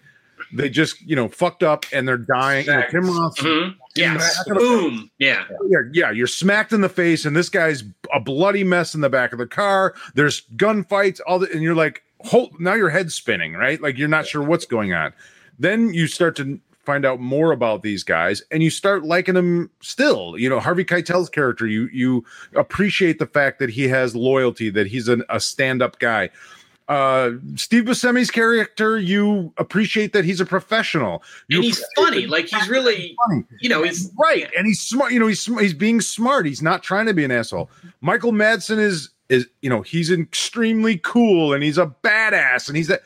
they 0.52 0.68
just 0.68 1.00
you 1.02 1.14
know 1.16 1.28
fucked 1.28 1.62
up 1.62 1.84
and 1.92 2.06
they're 2.08 2.16
dying 2.16 2.66
you 2.66 2.72
know, 2.72 2.82
Tim 2.90 3.06
Roth 3.06 3.36
Mhm. 3.36 3.74
Yes. 3.96 4.44
Boom. 4.48 5.10
Yeah. 5.18 5.44
yeah, 5.68 5.78
yeah, 5.92 6.10
you're 6.12 6.26
smacked 6.28 6.72
in 6.72 6.80
the 6.80 6.88
face, 6.88 7.24
and 7.24 7.34
this 7.36 7.48
guy's 7.48 7.82
a 8.14 8.20
bloody 8.20 8.62
mess 8.62 8.94
in 8.94 9.00
the 9.00 9.10
back 9.10 9.32
of 9.32 9.38
the 9.40 9.46
car. 9.48 9.94
There's 10.14 10.42
gunfights, 10.56 11.20
all 11.26 11.40
the, 11.40 11.50
and 11.52 11.60
you're 11.60 11.74
like, 11.74 12.02
hold, 12.20 12.52
now 12.60 12.74
your 12.74 12.88
head's 12.90 13.14
spinning, 13.14 13.54
right? 13.54 13.80
Like 13.80 13.98
you're 13.98 14.06
not 14.08 14.26
sure 14.28 14.42
what's 14.42 14.64
going 14.64 14.92
on. 14.94 15.12
Then 15.58 15.92
you 15.92 16.06
start 16.06 16.36
to 16.36 16.60
find 16.84 17.04
out 17.04 17.20
more 17.20 17.52
about 17.52 17.82
these 17.82 18.02
guys, 18.02 18.42
and 18.50 18.62
you 18.62 18.70
start 18.70 19.04
liking 19.04 19.34
them 19.34 19.70
still. 19.80 20.38
You 20.38 20.48
know, 20.48 20.60
Harvey 20.60 20.84
Keitel's 20.84 21.28
character, 21.28 21.66
you 21.66 21.88
you 21.92 22.24
appreciate 22.54 23.18
the 23.18 23.26
fact 23.26 23.58
that 23.58 23.70
he 23.70 23.88
has 23.88 24.14
loyalty, 24.16 24.70
that 24.70 24.86
he's 24.86 25.08
an, 25.08 25.22
a 25.28 25.40
stand 25.40 25.82
up 25.82 25.98
guy. 25.98 26.30
Uh, 26.88 27.34
Steve 27.54 27.84
Buscemi's 27.84 28.32
character, 28.32 28.98
you 28.98 29.52
appreciate 29.58 30.12
that 30.12 30.24
he's 30.24 30.40
a 30.40 30.44
professional. 30.44 31.22
You 31.46 31.58
And 31.58 31.64
he's 31.64 31.84
funny. 31.94 32.26
Like 32.26 32.48
he's 32.48 32.68
really 32.68 33.16
funny. 33.28 33.44
you 33.60 33.68
know, 33.68 33.84
he's 33.84 34.10
right 34.18 34.50
and 34.58 34.66
he's 34.66 34.80
smart 34.80 35.12
you 35.12 35.20
know 35.20 35.28
he's 35.28 35.40
sm- 35.40 35.58
he's 35.58 35.72
being 35.74 36.00
smart 36.00 36.46
he's 36.46 36.62
not 36.62 36.82
trying 36.82 37.06
to 37.06 37.14
be 37.14 37.22
an 37.24 37.30
asshole 37.30 37.70
michael 38.00 38.32
madsen 38.32 38.78
is 38.78 39.10
is 39.28 39.46
you 39.62 39.70
know 39.70 39.82
he's 39.82 40.10
extremely 40.10 40.98
cool 40.98 41.52
and 41.52 41.62
he's 41.62 41.78
a 41.78 41.86
badass 42.02 42.66
and 42.66 42.76
he's 42.76 42.88
that 42.88 43.02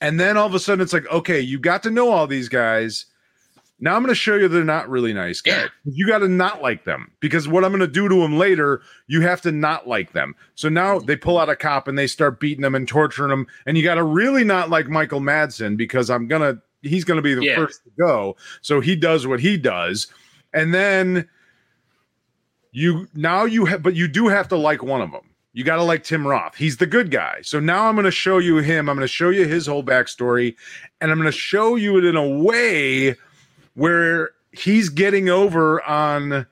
and 0.00 0.18
then 0.18 0.36
all 0.36 0.46
of 0.46 0.54
a 0.54 0.58
sudden 0.58 0.82
it's 0.82 0.92
like 0.92 1.06
okay 1.12 1.38
you 1.40 1.60
got 1.60 1.80
to 1.84 1.90
know 1.90 2.10
all 2.10 2.26
these 2.26 2.48
guys 2.48 3.06
now 3.80 3.94
i'm 3.94 4.02
going 4.02 4.08
to 4.10 4.14
show 4.14 4.34
you 4.34 4.48
they're 4.48 4.64
not 4.64 4.88
really 4.88 5.12
nice 5.12 5.40
guys. 5.40 5.68
You 5.84 6.06
got 6.06 6.18
to 6.18 6.28
not 6.28 6.62
like 6.62 6.84
them 6.84 7.12
because 7.20 7.46
what 7.48 7.64
i'm 7.64 7.70
going 7.70 7.80
to 7.80 7.86
do 7.86 8.08
to 8.08 8.14
them 8.16 8.36
later 8.38 8.80
you 9.06 9.20
have 9.22 9.40
to 9.42 9.52
not 9.52 9.86
like 9.88 10.12
them. 10.12 10.34
So 10.54 10.68
now 10.68 10.98
they 10.98 11.16
pull 11.16 11.38
out 11.38 11.48
a 11.48 11.56
cop 11.56 11.88
and 11.88 11.96
they 11.98 12.06
start 12.06 12.40
beating 12.40 12.62
them 12.62 12.74
and 12.74 12.86
torturing 12.88 13.30
them 13.30 13.46
and 13.66 13.76
you 13.76 13.82
got 13.84 13.94
to 13.96 14.02
really 14.04 14.44
not 14.44 14.68
like 14.70 14.88
michael 14.88 15.20
madsen 15.20 15.76
because 15.76 16.10
i'm 16.10 16.26
going 16.28 16.42
to 16.42 16.60
he's 16.82 17.04
going 17.04 17.16
to 17.16 17.22
be 17.22 17.34
the 17.34 17.42
Yeah. 17.44 17.56
first 17.56 17.82
to 17.84 17.90
go. 17.98 18.36
So 18.62 18.80
he 18.80 18.94
does 18.94 19.26
what 19.26 19.40
he 19.40 19.56
does 19.56 20.06
and 20.54 20.72
then 20.74 21.28
you 22.72 23.08
now 23.14 23.44
you 23.44 23.64
have 23.64 23.82
but 23.82 23.94
you 23.94 24.08
do 24.08 24.28
have 24.28 24.48
to 24.48 24.56
like 24.56 24.82
one 24.82 25.00
of 25.00 25.10
them 25.10 25.22
you 25.54 25.64
got 25.64 25.76
to 25.76 25.82
like 25.82 26.04
tim 26.04 26.24
roth. 26.26 26.54
He's 26.54 26.76
the 26.76 26.86
good 26.86 27.10
guy. 27.10 27.38
So 27.42 27.58
now 27.58 27.86
i'm 27.88 27.94
going 27.96 28.04
to 28.04 28.10
show 28.12 28.38
you 28.38 28.58
him. 28.58 28.88
I'm 28.88 28.94
going 28.96 29.02
to 29.04 29.12
show 29.12 29.30
you 29.30 29.46
his 29.46 29.66
whole 29.66 29.82
backstory 29.82 30.54
and 31.00 31.10
i'm 31.10 31.18
going 31.18 31.30
to 31.30 31.36
show 31.36 31.74
you 31.76 31.96
it 31.98 32.04
in 32.04 32.16
a 32.16 32.28
way 32.28 33.16
where 33.78 34.30
he's 34.52 34.88
getting 34.88 35.28
over 35.28 35.82
on 35.84 36.46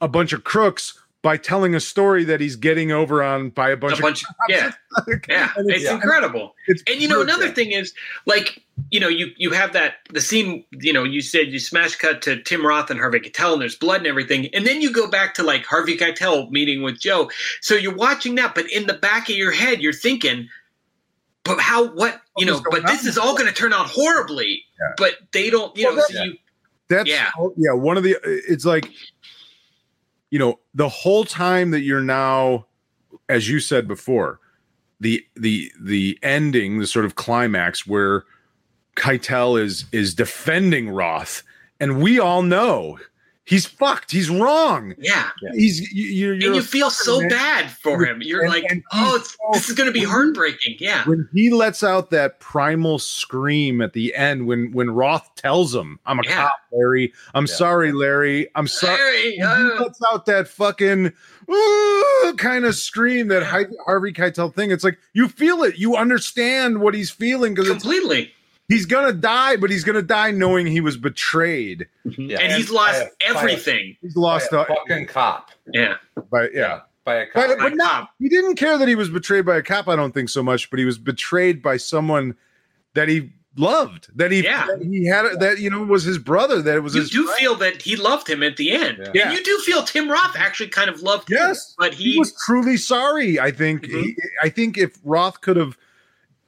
a 0.00 0.08
bunch 0.08 0.32
of 0.32 0.42
crooks 0.44 0.98
by 1.22 1.36
telling 1.36 1.74
a 1.74 1.80
story 1.80 2.22
that 2.24 2.40
he's 2.40 2.54
getting 2.54 2.92
over 2.92 3.22
on 3.22 3.50
by 3.50 3.70
a 3.70 3.76
bunch 3.76 3.94
a 3.94 3.96
of 3.96 4.02
bunch 4.02 4.24
yeah. 4.48 4.70
Yeah. 5.28 5.52
And 5.56 5.70
it's 5.70 5.82
it's- 5.82 5.92
incredible. 5.94 6.54
It's 6.66 6.82
and 6.86 7.00
you 7.00 7.08
know 7.08 7.20
another 7.20 7.50
thing 7.50 7.70
is 7.72 7.92
like 8.26 8.62
you 8.90 9.00
know 9.00 9.08
you 9.08 9.32
you 9.36 9.50
have 9.52 9.72
that 9.72 9.94
the 10.12 10.20
scene 10.20 10.64
you 10.72 10.92
know 10.92 11.04
you 11.04 11.20
said 11.20 11.48
you 11.48 11.58
smash 11.58 11.96
cut 11.96 12.22
to 12.22 12.42
tim 12.42 12.64
roth 12.66 12.90
and 12.90 13.00
harvey 13.00 13.20
keitel 13.20 13.54
and 13.54 13.62
there's 13.62 13.76
blood 13.76 13.98
and 13.98 14.06
everything. 14.08 14.48
And 14.54 14.66
then 14.66 14.80
you 14.80 14.92
go 14.92 15.08
back 15.08 15.34
to 15.34 15.42
like 15.42 15.64
harvey 15.64 15.96
keitel 15.96 16.50
meeting 16.50 16.82
with 16.82 17.00
joe. 17.00 17.30
So 17.60 17.74
you're 17.74 17.94
watching 17.94 18.34
that 18.36 18.54
but 18.54 18.70
in 18.70 18.86
the 18.86 18.94
back 18.94 19.28
of 19.28 19.36
your 19.36 19.52
head 19.52 19.80
you're 19.80 19.92
thinking 19.92 20.48
but 21.44 21.60
how 21.60 21.88
what 21.92 22.20
you 22.36 22.46
know 22.46 22.60
but 22.70 22.86
this 22.86 23.04
is 23.06 23.16
all 23.18 23.34
going 23.36 23.48
to 23.48 23.54
turn 23.54 23.72
out 23.72 23.86
horribly. 23.86 24.62
But 24.96 25.14
they 25.32 25.50
don't 25.50 25.76
you 25.76 25.84
know 25.84 25.94
Well, 25.96 26.06
so 26.08 26.22
you 26.22 26.34
That's 26.88 27.08
Yeah. 27.08 27.30
yeah. 27.56 27.72
one 27.72 27.96
of 27.96 28.02
the 28.02 28.16
it's 28.24 28.64
like 28.64 28.90
you 30.30 30.38
know, 30.38 30.58
the 30.74 30.88
whole 30.88 31.24
time 31.24 31.70
that 31.70 31.82
you're 31.82 32.02
now 32.02 32.66
as 33.28 33.48
you 33.48 33.60
said 33.60 33.88
before, 33.88 34.40
the 35.00 35.24
the 35.36 35.72
the 35.80 36.18
ending, 36.22 36.78
the 36.78 36.86
sort 36.86 37.04
of 37.04 37.14
climax 37.14 37.86
where 37.86 38.24
Keitel 38.96 39.60
is 39.60 39.84
is 39.92 40.14
defending 40.14 40.88
Roth 40.90 41.42
and 41.80 42.00
we 42.02 42.18
all 42.18 42.42
know 42.42 42.98
he's 43.46 43.64
fucked, 43.64 44.10
he's 44.10 44.28
wrong. 44.28 44.94
yeah 44.98 45.30
He's 45.54 45.92
you, 45.92 46.04
you're, 46.04 46.32
and 46.34 46.42
you're 46.42 46.54
you 46.54 46.60
a 46.60 46.62
feel 46.62 46.90
so 46.90 47.20
man. 47.20 47.28
bad 47.30 47.70
for 47.70 48.04
him 48.04 48.20
you're 48.20 48.42
And- 48.42 48.50
like 48.52 48.64
and 48.68 48.82
oh 48.92 49.16
it's, 49.16 49.30
so- 49.30 49.38
this 49.54 49.68
is 49.70 49.74
going 49.74 49.86
to 49.86 49.92
be 49.92 50.04
heartbreaking 50.04 50.76
yeah 50.80 51.04
when 51.04 51.28
he 51.32 51.50
lets 51.50 51.82
out 51.82 52.10
that 52.10 52.40
primal 52.40 52.98
scream 52.98 53.80
at 53.80 53.92
the 53.94 54.14
end 54.14 54.46
when 54.46 54.72
when 54.72 54.90
Roth 54.90 55.30
tells 55.36 55.74
him, 55.74 55.98
"I'm 56.06 56.18
a 56.18 56.22
Yeah. 56.24 56.42
cop, 56.42 56.56
Larry. 56.72 57.12
I'm 57.34 57.46
sorry, 57.46 57.92
Larry. 57.92 58.48
I'm 58.54 58.66
sorry." 58.68 58.96
Larry, 58.98 59.36
When 59.38 59.66
he 59.66 59.72
uh, 59.78 59.82
lets 59.84 60.00
out 60.10 60.26
that 60.26 60.48
fucking 60.48 61.12
kind 62.36 62.64
of 62.64 62.74
scream 62.74 63.28
that 63.28 63.42
Har- 63.44 63.70
Harvey 63.84 64.12
Keitel 64.12 64.52
thing. 64.54 64.70
It's 64.70 64.84
like 64.84 64.98
you 65.12 65.28
feel 65.28 65.62
it, 65.62 65.78
you 65.78 65.96
understand 65.96 66.80
what 66.80 66.94
he's 66.94 67.10
feeling 67.10 67.54
because 67.54 67.68
completely 67.70 68.32
he's 68.68 68.86
gonna 68.86 69.12
die, 69.12 69.56
but 69.56 69.70
he's 69.70 69.84
gonna 69.84 70.02
die 70.02 70.30
knowing 70.30 70.66
he 70.66 70.80
was 70.80 70.96
betrayed. 70.96 71.86
Yeah. 72.04 72.38
and 72.40 72.52
he's 72.52 72.70
lost 72.70 73.00
a- 73.02 73.04
by 73.04 73.10
a- 73.26 73.36
everything 73.36 73.96
He's 74.00 74.16
lost 74.16 74.52
a 74.52 74.60
uh, 74.60 74.64
fucking 74.66 75.06
cop. 75.06 75.50
yeah 75.72 75.94
by 76.30 76.48
yeah. 76.52 76.80
By 77.04 77.16
a 77.16 77.26
But, 77.32 77.48
cop. 77.48 77.58
but 77.58 77.76
not, 77.76 78.10
he 78.18 78.28
didn't 78.28 78.56
care 78.56 78.76
that 78.78 78.88
he 78.88 78.96
was 78.96 79.08
betrayed 79.08 79.44
by 79.46 79.56
a 79.58 79.62
cop. 79.62 79.86
I 79.88 79.94
don't 79.94 80.12
think 80.12 80.28
so 80.28 80.42
much, 80.42 80.70
but 80.70 80.78
he 80.80 80.84
was 80.84 80.98
betrayed 80.98 81.62
by 81.62 81.76
someone 81.76 82.34
that 82.94 83.08
he 83.08 83.30
loved. 83.56 84.08
That 84.16 84.32
he, 84.32 84.42
Yeah. 84.42 84.66
that 84.66 84.82
he 84.84 85.06
had, 85.06 85.38
that 85.40 85.58
you 85.60 85.70
know, 85.70 85.84
was 85.84 86.02
his 86.02 86.18
brother. 86.18 86.60
That 86.60 86.74
it 86.76 86.80
was 86.80 86.94
you 86.96 87.02
his. 87.02 87.10
do 87.10 87.24
friend. 87.26 87.38
feel 87.38 87.54
that 87.56 87.80
he 87.82 87.94
loved 87.94 88.28
him 88.28 88.42
at 88.42 88.56
the 88.56 88.72
end 88.72 89.08
Yeah. 89.14 89.28
and 89.28 89.38
you 89.38 89.44
do 89.44 89.56
feel 89.64 89.82
tim 89.84 90.10
roth 90.10 90.34
actually 90.36 90.68
kind 90.68 90.90
of 90.90 91.00
loved 91.00 91.30
him 91.30 91.38
Yes, 91.40 91.74
but 91.78 91.94
he, 91.94 92.14
he 92.14 92.18
was 92.18 92.34
truly 92.44 92.76
sorry. 92.76 93.38
I 93.38 93.52
think. 93.52 93.82
Mm-hmm. 93.84 94.00
He, 94.02 94.16
I 94.42 94.48
think 94.48 94.76
if 94.76 94.98
Roth 95.04 95.40
could 95.42 95.56
have, 95.56 95.78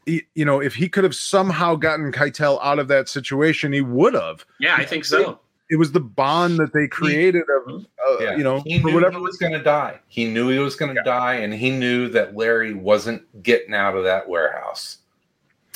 he- 0.09 0.27
you 0.35 0.45
know, 0.45 0.61
if 0.61 0.75
he 0.75 0.89
could 0.89 1.05
have 1.05 1.15
somehow 1.15 1.75
gotten 1.75 2.11
Keitel 2.13 2.59
out 2.63 2.79
of 2.79 2.89
that 2.89 3.09
situation, 3.09 3.73
he 3.73 3.81
would 3.81 4.15
have. 4.15 4.45
yeah 4.59 4.75
i 4.77 4.85
think 4.85 5.05
so 5.05 5.39
It 5.71 5.77
was 5.77 5.93
the 5.93 6.01
bond 6.01 6.57
that 6.59 6.73
they 6.73 6.89
created 6.89 7.43
of, 7.57 7.85
uh, 7.85 8.19
Yeah. 8.25 8.37
you 8.39 8.43
know, 8.43 8.63
he 8.65 8.79
knew 8.79 8.95
whatever 8.95 9.19
he 9.19 9.23
was 9.23 9.37
going 9.37 9.53
to 9.53 9.63
die. 9.63 9.99
He 10.09 10.25
knew 10.25 10.49
he 10.49 10.59
was 10.59 10.77
going 10.77 10.95
to 10.97 11.03
die, 11.03 11.35
and 11.35 11.53
he 11.53 11.71
knew 11.71 12.09
that 12.09 12.35
Larry 12.35 12.73
wasn't 12.73 13.21
getting 13.43 13.75
out 13.75 13.95
of 13.95 14.05
that 14.05 14.27
warehouse. 14.31 14.99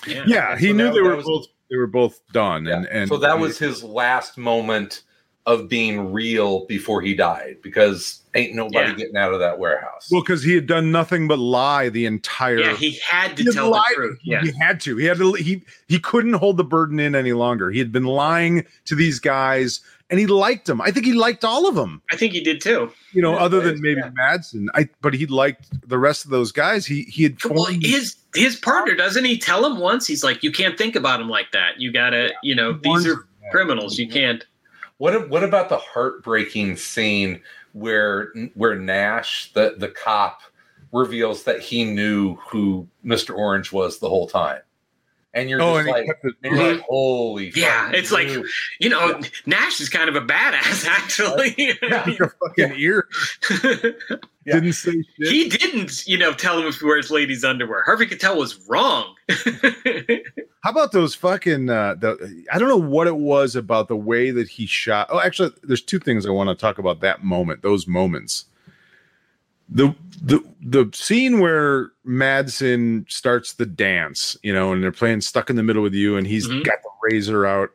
yeah, 0.06 0.22
Yeah, 0.26 0.56
he 0.56 0.68
So 0.68 0.72
knew 0.72 0.84
that- 0.84 0.94
they 0.94 1.00
that 1.00 1.04
were 1.04 1.16
was- 1.16 1.26
both 1.26 1.46
they 1.70 1.76
were 1.76 1.86
both 1.86 2.20
done, 2.32 2.66
and 2.68 2.86
and 2.86 3.08
so 3.08 3.18
that 3.18 3.38
was 3.38 3.58
his 3.58 3.82
last 3.84 4.36
moment 4.38 5.02
of 5.46 5.68
being 5.68 6.12
real 6.12 6.64
before 6.66 7.00
he 7.02 7.14
died, 7.14 7.56
because 7.62 8.22
ain't 8.34 8.54
nobody 8.54 8.90
Yeah. 8.90 8.94
getting 8.94 9.16
out 9.16 9.32
of 9.34 9.40
that 9.40 9.58
warehouse. 9.58 10.08
well 10.10 10.22
because 10.22 10.42
he 10.42 10.54
had 10.54 10.66
done 10.66 10.92
nothing 10.92 11.26
but 11.26 11.38
lie 11.38 11.88
the 11.88 12.06
entire. 12.06 12.58
yeah 12.60 12.74
he 12.76 12.98
had 13.08 13.36
to 13.36 13.42
He 13.42 13.48
had 13.48 13.54
tell 13.54 13.72
the 13.72 13.82
truth 13.94 14.18
yeah 14.22 14.42
He 14.42 14.52
had 14.58 14.80
to. 14.82 14.96
He 14.96 15.04
had 15.06 15.18
to. 15.18 15.32
He 15.34 15.62
he 15.88 15.98
couldn't 15.98 16.34
hold 16.34 16.56
the 16.58 16.64
burden 16.64 17.00
in 17.00 17.14
any 17.16 17.32
longer. 17.32 17.70
He 17.70 17.78
had 17.80 17.90
been 17.92 18.04
lying 18.04 18.64
to 18.86 18.94
these 18.94 19.18
guys, 19.18 19.80
and 20.10 20.20
he 20.20 20.26
liked 20.26 20.66
them. 20.66 20.80
I 20.80 20.92
think 20.92 21.06
he 21.06 21.12
liked 21.12 21.44
all 21.44 21.66
of 21.68 21.74
them. 21.74 22.00
i 22.12 22.16
think 22.16 22.32
he 22.32 22.40
did 22.40 22.60
too 22.60 22.92
You 23.12 23.20
know, 23.22 23.32
Yeah, 23.32 23.38
other 23.44 23.60
than 23.60 23.80
maybe 23.82 24.00
Madsen. 24.00 24.66
I 24.74 24.88
but 25.00 25.12
he 25.12 25.26
liked 25.26 25.66
the 25.88 25.98
rest 25.98 26.24
of 26.24 26.30
those 26.30 26.52
guys. 26.52 26.86
He 26.86 27.02
he 27.02 27.24
had 27.24 27.36
well 27.44 27.64
formed. 27.64 27.84
his 27.84 28.14
his 28.36 28.54
partner 28.56 28.94
doesn't 28.94 29.24
he 29.24 29.36
tell 29.38 29.66
him 29.66 29.78
once 29.80 30.06
he's 30.06 30.22
like 30.22 30.44
you 30.44 30.52
can't 30.52 30.78
think 30.78 30.94
about 30.94 31.20
him 31.20 31.28
like 31.28 31.50
that 31.52 31.80
you 31.80 31.90
gotta 31.92 32.32
you 32.44 32.54
know 32.54 32.72
these 32.80 33.06
are 33.08 33.26
criminals 33.50 33.98
you 33.98 34.08
can't 34.08 34.44
What 35.02 35.28
what 35.30 35.42
about 35.42 35.68
the 35.68 35.78
heartbreaking 35.78 36.76
scene 36.76 37.40
where 37.72 38.32
where 38.54 38.76
Nash, 38.76 39.52
the 39.52 39.74
the 39.76 39.88
cop, 39.88 40.42
reveals 40.92 41.42
that 41.42 41.58
he 41.58 41.84
knew 41.84 42.36
who 42.36 42.86
Mr. 43.04 43.36
Orange 43.36 43.72
was 43.72 43.98
the 43.98 44.08
whole 44.08 44.28
time? 44.28 44.60
And 45.34 45.48
you're 45.50 45.60
Oh, 45.62 45.76
just 45.76 45.78
and 45.78 45.86
he 45.88 45.92
like, 45.92 46.06
kept 46.06 46.24
it- 46.24 46.34
and 46.44 46.56
you're 46.56 46.72
like, 46.74 46.82
holy, 46.82 47.52
Yeah, 47.54 47.86
fucking 47.86 47.98
it's 48.00 48.12
like 48.12 48.28
you 48.80 48.88
know, 48.88 49.20
Nash 49.46 49.80
is 49.80 49.88
kind 49.88 50.08
of 50.08 50.16
a 50.16 50.20
badass 50.20 50.86
actually. 50.88 51.78
Like 51.82 52.20
a 52.20 52.28
fucking 52.28 52.74
ear. 52.76 53.08
Yeah. 54.44 54.54
Didn't 54.54 54.72
say 54.72 54.90
shit. 54.90 55.30
he 55.32 55.48
didn't, 55.48 56.04
you 56.04 56.18
know, 56.18 56.32
tell 56.32 56.58
him 56.58 56.66
if 56.66 56.80
he 56.80 56.84
wears 56.84 57.12
ladies' 57.12 57.44
underwear. 57.44 57.84
Harvey 57.84 58.06
Keitel 58.06 58.36
was 58.36 58.58
wrong. 58.68 59.14
How 60.64 60.70
about 60.70 60.90
those 60.90 61.14
fucking? 61.14 61.70
Uh, 61.70 61.94
the 61.94 62.44
I 62.52 62.58
don't 62.58 62.68
know 62.68 62.76
what 62.76 63.06
it 63.06 63.14
was 63.18 63.54
about 63.54 63.86
the 63.86 63.94
way 63.96 64.32
that 64.32 64.48
he 64.48 64.66
shot. 64.66 65.06
Oh, 65.10 65.20
actually, 65.20 65.52
there's 65.62 65.80
two 65.80 66.00
things 66.00 66.26
I 66.26 66.30
want 66.30 66.48
to 66.48 66.56
talk 66.56 66.78
about 66.78 67.00
that 67.02 67.22
moment. 67.22 67.62
Those 67.62 67.86
moments. 67.86 68.46
The 69.74 69.94
the 70.22 70.40
the 70.64 70.90
scene 70.94 71.40
where 71.40 71.90
Madsen 72.06 73.10
starts 73.10 73.54
the 73.54 73.66
dance, 73.66 74.36
you 74.42 74.52
know, 74.52 74.72
and 74.72 74.82
they're 74.82 74.92
playing 74.92 75.20
"Stuck 75.22 75.50
in 75.50 75.56
the 75.56 75.62
Middle 75.62 75.82
with 75.82 75.94
You," 75.94 76.16
and 76.16 76.26
he's 76.26 76.46
Mhm. 76.48 76.64
got 76.64 76.78
the 76.82 76.90
razor 77.02 77.46
out. 77.46 77.70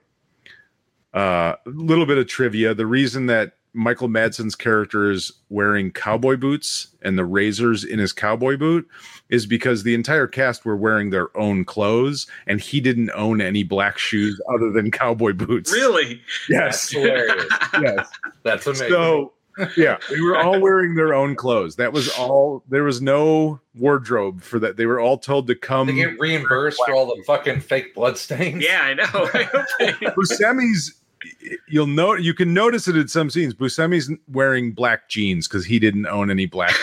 Uh, 1.13 1.55
a 1.65 1.69
little 1.69 2.05
bit 2.05 2.17
of 2.17 2.27
trivia: 2.27 2.73
the 2.73 2.85
reason 2.85 3.25
that 3.27 3.53
Michael 3.73 4.07
Madsen's 4.09 4.55
character 4.55 5.09
is 5.11 5.31
wearing 5.49 5.91
cowboy 5.91 6.35
boots 6.35 6.87
and 7.03 7.17
the 7.17 7.25
razors 7.25 7.83
in 7.83 7.99
his 7.99 8.11
cowboy 8.13 8.57
boot 8.57 8.87
is 9.29 9.45
because 9.45 9.83
the 9.83 9.93
entire 9.93 10.25
cast 10.25 10.65
were 10.65 10.75
wearing 10.75 11.09
their 11.11 11.35
own 11.37 11.63
clothes 11.63 12.25
and 12.47 12.59
he 12.59 12.79
didn't 12.79 13.11
own 13.13 13.39
any 13.39 13.63
black 13.63 13.97
shoes 13.99 14.39
other 14.53 14.71
than 14.71 14.89
cowboy 14.89 15.31
boots. 15.33 15.71
really? 15.71 16.19
Yes. 16.49 16.89
That's 16.89 16.91
hilarious. 16.91 17.45
yes. 17.81 18.09
That's 18.43 18.65
amazing. 18.67 18.89
So 18.89 19.33
yeah, 19.75 19.97
they 20.09 20.19
were 20.21 20.37
all 20.37 20.59
wearing 20.59 20.95
their 20.95 21.13
own 21.13 21.35
clothes. 21.35 21.75
That 21.77 21.93
was 21.93 22.09
all 22.09 22.63
there 22.69 22.83
was 22.83 23.01
no 23.01 23.59
wardrobe 23.75 24.41
for 24.41 24.59
that. 24.59 24.77
They 24.77 24.85
were 24.85 24.99
all 24.99 25.17
told 25.17 25.47
to 25.47 25.55
come 25.55 25.87
they 25.87 25.93
get 25.93 26.19
reimbursed 26.19 26.79
for 26.85 26.93
all 26.93 27.07
the 27.07 27.21
fucking 27.25 27.61
fake 27.61 27.93
blood 27.95 28.17
stains. 28.17 28.63
Yeah, 28.63 28.81
I 28.81 28.93
know. 28.93 29.05
Buscemi's 30.15 30.93
you'll 31.67 31.87
know 31.87 32.13
you 32.13 32.33
can 32.33 32.53
notice 32.53 32.87
it 32.87 32.95
in 32.95 33.07
some 33.07 33.29
scenes. 33.29 33.53
Buscemi's 33.53 34.11
wearing 34.31 34.71
black 34.71 35.09
jeans 35.09 35.47
because 35.47 35.65
he 35.65 35.79
didn't 35.79 36.07
own 36.07 36.29
any 36.29 36.45
black 36.45 36.75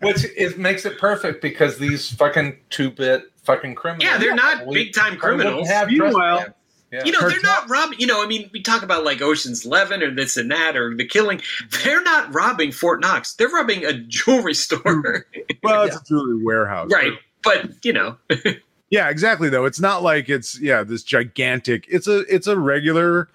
which 0.00 0.24
it 0.36 0.58
makes 0.58 0.84
it 0.84 0.98
perfect 0.98 1.42
because 1.42 1.78
these 1.78 2.10
fucking 2.12 2.58
two 2.70 2.90
bit 2.90 3.24
fucking 3.42 3.74
criminals. 3.74 4.04
yeah, 4.04 4.18
they're 4.18 4.34
not 4.34 4.68
big 4.70 4.92
time 4.92 5.16
criminals. 5.16 5.68
have 5.68 5.88
Meanwhile- 5.88 6.38
pants. 6.38 6.54
Yeah. 6.92 7.04
You 7.04 7.12
know, 7.12 7.28
they're 7.28 7.40
not 7.42 7.70
robbing. 7.70 8.00
You 8.00 8.06
know, 8.08 8.22
I 8.22 8.26
mean, 8.26 8.50
we 8.52 8.62
talk 8.62 8.82
about 8.82 9.04
like 9.04 9.22
Ocean's 9.22 9.64
Eleven 9.64 10.02
or 10.02 10.12
this 10.14 10.36
and 10.36 10.50
that 10.50 10.76
or 10.76 10.96
the 10.96 11.04
killing. 11.06 11.40
They're 11.84 12.02
not 12.02 12.34
robbing 12.34 12.72
Fort 12.72 13.00
Knox. 13.00 13.34
They're 13.34 13.48
robbing 13.48 13.84
a 13.84 13.92
jewelry 13.92 14.54
store, 14.54 15.26
well, 15.62 15.82
it's 15.84 15.96
a 15.96 16.02
jewelry 16.04 16.42
warehouse. 16.42 16.90
right? 16.92 17.12
But 17.42 17.70
you 17.84 17.92
know, 17.92 18.16
Yeah, 18.90 19.08
exactly 19.08 19.48
though. 19.48 19.66
It's 19.66 19.78
not 19.78 20.02
like 20.02 20.28
it's 20.28 20.60
yeah, 20.60 20.82
this 20.82 21.04
gigantic. 21.04 21.86
It's 21.88 22.08
a 22.08 22.20
it's 22.22 22.48
a 22.48 22.58
regular 22.58 23.28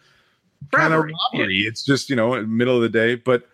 kind 0.74 0.94
of 0.94 1.00
Robbery, 1.04 1.14
robbery. 1.34 1.60
It's 1.62 1.84
just, 1.86 2.10
you 2.10 2.16
know, 2.18 2.34
in 2.34 2.42
the 2.42 2.48
middle 2.50 2.76
of 2.76 2.82
the 2.82 2.90
day. 2.90 3.16
But 3.16 3.48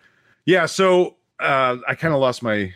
yeah, 0.44 0.66
so 0.66 1.14
uh 1.38 1.76
I 1.86 1.94
kind 1.94 2.12
of 2.12 2.18
lost 2.20 2.42
my 2.42 2.74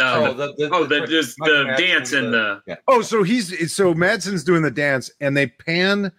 uh, 0.00 0.28
Oh, 0.28 0.32
the, 0.34 0.54
the, 0.56 0.70
oh, 0.72 0.84
the 0.84 1.00
the- 1.00 1.06
just 1.08 1.36
the 1.38 1.74
dance 1.76 2.12
and 2.12 2.32
the 2.32 2.62
yeah. 2.68 2.76
Oh, 2.86 3.02
so 3.02 3.24
he's 3.24 3.74
so 3.74 3.92
Madsen's 3.92 4.44
doing 4.44 4.62
the 4.62 4.70
dance 4.70 5.10
and 5.20 5.36
they 5.36 5.48
pan 5.48 6.12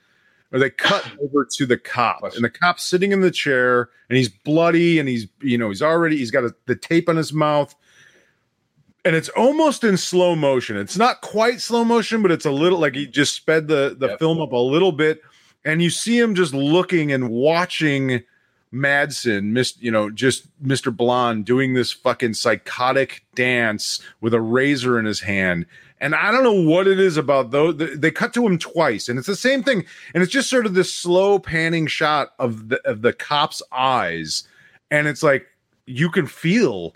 or 0.52 0.60
they 0.60 0.70
cut 0.70 1.10
over 1.22 1.46
to 1.46 1.66
the 1.66 1.78
cop 1.78 2.24
and 2.36 2.44
the 2.44 2.50
cop's 2.50 2.86
sitting 2.86 3.12
in 3.12 3.22
the 3.22 3.32
chair 3.32 3.90
and 4.10 4.18
he's 4.18 4.30
bloody 4.30 5.00
and 5.00 5.08
he's 5.10 5.28
you 5.42 5.58
know 5.58 5.70
he's 5.70 5.82
already 5.82 6.18
he's 6.18 6.32
got 6.32 6.44
a, 6.44 6.54
the 6.68 6.76
tape 6.76 7.08
on 7.10 7.16
his 7.18 7.34
mouth 7.34 7.74
and 9.04 9.16
it's 9.16 9.30
almost 9.30 9.84
in 9.84 9.98
slow 9.98 10.36
motion 10.36 10.78
it's 10.78 10.98
not 10.98 11.22
quite 11.22 11.60
slow 11.62 11.84
motion 11.84 12.22
but 12.22 12.32
it's 12.32 12.46
a 12.46 12.52
little 12.52 12.80
like 12.80 12.96
he 12.96 13.08
just 13.08 13.36
sped 13.36 13.68
the 13.68 13.96
the 13.98 14.10
Yep. 14.10 14.20
film 14.20 14.42
up 14.42 14.52
a 14.52 14.58
little 14.58 14.92
bit 14.92 15.22
and 15.66 15.82
you 15.82 15.90
see 15.90 16.18
him 16.18 16.36
just 16.36 16.54
looking 16.54 17.12
and 17.12 17.30
watching 17.30 18.24
Madsen, 18.74 19.52
Miss, 19.52 19.76
you 19.82 19.92
know, 19.92 20.10
just 20.10 20.48
Mr. 20.64 20.96
Blonde 20.96 21.44
doing 21.44 21.74
this 21.74 21.92
fucking 21.92 22.36
psychotic 22.36 23.26
dance 23.36 24.00
with 24.22 24.34
a 24.34 24.40
razor 24.40 24.98
in 24.98 25.04
his 25.04 25.20
hand. 25.20 25.66
And 26.02 26.16
I 26.16 26.32
don't 26.32 26.44
know 26.44 26.52
what 26.52 26.88
it 26.88 27.00
is 27.00 27.16
about 27.16 27.52
those. 27.52 27.78
They 27.78 28.10
cut 28.10 28.34
to 28.34 28.46
him 28.46 28.58
twice, 28.58 29.08
and 29.08 29.20
it's 29.20 29.28
the 29.28 29.36
same 29.36 29.62
thing. 29.62 29.86
And 30.14 30.24
it's 30.24 30.32
just 30.32 30.50
sort 30.50 30.66
of 30.66 30.74
this 30.74 30.92
slow 30.92 31.38
panning 31.38 31.86
shot 31.86 32.34
of 32.40 32.70
the 32.70 32.82
of 32.90 33.04
the 33.04 33.14
cop's 33.14 33.62
eyes, 33.72 34.44
and 34.90 35.08
it's 35.08 35.22
like 35.22 35.46
you 35.86 36.10
can 36.10 36.26
feel 36.26 36.96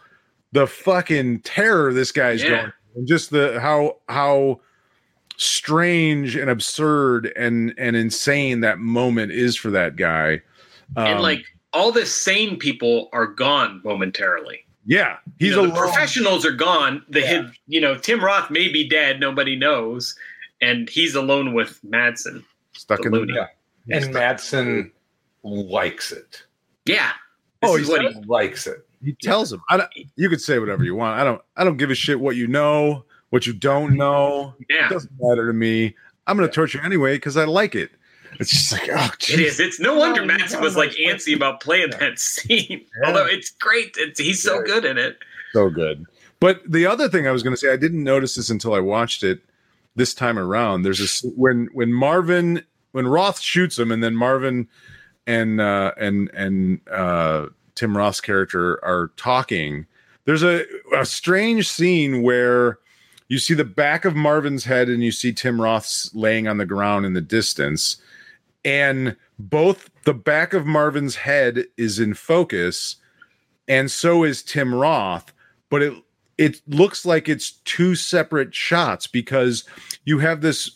the 0.53 0.65
fucking 0.65 1.41
terror 1.41 1.93
this 1.93 2.11
guy's 2.11 2.41
Yeah. 2.41 2.49
going, 2.49 2.73
and 2.95 3.07
just 3.07 3.29
the 3.29 3.59
how 3.61 3.97
how 4.09 4.59
strange 5.37 6.35
and 6.35 6.49
absurd 6.49 7.31
and 7.35 7.75
and 7.77 7.95
insane 7.95 8.61
that 8.61 8.79
moment 8.79 9.31
is 9.31 9.55
for 9.55 9.69
that 9.69 9.97
guy. 9.97 10.41
and 10.97 11.17
Um, 11.17 11.21
like 11.21 11.45
all 11.73 11.91
the 11.91 12.05
sane 12.07 12.57
people 12.57 13.09
are 13.13 13.27
gone 13.27 13.81
momentarily. 13.83 14.64
Yeah, 14.85 15.17
he's 15.39 15.51
you 15.51 15.55
know, 15.55 15.63
a 15.65 15.67
the 15.67 15.73
professionals 15.73 16.45
are 16.45 16.51
gone. 16.51 17.03
The 17.09 17.21
hid, 17.21 17.51
you 17.67 17.81
know, 17.81 17.97
Tim 17.97 18.23
Roth 18.23 18.49
may 18.51 18.67
be 18.67 18.87
dead. 18.87 19.19
Nobody 19.19 19.55
knows, 19.55 20.15
and 20.61 20.89
he's 20.89 21.15
alone 21.15 21.53
with 21.53 21.79
Madsen. 21.83 22.43
stuck 22.73 22.99
the 22.99 23.05
in 23.07 23.11
the 23.11 23.19
loony. 23.19 23.33
Yeah. 23.33 23.97
And 23.97 24.13
Madsen 24.13 24.91
likes 25.43 26.11
it. 26.11 26.43
Yeah. 26.85 27.11
Oh, 27.61 27.73
oh, 27.73 27.77
he's 27.77 27.87
what 27.87 28.01
he, 28.01 28.09
He 28.09 28.21
likes 28.25 28.67
it. 28.67 28.85
he 29.03 29.13
tells 29.21 29.51
him 29.51 29.61
I 29.69 29.77
don't, 29.77 29.89
you 30.15 30.29
could 30.29 30.41
say 30.41 30.59
whatever 30.59 30.83
you 30.83 30.95
want 30.95 31.19
i 31.19 31.23
don't 31.23 31.41
i 31.57 31.63
don't 31.63 31.77
give 31.77 31.89
a 31.89 31.95
shit 31.95 32.19
what 32.19 32.35
you 32.35 32.47
know 32.47 33.05
what 33.29 33.47
you 33.47 33.53
don't 33.53 33.95
know 33.95 34.53
yeah. 34.69 34.85
it 34.85 34.89
doesn't 34.89 35.11
matter 35.19 35.47
to 35.47 35.53
me 35.53 35.95
i'm 36.27 36.37
gonna 36.37 36.51
torture 36.51 36.81
anyway 36.83 37.15
because 37.15 37.37
i 37.37 37.45
like 37.45 37.73
it 37.75 37.91
it's 38.39 38.51
just 38.51 38.71
like 38.71 38.89
oh 38.91 39.05
It 39.13 39.19
geez. 39.19 39.39
is. 39.53 39.59
It's 39.59 39.79
no 39.79 39.95
wonder 39.95 40.25
Well, 40.25 40.37
Madsen 40.37 40.61
was 40.61 40.75
like 40.75 40.97
it's- 40.99 41.25
antsy 41.25 41.35
about 41.35 41.61
playing 41.61 41.91
that 41.91 42.19
scene. 42.19 42.67
Yeah. 43.01 43.07
Although 43.07 43.25
it's 43.25 43.51
great. 43.51 43.95
It's, 43.97 44.19
he's 44.19 44.41
so 44.43 44.57
Yeah. 44.59 44.65
good 44.65 44.85
in 44.85 44.97
it. 44.97 45.17
so 45.53 45.69
good 45.69 46.05
but 46.41 46.61
the 46.69 46.85
other 46.85 47.07
thing 47.07 47.25
i 47.27 47.31
was 47.31 47.41
gonna 47.43 47.55
say 47.55 47.71
i 47.71 47.77
didn't 47.77 48.03
notice 48.03 48.35
this 48.35 48.49
until 48.49 48.73
i 48.73 48.79
watched 48.79 49.23
it 49.23 49.39
this 49.95 50.13
time 50.13 50.37
around 50.37 50.81
there's 50.83 50.99
this 50.99 51.23
when 51.37 51.69
when 51.71 51.93
marvin 51.93 52.61
when 52.91 53.07
roth 53.07 53.39
shoots 53.39 53.79
him 53.79 53.89
and 53.89 54.03
then 54.03 54.13
marvin 54.13 54.67
and 55.27 55.61
uh 55.61 55.93
and 55.97 56.29
and 56.33 56.81
uh 56.91 57.45
tim 57.73 57.95
roth's 57.95 58.19
character 58.19 58.83
are 58.83 59.11
talking 59.15 59.85
there's 60.25 60.43
a, 60.43 60.65
a 60.93 61.05
strange 61.05 61.69
scene 61.69 62.21
where 62.21 62.79
you 63.29 63.39
see 63.39 63.53
the 63.53 63.63
back 63.63 64.03
of 64.05 64.13
Marvin's 64.15 64.65
head 64.65 64.87
and 64.89 65.01
you 65.03 65.11
see 65.11 65.31
Tim 65.33 65.59
Roth's 65.61 66.13
laying 66.13 66.47
on 66.47 66.57
the 66.57 66.65
ground 66.65 67.05
in 67.07 67.13
the 67.13 67.21
distance. 67.21 67.97
And 68.65 69.15
both 69.39 69.89
the 70.03 70.13
back 70.13 70.53
of 70.53 70.65
Marvin's 70.65 71.15
head 71.15 71.65
is 71.77 71.99
in 71.99 72.13
focus, 72.15 72.95
and 73.67 73.89
so 73.89 74.23
is 74.23 74.43
Tim 74.43 74.73
Roth, 74.73 75.31
but 75.69 75.81
it 75.81 75.93
it 76.37 76.61
looks 76.67 77.05
like 77.05 77.29
it's 77.29 77.51
two 77.63 77.95
separate 77.95 78.53
shots 78.53 79.07
because 79.07 79.63
you 80.03 80.19
have 80.19 80.41
this 80.41 80.71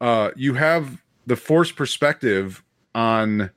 uh 0.00 0.30
you 0.36 0.54
have 0.54 1.02
the 1.26 1.36
forced 1.36 1.74
perspective 1.74 2.62
on 2.94 3.50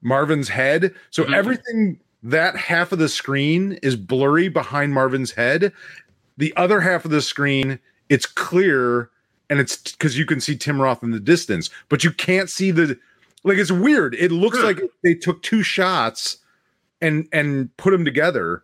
Marvin's 0.00 0.48
head. 0.48 0.94
So 1.10 1.24
Mhm. 1.24 1.34
everything 1.36 2.00
that 2.24 2.56
half 2.56 2.90
of 2.90 2.98
the 2.98 3.08
screen 3.08 3.74
is 3.82 3.94
blurry 3.96 4.48
behind 4.48 4.94
Marvin's 4.94 5.30
head. 5.32 5.72
The 6.38 6.52
other 6.56 6.80
half 6.80 7.04
of 7.04 7.10
the 7.12 7.22
screen, 7.22 7.78
it's 8.08 8.26
clear 8.26 9.10
and 9.52 9.60
it's 9.60 9.76
because 9.76 10.16
you 10.16 10.24
can 10.24 10.40
see 10.40 10.56
Tim 10.56 10.80
Roth 10.80 11.02
in 11.02 11.10
the 11.10 11.20
distance, 11.20 11.68
but 11.90 12.02
you 12.02 12.10
can't 12.10 12.48
see 12.48 12.70
the 12.70 12.98
like 13.44 13.58
it's 13.58 13.70
weird. 13.70 14.14
It 14.14 14.32
looks 14.32 14.56
Huh. 14.58 14.64
like 14.64 14.80
they 15.04 15.14
took 15.14 15.42
two 15.42 15.62
shots 15.62 16.38
and 17.02 17.28
and 17.32 17.76
put 17.76 17.90
them 17.90 18.04
together 18.04 18.62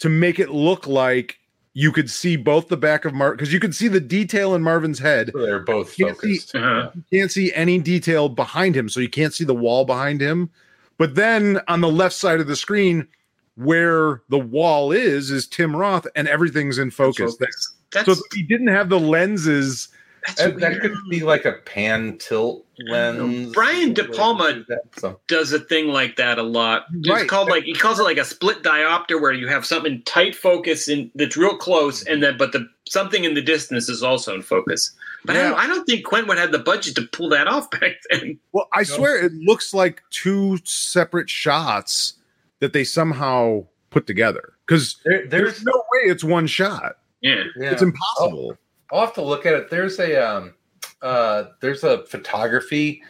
to 0.00 0.10
make 0.10 0.38
it 0.38 0.50
look 0.50 0.86
like 0.86 1.38
you 1.72 1.90
could 1.90 2.10
see 2.10 2.36
both 2.36 2.68
the 2.68 2.76
back 2.76 3.04
of 3.06 3.14
Marv 3.14 3.36
because 3.36 3.52
you 3.52 3.60
could 3.60 3.74
see 3.74 3.88
the 3.88 4.00
detail 4.00 4.54
in 4.54 4.62
Marvin's 4.62 4.98
head. 4.98 5.30
So 5.32 5.40
they're 5.44 5.60
both 5.60 5.98
You 5.98 6.06
can't 6.06 6.18
see- 6.20 6.36
focused. 6.36 6.54
Uh-huh. 6.54 6.90
You 6.94 7.18
can't 7.20 7.30
see 7.32 7.52
any 7.54 7.78
detail 7.78 8.28
behind 8.28 8.76
him, 8.76 8.88
so 8.90 9.00
you 9.00 9.08
can't 9.08 9.32
see 9.32 9.44
the 9.44 9.54
wall 9.54 9.84
behind 9.86 10.20
him. 10.20 10.50
But 10.98 11.14
then 11.14 11.60
on 11.68 11.80
the 11.80 11.88
left 11.90 12.14
side 12.14 12.40
of 12.40 12.46
the 12.46 12.56
screen, 12.56 13.08
where 13.56 14.22
the 14.28 14.38
wall 14.38 14.92
is, 14.92 15.30
is 15.30 15.46
Tim 15.46 15.74
Roth, 15.74 16.06
and 16.14 16.28
everything's 16.28 16.76
in 16.78 16.90
focus. 16.90 17.36
Focus. 17.38 17.74
That's, 17.92 18.06
So 18.14 18.22
he 18.34 18.42
didn't 18.42 18.68
have 18.68 18.88
the 18.90 19.00
lenses. 19.00 19.88
That's 20.26 20.42
That, 20.42 20.58
that 20.60 20.80
could 20.80 20.94
be 21.10 21.20
like 21.20 21.44
a 21.44 21.52
pan 21.64 22.18
tilt 22.18 22.64
lens. 22.88 23.52
Brian 23.54 23.92
De 23.94 24.04
Palma 24.04 24.64
So, 24.98 25.18
does 25.28 25.52
a 25.52 25.58
thing 25.60 25.88
like 25.88 26.16
that 26.16 26.38
a 26.38 26.42
lot. 26.42 26.86
It's 26.94 27.08
Right. 27.08 27.28
called 27.28 27.48
like 27.48 27.64
he 27.64 27.74
calls 27.74 27.98
it 28.00 28.02
like 28.04 28.18
a 28.18 28.24
split 28.24 28.62
diopter 28.62 29.20
where 29.20 29.32
you 29.32 29.48
have 29.48 29.64
something 29.64 30.02
tight 30.04 30.34
focus 30.36 30.88
and 30.88 31.10
that's 31.14 31.36
real 31.36 31.56
close, 31.56 32.02
and 32.06 32.22
then 32.22 32.36
but 32.36 32.52
the 32.52 32.68
something 32.88 33.24
in 33.24 33.34
the 33.34 33.42
distance 33.42 33.88
is 33.88 34.02
also 34.02 34.34
in 34.34 34.42
focus. 34.42 34.92
But 35.24 35.36
I, 35.36 35.38
Yeah. 35.40 35.48
don't, 35.50 35.58
I 35.58 35.66
don't 35.66 35.84
think 35.86 36.04
Quentwood 36.06 36.38
had 36.38 36.52
the 36.52 36.58
budget 36.60 36.94
to 36.96 37.02
pull 37.02 37.28
that 37.30 37.48
off 37.48 37.70
back 37.80 37.92
then. 38.10 38.38
Well, 38.52 38.68
I 38.72 38.82
swear 38.84 39.24
it 39.24 39.32
looks 39.32 39.74
like 39.74 40.02
two 40.10 40.58
separate 40.64 41.28
shots 41.30 42.14
that 42.60 42.72
they 42.72 42.84
somehow 42.84 43.64
put 43.90 44.06
together 44.06 44.52
because 44.66 44.96
there, 45.04 45.26
there's 45.26 45.54
there's 45.54 45.64
no 45.64 45.72
way 45.92 46.10
it's 46.10 46.24
one 46.24 46.46
shot. 46.46 46.98
Yeah. 47.22 47.44
yeah. 47.58 47.70
It's 47.72 47.82
impossible. 47.82 48.52
Oh. 48.54 48.58
I'll 48.92 49.00
have 49.00 49.14
to 49.14 49.22
look 49.22 49.46
at 49.46 49.54
it. 49.54 49.70
There's 49.70 49.98
a 49.98 50.16
um, 50.16 50.54
uh, 51.02 51.44
there's 51.60 51.84
a 51.84 52.04
photography 52.06 53.02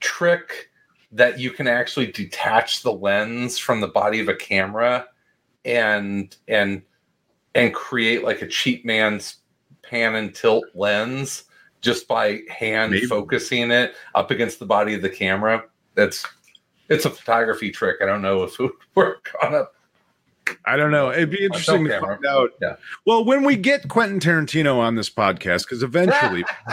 trick 0.00 0.70
that 1.12 1.38
you 1.38 1.50
can 1.50 1.68
actually 1.68 2.10
detach 2.10 2.82
the 2.82 2.92
lens 2.92 3.58
from 3.58 3.80
the 3.80 3.88
body 3.88 4.20
of 4.20 4.28
a 4.28 4.34
camera 4.34 5.06
and 5.64 6.36
and 6.48 6.82
and 7.54 7.72
create 7.74 8.24
like 8.24 8.42
a 8.42 8.48
cheap 8.48 8.84
man's 8.84 9.36
pan 9.82 10.16
and 10.16 10.34
tilt 10.34 10.64
lens 10.74 11.44
just 11.80 12.08
by 12.08 12.40
hand 12.48 12.92
Maybe. 12.92 13.06
focusing 13.06 13.70
it 13.70 13.94
up 14.14 14.30
against 14.30 14.58
the 14.58 14.66
body 14.66 14.94
of 14.94 15.02
the 15.02 15.10
camera. 15.10 15.64
That's 15.94 16.26
it's 16.88 17.04
a 17.04 17.10
photography 17.10 17.70
trick. 17.70 17.98
I 18.02 18.06
don't 18.06 18.22
know 18.22 18.42
if 18.42 18.54
it 18.54 18.60
would 18.60 18.72
work 18.94 19.30
on 19.42 19.54
a 19.54 19.66
I 20.64 20.76
don't 20.76 20.90
know. 20.90 21.10
It'd 21.10 21.30
be 21.30 21.44
interesting 21.44 21.84
to 21.84 21.90
camera. 21.90 22.14
find 22.16 22.26
out. 22.26 22.50
Yeah. 22.60 22.76
Well, 23.06 23.24
when 23.24 23.44
we 23.44 23.56
get 23.56 23.88
Quentin 23.88 24.20
Tarantino 24.20 24.76
on 24.78 24.94
this 24.94 25.08
podcast, 25.10 25.64
because 25.64 25.82
eventually, 25.82 26.44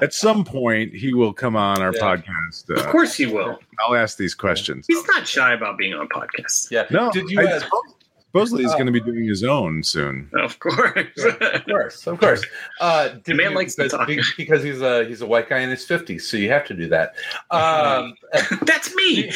at 0.00 0.12
some 0.12 0.44
point, 0.44 0.94
he 0.94 1.12
will 1.14 1.32
come 1.32 1.56
on 1.56 1.80
our 1.82 1.92
Yeah. 1.94 2.00
podcast. 2.00 2.70
Of 2.70 2.86
Uh, 2.86 2.90
course 2.92 3.14
he 3.14 3.26
will. 3.26 3.58
I'll 3.80 3.94
ask 3.96 4.16
these 4.18 4.34
questions. 4.34 4.86
He's 4.86 5.06
not 5.08 5.26
shy 5.26 5.52
about 5.54 5.78
being 5.78 5.94
on 5.94 6.08
podcasts. 6.08 6.70
Yeah. 6.70 6.86
No, 6.90 7.10
Did 7.10 7.30
you? 7.30 7.40
I 7.40 7.44
uh, 7.44 7.58
suppose- 7.60 7.94
supposedly 8.36 8.64
he's 8.64 8.72
Oh. 8.72 8.76
going 8.76 8.86
to 8.86 8.92
be 8.92 9.00
doing 9.00 9.24
his 9.26 9.42
own 9.44 9.82
soon. 9.82 10.30
Of 10.34 10.58
course. 10.58 10.98
of 11.24 11.64
course, 11.66 12.06
of 12.06 12.18
course. 12.20 12.44
Uh, 12.80 13.08
did 13.24 13.36
man 13.36 13.50
you- 13.50 13.56
likes 13.56 13.74
to 13.76 13.84
because, 13.84 13.98
talk. 13.98 14.36
because 14.36 14.62
he's 14.62 14.80
a 14.82 15.04
he's 15.06 15.22
a 15.22 15.26
white 15.26 15.48
guy 15.48 15.58
in 15.60 15.70
his 15.70 15.84
fifties, 15.84 16.28
so 16.28 16.36
you 16.36 16.48
have 16.50 16.66
to 16.66 16.74
do 16.74 16.88
that. 16.88 17.14
Um, 17.50 18.14
That's 18.62 18.94
me. 18.94 19.30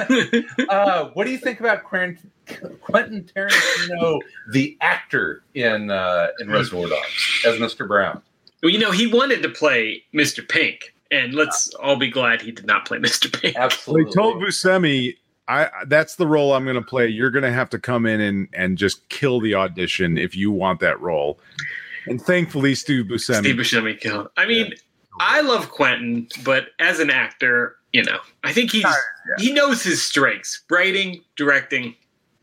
uh, 0.68 1.10
what 1.14 1.24
do 1.24 1.30
you 1.30 1.38
think 1.38 1.60
about 1.60 1.84
Quentin, 1.84 2.30
Quentin 2.80 3.24
Tarantino, 3.34 4.20
the 4.52 4.76
actor 4.80 5.42
in 5.54 5.90
uh, 5.90 6.28
in 6.40 6.50
Reservoir 6.50 6.88
Dogs, 6.88 7.42
as 7.46 7.56
Mr. 7.56 7.86
Brown? 7.86 8.20
well, 8.62 8.70
you 8.72 8.78
know, 8.78 8.90
he 8.90 9.06
wanted 9.06 9.42
to 9.42 9.48
play 9.50 10.02
Mr. 10.14 10.46
Pink, 10.46 10.94
and 11.10 11.34
let's 11.34 11.72
all 11.74 11.96
be 11.96 12.08
glad 12.10 12.40
he 12.42 12.50
did 12.50 12.66
not 12.66 12.86
play 12.86 12.98
Mr. 12.98 13.30
Pink. 13.40 13.56
Absolutely. 13.56 14.06
he 14.06 14.12
told 14.14 14.42
Buscemi, 14.42 15.16
"I 15.48 15.70
that's 15.86 16.16
the 16.16 16.26
role 16.26 16.54
I'm 16.54 16.64
going 16.64 16.76
to 16.76 16.82
play. 16.82 17.08
You're 17.08 17.30
going 17.30 17.44
to 17.44 17.52
have 17.52 17.70
to 17.70 17.78
come 17.78 18.06
in 18.06 18.20
and 18.20 18.48
and 18.52 18.78
just 18.78 19.08
kill 19.08 19.40
the 19.40 19.54
audition 19.54 20.18
if 20.18 20.36
you 20.36 20.50
want 20.50 20.80
that 20.80 21.00
role." 21.00 21.38
And 22.06 22.20
thankfully, 22.20 22.74
Steve 22.74 23.06
Buscemi. 23.06 23.38
Steve 23.38 23.56
Buscemi 23.56 23.98
killed. 23.98 24.28
I 24.36 24.46
mean, 24.46 24.74
I 25.20 25.40
love 25.40 25.70
Quentin, 25.70 26.28
but 26.44 26.68
as 26.78 27.00
an 27.00 27.10
actor, 27.10 27.76
you 27.92 28.02
know, 28.02 28.18
I 28.42 28.52
think 28.52 28.70
he's 28.70 28.86
he 29.38 29.52
knows 29.52 29.82
his 29.82 30.02
strengths: 30.02 30.62
writing, 30.70 31.22
directing. 31.36 31.94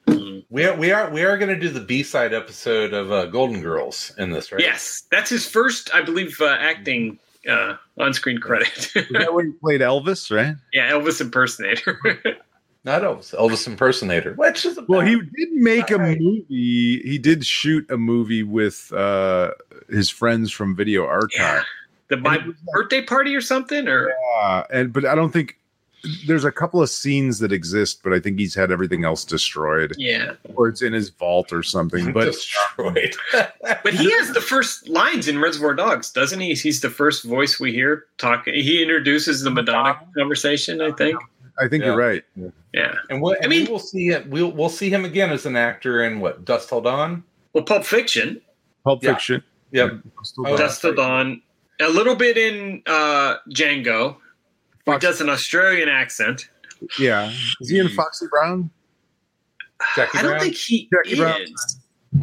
Mm. 0.07 0.43
we 0.49 0.65
are 0.65 0.75
we 0.75 0.91
are 0.91 1.09
we 1.11 1.23
are 1.23 1.37
going 1.37 1.53
to 1.53 1.59
do 1.59 1.69
the 1.69 1.79
B 1.79 2.01
side 2.01 2.33
episode 2.33 2.93
of 2.93 3.11
uh, 3.11 3.27
Golden 3.27 3.61
Girls 3.61 4.11
in 4.17 4.31
this, 4.31 4.51
right? 4.51 4.61
Yes, 4.61 5.03
that's 5.11 5.29
his 5.29 5.47
first, 5.47 5.93
I 5.93 6.01
believe, 6.01 6.39
uh, 6.41 6.57
acting 6.59 7.19
uh, 7.47 7.75
on-screen 7.99 8.39
credit. 8.39 8.91
Is 8.95 9.07
that 9.11 9.33
when 9.33 9.47
he 9.47 9.51
played 9.53 9.81
Elvis, 9.81 10.35
right? 10.35 10.55
yeah, 10.73 10.91
Elvis 10.91 11.21
impersonator. 11.21 11.99
Not 12.83 13.03
Elvis, 13.03 13.35
Elvis 13.35 13.67
impersonator. 13.67 14.33
Which 14.33 14.65
is 14.65 14.79
Well, 14.87 15.01
he 15.01 15.15
did 15.15 15.51
make 15.51 15.91
a 15.91 15.95
Alright. 15.95 16.19
movie. 16.19 16.45
He 17.03 17.17
did 17.19 17.45
shoot 17.45 17.89
a 17.91 17.97
movie 17.97 18.41
with 18.43 18.91
uh, 18.91 19.51
his 19.89 20.09
friends 20.09 20.51
from 20.51 20.75
Video 20.75 21.03
yeah, 21.03 21.09
Archive. 21.09 21.63
the 22.07 22.17
my 22.17 22.35
it 22.35 22.45
was 22.47 22.55
like- 22.55 22.73
birthday 22.73 23.01
party 23.03 23.35
or 23.35 23.41
something, 23.41 23.87
or 23.87 24.11
Uh, 24.41 24.63
and 24.71 24.91
but 24.91 25.05
I 25.05 25.13
don't 25.13 25.31
think 25.31 25.57
there's 26.25 26.43
a 26.45 26.51
couple 26.51 26.81
of 26.81 26.89
scenes 26.89 27.37
that 27.37 27.51
exist, 27.51 28.01
but 28.03 28.11
I 28.11 28.19
think 28.19 28.39
he's 28.39 28.55
had 28.55 28.71
everything 28.71 29.05
else 29.05 29.23
destroyed, 29.23 29.93
yeah. 29.99 30.31
or 30.55 30.67
it's 30.67 30.81
in 30.81 30.93
his 30.93 31.09
vault 31.11 31.53
or 31.53 31.61
something. 31.61 32.11
But 32.11 32.25
destroyed. 32.31 33.13
But 33.83 33.93
he 33.93 34.09
has 34.17 34.31
the 34.33 34.41
first 34.41 34.89
lines 34.89 35.27
in 35.27 35.39
Reservoir 35.39 35.75
Dogs, 35.75 36.11
doesn't 36.11 36.39
he? 36.39 36.55
He's 36.55 36.81
the 36.81 36.89
first 36.89 37.23
voice 37.23 37.59
we 37.59 37.71
hear 37.73 38.05
talking. 38.17 38.55
He 38.55 38.81
introduces 38.81 39.41
the 39.43 39.51
Madonna 39.51 39.99
conversation, 40.17 40.81
I 40.81 40.91
think. 40.93 41.19
I 41.59 41.67
think 41.67 41.81
Yeah. 41.83 41.89
you're 41.89 41.97
right. 41.97 42.23
Yeah. 42.73 42.95
and 43.09 43.21
we'll, 43.21 43.35
I 43.43 43.47
mean- 43.47 43.65
we 43.65 43.71
will 43.71 43.79
see 43.79 44.09
it. 44.09 44.27
We'll 44.29 44.51
we'll 44.51 44.69
see 44.69 44.89
him 44.89 45.05
again 45.05 45.31
as 45.31 45.45
an 45.45 45.55
actor 45.55 46.03
in 46.03 46.19
what 46.19 46.45
Dusk 46.45 46.69
Till 46.69 46.81
Dawn. 46.81 47.23
Well, 47.53 47.63
Pulp 47.63 47.83
Fiction, 47.85 48.41
Pulp 48.83 49.03
Yeah. 49.03 49.13
Fiction. 49.13 49.43
Yep. 49.71 49.91
Oh, 50.39 50.57
Dusk 50.57 50.81
Till 50.81 50.93
Dawn, 50.95 51.41
a 51.79 51.89
little 51.89 52.15
bit 52.15 52.37
in 52.37 52.81
uh, 52.87 53.35
Django. 53.49 54.17
He 54.85 54.97
does 54.97 55.21
an 55.21 55.29
Australian 55.29 55.89
accent. 55.89 56.49
Yeah, 56.97 57.31
is 57.59 57.69
he 57.69 57.77
in 57.79 57.89
Foxy 57.89 58.25
Brown? 58.31 58.69
Jackie 59.95 60.17
I 60.17 60.21
don't 60.21 60.31
Brown? 60.31 60.41
think 60.41 60.55
he 60.55 60.89
Jackie 60.93 61.11
is. 61.13 61.19
Brown. 61.19 61.41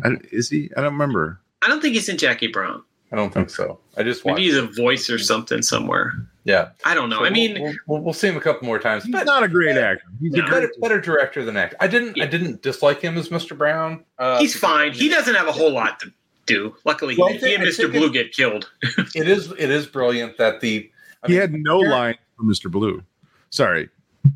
I, 0.05 0.16
is 0.32 0.48
he? 0.50 0.70
I 0.76 0.80
don't 0.80 0.92
remember. 0.92 1.40
I 1.62 1.68
don't 1.68 1.80
think 1.80 1.94
he's 1.94 2.09
in 2.09 2.18
Jackie 2.18 2.48
Brown. 2.48 2.82
I 3.10 3.16
don't 3.16 3.32
think 3.32 3.48
so. 3.51 3.78
I 3.97 4.02
just 4.02 4.24
watched. 4.24 4.36
Maybe 4.36 4.44
he's 4.48 4.56
a 4.56 4.66
voice 4.66 5.09
or 5.09 5.18
something 5.18 5.62
somewhere. 5.62 6.12
Yeah. 6.44 6.70
I 6.85 6.94
don't 6.94 7.09
know. 7.09 7.18
So 7.20 7.24
I 7.24 7.30
mean, 7.30 7.60
we'll, 7.60 7.74
we'll, 7.86 8.01
we'll 8.02 8.12
see 8.14 8.28
him 8.28 8.36
a 8.36 8.40
couple 8.40 8.66
more 8.66 8.78
times. 8.78 9.05
He's 9.05 9.12
But 9.12 9.24
not 9.26 9.43
a 9.43 9.48
great 9.48 9.76
actor. 9.76 10.02
He's 10.20 10.32
No. 10.32 10.43
great. 10.43 10.51
better, 10.51 10.72
better 10.80 11.01
director 11.01 11.44
than 11.44 11.56
actor. 11.56 11.76
I 11.80 11.86
didn't 11.86 12.20
I 12.20 12.26
didn't 12.26 12.62
dislike 12.62 13.01
him 13.01 13.16
as 13.16 13.28
Mr. 13.30 13.56
Brown. 13.56 14.05
Uh, 14.18 14.39
he's 14.40 14.55
fine. 14.56 14.93
He 14.93 15.09
doesn't 15.09 15.35
have 15.35 15.47
a 15.48 15.52
whole 15.52 15.72
lot 15.72 16.01
to 16.01 16.12
do. 16.47 16.74
Luckily, 16.85 17.16
Well, 17.18 17.28
he, 17.28 17.39
think- 17.39 17.48
he 17.48 17.55
and 17.55 17.64
Mr. 17.64 17.90
Blue 17.90 18.06
it- 18.09 18.12
get 18.12 18.32
killed. 18.32 18.70
It 19.14 19.28
is 19.28 19.52
it 19.52 19.70
is 19.70 19.86
brilliant 19.86 20.36
that 20.39 20.60
the 20.60 20.90
I 21.22 21.26
He 21.28 21.32
mean, 21.32 21.40
had 21.40 21.52
no 21.55 21.78
line 21.78 22.16
for 22.36 22.44
Mr. 22.44 22.70
Blue. 22.70 23.02
Sorry. 23.51 23.89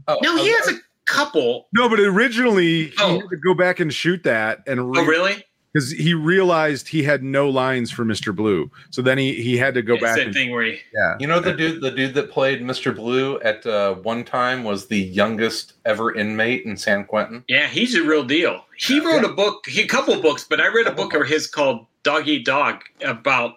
oh, 0.09 0.19
No, 0.23 0.37
he 0.37 0.51
oh, 0.51 0.59
has 0.65 0.75
a 0.75 0.79
couple. 1.07 1.69
No, 1.73 1.89
but 1.89 2.01
originally 2.01 2.85
he 2.89 2.93
Oh. 2.99 3.21
had 3.21 3.29
to 3.31 3.37
go 3.37 3.55
back 3.55 3.81
and 3.81 3.93
shoot 3.93 4.23
that 4.25 4.63
and 4.67 4.81
Oh, 4.81 5.05
really? 5.05 5.45
Because 5.73 5.91
he 5.91 6.15
realized 6.15 6.89
he 6.89 7.03
had 7.03 7.23
no 7.23 7.49
lines 7.49 7.91
for 7.91 8.05
Mr. 8.05 8.35
Blue. 8.35 8.71
So 8.91 9.03
then 9.03 9.19
he 9.19 9.43
he 9.43 9.57
had 9.57 9.75
to 9.75 9.83
go 9.83 9.95
It's 9.95 10.03
back 10.03 10.17
that 10.17 10.27
and 10.27 10.35
thing 10.35 10.51
where 10.51 10.65
he, 10.65 10.79
yeah. 10.93 11.17
You 11.19 11.27
know 11.27 11.41
the 11.41 11.53
dude 11.55 11.81
the 11.81 11.91
dude 11.91 12.15
that 12.15 12.31
played 12.31 12.61
Mr. 12.61 12.95
Blue 12.95 13.41
at 13.41 13.65
uh, 13.67 13.95
one 13.95 14.25
time 14.25 14.65
was 14.65 14.89
the 14.89 14.99
youngest 14.99 15.75
ever 15.85 16.15
inmate 16.15 16.65
in 16.65 16.77
San 16.77 17.05
Quentin. 17.05 17.45
yeah, 17.49 17.69
he's 17.69 17.95
a 17.95 18.03
real 18.03 18.25
deal. 18.25 18.65
He 18.77 19.01
wrote 19.01 19.25
a 19.25 19.29
book, 19.33 19.65
he, 19.69 19.83
a 19.83 19.87
couple 19.87 20.21
books, 20.21 20.45
but 20.49 20.61
I 20.61 20.67
read 20.69 20.87
a 20.87 20.93
book 20.93 21.15
of 21.15 21.27
his 21.27 21.47
called 21.47 21.87
Dog 22.03 22.27
Eat 22.29 22.45
Dog 22.45 22.83
about 23.05 23.57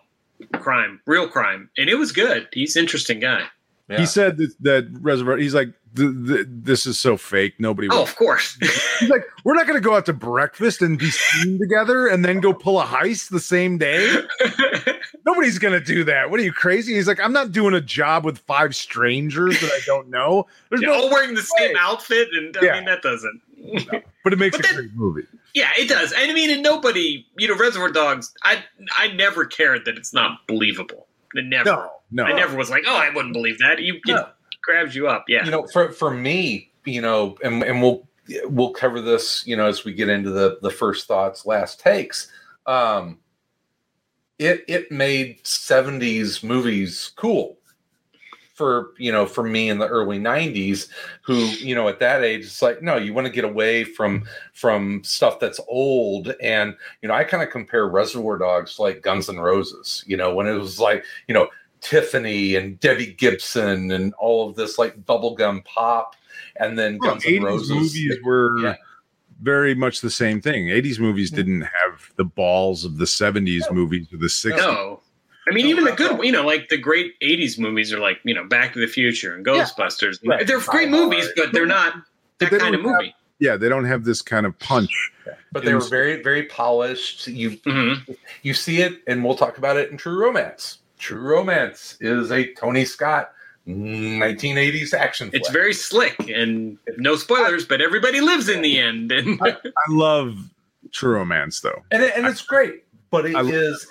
crime, 0.54 1.02
real 1.06 1.28
crime, 1.28 1.70
and 1.78 1.90
it 1.90 1.96
was 1.96 2.12
good. 2.12 2.48
He's 2.54 2.76
an 2.76 2.82
interesting 2.82 3.20
guy. 3.20 3.44
Yeah. 3.90 4.00
He 4.00 4.06
said 4.06 4.38
that, 4.38 4.56
that 4.62 4.88
reservoir. 5.02 5.38
He's 5.38 5.54
like, 5.56 5.70
th- 5.96 6.12
th- 6.28 6.46
this 6.50 6.86
is 6.86 7.00
so 7.00 7.18
fake. 7.18 7.56
Nobody. 7.60 7.88
Oh, 7.92 8.02
of 8.04 8.16
course. 8.16 8.58
He's 9.00 9.10
like, 9.10 9.24
we're 9.44 9.54
not 9.56 9.68
going 9.68 9.78
to 9.82 9.84
go 9.88 9.96
out 9.96 10.06
to 10.08 10.14
breakfast 10.14 10.82
and 10.82 10.98
be 11.00 11.10
seen 11.10 11.58
together 11.60 12.08
and 12.08 12.24
then 12.26 12.40
go 12.40 12.54
pull 12.54 12.80
a 12.80 12.86
heist 12.86 13.30
the 13.30 13.40
same 13.40 13.78
day. 13.78 14.14
Nobody's 15.26 15.60
going 15.60 15.74
to 15.74 15.84
do 15.86 16.04
that. 16.04 16.30
What 16.30 16.40
are 16.40 16.44
you 16.44 16.54
crazy? 16.54 16.94
He's 16.96 17.08
like, 17.08 17.20
I'm 17.20 17.34
not 17.34 17.52
doing 17.52 17.74
a 17.74 17.82
job 17.82 18.26
with 18.26 18.38
five 18.40 18.76
strangers 18.76 19.60
that 19.62 19.72
I 19.72 19.80
don't 19.86 20.10
know. 20.10 20.46
There's 20.70 20.82
Yeah, 20.82 20.90
no, 20.90 20.94
all 20.96 21.10
wearing 21.10 21.34
the 21.36 21.42
same 21.44 21.76
outfit, 21.80 22.28
and 22.34 22.56
I 22.58 22.66
Yeah. 22.66 22.74
mean 22.76 22.86
that 22.86 23.02
doesn't. 23.02 23.42
but 24.24 24.34
it 24.34 24.40
makes 24.40 24.56
But 24.58 24.66
a 24.66 24.68
then- 24.70 24.76
great 24.76 24.94
movie. 24.96 25.24
Yeah, 25.54 25.72
it 25.78 25.88
does. 25.88 26.12
And 26.12 26.30
I 26.30 26.34
mean, 26.34 26.50
and 26.50 26.62
nobody, 26.62 27.26
you 27.38 27.48
know, 27.48 27.56
Reservoir 27.56 27.90
Dogs. 27.90 28.34
I 28.44 28.62
I 28.98 29.08
never 29.14 29.46
cared 29.46 29.86
that 29.86 29.98
it's 29.98 30.14
not 30.14 30.46
believable. 30.48 31.08
Never. 31.34 31.70
No, 31.70 31.92
no. 32.12 32.24
I 32.26 32.34
never 32.34 32.58
was 32.58 32.70
like, 32.70 32.84
oh, 32.88 32.96
I 32.96 33.10
wouldn't 33.10 33.34
believe 33.34 33.58
that. 33.60 33.80
You, 33.80 33.96
you 34.06 34.14
No. 34.16 34.28
Grabs 34.66 34.96
you 34.96 35.08
up. 35.08 35.26
Yeah. 35.28 35.46
You 35.46 35.52
know, 35.52 35.68
for 35.68 35.92
for 35.92 36.12
me, 36.12 36.72
you 36.86 37.02
know, 37.02 37.38
and 37.44 37.64
and 37.64 37.82
we'll 37.82 38.08
we'll 38.46 38.72
cover 38.72 39.02
this, 39.02 39.46
you 39.46 39.56
know, 39.56 39.68
as 39.68 39.86
we 39.86 39.94
get 39.94 40.10
into 40.10 40.32
the 40.32 40.58
the 40.62 40.72
first 40.72 41.08
thoughts, 41.08 41.46
last 41.46 41.80
takes. 41.80 42.32
Um, 42.66 43.20
it 44.40 44.66
it 44.68 44.92
made 44.92 45.44
'70s 45.44 46.44
movies 46.44 47.12
cool 47.16 47.58
for 48.56 48.94
you 48.98 49.12
know 49.12 49.26
for 49.26 49.44
me 49.44 49.70
in 49.70 49.78
the 49.80 49.88
early 49.88 50.18
90s 50.18 50.88
who 51.22 51.36
you 51.36 51.76
know 51.76 51.90
at 51.90 52.00
that 52.00 52.24
age 52.24 52.46
it's 52.46 52.62
like 52.62 52.82
no 52.82 52.96
you 52.96 53.14
want 53.14 53.28
to 53.28 53.34
get 53.34 53.44
away 53.44 53.84
from 53.84 54.24
from 54.54 55.04
stuff 55.04 55.42
that's 55.42 55.60
old 55.68 56.34
and 56.42 56.74
you 57.02 57.10
know 57.10 57.14
i 57.14 57.22
kind 57.22 57.44
of 57.44 57.50
compare 57.50 57.86
reservoir 57.90 58.38
dogs 58.38 58.76
to 58.76 58.82
like 58.82 59.02
guns 59.02 59.28
and 59.28 59.44
roses 59.44 60.06
you 60.08 60.16
know 60.16 60.34
when 60.34 60.48
it 60.48 60.54
was 60.54 60.80
like 60.80 61.04
you 61.28 61.34
know 61.34 61.50
tiffany 61.90 62.56
and 62.56 62.80
debbie 62.80 63.14
gibson 63.14 63.92
and 63.92 64.14
all 64.16 64.50
of 64.50 64.56
this 64.56 64.78
like 64.80 64.98
bubblegum 65.06 65.64
pop 65.66 66.16
and 66.58 66.80
then 66.80 66.98
Well, 67.00 67.12
guns 67.12 67.26
N' 67.26 67.34
80s 67.34 67.44
roses 67.44 67.70
movies 67.70 68.18
were 68.24 68.60
Yeah. 68.60 68.76
very 69.42 69.76
much 69.76 70.02
the 70.02 70.10
same 70.10 70.42
thing. 70.42 70.68
80s 70.70 70.98
movies 71.00 71.30
didn't 71.30 71.62
have 71.62 72.12
the 72.16 72.24
balls 72.24 72.86
of 72.86 72.98
the 72.98 73.06
70s 73.06 73.72
movies 73.72 74.08
or 74.12 74.18
the 74.18 74.28
60s. 74.30 74.58
No. 74.58 75.02
I 75.48 75.54
mean, 75.54 75.66
No, 75.66 75.70
even 75.72 75.84
the 75.84 75.92
good, 75.92 76.24
you 76.24 76.32
know, 76.32 76.44
like 76.44 76.70
the 76.70 76.78
great 76.78 77.14
'80s 77.22 77.60
movies 77.60 77.94
are 77.94 78.00
like, 78.00 78.20
you 78.24 78.34
know, 78.34 78.44
Back 78.46 78.74
to 78.74 78.80
the 78.80 78.88
Future 78.88 79.36
and 79.36 79.46
Ghostbusters. 79.46 80.18
Right. 80.26 80.48
They're 80.48 80.60
great 80.60 80.90
movies, 80.90 81.28
but 81.36 81.52
they're 81.54 81.68
not 81.68 81.94
that 82.40 82.50
they 82.50 82.58
kind 82.58 82.74
of 82.74 82.82
don't 82.82 82.92
have- 82.94 83.00
movie. 83.02 83.16
Yeah, 83.38 83.56
they 83.58 83.70
don't 83.70 83.86
have 83.86 84.06
this 84.06 84.24
kind 84.24 84.48
of 84.48 84.58
punch. 84.58 85.12
but 85.52 85.64
they 85.66 85.74
were 85.76 85.82
very 85.82 86.22
very 86.24 86.44
polished 86.44 87.28
you 87.28 87.52
hmm 87.66 87.94
you 88.44 88.54
see 88.54 88.82
it 88.82 89.02
and 89.08 89.24
we'll 89.24 89.36
talk 89.36 89.58
about 89.58 89.76
it 89.78 89.90
in 89.92 89.98
true 89.98 90.20
romance 90.20 90.80
true 91.06 91.20
romance 91.22 91.98
is 92.02 92.32
a 92.32 92.52
tony 92.56 92.84
scott 92.86 93.32
1980s 93.68 94.94
action 94.94 95.30
It's 95.34 95.50
very 95.50 95.74
slick 95.74 96.16
and 96.30 96.78
no 96.98 97.16
spoilers, 97.16 97.66
but 97.66 97.82
everybody 97.82 98.22
lives 98.22 98.48
in 98.50 98.62
the 98.62 98.80
end. 98.80 99.12
And 99.12 99.40
I 99.42 99.56
love 99.90 100.38
True 100.92 101.16
Romance 101.16 101.62
though. 101.62 101.82
and, 101.92 102.04
it, 102.04 102.14
and 102.16 102.26
it's 102.28 102.42
great 102.44 102.84
but 103.10 103.26
it 103.26 103.36
I- 103.36 103.42
is 103.44 103.88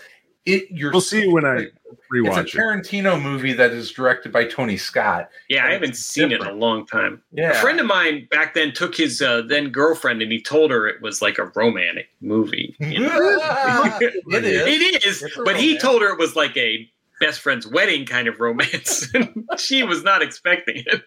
it 0.47 0.71
you're 0.71 0.93
We'll 0.93 1.01
see 1.01 1.27
when 1.27 1.45
I 1.45 1.49
rewatch. 1.57 1.65
It. 1.65 1.73
It's 1.93 2.13
rewatch 2.13 2.37
a 2.37 2.41
it. 2.41 2.47
Tarantino 2.49 3.21
movie 3.23 3.53
that 3.55 3.71
is 3.73 3.91
directed 3.91 4.31
by 4.31 4.45
Tony 4.45 4.77
Scott. 4.77 5.31
Yeah, 5.49 5.65
I 5.67 5.73
haven't 5.73 5.97
seen 5.97 6.33
it 6.33 6.41
in 6.43 6.47
a 6.47 6.53
long 6.53 6.87
time. 6.87 7.23
Yeah. 7.33 7.51
A 7.53 7.55
friend 7.55 7.81
of 7.81 7.87
mine 7.87 8.29
back 8.31 8.53
then 8.55 8.73
took 8.73 8.95
his 8.95 9.23
uh, 9.23 9.43
then 9.49 9.71
girlfriend 9.71 10.21
and 10.23 10.31
he 10.31 10.41
told 10.43 10.71
her 10.71 10.87
it 10.87 11.01
was 11.03 11.21
like 11.23 11.39
a 11.39 11.47
romantic 11.55 12.09
movie. 12.21 12.77
you 12.79 13.01
know? 13.01 13.19
it 14.01 14.45
is. 14.45 14.67
It 14.67 15.05
is, 15.07 15.23
It's 15.23 15.37
a 15.37 15.43
but 15.45 15.57
he 15.57 15.79
told 15.79 16.03
her 16.03 16.13
it 16.13 16.19
was 16.19 16.37
like 16.37 16.57
a 16.57 16.89
best 17.21 17.41
friend's 17.41 17.67
wedding 17.67 18.07
kind 18.07 18.29
of 18.29 18.41
romance. 18.41 19.09
and 19.15 19.47
she 19.57 19.83
was 19.83 20.03
not 20.03 20.23
expecting 20.23 20.85
it. 20.87 21.03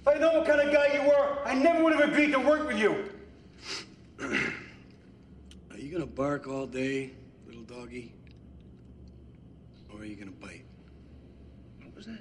If 0.00 0.08
I 0.08 0.14
know 0.14 0.32
what 0.32 0.46
kind 0.46 0.60
of 0.60 0.72
guy 0.72 0.94
you 0.94 1.02
were, 1.08 1.38
I 1.44 1.54
never 1.54 1.84
would 1.84 1.92
have 1.92 2.08
agreed 2.10 2.32
to 2.32 2.38
work 2.38 2.66
with 2.66 2.78
you. 2.78 3.04
Are 4.20 5.76
you 5.76 5.92
gonna 5.92 6.06
bark 6.06 6.46
all 6.46 6.66
day, 6.66 7.10
little 7.46 7.62
doggy? 7.62 8.14
Or 9.92 10.00
are 10.00 10.04
you 10.04 10.16
gonna 10.16 10.30
bite? 10.30 10.64
What 11.82 11.94
was 11.94 12.06
that? 12.06 12.20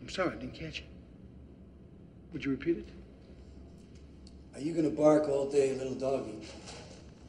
I'm 0.00 0.08
sorry, 0.08 0.32
I 0.32 0.34
didn't 0.40 0.54
catch 0.54 0.80
it. 0.80 0.86
Would 2.32 2.44
you 2.44 2.50
repeat 2.50 2.78
it? 2.78 2.88
Are 4.54 4.60
you 4.60 4.74
gonna 4.74 4.90
bark 4.90 5.28
all 5.28 5.50
day, 5.50 5.74
little 5.74 5.94
doggy? 5.94 6.46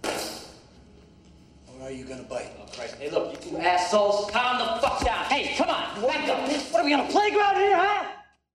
Or 0.03 1.83
are 1.83 1.91
you 1.91 2.03
gonna 2.03 2.23
bite? 2.23 2.51
Oh, 2.59 2.65
Christ. 2.75 2.95
Hey, 2.95 3.09
look, 3.09 3.31
you 3.45 3.51
two 3.51 3.57
assholes, 3.57 4.29
calm 4.29 4.57
the 4.59 4.81
fuck 4.81 5.05
down. 5.05 5.23
Hey, 5.25 5.55
come 5.55 5.69
on, 5.69 6.01
back 6.01 6.27
up. 6.27 6.49
What 6.71 6.81
are 6.81 6.85
we 6.85 6.93
on 6.93 6.99
a 6.99 7.09
playground 7.09 7.55
here, 7.55 7.77
huh? 7.77 8.07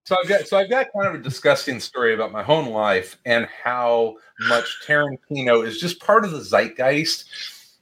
So 0.05 0.17
I've 0.23 0.29
got 0.29 0.47
so 0.47 0.59
I've 0.59 0.69
got 0.69 0.89
kind 0.95 1.09
of 1.09 1.15
a 1.15 1.25
disgusting 1.25 1.81
story 1.81 2.15
about 2.15 2.31
my 2.31 2.43
home 2.43 2.69
life 2.69 3.19
and 3.25 3.47
how 3.47 4.17
much 4.49 4.81
Tarantino 4.87 5.67
is 5.67 5.81
just 5.81 5.99
part 6.01 6.27
of 6.27 6.33
the 6.33 6.41
zeitgeist. 6.41 7.25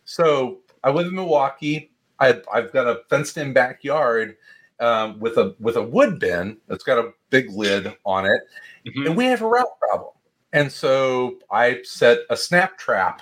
So 0.04 0.60
I 0.84 0.90
live 0.90 1.08
in 1.08 1.14
Milwaukee. 1.16 1.90
I, 2.20 2.40
I've 2.52 2.72
got 2.72 2.86
a 2.86 3.02
fenced-in 3.10 3.52
backyard 3.52 4.36
um, 4.78 5.18
with 5.18 5.36
a 5.36 5.56
with 5.58 5.76
a 5.76 5.82
wood 5.82 6.20
bin 6.20 6.58
that's 6.68 6.84
got 6.84 6.98
a 6.98 7.10
big 7.30 7.50
lid 7.50 7.92
on 8.04 8.24
it, 8.24 8.40
and 8.94 9.16
we 9.16 9.24
have 9.26 9.42
a 9.42 9.48
rat 9.48 9.66
problem. 9.80 10.12
And 10.56 10.72
so 10.72 11.36
I 11.50 11.82
set 11.82 12.20
a 12.30 12.36
snap 12.36 12.78
trap 12.78 13.20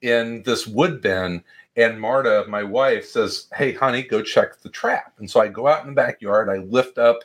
in 0.00 0.42
this 0.44 0.66
wood 0.66 1.02
bin. 1.02 1.44
And 1.76 2.00
Marta, 2.00 2.46
my 2.48 2.62
wife, 2.62 3.04
says, 3.04 3.48
Hey, 3.54 3.74
honey, 3.74 4.02
go 4.02 4.22
check 4.22 4.58
the 4.60 4.70
trap. 4.70 5.12
And 5.18 5.30
so 5.30 5.42
I 5.42 5.48
go 5.48 5.66
out 5.66 5.82
in 5.82 5.88
the 5.88 5.94
backyard, 5.94 6.48
I 6.48 6.56
lift 6.56 6.96
up, 6.96 7.18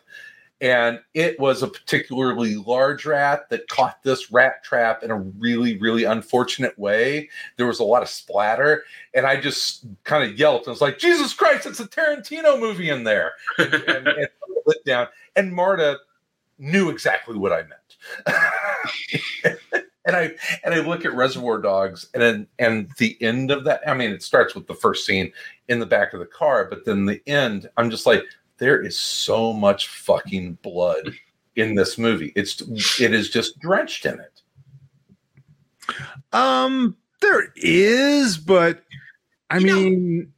and 0.59 0.99
it 1.13 1.39
was 1.39 1.63
a 1.63 1.69
particularly 1.69 2.57
large 2.57 3.05
rat 3.05 3.49
that 3.49 3.69
caught 3.69 4.03
this 4.03 4.29
rat 4.29 4.61
trap 4.61 5.03
in 5.03 5.11
a 5.11 5.19
really, 5.19 5.77
really 5.77 6.03
unfortunate 6.03 6.77
way. 6.77 7.29
There 7.55 7.65
was 7.65 7.79
a 7.79 7.85
lot 7.85 8.03
of 8.03 8.09
splatter, 8.09 8.83
and 9.13 9.25
I 9.25 9.39
just 9.39 9.85
kind 10.03 10.29
of 10.29 10.37
yelped. 10.37 10.67
I 10.67 10.71
was 10.71 10.81
like, 10.81 10.97
Jesus 10.97 11.33
Christ, 11.33 11.65
it's 11.65 11.79
a 11.79 11.87
Tarantino 11.87 12.59
movie 12.59 12.89
in 12.89 13.05
there. 13.05 13.31
And, 13.57 13.73
and, 13.73 14.07
and 14.07 14.27
lit 14.65 14.83
down. 14.85 15.07
And 15.37 15.53
Marta 15.53 15.99
knew 16.57 16.89
exactly 16.89 17.37
what 17.37 17.53
I 17.53 17.61
meant. 17.61 17.84
and 20.05 20.15
I 20.15 20.31
and 20.63 20.73
I 20.73 20.79
look 20.79 21.05
at 21.05 21.13
Reservoir 21.13 21.59
Dogs, 21.59 22.07
and 22.13 22.21
then 22.21 22.47
and 22.59 22.89
the 22.97 23.17
end 23.21 23.51
of 23.51 23.63
that. 23.65 23.81
I 23.87 23.93
mean, 23.93 24.11
it 24.11 24.23
starts 24.23 24.55
with 24.55 24.67
the 24.67 24.75
first 24.75 25.05
scene 25.05 25.31
in 25.67 25.79
the 25.79 25.85
back 25.85 26.13
of 26.13 26.19
the 26.19 26.25
car, 26.25 26.67
but 26.69 26.85
then 26.85 27.05
the 27.05 27.21
end. 27.27 27.69
I'm 27.77 27.89
just 27.89 28.05
like, 28.05 28.23
there 28.57 28.81
is 28.81 28.97
so 28.97 29.51
much 29.51 29.87
fucking 29.89 30.59
blood 30.61 31.13
in 31.55 31.75
this 31.75 31.97
movie. 31.97 32.31
It's 32.35 32.61
it 32.99 33.13
is 33.13 33.29
just 33.29 33.59
drenched 33.59 34.05
in 34.05 34.19
it. 34.19 34.41
Um, 36.33 36.95
there 37.21 37.51
is, 37.55 38.37
but 38.37 38.83
I 39.49 39.59
mean, 39.59 40.31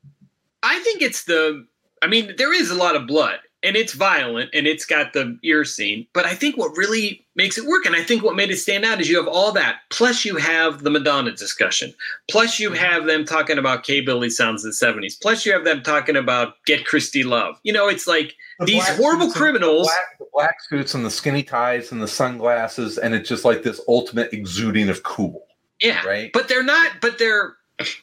I 0.64 0.80
think 0.80 1.02
it's 1.02 1.26
the. 1.26 1.66
I 2.02 2.08
mean, 2.08 2.36
there 2.38 2.54
is 2.54 2.70
a 2.70 2.76
lot 2.76 2.96
of 2.96 3.08
blood, 3.08 3.40
and 3.68 3.76
it's 3.76 3.92
violent, 3.92 4.50
and 4.54 4.66
it's 4.66 4.86
got 4.86 5.12
the 5.12 5.38
ear 5.44 5.66
scene. 5.66 6.08
But 6.14 6.26
I 6.26 6.34
think 6.34 6.56
what 6.56 6.76
really 6.78 7.26
makes 7.36 7.58
it 7.58 7.66
work, 7.66 7.86
and 7.86 7.96
I 7.96 8.02
think 8.02 8.24
what 8.24 8.38
made 8.38 8.50
it 8.50 8.58
stand 8.58 8.86
out, 8.86 9.02
is 9.02 9.10
you 9.10 9.18
have 9.18 9.28
all 9.28 9.52
that. 9.52 9.80
Plus, 9.90 10.24
you 10.24 10.38
have 10.38 10.84
the 10.84 10.90
Madonna 10.90 11.32
discussion. 11.32 11.94
Plus, 12.32 12.60
you 12.60 12.72
have 12.72 13.06
them 13.06 13.26
talking 13.26 13.58
about 13.58 13.84
K. 13.84 14.00
Billy 14.00 14.30
sounds 14.30 14.64
in 14.64 14.70
the 14.70 14.74
seventies. 14.74 15.18
Plus, 15.18 15.46
you 15.46 15.52
have 15.52 15.66
them 15.66 15.84
talking 15.84 16.16
about 16.16 16.54
Get 16.66 16.86
Christie 16.86 17.24
Love. 17.26 17.60
You 17.64 17.74
know, 17.74 17.90
it's 17.90 18.08
like 18.08 18.36
The 18.60 18.66
these 18.66 18.88
horrible 18.96 19.32
criminals. 19.32 19.88
black, 19.88 20.18
the 20.20 20.26
black 20.34 20.56
suits 20.70 20.94
and 20.94 21.06
the 21.06 21.12
skinny 21.12 21.44
ties 21.44 21.92
and 21.92 22.02
the 22.02 22.08
sunglasses, 22.08 22.98
and 22.98 23.14
it's 23.14 23.28
just 23.28 23.44
like 23.44 23.64
this 23.64 23.82
ultimate 23.90 24.32
exuding 24.32 24.88
of 24.88 25.04
cool. 25.04 25.46
Yeah, 25.82 26.04
right. 26.06 26.32
But 26.32 26.48
they're 26.48 26.64
not. 26.64 26.94
But 27.02 27.20
they're 27.20 27.58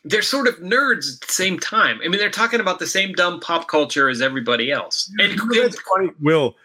they're 0.05 0.22
sort 0.22 0.46
of 0.46 0.56
nerds 0.56 1.14
at 1.16 1.26
the 1.26 1.32
same 1.32 1.59
time. 1.59 1.98
I 2.05 2.09
mean, 2.09 2.18
they're 2.18 2.30
talking 2.30 2.60
about 2.60 2.78
the 2.78 2.86
same 2.86 3.12
dumb 3.12 3.40
pop 3.40 3.68
culture 3.68 4.09
as 4.09 4.22
everybody 4.22 4.70
else. 4.70 5.10
And, 5.18 5.32
You 5.32 5.36
know, 5.46 5.62
that's 5.62 5.80
funny. 5.80 6.10
Will, 6.20 6.56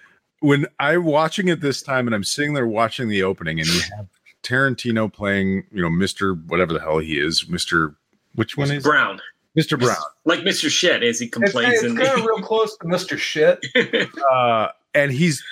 when 0.42 0.66
I'm 0.80 1.04
watching 1.06 1.48
it 1.48 1.60
this 1.62 1.82
time 1.82 2.08
and 2.08 2.16
I'm 2.16 2.24
sitting 2.24 2.54
there 2.54 2.68
watching 2.68 3.10
the 3.10 3.24
opening 3.24 3.60
and 3.60 3.68
you 3.68 3.82
have 3.98 4.08
Tarantino 4.44 5.12
playing, 5.12 5.64
you 5.72 5.82
know, 5.82 5.90
Mr. 5.90 6.42
whatever 6.48 6.72
the 6.74 6.80
hell 6.80 7.00
he 7.00 7.20
is, 7.20 7.46
Mr. 7.46 7.96
Which 8.36 8.56
one 8.58 8.72
is 8.72 8.78
it? 8.78 8.84
Brown, 8.84 9.20
Mr. 9.58 9.78
Brown. 9.78 9.98
like 10.26 10.40
Mr. 10.42 10.70
Shit, 10.70 11.04
as 11.04 11.20
he 11.20 11.26
It's, 11.26 11.34
complains 11.34 11.74
it's 11.74 11.84
in 11.84 11.96
kind 11.98 12.08
the. 12.08 12.14
of 12.22 12.26
real 12.26 12.42
close 12.42 12.78
to 12.78 12.86
Mr. 12.86 13.18
Shit. 13.18 13.66
Uh, 14.32 14.70
and 14.94 15.12
he's 15.12 15.44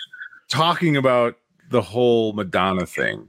talking 0.50 0.96
about 0.96 1.36
the 1.70 1.82
whole 1.82 2.34
Madonna 2.34 2.86
thing. 2.86 3.28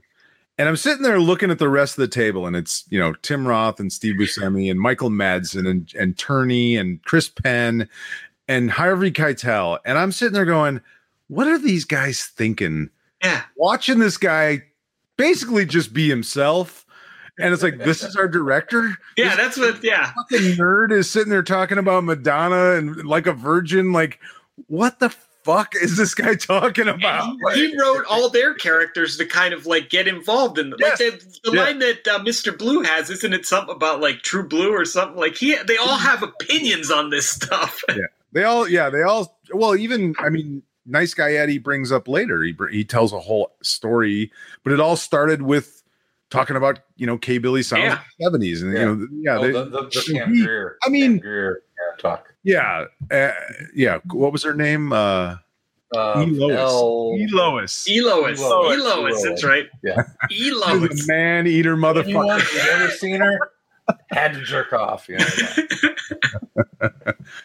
And 0.59 0.67
I'm 0.67 0.75
sitting 0.75 1.03
there 1.03 1.21
looking 1.21 1.51
at 1.51 1.57
the 1.57 1.69
rest 1.69 1.97
of 1.97 2.01
the 2.01 2.13
table, 2.13 2.45
and 2.45 2.53
it's 2.53 2.83
you 2.89 2.99
know 2.99 3.13
Tim 3.21 3.47
Roth 3.47 3.79
and 3.79 3.91
Steve 3.91 4.15
Buscemi 4.15 4.69
and 4.69 4.77
Michael 4.77 5.09
Madsen 5.09 5.65
and 5.65 5.89
and 5.97 6.17
Tierney 6.17 6.75
and 6.75 7.01
Chris 7.05 7.29
Penn 7.29 7.87
and 8.49 8.69
Harvey 8.69 9.09
Keitel, 9.09 9.79
and 9.85 9.97
I'm 9.97 10.11
sitting 10.11 10.33
there 10.33 10.43
going, 10.43 10.81
"What 11.29 11.47
are 11.47 11.57
these 11.57 11.85
guys 11.85 12.25
thinking?" 12.25 12.89
Yeah, 13.23 13.43
watching 13.55 13.99
this 13.99 14.17
guy 14.17 14.63
basically 15.15 15.65
just 15.65 15.93
be 15.93 16.09
himself, 16.09 16.85
and 17.39 17.53
it's 17.53 17.63
like, 17.63 17.77
"This 17.77 18.03
is 18.03 18.17
our 18.17 18.27
director." 18.27 18.97
Yeah, 19.15 19.37
that's 19.37 19.57
what. 19.57 19.81
Yeah, 19.81 20.11
fucking 20.11 20.57
nerd 20.57 20.91
is 20.91 21.09
sitting 21.09 21.29
there 21.29 21.41
talking 21.41 21.77
about 21.77 22.03
Madonna 22.03 22.73
and 22.73 23.05
like 23.05 23.27
a 23.27 23.33
virgin. 23.33 23.93
Like, 23.93 24.19
what 24.67 24.99
the 24.99 25.15
fuck 25.49 25.75
is 25.75 25.97
this 25.97 26.13
guy 26.13 26.35
talking 26.35 26.87
about? 26.87 27.35
he 27.53 27.75
wrote 27.79 28.05
all 28.09 28.29
their 28.29 28.53
characters 28.53 29.17
to 29.17 29.25
kind 29.25 29.53
of 29.53 29.65
like 29.65 29.89
get 29.89 30.07
involved 30.07 30.59
in. 30.59 30.69
Like 30.71 30.97
the, 30.97 31.39
the 31.43 31.51
Yeah. 31.53 31.63
line 31.63 31.79
that 31.79 32.07
uh, 32.07 32.19
Mr. 32.19 32.57
Blue 32.57 32.81
has, 32.83 33.09
isn't 33.09 33.33
it 33.33 33.45
something 33.45 33.73
about 33.75 33.99
like 34.01 34.21
True 34.21 34.47
Blue 34.47 34.71
or 34.71 34.85
something? 34.85 35.17
Like 35.17 35.35
he, 35.35 35.55
they 35.67 35.77
all 35.77 35.97
have 35.97 36.21
opinions 36.23 36.91
on 36.91 37.09
this 37.09 37.27
stuff. 37.29 37.81
yeah, 37.89 37.95
they 38.31 38.43
all, 38.43 38.67
yeah, 38.67 38.89
they 38.89 39.01
all. 39.01 39.39
Well, 39.53 39.75
even 39.75 40.15
I 40.19 40.29
mean, 40.29 40.61
nice 40.85 41.13
guy 41.13 41.33
Eddie 41.33 41.57
brings 41.57 41.91
up 41.91 42.07
later. 42.07 42.43
He 42.43 42.55
he 42.71 42.83
tells 42.83 43.11
a 43.13 43.19
whole 43.19 43.55
story, 43.63 44.31
but 44.63 44.73
it 44.73 44.79
all 44.79 44.95
started 44.95 45.41
with 45.41 45.81
talking 46.29 46.55
about 46.55 46.79
you 46.95 47.07
know 47.07 47.17
K 47.17 47.39
Billy 47.39 47.63
sounds 47.63 47.83
Yeah. 47.83 47.99
seventies, 48.21 48.61
and 48.61 48.73
you 48.73 48.79
know, 48.85 49.07
yeah, 49.23 49.37
Oh, 49.37 49.41
they- 49.41 49.51
the, 49.51 49.63
the, 49.65 49.81
the 49.89 50.03
he- 50.05 50.19
I 50.85 50.89
mean, 50.89 51.13
Pam 51.13 51.17
Grier 51.19 51.61
yeah, 51.63 51.68
talk. 51.99 52.33
yeah, 52.43 52.85
uh, 53.11 53.31
yeah. 53.75 53.99
What 54.11 54.31
was 54.31 54.43
her 54.43 54.53
name? 54.53 54.91
Uh, 54.93 55.37
Uh, 55.95 56.23
E. 56.27 56.31
Lois. 56.31 56.59
L- 56.59 57.15
E. 57.17 57.27
Lois. 57.31 57.87
Elois, 57.89 58.39
Elois. 58.39 58.73
Elois, 58.75 59.23
that's 59.23 59.43
right. 59.43 59.67
Yeah. 59.83 60.03
Elois. 60.31 61.07
man 61.07 61.47
eater 61.47 61.73
Anyone 61.73 61.95
motherfucker. 61.95 62.41
who's 62.41 62.67
ever 62.67 62.91
seen 62.91 63.21
her 63.21 63.39
had 64.11 64.33
to 64.35 64.41
jerk 64.43 64.71
off. 64.71 65.09
You 65.09 65.17
know, 65.17 65.25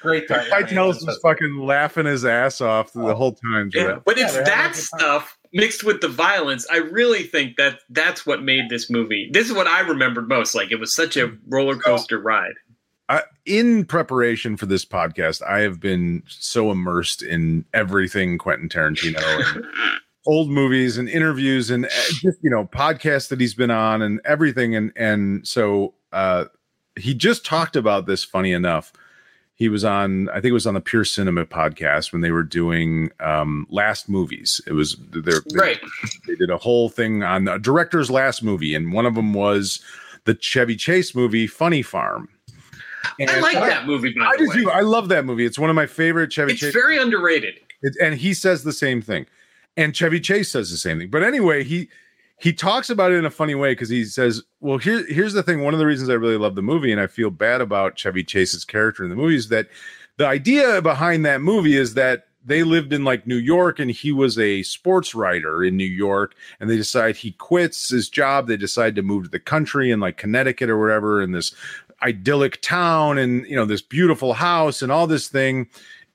Great 0.02 0.28
time. 0.28 0.44
Keitel's 0.50 1.04
was 1.06 1.18
fucking 1.22 1.56
laughing 1.58 2.04
his 2.06 2.24
ass 2.24 2.60
off 2.60 2.92
the 2.92 3.14
whole 3.14 3.32
time. 3.32 3.70
Yeah, 3.72 3.98
but 4.04 4.18
it's 4.18 4.32
they're 4.34 4.44
having 4.44 4.52
a 4.52 4.72
that 4.72 4.76
stuff 4.76 5.38
mixed 5.52 5.82
with 5.84 6.00
the 6.02 6.08
violence. 6.08 6.66
I 6.70 6.76
really 6.78 7.22
think 7.22 7.56
that 7.56 7.80
that's 7.88 8.26
what 8.26 8.42
made 8.42 8.68
this 8.68 8.90
movie. 8.90 9.30
This 9.32 9.46
is 9.48 9.54
what 9.54 9.66
I 9.66 9.80
remembered 9.80 10.28
most. 10.28 10.54
Like 10.54 10.70
it 10.70 10.76
was 10.78 10.94
such 10.94 11.16
a 11.16 11.32
roller 11.48 11.76
coaster 11.76 12.18
ride. 12.18 12.54
In 13.46 13.84
preparation 13.84 14.56
for 14.56 14.64
this 14.64 14.86
podcast, 14.86 15.42
I 15.42 15.60
have 15.60 15.78
been 15.78 16.22
so 16.26 16.70
immersed 16.70 17.22
in 17.22 17.66
everything 17.74 18.38
Quentin 18.38 18.70
Tarantino, 18.70 19.20
and 19.54 19.64
old 20.26 20.48
movies 20.48 20.96
and 20.96 21.10
interviews, 21.10 21.70
and 21.70 21.84
uh, 21.84 21.88
just 22.22 22.38
you 22.42 22.48
know 22.48 22.64
podcasts 22.64 23.28
that 23.28 23.40
he's 23.40 23.52
been 23.54 23.70
on 23.70 24.00
and 24.00 24.20
everything. 24.24 24.74
And 24.74 24.92
and 24.96 25.46
so 25.46 25.92
uh, 26.12 26.46
he 26.96 27.12
just 27.12 27.44
talked 27.44 27.76
about 27.76 28.06
this. 28.06 28.24
Funny 28.24 28.50
enough, 28.52 28.94
he 29.56 29.68
was 29.68 29.84
on 29.84 30.30
I 30.30 30.34
think 30.34 30.46
it 30.46 30.52
was 30.52 30.66
on 30.66 30.72
the 30.72 30.80
Pure 30.80 31.04
Cinema 31.04 31.44
podcast 31.44 32.12
when 32.12 32.22
they 32.22 32.30
were 32.30 32.44
doing 32.44 33.10
um, 33.20 33.66
last 33.68 34.08
movies. 34.08 34.58
It 34.66 34.72
was 34.72 34.96
their 35.10 35.42
Right. 35.52 35.80
they 36.26 36.34
did 36.36 36.48
a 36.48 36.56
whole 36.56 36.88
thing 36.88 37.22
on 37.22 37.44
the 37.44 37.58
director's 37.58 38.10
last 38.10 38.42
movie, 38.42 38.74
and 38.74 38.90
one 38.90 39.04
of 39.04 39.14
them 39.16 39.34
was 39.34 39.80
the 40.24 40.34
Chevy 40.34 40.76
Chase 40.76 41.14
movie, 41.14 41.46
Funny 41.46 41.82
Farm. 41.82 42.30
I 43.04 43.12
And 43.20 43.42
like 43.42 43.54
that 43.54 43.86
movie. 43.86 44.12
By 44.18 44.26
I 44.26 44.36
do 44.36 44.50
too. 44.52 44.70
I 44.70 44.80
love 44.80 45.08
that 45.08 45.24
movie. 45.24 45.44
It's 45.44 45.58
one 45.58 45.70
of 45.70 45.76
my 45.76 45.86
favorite 45.86 46.32
Chevy 46.32 46.52
it's 46.52 46.60
Chase. 46.60 46.72
very 46.72 46.98
underrated. 46.98 47.54
It- 47.82 47.96
and 48.00 48.14
he 48.14 48.34
says 48.34 48.64
the 48.64 48.72
same 48.72 49.02
thing, 49.02 49.26
and 49.76 49.94
Chevy 49.94 50.20
Chase 50.20 50.50
says 50.50 50.70
the 50.70 50.76
same 50.76 50.98
thing. 50.98 51.10
But 51.10 51.22
anyway, 51.22 51.64
he 51.64 51.88
he 52.38 52.52
talks 52.52 52.90
about 52.90 53.12
it 53.12 53.16
in 53.16 53.24
a 53.24 53.30
funny 53.30 53.54
way 53.54 53.72
because 53.72 53.88
he 53.88 54.04
says, 54.04 54.42
"Well, 54.60 54.78
here, 54.78 55.04
here's 55.06 55.34
the 55.34 55.42
thing. 55.42 55.60
One 55.62 55.74
of 55.74 55.78
the 55.80 55.86
reasons 55.86 56.10
I 56.10 56.14
really 56.14 56.36
love 56.38 56.54
the 56.54 56.62
movie, 56.62 56.90
and 56.92 57.00
I 57.00 57.06
feel 57.06 57.30
bad 57.30 57.60
about 57.60 57.96
Chevy 57.96 58.24
Chase's 58.24 58.64
character 58.64 59.04
in 59.04 59.10
the 59.10 59.16
movie, 59.16 59.36
is 59.36 59.48
that 59.48 59.68
the 60.16 60.26
idea 60.26 60.80
behind 60.82 61.24
that 61.26 61.40
movie 61.40 61.76
is 61.76 61.94
that 61.94 62.26
they 62.46 62.62
lived 62.62 62.92
in 62.92 63.04
like 63.04 63.26
New 63.26 63.36
York, 63.36 63.78
and 63.78 63.90
he 63.90 64.12
was 64.12 64.38
a 64.38 64.62
sports 64.64 65.14
writer 65.14 65.64
in 65.64 65.76
New 65.78 65.84
York, 65.86 66.34
and 66.60 66.68
they 66.68 66.76
decide 66.76 67.16
he 67.16 67.32
quits 67.32 67.88
his 67.88 68.08
job. 68.10 68.46
They 68.48 68.56
decide 68.58 68.94
to 68.96 69.02
move 69.02 69.24
to 69.24 69.30
the 69.30 69.38
country 69.40 69.90
in 69.90 69.98
like 70.00 70.18
Connecticut 70.18 70.68
or 70.68 70.78
wherever, 70.78 71.22
in 71.22 71.32
this 71.32 71.54
idyllic 72.02 72.60
town, 72.62 73.18
and 73.18 73.46
you 73.46 73.56
know 73.56 73.64
this 73.64 73.82
beautiful 73.82 74.34
house 74.34 74.82
and 74.82 74.90
all 74.90 75.06
this 75.06 75.28
thing." 75.28 75.68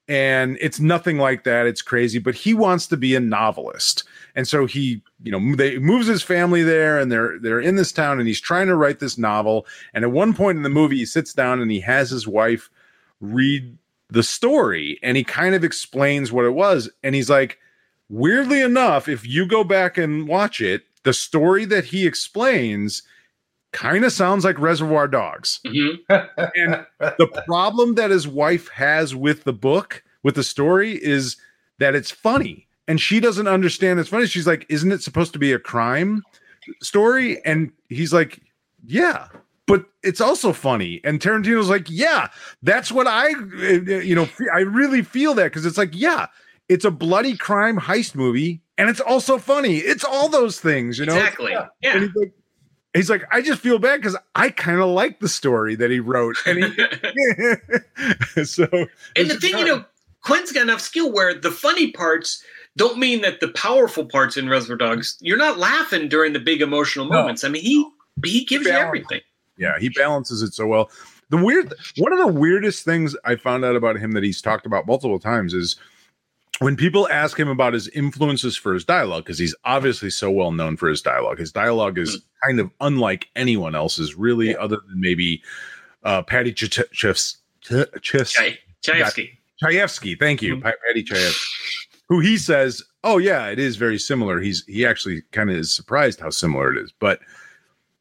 and 0.09 0.57
it's 0.59 0.79
nothing 0.79 1.19
like 1.19 1.43
that. 1.43 1.67
It's 1.67 1.83
crazy. 1.83 2.17
But 2.17 2.33
he 2.33 2.55
wants 2.55 2.87
to 2.87 2.97
be 2.97 3.13
a 3.13 3.19
novelist. 3.19 4.03
And 4.35 4.47
so 4.47 4.65
he 4.65 5.01
you 5.23 5.31
know 5.31 5.55
they 5.55 5.77
moves 5.77 6.07
his 6.07 6.23
family 6.23 6.63
there 6.63 6.97
and 6.97 7.11
they're 7.11 7.37
they're 7.39 7.61
in 7.61 7.75
this 7.75 7.91
town 7.91 8.17
and 8.17 8.27
he's 8.27 8.41
trying 8.41 8.67
to 8.67 8.75
write 8.75 8.99
this 8.99 9.17
novel. 9.17 9.67
And 9.93 10.03
at 10.03 10.11
one 10.11 10.33
point 10.33 10.57
in 10.57 10.63
the 10.63 10.69
movie 10.69 10.97
he 10.97 11.05
sits 11.05 11.33
down 11.33 11.61
and 11.61 11.69
he 11.69 11.79
has 11.81 12.09
his 12.09 12.27
wife 12.27 12.71
read 13.21 13.77
the 14.09 14.23
story 14.23 14.99
and 15.03 15.15
he 15.15 15.23
kind 15.23 15.53
of 15.53 15.63
explains 15.63 16.31
what 16.31 16.45
it 16.45 16.55
was. 16.55 16.89
And 17.03 17.13
he's 17.13 17.29
like 17.29 17.59
weirdly 18.09 18.61
enough 18.61 19.07
if 19.07 19.27
you 19.27 19.45
go 19.45 19.63
back 19.63 19.95
and 19.97 20.27
watch 20.27 20.59
it 20.59 20.85
the 21.03 21.13
story 21.13 21.65
that 21.65 21.85
he 21.85 22.07
explains 22.07 23.03
kind 23.71 24.03
of 24.03 24.11
sounds 24.11 24.43
like 24.43 24.59
reservoir 24.59 25.07
dogs. 25.07 25.59
Mm-hmm. 25.65 26.15
And 26.55 26.85
the 26.99 27.43
problem 27.45 27.95
that 27.95 28.09
his 28.09 28.27
wife 28.27 28.69
has 28.69 29.15
with 29.15 29.43
the 29.43 29.53
book 29.53 30.03
with 30.23 30.35
the 30.35 30.43
story 30.43 30.93
is 31.03 31.37
that 31.79 31.95
it's 31.95 32.11
funny 32.11 32.67
and 32.87 32.99
she 32.99 33.19
doesn't 33.19 33.47
understand 33.47 33.99
it's 33.99 34.09
funny. 34.09 34.25
She's 34.25 34.47
like 34.47 34.65
isn't 34.69 34.91
it 34.91 35.01
supposed 35.01 35.33
to 35.33 35.39
be 35.39 35.53
a 35.53 35.59
crime 35.59 36.23
story? 36.81 37.43
And 37.45 37.71
he's 37.89 38.13
like 38.13 38.41
yeah 38.85 39.27
but 39.67 39.85
it's 40.01 40.21
also 40.21 40.51
funny. 40.51 40.99
And 41.03 41.19
tarantino's 41.19 41.69
like 41.69 41.87
yeah 41.89 42.29
that's 42.63 42.91
what 42.91 43.07
i 43.07 43.27
you 43.27 44.15
know 44.15 44.27
i 44.53 44.59
really 44.61 45.03
feel 45.03 45.35
that 45.35 45.45
because 45.45 45.65
it's 45.65 45.77
like 45.77 45.91
yeah 45.93 46.27
it's 46.69 46.85
a 46.85 46.91
bloody 46.91 47.35
crime 47.37 47.79
heist 47.79 48.15
movie 48.15 48.61
and 48.79 48.89
it's 48.89 49.01
also 49.01 49.37
funny. 49.37 49.77
It's 49.77 50.05
all 50.05 50.29
those 50.29 50.59
things 50.59 50.97
you 50.97 51.05
know? 51.05 51.15
Exactly. 51.15 51.51
Yeah. 51.51 51.67
And 51.83 52.03
he's 52.03 52.15
like 52.15 52.33
He's 52.93 53.09
like, 53.09 53.23
I 53.31 53.41
just 53.41 53.61
feel 53.61 53.77
bad 53.77 54.01
because 54.01 54.17
I 54.33 54.49
kind 54.49 54.79
of 54.79 54.87
like 54.87 55.19
the 55.19 55.29
story 55.29 55.75
that 55.75 55.91
he 55.91 55.99
wrote, 55.99 56.35
and 56.45 56.63
he, 56.63 58.43
so 58.43 58.67
And 59.15 59.29
the 59.29 59.37
thing, 59.39 59.57
you 59.59 59.65
know, 59.65 59.85
Quinn's 60.23 60.51
got 60.51 60.63
enough 60.63 60.81
skill 60.81 61.11
where 61.11 61.33
the 61.33 61.51
funny 61.51 61.91
parts 61.91 62.43
don't 62.77 62.97
mean 62.97 63.21
that 63.21 63.41
the 63.41 63.49
powerful 63.49 64.05
parts 64.05 64.37
in 64.37 64.49
Reservoir 64.49 64.77
Dogs, 64.77 65.17
you're 65.21 65.37
not 65.37 65.57
laughing 65.59 66.09
during 66.09 66.33
the 66.33 66.39
big 66.39 66.61
emotional 66.61 67.05
No. 67.05 67.19
moments. 67.19 67.43
I 67.43 67.49
mean, 67.49 67.61
he 67.61 67.85
he 68.25 68.43
gives 68.45 68.65
you 68.65 68.71
everything. 68.71 69.21
Yeah, 69.57 69.77
he 69.79 69.89
balances 69.89 70.41
it 70.41 70.53
so 70.53 70.65
well. 70.65 70.89
The 71.29 71.37
weird 71.37 71.73
one 71.97 72.11
of 72.11 72.19
the 72.19 72.27
weirdest 72.27 72.83
things 72.85 73.15
I 73.23 73.35
found 73.35 73.63
out 73.65 73.75
about 73.75 73.97
him 73.97 74.13
that 74.13 74.23
he's 74.23 74.41
talked 74.41 74.65
about 74.65 74.87
multiple 74.87 75.19
times 75.19 75.53
is 75.53 75.75
when 76.59 76.75
people 76.75 77.07
ask 77.09 77.37
him 77.39 77.47
about 77.47 77.73
his 77.73 77.87
influences 77.89 78.55
for 78.57 78.73
his 78.73 78.85
dialogue, 78.85 79.23
because 79.25 79.39
he's 79.39 79.55
obviously 79.65 80.09
so 80.09 80.29
well 80.29 80.51
known 80.51 80.77
for 80.77 80.89
his 80.89 81.01
dialogue. 81.01 81.39
His 81.39 81.51
dialogue 81.51 81.97
is 81.97 82.21
kind 82.45 82.59
of 82.59 82.69
unlike 82.81 83.27
anyone 83.35 83.75
else's, 83.75 84.15
really, 84.15 84.55
other 84.55 84.77
than 84.87 84.99
maybe 84.99 85.41
uh, 86.03 86.21
Paddy 86.23 86.53
Ch- 86.53 86.69
Ch- 86.69 86.91
Ch- 86.91 87.35
Chay- 87.61 87.85
Chayefsky. 88.01 89.29
Chayefsky, 89.63 90.17
thank 90.19 90.41
you, 90.41 90.61
Pa- 90.61 90.71
Paddy 90.87 91.03
Chayefsky, 91.03 91.45
who 92.07 92.19
he 92.21 92.37
says, 92.37 92.81
"Oh 93.03 93.17
yeah, 93.17 93.47
it 93.47 93.59
is 93.59 93.75
very 93.75 93.97
similar." 93.99 94.39
He's 94.39 94.63
he 94.65 94.85
actually 94.85 95.21
kind 95.33 95.49
of 95.49 95.57
is 95.57 95.73
surprised 95.73 96.19
how 96.21 96.29
similar 96.29 96.71
it 96.71 96.81
is, 96.81 96.93
but 96.99 97.19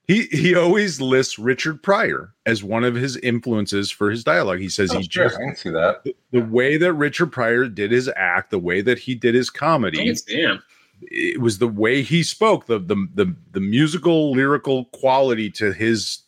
he 0.08 0.22
he 0.32 0.56
always 0.56 1.00
lists 1.00 1.38
Richard 1.38 1.82
Pryor 1.82 2.34
as 2.46 2.64
one 2.64 2.82
of 2.82 2.94
his 2.96 3.16
influences 3.18 3.90
for 3.92 4.10
his 4.10 4.24
dialogue. 4.24 4.58
He 4.58 4.68
says 4.68 4.90
Oh, 4.92 4.98
he 4.98 5.08
sure, 5.08 5.24
just 5.28 5.36
I 5.36 5.44
can 5.44 5.56
see 5.56 5.70
that. 5.70 6.02
the, 6.04 6.16
the 6.32 6.40
way 6.40 6.76
that 6.78 6.92
Richard 6.94 7.30
Pryor 7.30 7.68
did 7.68 7.92
his 7.92 8.10
act, 8.16 8.50
the 8.50 8.58
way 8.58 8.80
that 8.80 8.98
he 8.98 9.14
did 9.14 9.34
his 9.36 9.50
comedy, 9.50 10.12
Yeah. 10.26 10.56
it 11.02 11.40
was 11.40 11.58
the 11.58 11.68
way 11.68 12.02
he 12.02 12.22
spoke, 12.24 12.66
the 12.66 12.78
the 12.80 12.96
the 13.14 13.36
the 13.52 13.60
musical 13.60 14.32
lyrical 14.32 14.86
quality 14.86 15.50
to 15.52 15.72
his, 15.72 16.20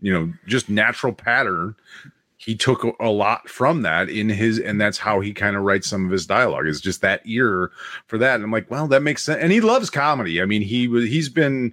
you 0.00 0.12
know, 0.12 0.32
just 0.46 0.70
natural 0.70 1.12
pattern. 1.12 1.74
He 2.36 2.56
took 2.56 2.82
a, 2.82 2.90
a 2.98 3.08
lot 3.10 3.48
from 3.48 3.82
that 3.82 4.08
in 4.08 4.28
his, 4.28 4.58
and 4.58 4.80
that's 4.80 4.98
how 4.98 5.20
he 5.20 5.32
kind 5.32 5.54
of 5.54 5.62
writes 5.62 5.88
some 5.88 6.04
of 6.04 6.10
his 6.10 6.26
dialogue. 6.26 6.66
Is 6.66 6.80
just 6.80 7.00
that 7.02 7.20
ear 7.24 7.70
for 8.06 8.18
that. 8.18 8.34
And 8.36 8.44
I'm 8.44 8.50
like, 8.50 8.68
well, 8.70 8.88
that 8.88 9.02
makes 9.02 9.22
sense. 9.24 9.40
And 9.40 9.52
he 9.52 9.60
loves 9.60 9.90
comedy. 9.90 10.42
I 10.42 10.44
mean, 10.44 10.62
he 10.62 10.88
was 10.88 11.04
he's 11.04 11.28
been 11.28 11.72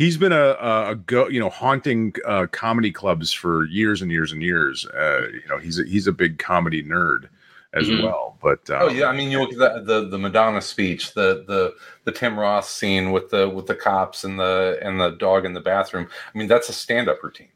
he's 0.00 0.16
been 0.16 0.32
a, 0.32 0.56
a, 0.70 0.90
a 0.92 0.94
go 0.94 1.28
you 1.28 1.38
know 1.38 1.50
haunting 1.50 2.14
uh, 2.26 2.46
comedy 2.50 2.90
clubs 2.90 3.32
for 3.32 3.66
years 3.66 4.00
and 4.00 4.10
years 4.10 4.32
and 4.32 4.42
years. 4.42 4.86
Uh, 4.86 5.26
you 5.32 5.46
know, 5.48 5.58
he's 5.58 5.78
a, 5.78 5.84
he's 5.84 6.06
a 6.06 6.12
big 6.12 6.38
comedy 6.38 6.82
nerd 6.82 7.28
as 7.74 7.86
Mhm. 7.86 8.02
well. 8.04 8.38
But 8.42 8.68
um, 8.70 8.78
oh 8.82 8.88
yeah, 8.88 9.06
I 9.06 9.16
mean, 9.16 9.30
you 9.30 9.40
look 9.40 9.52
at 9.52 9.58
the, 9.58 10.00
the 10.00 10.08
the 10.08 10.18
Madonna 10.18 10.62
speech, 10.62 11.12
the 11.12 11.44
the 11.46 11.74
the 12.04 12.12
Tim 12.12 12.38
Roth 12.38 12.64
scene 12.66 13.12
with 13.12 13.28
the 13.28 13.46
with 13.48 13.66
the 13.66 13.74
cops 13.74 14.24
and 14.24 14.40
the 14.40 14.78
and 14.82 14.98
the 14.98 15.10
dog 15.10 15.44
in 15.44 15.52
the 15.52 15.60
bathroom. 15.60 16.08
I 16.34 16.38
mean, 16.38 16.48
that's 16.48 16.70
a 16.70 16.72
stand 16.72 17.08
up 17.10 17.22
routine. 17.22 17.48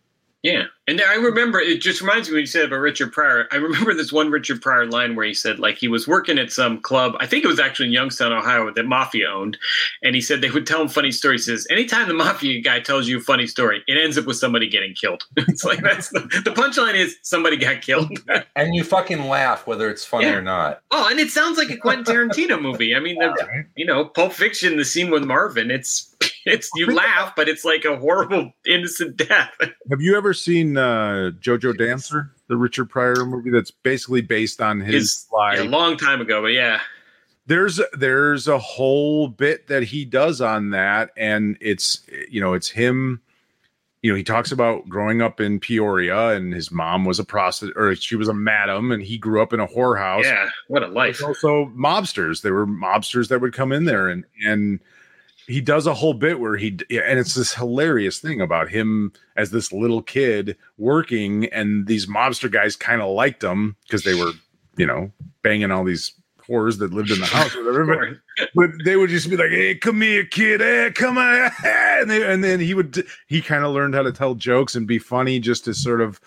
Yeah. 0.42 0.64
And 0.86 1.00
I 1.00 1.14
remember 1.14 1.58
it 1.60 1.80
just 1.80 2.00
reminds 2.02 2.28
me 2.28 2.34
when 2.34 2.40
you 2.42 2.46
said 2.46 2.66
about 2.66 2.76
Richard 2.80 3.10
Pryor. 3.12 3.46
I 3.50 3.56
remember 3.56 3.94
this 3.94 4.12
one 4.12 4.30
Richard 4.30 4.60
Pryor 4.60 4.86
line 4.86 5.16
where 5.16 5.24
he 5.24 5.32
said 5.32 5.58
like 5.58 5.76
he 5.78 5.88
was 5.88 6.06
working 6.06 6.38
at 6.38 6.52
some 6.52 6.80
club. 6.80 7.14
I 7.20 7.26
think 7.26 7.44
it 7.44 7.48
was 7.48 7.58
actually 7.58 7.86
in 7.86 7.92
Youngstown, 7.92 8.32
Ohio, 8.32 8.70
that 8.72 8.84
Mafia 8.84 9.28
owned. 9.30 9.56
And 10.02 10.14
he 10.14 10.20
said 10.20 10.40
they 10.42 10.50
would 10.50 10.66
tell 10.66 10.82
him 10.82 10.88
funny 10.88 11.10
stories. 11.10 11.46
He 11.46 11.52
says, 11.52 11.66
anytime 11.70 12.06
the 12.08 12.14
Mafia 12.14 12.60
guy 12.60 12.80
tells 12.80 13.08
you 13.08 13.18
a 13.18 13.20
funny 13.22 13.46
story, 13.46 13.82
it 13.86 13.96
ends 13.96 14.18
up 14.18 14.26
with 14.26 14.36
somebody 14.36 14.68
getting 14.68 14.94
killed. 14.94 15.24
it's 15.36 15.64
like 15.64 15.80
that's 15.82 16.10
the, 16.10 16.20
the 16.44 16.50
punchline 16.50 16.94
is 16.94 17.16
somebody 17.22 17.56
got 17.56 17.80
killed. 17.80 18.10
And 18.56 18.74
you 18.74 18.84
fucking 18.84 19.24
laugh 19.26 19.66
whether 19.66 19.90
it's 19.90 20.04
funny 20.04 20.26
Yeah. 20.26 20.34
or 20.34 20.42
not. 20.42 20.82
Oh, 20.90 21.08
and 21.10 21.18
it 21.18 21.30
sounds 21.30 21.58
like 21.58 21.70
a 21.70 21.76
Quentin 21.76 22.04
Tarantino 22.04 22.60
movie. 22.60 22.94
I 22.94 23.00
mean, 23.00 23.18
the, 23.18 23.64
you 23.74 23.84
know, 23.84 24.04
Pulp 24.04 24.32
Fiction, 24.32 24.76
the 24.76 24.84
scene 24.84 25.10
with 25.10 25.24
Marvin, 25.24 25.70
it's 25.72 26.14
it's 26.46 26.70
you 26.76 26.92
laugh, 26.94 27.32
but 27.36 27.48
it's 27.48 27.64
like 27.64 27.84
a 27.84 27.96
horrible 27.96 28.52
innocent 28.66 29.16
death. 29.16 29.50
Have 29.90 30.00
you 30.00 30.16
ever 30.16 30.32
seen 30.32 30.73
uh, 30.76 31.30
Jo 31.40 31.56
Jo 31.56 31.72
Dancer, 31.72 32.30
the 32.48 32.56
Richard 32.56 32.90
Pryor 32.90 33.24
movie 33.24 33.50
that's 33.50 33.70
basically 33.70 34.20
based 34.20 34.60
on 34.60 34.80
his 34.80 35.26
life? 35.32 35.60
a 35.60 35.64
long 35.64 35.96
time 35.96 36.20
ago, 36.20 36.42
but 36.42 36.48
yeah. 36.48 36.80
there's 37.46 37.80
there's 37.96 38.48
a 38.48 38.58
whole 38.58 39.28
bit 39.28 39.66
that 39.68 39.82
he 39.82 40.04
does 40.04 40.40
on 40.40 40.70
that, 40.70 41.10
and 41.16 41.56
it's 41.60 42.06
you 42.28 42.40
know 42.40 42.54
it's 42.54 42.68
him. 42.68 43.20
You 44.02 44.12
know, 44.12 44.16
he 44.16 44.24
talks 44.24 44.52
about 44.52 44.86
growing 44.86 45.22
up 45.22 45.40
in 45.40 45.58
Peoria, 45.58 46.36
and 46.36 46.52
his 46.52 46.70
mom 46.70 47.06
was 47.06 47.18
a 47.18 47.24
prostitute, 47.24 47.74
or 47.74 47.94
she 47.94 48.16
was 48.16 48.28
a 48.28 48.34
madam, 48.34 48.92
and 48.92 49.02
he 49.02 49.16
grew 49.16 49.40
up 49.40 49.54
in 49.54 49.60
a 49.60 49.66
whorehouse. 49.66 50.24
Yeah, 50.24 50.50
what 50.68 50.82
a 50.82 50.88
life. 50.88 51.24
Also 51.24 51.66
mobsters. 51.74 52.42
There 52.42 52.52
were 52.52 52.66
mobsters 52.66 53.28
that 53.28 53.40
would 53.40 53.54
come 53.54 53.72
in 53.72 53.84
there, 53.84 54.08
and 54.08 54.24
and 54.44 54.80
he 55.46 55.60
does 55.60 55.86
a 55.86 55.94
whole 55.94 56.14
bit 56.14 56.40
where 56.40 56.56
he 56.56 56.68
and 56.90 57.18
it's 57.18 57.34
this 57.34 57.54
hilarious 57.54 58.18
thing 58.18 58.40
about 58.40 58.68
him 58.68 59.12
as 59.36 59.50
this 59.50 59.72
little 59.72 60.02
kid 60.02 60.56
working, 60.78 61.46
and 61.46 61.86
these 61.86 62.06
mobster 62.06 62.50
guys 62.50 62.76
kind 62.76 63.00
of 63.02 63.10
liked 63.10 63.42
him 63.42 63.76
because 63.86 64.04
they 64.04 64.14
were 64.14 64.32
you 64.76 64.86
know 64.86 65.10
banging 65.42 65.70
all 65.70 65.84
these 65.84 66.12
whores 66.48 66.78
that 66.78 66.92
lived 66.92 67.10
in 67.10 67.18
the 67.20 67.26
house 67.26 67.54
or 67.56 67.64
whatever. 67.64 68.20
But, 68.36 68.48
but 68.54 68.70
they 68.84 68.96
would 68.96 69.10
just 69.10 69.30
be 69.30 69.36
like, 69.36 69.50
"Hey, 69.50 69.74
come 69.76 70.00
here, 70.02 70.24
kid! 70.26 70.60
Hey, 70.60 70.90
come 70.94 71.18
on!" 71.18 71.50
And, 71.64 72.10
they, 72.10 72.30
and 72.30 72.44
then 72.44 72.60
he 72.60 72.74
would 72.74 73.06
he 73.28 73.40
kind 73.40 73.64
of 73.64 73.72
learned 73.72 73.94
how 73.94 74.02
to 74.02 74.12
tell 74.12 74.34
jokes 74.34 74.74
and 74.74 74.86
be 74.86 74.98
funny 74.98 75.38
just 75.40 75.64
to 75.64 75.72
sort 75.74 76.00
of 76.02 76.20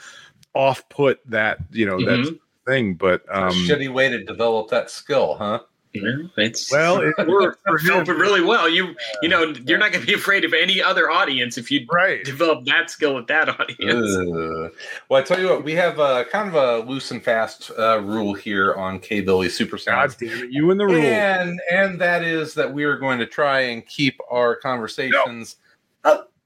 off 0.56 0.88
put 0.89 1.19
that 1.30 1.60
you 1.72 1.85
know 1.85 1.99
that 1.99 2.19
Mhm. 2.19 2.39
thing. 2.65 2.94
But 2.95 3.23
um, 3.30 3.52
Shitty 3.53 3.94
way 3.94 4.10
to 4.10 4.23
develop 4.23 4.69
that 4.69 4.89
skill, 4.89 5.35
huh? 5.35 5.60
Yeah, 6.03 6.44
it's 6.44 6.72
well, 6.72 7.02
it 7.02 7.15
worked 7.28 7.61
for 7.65 7.78
him. 7.78 8.02
it 8.02 8.07
really 8.10 8.41
well. 8.41 8.69
You 8.69 8.95
you 9.22 9.30
know 9.30 9.53
you're 9.65 9.78
not 9.78 9.91
going 9.91 10.02
to 10.02 10.07
be 10.07 10.14
afraid 10.14 10.45
of 10.45 10.53
any 10.53 10.82
other 10.82 11.10
audience 11.10 11.57
if 11.57 11.72
you 11.72 11.86
right. 11.91 12.24
develop 12.24 12.65
that 12.65 12.90
skill 12.90 13.15
with 13.15 13.28
that 13.28 13.49
audience. 13.49 14.15
Ugh. 14.15 14.72
Well, 15.10 15.22
I 15.22 15.24
tell 15.24 15.40
you 15.40 15.49
what, 15.49 15.64
we 15.64 15.74
have 15.74 15.99
a 15.99 16.26
kind 16.26 16.48
of 16.48 16.56
a 16.56 16.86
loose 16.90 17.11
and 17.11 17.24
fast 17.24 17.72
uh, 17.78 17.99
rule 18.02 18.34
here 18.34 18.74
on 18.76 18.99
K 18.99 19.22
Billy 19.22 19.49
Super 19.49 19.78
God 19.86 20.15
damn 20.19 20.45
it, 20.45 20.52
you 20.52 20.72
and 20.72 20.80
the 20.80 20.86
rule. 20.86 20.95
And 20.98 21.60
and 21.72 21.99
that 22.02 22.24
is 22.24 22.53
that 22.56 22.72
we 22.72 22.84
are 22.84 22.98
going 22.98 23.19
to 23.19 23.26
try 23.26 23.61
and 23.61 23.86
keep 23.86 24.19
our 24.30 24.56
conversations 24.56 25.57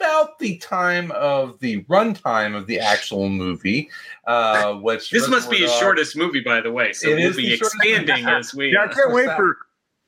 about 0.02 0.40
the 0.40 0.57
time 0.57 1.11
of 1.11 1.60
the 1.60 1.84
runtime 1.84 2.56
of 2.56 2.68
the 2.68 2.80
actual 2.80 3.30
movie. 3.30 3.90
Uh, 4.26 4.76
which 4.76 5.10
This 5.11 5.28
must 5.28 5.49
be 5.49 5.57
his 5.57 5.69
Reservoir 5.69 5.82
shortest 5.82 6.18
movie, 6.18 6.41
by 6.41 6.61
the 6.61 6.72
way. 6.72 6.94
So 6.94 7.10
It 7.10 7.15
we'll 7.15 7.30
is 7.30 7.38
be 7.38 7.53
expanding 7.53 8.26
as 8.26 8.53
we. 8.53 8.73
Yeah, 8.73 8.84
I 8.84 8.88
can't 8.88 9.14
wait 9.14 9.30
for 9.36 9.57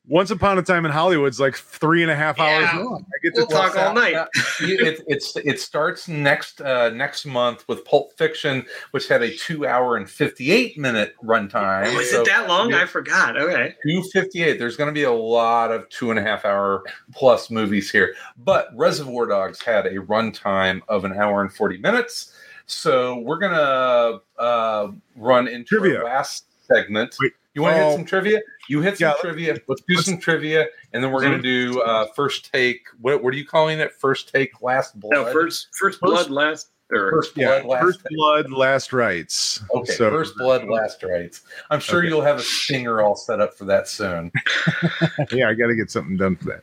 Once 0.06 0.32
Upon 0.32 0.58
a 0.58 0.62
Time 0.62 0.86
in 0.86 0.92
Hollywood's 0.92 1.40
like 1.40 1.56
three 1.56 2.02
and 2.02 2.12
a 2.12 2.16
half 2.16 2.38
hours 2.38 2.68
Yeah. 2.74 2.78
long. 2.80 3.06
I 3.08 3.18
get 3.24 3.36
to 3.36 3.42
We'll 3.42 3.48
talk 3.48 3.78
all 3.78 3.94
night. 3.94 4.16
Uh, 4.16 4.28
it, 4.62 5.02
it's 5.08 5.34
it 5.38 5.62
starts 5.62 6.10
next 6.10 6.60
uh, 6.60 6.90
next 6.90 7.26
month 7.26 7.64
with 7.70 7.86
Pulp 7.86 8.12
Fiction, 8.18 8.66
which 8.92 9.08
had 9.08 9.22
a 9.22 9.34
two 9.34 9.66
hour 9.66 9.96
and 9.96 10.10
fifty 10.10 10.52
eight 10.52 10.78
minute 10.78 11.16
runtime. 11.24 11.86
Oh, 11.88 12.00
is 12.00 12.12
So 12.12 12.22
it 12.22 12.28
that 12.28 12.50
long? 12.50 12.72
yeah. 12.72 12.82
I 12.82 12.86
forgot. 12.86 13.38
Okay. 13.38 13.76
258 13.88 14.60
there's 14.60 14.76
going 14.76 14.90
to 14.90 14.94
be 14.94 15.04
a 15.04 15.12
lot 15.12 15.72
of 15.72 15.88
two 15.88 16.10
and 16.12 16.20
a 16.20 16.24
half 16.24 16.44
hour 16.44 16.84
plus 17.14 17.50
movies 17.50 17.90
here 17.90 18.14
but 18.38 18.68
reservoir 18.76 19.26
dogs 19.26 19.62
had 19.62 19.86
a 19.86 19.96
runtime 20.00 20.82
of 20.90 21.06
an 21.06 21.14
hour 21.14 21.42
and 21.42 21.52
40 21.54 21.78
minutes 21.78 22.34
so 22.66 23.20
we're 23.20 23.38
going 23.40 23.54
to 23.54 24.22
uh, 24.42 24.92
run 25.16 25.48
into 25.48 25.80
Trivia. 25.80 26.00
our 26.00 26.06
last 26.06 26.46
segment 26.68 27.16
Wait. 27.22 27.34
You 27.54 27.62
want 27.62 27.76
to 27.76 27.82
Oh. 27.82 27.90
hit 27.90 27.96
some 27.96 28.06
trivia 28.06 28.40
you 28.70 28.82
hit 28.82 28.98
some 28.98 29.06
Yeah, 29.06 29.10
let's- 29.10 29.22
trivia 29.22 29.58
let's 29.68 29.82
do 29.88 29.96
some 29.98 30.18
trivia 30.20 30.68
and 30.94 31.04
then 31.04 31.12
we're 31.12 31.22
going 31.22 31.42
to 31.42 31.42
do 31.42 31.82
uh, 31.82 32.08
first 32.16 32.52
take 32.52 32.86
what, 33.02 33.24
what 33.24 33.34
are 33.34 33.38
you 33.38 33.46
calling 33.46 33.80
it 33.80 33.94
first 33.94 34.32
take 34.32 34.62
last 34.62 35.00
blood 35.00 35.14
No, 35.14 35.32
first 35.32 35.68
first 35.80 36.00
blood 36.02 36.30
last 36.30 36.70
or 36.92 37.12
first 37.12 37.36
Yeah, 37.38 37.62
blood 37.62 37.66
last 37.66 37.82
First 37.84 38.00
take. 38.02 38.18
Blood, 38.18 38.52
Last 38.52 38.94
Rights. 38.94 39.62
Okay, 39.74 39.94
So- 39.94 40.12
first 40.12 40.36
blood, 40.38 40.66
last 40.66 41.02
rights. 41.04 41.42
I'm 41.72 41.80
sure 41.80 42.00
Okay. 42.00 42.08
you'll 42.10 42.22
have 42.22 42.38
a 42.38 42.44
stinger 42.44 43.02
all 43.02 43.16
set 43.16 43.40
up 43.40 43.54
for 43.58 43.66
that 43.66 43.88
soon. 43.88 44.32
yeah, 45.32 45.50
I 45.50 45.54
got 45.56 45.68
to 45.68 45.76
get 45.76 45.90
something 45.90 46.18
done 46.18 46.36
for 46.36 46.46
that. 46.46 46.62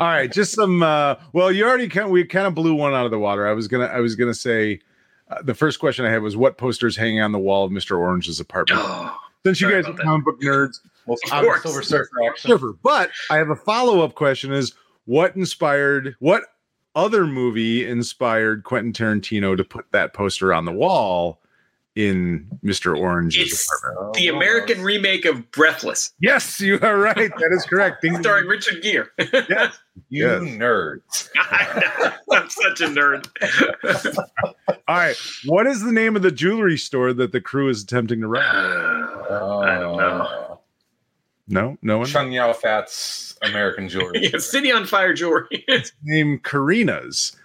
All 0.00 0.08
right, 0.08 0.30
just 0.32 0.52
some. 0.54 0.82
uh 0.82 1.14
Well, 1.32 1.52
you 1.52 1.64
already 1.66 1.88
kind. 1.88 2.10
We 2.10 2.24
kind 2.24 2.46
of 2.46 2.54
blew 2.54 2.74
one 2.74 2.92
out 2.92 3.04
of 3.04 3.10
the 3.10 3.18
water. 3.18 3.46
I 3.46 3.52
was 3.52 3.68
gonna. 3.68 3.86
I 3.86 4.00
was 4.00 4.16
gonna 4.16 4.34
say. 4.34 4.80
Uh, 5.30 5.42
the 5.42 5.54
first 5.54 5.78
question 5.78 6.04
I 6.06 6.10
had 6.10 6.22
was 6.22 6.36
what 6.36 6.58
posters 6.58 6.96
hanging 6.96 7.20
on 7.20 7.32
the 7.32 7.38
wall 7.38 7.64
of 7.64 7.70
Mr. 7.70 7.96
Orange's 7.98 8.40
apartment. 8.40 8.80
Since 9.46 9.60
you 9.60 9.70
guys 9.70 9.86
are 9.86 9.90
about 9.90 10.02
comic 10.02 10.24
book 10.24 10.40
nerds, 10.40 10.80
Well, 11.06 11.16
Of 11.24 11.32
I'm 11.32 11.44
course. 11.44 11.62
Silver 11.62 11.82
Surfer 11.82 12.10
action. 12.28 12.48
Surfer. 12.48 12.74
But 12.82 13.10
I 13.30 13.36
have 13.36 13.50
a 13.50 13.56
follow 13.56 14.00
up 14.02 14.14
question: 14.14 14.52
Is 14.52 14.74
what 15.06 15.34
inspired 15.36 16.16
what 16.18 16.42
other 16.94 17.26
movie 17.26 17.86
inspired 17.88 18.64
Quentin 18.64 18.92
Tarantino 18.92 19.56
to 19.56 19.64
put 19.64 19.90
that 19.92 20.12
poster 20.14 20.52
on 20.52 20.64
the 20.64 20.72
wall 20.72 21.40
in 21.98 22.46
Mr. 22.64 22.96
Orange's 22.96 23.52
It's 23.52 23.68
apartment? 23.82 24.08
Oh, 24.16 24.18
the 24.20 24.28
American 24.28 24.82
remake 24.82 25.24
of 25.24 25.50
Breathless, 25.50 26.12
Yes, 26.20 26.60
you 26.60 26.78
are 26.80 26.96
right. 26.96 27.16
That 27.38 27.50
is 27.52 27.64
correct. 27.66 28.02
Ding, 28.02 28.12
ding, 28.14 28.22
starring 28.22 28.46
Richard 28.46 28.82
Gere. 28.82 29.06
Yes. 29.48 29.76
You 30.10 30.26
Yes. 30.28 30.42
nerds. 30.42 31.28
I 31.36 32.14
know. 32.30 32.36
I'm 32.36 32.48
such 32.48 32.80
a 32.82 32.84
nerd. 32.84 33.26
All 34.86 34.96
right. 34.96 35.16
What 35.46 35.66
is 35.66 35.82
the 35.82 35.90
name 35.90 36.14
of 36.14 36.22
the 36.22 36.30
jewelry 36.30 36.78
store 36.78 37.12
that 37.12 37.32
the 37.32 37.40
crew 37.40 37.68
is 37.68 37.82
attempting 37.82 38.20
to 38.20 38.28
rob? 38.28 38.44
Uh, 39.28 39.58
I 39.58 39.78
don't 39.78 39.96
know. 39.98 40.60
No, 41.48 41.76
no 41.82 41.98
one. 41.98 42.06
Chung 42.06 42.32
Yao 42.32 42.52
Fat's 42.54 43.36
American 43.42 43.88
Jewelry. 43.88 44.26
Yeah, 44.32 44.38
City 44.38 44.72
on 44.72 44.86
Fire 44.86 45.12
jewelry. 45.12 45.64
it's 45.68 45.92
named 46.02 46.44
Karina's. 46.44 47.36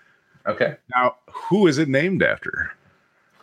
Okay. 0.47 0.77
Now, 0.95 1.15
who 1.29 1.67
is 1.67 1.77
it 1.79 1.89
named 1.89 2.23
after? 2.23 2.71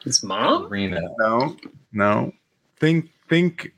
His 0.05 0.23
mom? 0.23 0.67
Arena. 0.67 1.01
No, 1.19 1.57
no. 1.93 2.33
Think, 2.79 3.11
think. 3.29 3.73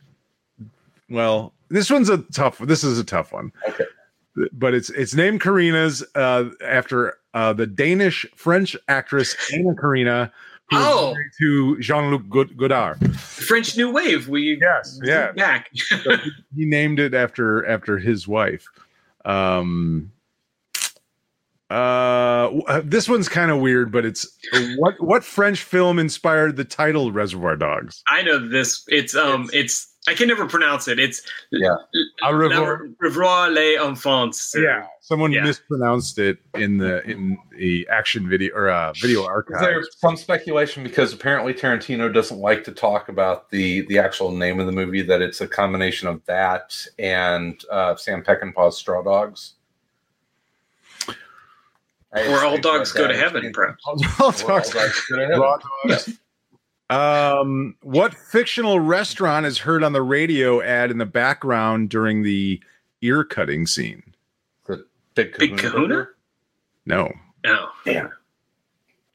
Well, 1.10 1.52
this 1.68 1.90
one's 1.90 2.08
a 2.08 2.18
tough. 2.32 2.58
This 2.58 2.84
is 2.84 2.98
a 2.98 3.04
tough 3.04 3.32
one. 3.32 3.52
Okay. 3.68 3.84
But 4.52 4.72
it's 4.74 4.88
it's 4.90 5.14
named 5.14 5.40
Karina's 5.40 6.02
uh, 6.14 6.50
after 6.64 7.18
uh, 7.34 7.52
the 7.52 7.66
Danish 7.66 8.24
French 8.34 8.74
actress 8.88 9.36
Anna 9.52 9.74
Karina, 9.74 10.32
who 10.70 10.76
Oh. 10.78 11.12
married 11.12 11.32
to 11.38 11.78
Jean 11.80 12.10
Luc 12.10 12.56
Godard. 12.56 13.14
French 13.16 13.76
New 13.76 13.92
Wave. 13.92 14.28
We 14.28 14.58
Yes, 14.60 14.98
yeah. 15.02 15.32
back. 15.32 15.68
So 15.74 16.16
he- 16.16 16.30
he 16.56 16.64
named 16.64 16.98
it 16.98 17.12
after 17.12 17.66
after 17.66 17.98
his 17.98 18.26
wife. 18.26 18.66
Um, 19.26 20.10
uh, 21.72 22.60
uh, 22.68 22.82
this 22.84 23.08
one's 23.08 23.28
kind 23.28 23.50
of 23.50 23.58
weird, 23.60 23.90
but 23.90 24.04
it's 24.04 24.26
what 24.76 24.94
what 25.00 25.24
French 25.24 25.62
film 25.62 25.98
inspired 25.98 26.56
the 26.56 26.64
title 26.64 27.12
Reservoir 27.12 27.56
Dogs? 27.56 28.02
I 28.08 28.22
know 28.22 28.38
this. 28.48 28.84
It's 28.88 29.14
um. 29.14 29.48
It's 29.52 29.88
I 30.08 30.14
can 30.14 30.26
never 30.26 30.46
pronounce 30.48 30.88
it. 30.88 30.98
It's 30.98 31.22
Yeah. 31.52 31.76
Au 32.24 32.32
revoir. 32.32 32.88
Revoir 33.00 33.50
les 33.50 33.76
enfants. 33.78 34.52
Yeah, 34.58 34.84
someone 35.00 35.30
Yeah. 35.30 35.44
mispronounced 35.44 36.18
it 36.18 36.38
in 36.54 36.78
the 36.78 37.08
in 37.08 37.38
the 37.56 37.86
action 37.88 38.28
video 38.28 38.52
or 38.54 38.68
uh, 38.68 38.92
video 39.00 39.24
archive. 39.24 39.60
There's 39.60 39.88
some 39.98 40.16
speculation 40.16 40.82
because 40.82 41.12
apparently 41.12 41.54
Tarantino 41.54 42.12
doesn't 42.12 42.38
like 42.40 42.64
to 42.64 42.72
talk 42.72 43.08
about 43.08 43.50
the 43.50 43.82
the 43.86 44.00
actual 44.00 44.32
name 44.32 44.58
of 44.58 44.66
the 44.66 44.72
movie. 44.72 45.02
That 45.02 45.22
it's 45.22 45.40
a 45.40 45.46
combination 45.46 46.08
of 46.08 46.20
that 46.26 46.76
and 46.98 47.62
uh, 47.70 47.94
Sam 47.94 48.24
Peckinpah's 48.24 48.76
Straw 48.76 49.02
Dogs. 49.04 49.54
Or 52.14 52.44
all 52.44 52.58
dogs 52.58 52.92
go 52.92 53.08
to 53.08 53.16
heaven, 53.16 53.50
perhaps. 53.52 53.82
All 53.86 53.92
all 54.20 54.32
dogs- 54.32 54.70
dogs 54.70 55.00
go 55.08 55.16
to 55.16 55.22
heaven. 55.22 55.40
raw 55.40 55.58
dogs. 55.86 56.18
Um, 56.90 57.74
what 57.82 58.12
fictional 58.14 58.78
restaurant 58.80 59.46
is 59.46 59.58
heard 59.58 59.82
on 59.82 59.94
the 59.94 60.02
radio 60.02 60.60
ad 60.60 60.90
in 60.90 60.98
the 60.98 61.06
background 61.06 61.88
during 61.88 62.22
the 62.22 62.60
ear 63.00 63.24
cutting 63.24 63.66
scene? 63.66 64.02
The 64.66 64.84
Big 65.14 65.36
Big 65.38 65.50
Kahuna. 65.58 65.62
Kahuna? 65.70 65.88
Burger? 65.88 66.16
No, 66.86 67.12
Oh. 67.46 67.68
Damn. 67.84 68.10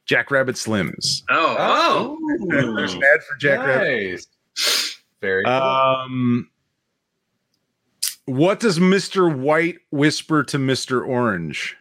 Jack 0.06 0.30
Rabbit 0.30 0.56
Slims. 0.56 1.22
Oh. 1.30 1.56
Oh. 1.58 2.46
There's 2.48 2.94
an 2.94 3.02
ad 3.04 3.22
for 3.22 3.36
Jack 3.36 3.58
Rabbit. 3.60 4.10
Nice. 4.12 4.98
Very 5.20 5.44
cool. 5.44 5.52
Um, 5.52 6.50
what 8.26 8.60
does 8.60 8.78
Mr. 8.78 9.34
White 9.34 9.78
whisper 9.90 10.42
to 10.44 10.58
Mr. 10.58 11.06
Orange? 11.06 11.76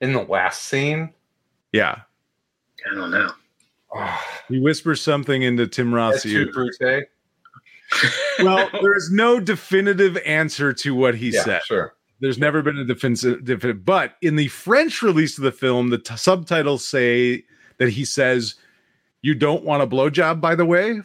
In 0.00 0.12
the 0.12 0.22
last 0.22 0.64
scene. 0.64 1.12
Yeah, 1.72 2.00
I 2.90 2.94
don't 2.94 3.10
know. 3.10 3.30
He 4.48 4.60
whispers 4.60 5.00
something 5.00 5.42
into 5.42 5.66
Tim 5.66 5.94
Roth's 5.94 6.26
ear. 6.26 6.46
too 6.46 6.52
brute. 6.52 6.76
Eh? 6.82 7.00
Well, 8.42 8.68
there 8.82 8.96
is 8.96 9.10
no 9.12 9.38
definitive 9.38 10.16
answer 10.26 10.72
to 10.72 10.94
what 10.96 11.14
he 11.14 11.28
Yeah, 11.30 11.44
said. 11.44 11.62
sure. 11.62 11.94
There's 12.20 12.38
never 12.38 12.60
been 12.62 12.76
a 12.78 12.84
defensive, 12.84 13.44
definitive, 13.44 13.84
but 13.84 14.16
in 14.22 14.34
the 14.34 14.48
French 14.48 15.02
release 15.02 15.38
of 15.38 15.44
the 15.44 15.52
film, 15.52 15.90
the 15.90 15.98
t- 15.98 16.16
subtitles 16.16 16.84
say 16.84 17.44
that 17.78 17.90
he 17.90 18.04
says, 18.04 18.56
"You 19.22 19.34
don't 19.36 19.62
want 19.64 19.82
a 19.82 19.86
blowjob, 19.86 20.40
by 20.40 20.56
the 20.56 20.64
way." 20.64 20.90
in 20.90 21.04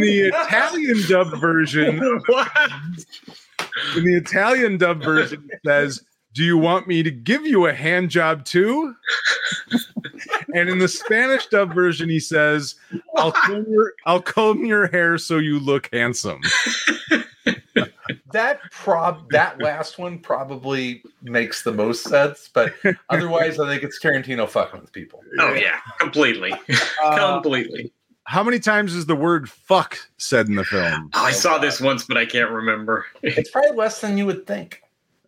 the 0.00 0.30
Italian 0.32 1.02
dub 1.08 1.40
version, 1.40 1.98
what? 2.26 2.52
in 3.96 4.04
the 4.04 4.14
Italian 4.16 4.78
dub 4.78 5.02
version, 5.02 5.48
it 5.52 5.60
says, 5.66 6.04
"Do 6.34 6.44
you 6.44 6.56
want 6.58 6.86
me 6.86 7.02
to 7.02 7.10
give 7.10 7.46
you 7.46 7.66
a 7.66 7.72
hand 7.72 8.10
job 8.10 8.44
too?" 8.44 8.94
and 10.54 10.68
in 10.68 10.78
the 10.78 10.88
Spanish 10.88 11.46
dub 11.46 11.74
version, 11.74 12.08
he 12.08 12.20
says, 12.20 12.76
"I'll 13.16 13.32
comb 13.32 13.66
your, 13.68 13.92
I'll 14.06 14.22
comb 14.22 14.64
your 14.64 14.86
hair 14.88 15.18
so 15.18 15.38
you 15.38 15.58
look 15.58 15.88
handsome." 15.92 16.40
that 18.32 18.60
prob 18.70 19.28
that 19.30 19.60
last 19.60 19.98
one 19.98 20.18
probably 20.18 21.02
makes 21.22 21.62
the 21.62 21.72
most 21.72 22.04
sense, 22.04 22.48
but 22.52 22.74
otherwise, 23.10 23.58
I 23.58 23.68
think 23.68 23.82
it's 23.82 23.98
Tarantino 24.02 24.48
fucking 24.48 24.80
with 24.80 24.92
people. 24.92 25.22
Oh 25.38 25.54
yeah, 25.54 25.78
completely, 25.98 26.52
Uh, 27.02 27.34
completely. 27.34 27.92
How 28.24 28.44
many 28.44 28.60
times 28.60 28.94
is 28.94 29.06
the 29.06 29.16
word 29.16 29.50
"fuck" 29.50 29.98
said 30.16 30.48
in 30.48 30.54
the 30.54 30.64
film? 30.64 31.10
Oh, 31.14 31.24
I 31.24 31.32
saw 31.32 31.58
this 31.58 31.80
once, 31.80 32.04
but 32.04 32.16
I 32.16 32.24
can't 32.24 32.50
remember. 32.50 33.06
It's 33.22 33.50
probably 33.50 33.76
less 33.76 34.00
than 34.00 34.16
you 34.16 34.26
would 34.26 34.46
think. 34.46 34.81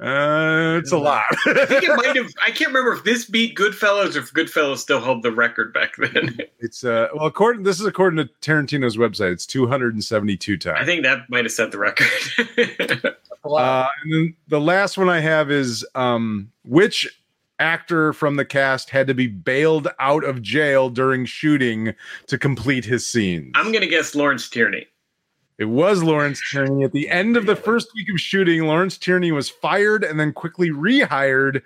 Uh, 0.05 0.77
it's 0.77 0.93
a 0.93 0.99
lot. 0.99 1.25
I 1.47 1.65
think 1.65 1.83
it 1.83 1.97
might 1.97 2.15
have. 2.17 2.31
I 2.47 2.51
can't 2.51 2.69
remember 2.69 2.93
if 2.93 3.05
this 3.05 3.25
beat 3.25 3.57
Goodfellas 3.57 4.17
or 4.17 4.19
if 4.19 4.35
Goodfellas 4.35 4.79
still 4.79 5.01
held 5.01 5.23
the 5.23 5.33
record 5.33 5.73
back 5.73 5.97
then. 5.97 6.39
it's 6.59 6.85
uh, 6.85 7.09
well, 7.15 7.27
according 7.27 7.63
this 7.63 7.81
is 7.81 7.87
according 7.87 8.19
to 8.19 8.31
Tarantino's 8.43 8.99
website. 8.99 9.33
It's 9.33 9.47
272 9.47 10.59
times. 10.59 10.79
I 10.79 10.85
think 10.85 11.05
that 11.05 11.31
might 11.31 11.45
have 11.45 11.53
set 11.53 11.71
the 11.73 11.79
record. 11.79 13.17
Uh, 13.45 13.87
and 14.03 14.13
then 14.15 14.37
the 14.49 14.59
last 14.61 14.97
one 14.97 15.11
I 15.11 15.21
have 15.21 15.51
is 15.51 15.87
um, 15.95 16.51
which 16.65 17.21
actor 17.59 18.15
from 18.15 18.37
the 18.37 18.45
cast 18.47 18.89
had 18.89 19.07
to 19.07 19.13
be 19.13 19.27
bailed 19.27 19.89
out 19.99 20.25
of 20.25 20.41
jail 20.41 20.89
during 20.89 21.27
shooting 21.27 21.95
to 22.27 22.39
complete 22.39 22.87
his 22.87 23.07
scenes? 23.07 23.53
I'm 23.55 23.71
gonna 23.71 23.87
guess 23.87 24.15
Lawrence 24.15 24.49
Tierney. 24.49 24.87
It 25.57 25.67
was 25.67 26.03
Lawrence 26.03 26.41
Tierney. 26.51 26.85
At 26.85 26.93
the 26.93 27.09
end 27.09 27.37
of 27.37 27.47
the 27.47 27.55
first 27.55 27.95
week 27.95 28.09
of 28.13 28.19
shooting, 28.19 28.65
Lawrence 28.65 28.99
Tierney 28.99 29.31
was 29.31 29.49
fired 29.49 30.03
and 30.03 30.19
then 30.19 30.33
quickly 30.33 30.71
rehired. 30.71 31.63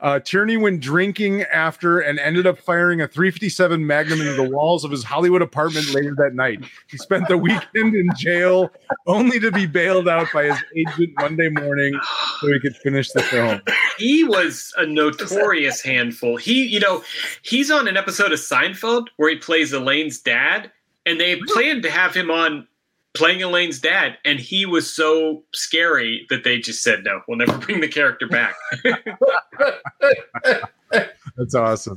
Uh, 0.00 0.18
Tierney 0.18 0.56
went 0.56 0.80
drinking 0.80 1.42
after 1.44 2.00
and 2.00 2.18
ended 2.18 2.46
up 2.46 2.58
firing 2.58 3.00
a 3.00 3.08
357 3.08 3.86
Magnum 3.86 4.20
into 4.20 4.34
the 4.34 4.48
walls 4.48 4.84
of 4.84 4.90
his 4.90 5.04
Hollywood 5.04 5.42
apartment 5.42 5.94
later 5.94 6.14
that 6.16 6.34
night. 6.34 6.62
He 6.88 6.96
spent 6.98 7.28
the 7.28 7.36
weekend 7.36 7.94
in 7.94 8.08
jail 8.16 8.70
only 9.06 9.38
to 9.40 9.50
be 9.50 9.66
bailed 9.66 10.08
out 10.08 10.28
by 10.32 10.44
his 10.44 10.58
agent 10.76 11.12
Monday 11.18 11.48
morning 11.48 11.98
so 12.40 12.46
he 12.46 12.60
could 12.60 12.76
finish 12.76 13.10
the 13.12 13.22
film. 13.22 13.60
He 13.98 14.24
was 14.24 14.72
a 14.78 14.86
notorious 14.86 15.82
handful. 15.82 16.36
He, 16.36 16.66
you 16.66 16.80
know, 16.80 17.02
he's 17.42 17.70
on 17.70 17.88
an 17.88 17.96
episode 17.96 18.32
of 18.32 18.38
Seinfeld 18.38 19.08
where 19.16 19.30
he 19.30 19.36
plays 19.36 19.72
Elaine's 19.72 20.18
dad, 20.18 20.70
and 21.04 21.20
they 21.20 21.36
planned 21.48 21.82
to 21.82 21.90
have 21.90 22.14
him 22.14 22.30
on 22.30 22.66
playing 23.14 23.42
Elaine's 23.42 23.80
dad, 23.80 24.18
and 24.24 24.38
he 24.40 24.66
was 24.66 24.94
so 24.94 25.42
scary 25.52 26.26
that 26.30 26.44
they 26.44 26.58
just 26.58 26.82
said 26.82 27.04
no, 27.04 27.20
we'll 27.28 27.38
never 27.38 27.56
bring 27.58 27.80
the 27.80 27.88
character 27.88 28.26
back. 28.28 28.54
That's 31.36 31.54
awesome. 31.54 31.96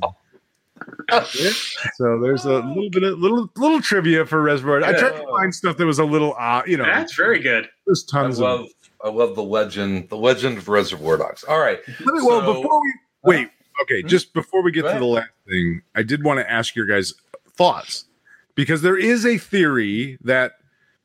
so 1.94 2.20
there's 2.20 2.44
a 2.44 2.58
little 2.58 2.90
bit 2.90 3.02
of 3.04 3.18
little 3.18 3.48
little 3.56 3.80
trivia 3.80 4.26
for 4.26 4.42
Reservoir. 4.42 4.82
I 4.84 4.92
tried 4.92 5.16
to 5.16 5.26
find 5.30 5.54
stuff 5.54 5.76
that 5.76 5.86
was 5.86 5.98
a 5.98 6.04
little 6.04 6.32
odd, 6.34 6.68
you 6.68 6.76
know. 6.76 6.84
That's 6.84 7.14
very 7.14 7.40
good. 7.40 7.68
There's 7.86 8.06
I 8.12 8.22
tons 8.22 8.40
love 8.40 8.60
of. 8.60 8.66
I 9.04 9.08
love 9.10 9.34
the 9.34 9.42
legend, 9.42 10.08
the 10.08 10.16
legend 10.16 10.58
of 10.58 10.68
Reservoir 10.68 11.16
Dogs. 11.18 11.44
All 11.44 11.58
right. 11.60 11.78
Let 12.00 12.14
me- 12.14 12.22
well, 12.22 12.40
before 12.54 12.80
we 12.82 12.94
wait, 13.22 13.48
okay, 13.82 14.02
hmm? 14.02 14.08
just 14.08 14.32
before 14.34 14.62
we 14.62 14.72
get 14.72 14.82
Go 14.82 14.88
to 14.88 14.90
ahead. 14.90 15.02
the 15.02 15.06
last 15.06 15.30
thing, 15.48 15.82
I 15.94 16.02
did 16.02 16.24
want 16.24 16.40
to 16.40 16.50
ask 16.50 16.74
your 16.74 16.86
guys' 16.86 17.14
thoughts 17.56 18.06
because 18.54 18.82
there 18.82 18.96
is 18.96 19.24
a 19.26 19.38
theory 19.38 20.18
that 20.22 20.52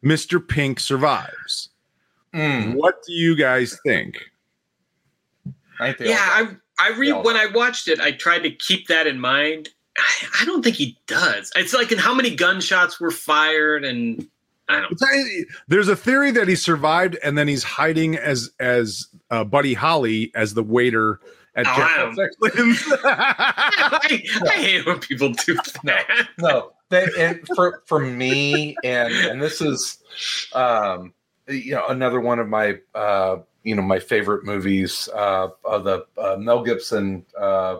Mr. 0.04 0.46
Pink 0.46 0.80
survives. 0.80 1.70
Mm, 2.34 2.76
What 2.76 3.02
do 3.06 3.14
you 3.14 3.36
guys 3.36 3.78
think? 3.86 4.18
I 5.80 5.94
think 5.94 6.10
yeah, 6.10 6.18
I 6.20 6.56
I 6.80 6.98
re 6.98 7.12
when 7.14 7.36
I 7.36 7.48
watched 7.48 7.88
it, 7.88 8.00
I 8.00 8.12
tried 8.12 8.40
to 8.40 8.52
keep 8.52 8.88
that 8.88 9.08
in 9.08 9.20
mind. 9.20 9.70
I, 9.98 10.28
I 10.42 10.46
don't 10.46 10.64
think 10.64 10.76
he 10.76 10.98
does. 11.08 11.52
It's 11.56 11.74
like 11.74 11.92
in 11.92 11.98
how 11.98 12.14
many 12.14 12.36
gunshots 12.36 13.00
were 13.00 13.12
fired, 13.12 13.84
and 13.84 14.28
I 14.68 14.82
don't. 14.82 14.92
It's 14.92 15.02
not- 15.02 15.58
There's 15.68 15.88
a 15.88 15.96
theory 15.96 16.32
that 16.32 16.48
he 16.48 16.56
survived 16.56 17.18
and 17.24 17.38
then 17.38 17.48
he's 17.48 17.64
hiding 17.64 18.16
as 18.18 18.52
as 18.60 19.08
uh, 19.32 19.44
Buddy 19.44 19.74
Holly 19.74 20.32
as 20.36 20.54
the 20.54 20.64
waiter 20.64 21.20
at 21.56 21.66
Jack 21.66 21.78
I. 21.78 22.16
I, 23.04 24.24
I 24.44 24.54
hate 24.54 24.86
when 24.86 25.00
people 25.00 25.30
do 25.30 25.56
that. 25.84 26.28
no 26.38 26.74
they, 26.90 27.08
and 27.18 27.48
for 27.56 27.84
for 27.86 28.00
me 28.00 28.76
and 28.84 29.14
and 29.14 29.42
this 29.42 29.62
is 29.62 30.00
um 30.54 31.14
you 31.48 31.72
know 31.74 31.88
another 31.88 32.20
one 32.20 32.40
of 32.40 32.48
my 32.48 32.78
uh 32.96 33.38
you 33.64 33.76
know 33.76 33.82
my 33.82 34.00
favorite 34.00 34.44
movies 34.44 35.08
uh 35.16 35.48
of 35.64 35.84
the 35.84 36.06
uh, 36.18 36.36
mel 36.38 36.64
gibson 36.64 37.26
uh, 37.40 37.78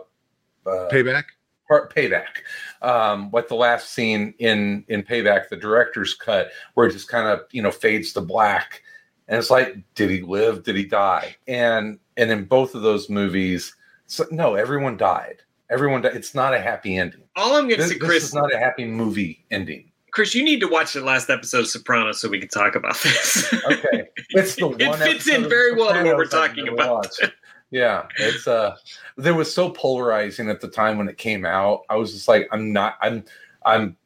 uh 0.66 0.88
Payback. 0.90 1.24
part 1.68 1.94
payback 1.94 2.42
um 2.82 3.30
what 3.30 3.48
the 3.48 3.54
last 3.54 3.92
scene 3.92 4.34
in 4.38 4.84
in 4.88 5.02
payback 5.02 5.48
the 5.48 5.56
director's 5.56 6.14
cut 6.14 6.50
where 6.74 6.86
it 6.86 6.92
just 6.92 7.08
kind 7.08 7.28
of 7.28 7.40
you 7.50 7.62
know 7.62 7.70
fades 7.70 8.12
to 8.12 8.20
black 8.20 8.82
and 9.28 9.38
it's 9.38 9.50
like 9.50 9.76
did 9.94 10.10
he 10.10 10.20
live 10.22 10.62
did 10.62 10.76
he 10.76 10.84
die 10.84 11.34
and 11.48 11.98
and 12.20 12.30
in 12.30 12.44
both 12.44 12.74
of 12.74 12.82
those 12.82 13.08
movies 13.10 13.74
so, 14.06 14.24
no 14.30 14.54
everyone 14.54 14.96
died 14.96 15.42
everyone 15.70 16.02
died. 16.02 16.14
it's 16.14 16.34
not 16.34 16.54
a 16.54 16.60
happy 16.60 16.96
ending 16.96 17.22
All 17.36 17.56
I'm 17.56 17.64
going 17.68 17.70
to 17.70 17.76
this, 17.78 17.88
say, 17.92 17.98
this 17.98 18.08
Chris, 18.08 18.24
is 18.24 18.34
not 18.34 18.52
a 18.54 18.58
happy 18.58 18.84
movie 18.84 19.44
ending 19.50 19.90
Chris, 20.12 20.34
you 20.34 20.42
need 20.44 20.58
to 20.60 20.66
watch 20.66 20.92
the 20.92 21.00
last 21.02 21.30
episode 21.30 21.60
of 21.60 21.68
Sopranos 21.68 22.20
so 22.20 22.28
we 22.28 22.40
can 22.40 22.48
talk 22.48 22.74
about 22.74 22.96
this. 23.02 23.52
okay 23.70 24.08
it's 24.30 24.54
the 24.56 24.68
It 24.80 24.96
fits 24.96 25.28
in 25.28 25.48
very 25.48 25.74
well 25.74 25.92
to 25.92 26.02
what 26.04 26.16
we're 26.16 26.24
talking 26.26 26.68
about. 26.68 26.94
watched. 26.96 27.30
yeah 27.70 28.06
it's 28.18 28.46
uh 28.48 28.76
there 29.16 29.34
was 29.34 29.52
so 29.52 29.70
polarizing 29.70 30.48
at 30.50 30.60
the 30.60 30.68
time 30.68 30.98
when 30.98 31.08
it 31.08 31.16
came 31.18 31.44
out 31.44 31.82
i 31.88 31.94
was 31.96 32.12
just 32.12 32.26
like 32.28 32.48
i'm 32.52 32.72
not 32.72 32.96
i'm 33.02 33.24
i'm 33.64 33.96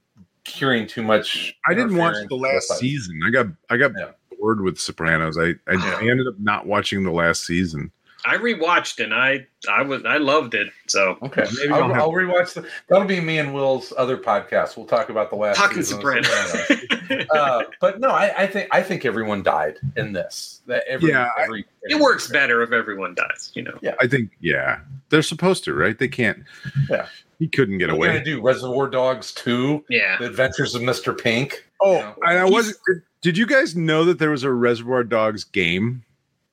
hearing 0.46 0.86
too 0.86 1.02
much 1.02 1.56
I 1.66 1.72
didn't 1.72 1.96
watch 1.96 2.16
the 2.28 2.34
last 2.36 2.68
season. 2.78 3.18
I 3.26 3.30
got 3.30 3.46
I 3.70 3.78
got 3.78 3.92
Yeah. 3.98 4.10
bored 4.38 4.60
with 4.60 4.78
Sopranos. 4.78 5.38
I 5.38 5.54
I, 5.66 5.76
I 5.76 6.00
ended 6.02 6.26
up 6.28 6.38
not 6.38 6.66
watching 6.66 7.02
the 7.02 7.10
last 7.10 7.46
season. 7.46 7.90
I 8.26 8.36
rewatched 8.36 9.02
and 9.02 9.12
I 9.14 9.46
I 9.68 9.82
was 9.82 10.04
I 10.04 10.16
loved 10.16 10.54
it. 10.54 10.68
So 10.86 11.16
Okay, 11.22 11.44
Maybe 11.58 11.72
I'll, 11.72 11.82
I'll 11.84 11.88
have- 11.88 12.02
I'll 12.02 12.12
rewatch 12.12 12.54
the. 12.54 12.66
That'll 12.88 13.06
be 13.06 13.20
me 13.20 13.38
and 13.38 13.54
Will's 13.54 13.92
other 13.96 14.16
podcast. 14.16 14.76
We'll 14.76 14.86
talk 14.86 15.08
about 15.10 15.30
the 15.30 15.36
last 15.36 15.56
talking 15.56 15.82
season 15.82 15.98
of 15.98 16.02
Sopranos. 16.24 16.50
Sopranos. 17.00 17.26
uh, 17.34 17.62
but 17.80 18.00
no, 18.00 18.08
I, 18.08 18.42
I 18.42 18.46
think 18.46 18.68
I 18.72 18.82
think 18.82 19.04
everyone 19.04 19.42
died 19.42 19.76
in 19.96 20.12
this. 20.12 20.60
That 20.66 20.84
every, 20.88 21.10
Yeah, 21.10 21.28
I- 21.36 21.42
every, 21.44 21.64
it 21.82 22.00
works 22.00 22.28
better 22.28 22.62
if 22.62 22.72
everyone 22.72 23.14
dies. 23.14 23.50
You 23.54 23.62
know. 23.62 23.78
Yeah, 23.82 23.94
I 24.00 24.06
think 24.06 24.30
yeah, 24.40 24.80
they're 25.10 25.22
supposed 25.22 25.64
to, 25.64 25.74
right? 25.74 25.98
They 25.98 26.08
can't. 26.08 26.44
Yeah. 26.88 27.06
he 27.38 27.48
couldn't 27.48 27.78
get 27.78 27.88
We're 27.88 27.94
away. 27.96 28.06
gonna 28.08 28.24
do 28.24 28.40
Reservoir 28.42 28.88
Dogs 28.88 29.32
two, 29.32 29.84
Yeah. 29.88 30.16
The 30.18 30.26
Adventures 30.26 30.74
of 30.74 30.82
Mister 30.82 31.12
Pink. 31.12 31.66
Oh, 31.80 31.92
you 31.94 31.98
know. 32.00 32.14
and 32.22 32.38
I 32.38 32.44
wasn't. 32.44 32.78
did 33.20 33.36
you 33.36 33.46
guys 33.46 33.74
know 33.76 34.04
that 34.06 34.18
there 34.18 34.30
was 34.30 34.44
a 34.44 34.50
Reservoir 34.52 35.04
Dogs 35.04 35.44
game, 35.44 36.04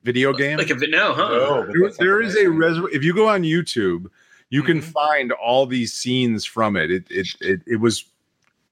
video 0.04 0.34
game? 0.34 0.58
Like 0.58 0.70
if 0.72 0.82
it 0.82 0.90
no, 0.90 1.14
huh? 1.14 1.30
No, 1.30 1.64
but 1.66 1.74
There- 1.74 1.90
that 1.90 1.98
there 2.00 2.22
sounds 2.22 2.36
is 2.36 2.38
a 2.38 2.48
amazing. 2.48 2.58
reservoir. 2.58 2.90
If 2.92 3.04
you 3.04 3.14
go 3.14 3.28
on 3.28 3.44
YouTube, 3.44 4.08
you 4.50 4.64
can 4.64 4.80
Mhm. 4.80 4.84
find 4.84 5.32
all 5.32 5.66
these 5.66 5.94
scenes 5.94 6.44
from 6.46 6.76
it. 6.76 6.92
It 6.92 7.04
it 7.10 7.28
it, 7.42 7.62
it 7.68 7.76
was 7.80 8.06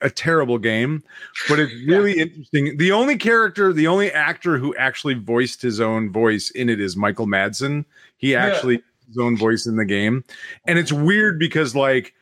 a 0.02 0.10
terrible 0.10 0.58
game, 0.58 1.04
but 1.50 1.60
it's 1.60 1.74
really 1.88 2.18
interesting. 2.20 2.78
The 2.78 2.92
only 2.94 3.18
character, 3.18 3.74
the 3.74 3.88
only 3.88 4.12
actor 4.12 4.58
who 4.58 4.74
actually 4.76 5.14
voiced 5.16 5.62
his 5.62 5.80
own 5.82 6.12
voice 6.12 6.50
in 6.52 6.70
it 6.70 6.80
is 6.80 6.96
Michael 6.96 7.28
Madsen. 7.28 7.84
He 8.18 8.32
Yeah. 8.32 8.46
actually 8.46 8.82
his 9.08 9.18
own 9.18 9.36
voice 9.38 9.66
in 9.66 9.76
the 9.76 9.86
game, 9.86 10.24
and 10.66 10.78
it's 10.80 10.94
weird 10.94 11.38
because 11.40 11.76
like 11.76 12.14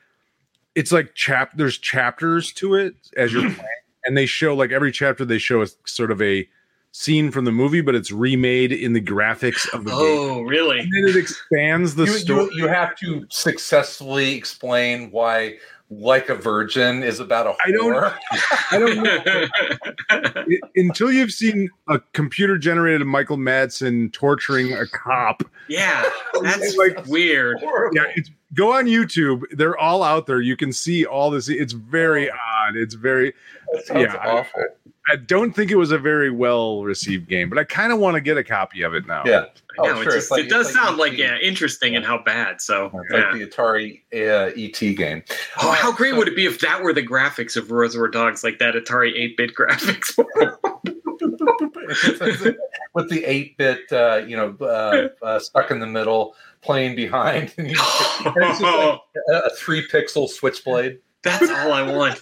it's 0.75 0.91
like 0.91 1.13
chap. 1.15 1.51
There's 1.55 1.77
chapters 1.77 2.51
to 2.53 2.75
it 2.75 2.95
as 3.15 3.31
you're 3.33 3.41
playing, 3.49 3.59
and 4.05 4.15
they 4.17 4.25
show 4.25 4.55
like 4.55 4.71
every 4.71 4.91
chapter 4.91 5.25
they 5.25 5.37
show 5.39 5.61
a 5.61 5.67
sort 5.85 6.11
of 6.11 6.21
a 6.21 6.47
scene 6.97 7.29
from 7.31 7.45
the 7.45 7.51
movie, 7.51 7.81
but 7.81 7.93
it's 7.95 8.11
remade 8.11 8.71
in 8.71 8.93
the 8.93 9.01
graphics 9.01 9.71
of 9.73 9.83
the 9.85 9.91
game. 9.91 9.99
Oh, 9.99 10.41
really? 10.41 10.79
And 10.79 10.91
then 10.91 11.07
it 11.09 11.15
expands 11.15 11.93
the 11.95 12.05
You, 12.05 12.11
story. 12.13 12.43
you, 12.55 12.63
you 12.63 12.67
have 12.67 12.95
to 12.97 13.25
successfully 13.29 14.33
explain 14.33 15.11
why 15.11 15.57
like 15.89 16.27
a 16.27 16.35
virgin 16.35 17.03
is 17.03 17.19
about 17.19 17.45
a 17.47 17.55
I 17.65 17.71
don't- 17.71 17.93
whore. 17.93 18.17
I 18.71 18.79
don't 18.79 19.03
know. 19.03 19.47
I- 20.09 20.59
until 20.75 21.11
you've 21.11 21.31
seen 21.31 21.69
a 21.87 21.99
computer 22.13 22.57
generated 22.57 23.05
Michael 23.05 23.37
Madsen 23.37 24.11
torturing 24.11 24.73
a 24.73 24.87
cop. 24.87 25.43
yeah, 25.69 26.03
that's 26.41 26.75
Like- 26.77 27.05
weird. 27.05 27.57
Yeah, 27.93 28.05
it's 28.15 28.31
go 28.55 28.73
on 28.73 28.85
YouTube. 28.85 29.43
They're 29.51 29.77
all 29.77 30.01
out 30.01 30.25
there. 30.25 30.41
You 30.41 30.57
can 30.57 30.73
see 30.73 31.05
all 31.05 31.29
this. 31.29 31.47
It's 31.47 31.73
very 31.73 32.29
oh. 32.29 32.33
odd. 32.33 32.75
It's 32.75 32.95
very 32.95 33.33
yeah. 33.93 34.15
Awful. 34.15 34.63
I 34.63 34.67
don't 35.15 35.53
think 35.53 35.71
it 35.71 35.77
was 35.77 35.91
a 35.91 35.97
very 35.97 36.29
well 36.29 36.83
received 36.83 37.29
game, 37.29 37.49
but 37.49 37.57
I 37.57 37.63
kind 37.63 37.93
of 37.93 37.99
want 37.99 38.15
to 38.15 38.21
get 38.21 38.37
a 38.37 38.43
copy 38.43 38.81
of 38.81 38.93
it 38.93 39.07
now. 39.07 39.23
yeah. 39.25 39.45
Oh, 39.79 40.01
it, 40.01 40.03
sure. 40.03 40.11
just, 40.11 40.31
like- 40.31 40.45
it 40.45 40.49
does 40.49 40.65
like 40.65 40.75
sound 40.75 40.97
like 40.97 41.13
ET. 41.13 41.19
yeah, 41.19 41.37
interesting 41.37 41.95
and 41.95 42.03
how 42.03 42.21
bad. 42.23 42.61
So 42.61 42.91
It's 42.93 43.13
yeah. 43.13 43.29
like 43.29 43.39
the 43.39 43.47
Atari 43.47 44.01
uh, 44.13 44.51
ET 44.57 44.95
game. 44.97 45.23
Oh, 45.61 45.71
how 45.71 45.91
great 45.91 46.11
So- 46.11 46.17
would 46.17 46.27
it 46.27 46.35
be 46.35 46.45
if 46.45 46.59
that 46.59 46.81
were 46.81 46.93
the 46.93 47.05
graphics 47.05 47.55
of 47.55 47.71
Reservoir 47.71 48.09
Dogs, 48.09 48.43
like 48.43 48.59
that 48.59 48.75
Atari 48.75 49.13
8-bit 49.15 49.55
graphics? 49.55 50.17
with 52.93 53.09
the 53.09 53.23
eight 53.25 53.57
bit, 53.57 53.91
uh, 53.91 54.21
you 54.27 54.35
know, 54.35 54.55
uh, 54.61 55.07
uh, 55.23 55.39
stuck 55.39 55.71
in 55.71 55.79
the 55.79 55.87
middle, 55.87 56.35
playing 56.61 56.95
behind, 56.95 57.53
and, 57.57 57.67
and 57.67 57.75
it's 57.77 58.59
just 58.59 58.61
like 58.61 58.99
a, 59.29 59.33
a 59.33 59.49
three 59.55 59.87
pixel 59.87 60.27
switchblade. 60.27 60.99
That's 61.23 61.49
all 61.49 61.71
I 61.71 61.81
want. 61.83 62.21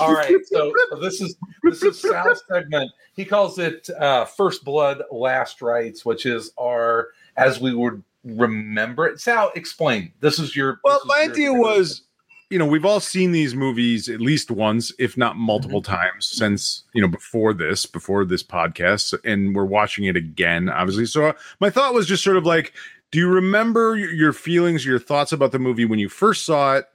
All 0.00 0.12
right, 0.12 0.36
so, 0.46 0.72
so 0.90 0.96
this 1.00 1.20
is 1.20 1.36
this 1.62 1.82
is 1.82 2.00
Sal's 2.00 2.42
segment. 2.48 2.90
He 3.14 3.24
calls 3.24 3.58
it 3.58 3.88
uh, 3.98 4.24
First 4.24 4.64
Blood, 4.64 5.02
Last 5.10 5.62
Rites, 5.62 6.04
which 6.04 6.26
is 6.26 6.52
our 6.58 7.08
as 7.36 7.60
we 7.60 7.74
would 7.74 8.02
remember 8.24 9.06
it. 9.06 9.20
Sal, 9.20 9.52
explain. 9.54 10.12
This 10.20 10.38
is 10.38 10.54
your. 10.54 10.80
Well, 10.84 10.98
is 10.98 11.04
my 11.06 11.22
your 11.22 11.32
idea 11.32 11.52
was, 11.52 12.02
you 12.50 12.58
know, 12.58 12.66
we've 12.66 12.84
all 12.84 13.00
seen 13.00 13.32
these 13.32 13.54
movies 13.54 14.08
at 14.08 14.20
least 14.20 14.50
once, 14.50 14.92
if 14.98 15.16
not 15.16 15.36
multiple 15.36 15.82
Mm-hmm. 15.82 15.94
times 15.94 16.26
since, 16.26 16.84
you 16.92 17.02
know, 17.02 17.08
before 17.08 17.52
this, 17.52 17.86
before 17.86 18.24
this 18.24 18.42
podcast, 18.42 19.14
and 19.24 19.54
we're 19.54 19.64
watching 19.64 20.04
it 20.04 20.16
again, 20.16 20.68
obviously. 20.68 21.06
So 21.06 21.26
uh, 21.26 21.32
my 21.60 21.70
thought 21.70 21.94
was 21.94 22.06
just 22.06 22.22
sort 22.22 22.36
of 22.36 22.44
like, 22.44 22.72
do 23.10 23.18
you 23.18 23.28
remember 23.28 23.96
your 23.96 24.32
feelings, 24.32 24.84
your 24.84 24.98
thoughts 24.98 25.32
about 25.32 25.52
the 25.52 25.58
movie 25.58 25.84
when 25.84 25.98
you 25.98 26.08
first 26.08 26.44
saw 26.44 26.76
it, 26.76 26.86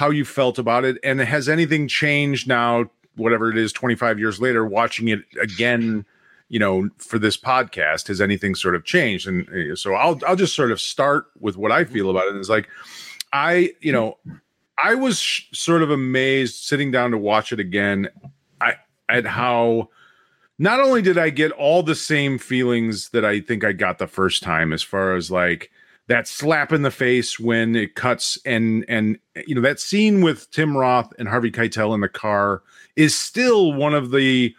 how 0.00 0.08
you 0.08 0.24
felt 0.24 0.58
about 0.58 0.86
it, 0.86 0.96
and 1.04 1.20
has 1.20 1.46
anything 1.46 1.86
changed 1.86 2.48
now, 2.48 2.90
whatever 3.16 3.50
it 3.50 3.58
is, 3.58 3.70
25 3.70 4.18
years 4.18 4.40
later, 4.40 4.64
watching 4.64 5.08
it 5.08 5.20
again? 5.40 6.06
you 6.48 6.58
know, 6.58 6.88
for 6.96 7.16
this 7.16 7.36
podcast, 7.36 8.08
has 8.08 8.20
anything 8.20 8.56
sort 8.56 8.74
of 8.74 8.84
changed? 8.84 9.28
And 9.28 9.48
uh, 9.50 9.76
so 9.76 9.94
I'll 9.94 10.18
I'll 10.26 10.34
just 10.34 10.56
sort 10.56 10.72
of 10.72 10.80
start 10.80 11.26
with 11.38 11.56
what 11.56 11.70
I 11.70 11.84
feel 11.84 12.10
about 12.10 12.26
it. 12.26 12.34
It's 12.34 12.48
like 12.48 12.68
I, 13.32 13.72
you 13.80 13.92
know, 13.92 14.18
I 14.82 14.96
was 14.96 15.20
sh- 15.20 15.44
sort 15.52 15.82
of 15.82 15.90
amazed 15.90 16.56
sitting 16.56 16.90
down 16.90 17.12
to 17.12 17.18
watch 17.18 17.52
it 17.52 17.60
again. 17.60 18.08
I 18.60 18.74
at 19.08 19.26
how 19.26 19.90
not 20.58 20.80
only 20.80 21.02
did 21.02 21.18
I 21.18 21.30
get 21.30 21.52
all 21.52 21.84
the 21.84 21.94
same 21.94 22.36
feelings 22.36 23.10
that 23.10 23.24
I 23.24 23.38
think 23.40 23.62
I 23.62 23.70
got 23.70 23.98
the 23.98 24.08
first 24.08 24.42
time, 24.42 24.72
as 24.72 24.82
far 24.82 25.14
as 25.14 25.30
like 25.30 25.70
that 26.10 26.26
slap 26.26 26.72
in 26.72 26.82
the 26.82 26.90
face 26.90 27.38
when 27.38 27.76
it 27.76 27.94
cuts 27.94 28.36
and 28.44 28.84
and 28.88 29.16
you 29.46 29.54
know 29.54 29.60
that 29.60 29.78
scene 29.78 30.22
with 30.22 30.50
Tim 30.50 30.76
Roth 30.76 31.12
and 31.20 31.28
Harvey 31.28 31.52
Keitel 31.52 31.94
in 31.94 32.00
the 32.00 32.08
car 32.08 32.62
is 32.96 33.16
still 33.16 33.72
one 33.72 33.94
of 33.94 34.10
the 34.10 34.52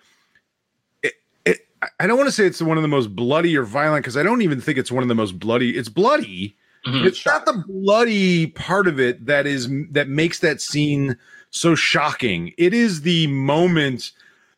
it, 1.03 1.13
it, 1.45 1.67
I 1.99 2.07
don't 2.07 2.15
want 2.15 2.29
to 2.29 2.31
say 2.31 2.45
it's 2.45 2.61
one 2.61 2.77
of 2.77 2.83
the 2.83 2.87
most 2.87 3.13
bloody 3.17 3.57
or 3.57 3.63
violent 3.63 4.05
because 4.05 4.15
I 4.15 4.23
don't 4.23 4.41
even 4.41 4.61
think 4.61 4.77
it's 4.77 4.93
one 4.93 5.03
of 5.03 5.09
the 5.09 5.15
most 5.15 5.39
bloody. 5.39 5.77
It's 5.77 5.89
bloody. 5.89 6.55
Mhm. 6.87 7.05
It's 7.05 7.25
not 7.25 7.45
the 7.45 7.61
bloody 7.67 8.47
part 8.47 8.87
of 8.87 8.97
it 8.97 9.25
that 9.25 9.45
is 9.45 9.67
that 9.91 10.07
makes 10.07 10.39
that 10.39 10.61
scene 10.61 11.17
so 11.49 11.75
shocking. 11.75 12.53
It 12.57 12.73
is 12.73 13.01
the 13.01 13.27
moment 13.27 14.13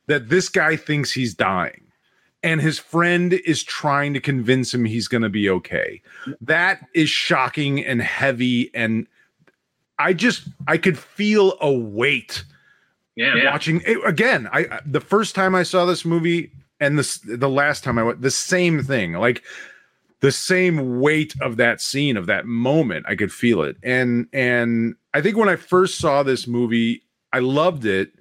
that 0.06 0.30
this 0.30 0.48
guy 0.48 0.76
thinks 0.76 1.12
he's 1.12 1.34
dying 1.34 1.82
and 2.44 2.62
his 2.62 2.78
friend 2.78 3.34
is 3.34 3.64
trying 3.64 4.14
to 4.14 4.20
convince 4.20 4.74
him 4.74 4.86
he's 4.86 5.08
going 5.08 5.24
to 5.24 5.30
be 5.30 5.50
okay. 5.50 6.02
That 6.42 6.86
is 6.94 7.10
shocking 7.10 7.84
and 7.84 8.02
heavy 8.02 8.70
and 8.76 9.08
I 10.00 10.14
just 10.14 10.48
I 10.68 10.78
could 10.78 10.98
feel 10.98 11.58
a 11.62 11.72
weight 11.72 12.44
Yeah. 13.16 13.52
watching 13.52 13.82
it, 13.86 13.98
again. 14.06 14.48
I 14.52 14.60
I- 14.72 14.80
the 14.86 15.02
first 15.02 15.36
time 15.36 15.56
I 15.56 15.64
saw 15.64 15.86
this 15.86 16.04
movie 16.06 16.52
and 16.80 17.00
this 17.00 17.20
the 17.20 17.50
last 17.50 17.84
time 17.84 17.98
I 17.98 18.04
went 18.04 18.22
the 18.22 18.32
same 18.32 18.84
thing. 18.84 19.14
Like 19.14 19.44
the 20.20 20.32
same 20.32 21.00
weight 21.02 21.34
of 21.42 21.58
that 21.58 21.82
scene 21.82 22.16
of 22.16 22.28
that 22.28 22.46
moment 22.46 23.06
i 23.10 23.14
could 23.14 23.30
feel 23.32 23.62
it 23.62 23.76
and 23.84 24.26
and 24.32 24.96
i 25.14 25.20
think 25.20 25.36
when 25.36 25.50
i 25.50 25.58
first 25.58 25.98
saw 25.98 26.24
this 26.24 26.48
movie 26.48 27.04
i 27.34 27.40
loved 27.40 27.84
it 27.86 28.14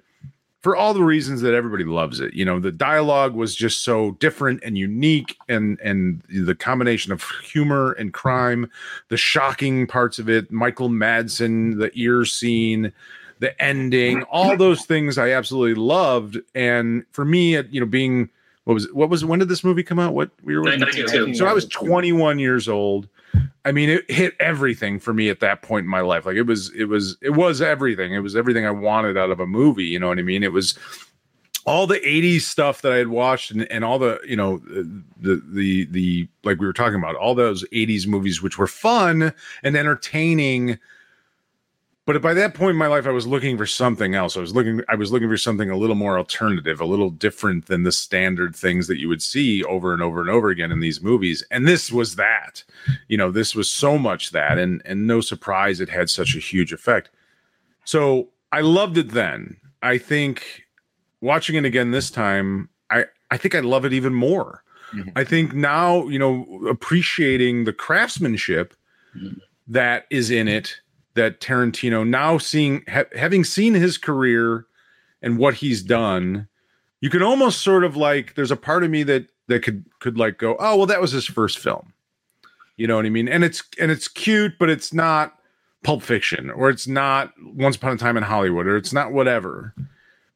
for 0.63 0.77
all 0.77 0.93
the 0.93 1.03
reasons 1.03 1.41
that 1.41 1.53
everybody 1.53 1.83
loves 1.83 2.21
it. 2.21 2.33
You 2.33 2.45
know 2.45 2.59
the 2.59 2.71
dialogue 2.71 3.35
was 3.35 3.53
just 3.53 3.83
so 3.83 4.11
different 4.19 4.63
and 4.63 4.77
unique 4.77 5.37
and 5.47 5.79
and 5.81 6.23
the 6.29 6.55
combination 6.55 7.11
of 7.11 7.23
humor 7.43 7.91
and 7.91 8.13
crime 8.13 8.71
the 9.09 9.17
shocking 9.17 9.85
parts 9.85 10.17
of 10.17 10.29
it 10.29 10.51
michael 10.51 10.89
madsen 10.89 11.77
the 11.77 11.91
ear 11.93 12.25
scene 12.25 12.91
the 13.39 13.61
ending 13.61 14.23
all 14.23 14.55
those 14.57 14.85
things 14.85 15.17
i 15.17 15.29
absolutely 15.31 15.75
loved. 15.75 16.39
And 16.55 17.03
for 17.11 17.25
me 17.25 17.59
you 17.59 17.79
know 17.79 17.85
being 17.85 18.29
what 18.63 18.73
was 18.73 18.91
what 18.93 19.09
was 19.09 19.25
when 19.25 19.39
did 19.39 19.49
this 19.49 19.63
movie 19.63 19.83
come 19.83 19.99
out? 19.99 20.13
What 20.13 20.31
we 20.43 20.57
were 20.57 20.63
92. 20.63 21.35
so 21.35 21.45
i 21.45 21.53
was 21.53 21.65
21 21.65 22.39
years 22.39 22.69
old 22.69 23.09
i 23.65 23.71
mean 23.71 23.89
it 23.89 24.09
hit 24.09 24.35
everything 24.39 24.99
for 24.99 25.13
me 25.13 25.29
at 25.29 25.39
that 25.39 25.61
point 25.61 25.83
in 25.83 25.89
my 25.89 26.01
life. 26.01 26.25
Like 26.25 26.35
it 26.35 26.43
was 26.43 26.73
it 26.75 26.85
was 26.85 27.17
it 27.21 27.31
was 27.31 27.61
everything. 27.61 28.13
It 28.13 28.19
was 28.19 28.35
everything 28.35 28.65
i 28.65 28.71
wanted 28.71 29.17
out 29.17 29.31
of 29.31 29.39
a 29.39 29.47
movie 29.47 29.85
you 29.85 29.99
know 29.99 30.07
what 30.07 30.19
i 30.19 30.23
mean? 30.23 30.43
It 30.43 30.53
was 30.53 30.77
all 31.65 31.87
the 31.87 31.99
80s 31.99 32.41
stuff 32.41 32.81
that 32.81 32.91
i 32.91 32.97
had 32.97 33.07
watched 33.07 33.51
and, 33.51 33.71
and 33.71 33.85
all 33.85 33.97
the 33.97 34.19
you 34.25 34.35
know 34.35 34.57
the 34.57 35.41
the 35.47 35.85
the 35.85 36.27
like 36.43 36.59
we 36.59 36.65
were 36.65 36.73
talking 36.73 36.99
about 36.99 37.15
all 37.15 37.35
those 37.35 37.63
80s 37.69 38.05
movies 38.05 38.41
which 38.41 38.57
were 38.57 38.67
fun 38.67 39.33
and 39.63 39.77
entertaining 39.77 40.77
but 42.05 42.21
by 42.21 42.33
that 42.33 42.53
point 42.53 42.71
in 42.71 42.77
my 42.77 42.87
life 42.87 43.07
i 43.07 43.11
was 43.11 43.27
looking 43.27 43.57
for 43.57 43.65
something 43.65 44.15
else. 44.15 44.35
I 44.35 44.41
was 44.41 44.53
looking 44.53 44.81
i 44.89 44.95
was 44.95 45.11
looking 45.11 45.29
for 45.29 45.37
something 45.37 45.69
a 45.69 45.77
little 45.77 45.95
more 45.95 46.17
alternative 46.17 46.81
a 46.81 46.85
little 46.85 47.09
different 47.09 47.67
than 47.67 47.83
the 47.83 47.91
standard 47.91 48.55
things 48.55 48.87
that 48.87 48.99
you 48.99 49.07
would 49.07 49.21
see 49.21 49.63
over 49.63 49.93
and 49.93 50.01
over 50.01 50.21
and 50.21 50.29
over 50.29 50.49
again 50.49 50.71
in 50.71 50.79
these 50.79 51.01
movies. 51.01 51.43
And 51.51 51.67
this 51.67 51.91
was 51.91 52.15
that. 52.15 52.63
You 53.07 53.17
know 53.17 53.31
this 53.31 53.55
was 53.55 53.69
so 53.69 53.97
much 53.97 54.31
that 54.31 54.57
and 54.57 54.81
and 54.85 55.07
no 55.07 55.21
surprise 55.21 55.79
it 55.79 55.89
had 55.89 56.09
such 56.09 56.35
a 56.35 56.39
huge 56.39 56.73
effect. 56.73 57.09
So 57.85 58.29
i 58.51 58.61
loved 58.61 58.97
it 58.97 59.11
then. 59.11 59.57
I 59.81 59.97
think 59.97 60.63
watching 61.21 61.55
it 61.55 61.65
again 61.65 61.91
this 61.91 62.11
time 62.11 62.69
i 62.89 63.05
i 63.31 63.37
think 63.37 63.55
i 63.55 63.59
love 63.59 63.85
it 63.85 63.93
even 63.93 64.13
more. 64.13 64.63
Mm-hmm. 64.93 65.09
I 65.15 65.23
think 65.23 65.53
now 65.53 66.07
you 66.07 66.19
know 66.19 66.67
appreciating 66.69 67.63
the 67.63 67.73
craftsmanship 67.73 68.75
mm-hmm. 69.15 69.39
that 69.67 70.05
is 70.09 70.29
in 70.29 70.47
it 70.47 70.81
that 71.15 71.39
Tarantino 71.39 72.07
now 72.07 72.37
seeing 72.37 72.83
ha- 72.87 73.03
having 73.15 73.43
seen 73.43 73.73
his 73.73 73.97
career 73.97 74.65
and 75.21 75.37
what 75.37 75.55
he's 75.55 75.81
done 75.81 76.47
you 77.03 77.09
can 77.09 77.21
almost 77.21 77.59
sort 77.59 77.83
of 77.83 77.97
like 77.97 78.33
there's 78.35 78.49
a 78.49 78.55
part 78.55 78.81
of 78.81 78.89
me 78.89 79.03
that 79.03 79.27
that 79.49 79.61
could 79.61 79.83
could 79.99 80.17
like 80.17 80.37
go 80.37 80.55
oh 80.57 80.77
well 80.77 80.85
that 80.85 81.01
was 81.01 81.11
his 81.11 81.25
first 81.25 81.59
film. 81.59 81.91
You 82.77 82.87
know 82.87 82.95
what 82.95 83.05
i 83.05 83.09
mean? 83.09 83.27
And 83.27 83.43
it's 83.43 83.61
and 83.77 83.91
it's 83.91 84.07
cute 84.07 84.53
but 84.57 84.69
it's 84.69 84.93
not 84.93 85.37
pulp 85.83 86.01
fiction 86.01 86.49
or 86.49 86.69
it's 86.69 86.87
not 86.87 87.33
once 87.43 87.75
upon 87.75 87.91
a 87.91 87.97
time 87.97 88.15
in 88.15 88.23
hollywood 88.23 88.67
or 88.67 88.77
it's 88.77 88.93
not 88.93 89.11
whatever. 89.11 89.75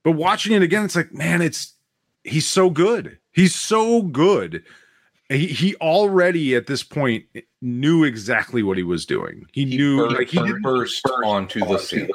But 0.03 0.11
watching 0.11 0.51
it 0.51 0.61
again 0.61 0.83
it's 0.83 0.97
like 0.97 1.13
man 1.13 1.41
it's 1.41 1.73
he's 2.25 2.45
so 2.45 2.69
good. 2.69 3.17
He's 3.31 3.55
so 3.55 4.01
good. 4.01 4.61
He, 5.29 5.47
he 5.47 5.75
already 5.75 6.53
at 6.53 6.67
this 6.67 6.83
point 6.83 7.23
knew 7.61 8.03
exactly 8.03 8.61
what 8.61 8.77
he 8.77 8.83
was 8.83 9.05
doing 9.05 9.45
he, 9.51 9.65
knew 9.65 9.97
Bur- 9.97 10.17
like 10.17 10.29
he 10.29 10.37
bur- 10.37 10.45
didn't 10.45 10.61
burst 10.61 11.09
onto 11.25 11.59
the 11.61 11.79
scene. 11.79 12.09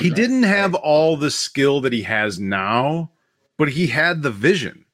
he 0.00 0.10
didn't 0.10 0.44
have 0.44 0.74
all 0.74 1.16
the 1.16 1.30
skill 1.30 1.80
that 1.82 1.92
he 1.92 2.02
has 2.02 2.38
now, 2.40 3.10
but 3.58 3.68
he 3.70 3.86
had 3.88 4.22
the 4.22 4.30
vision. 4.30 4.84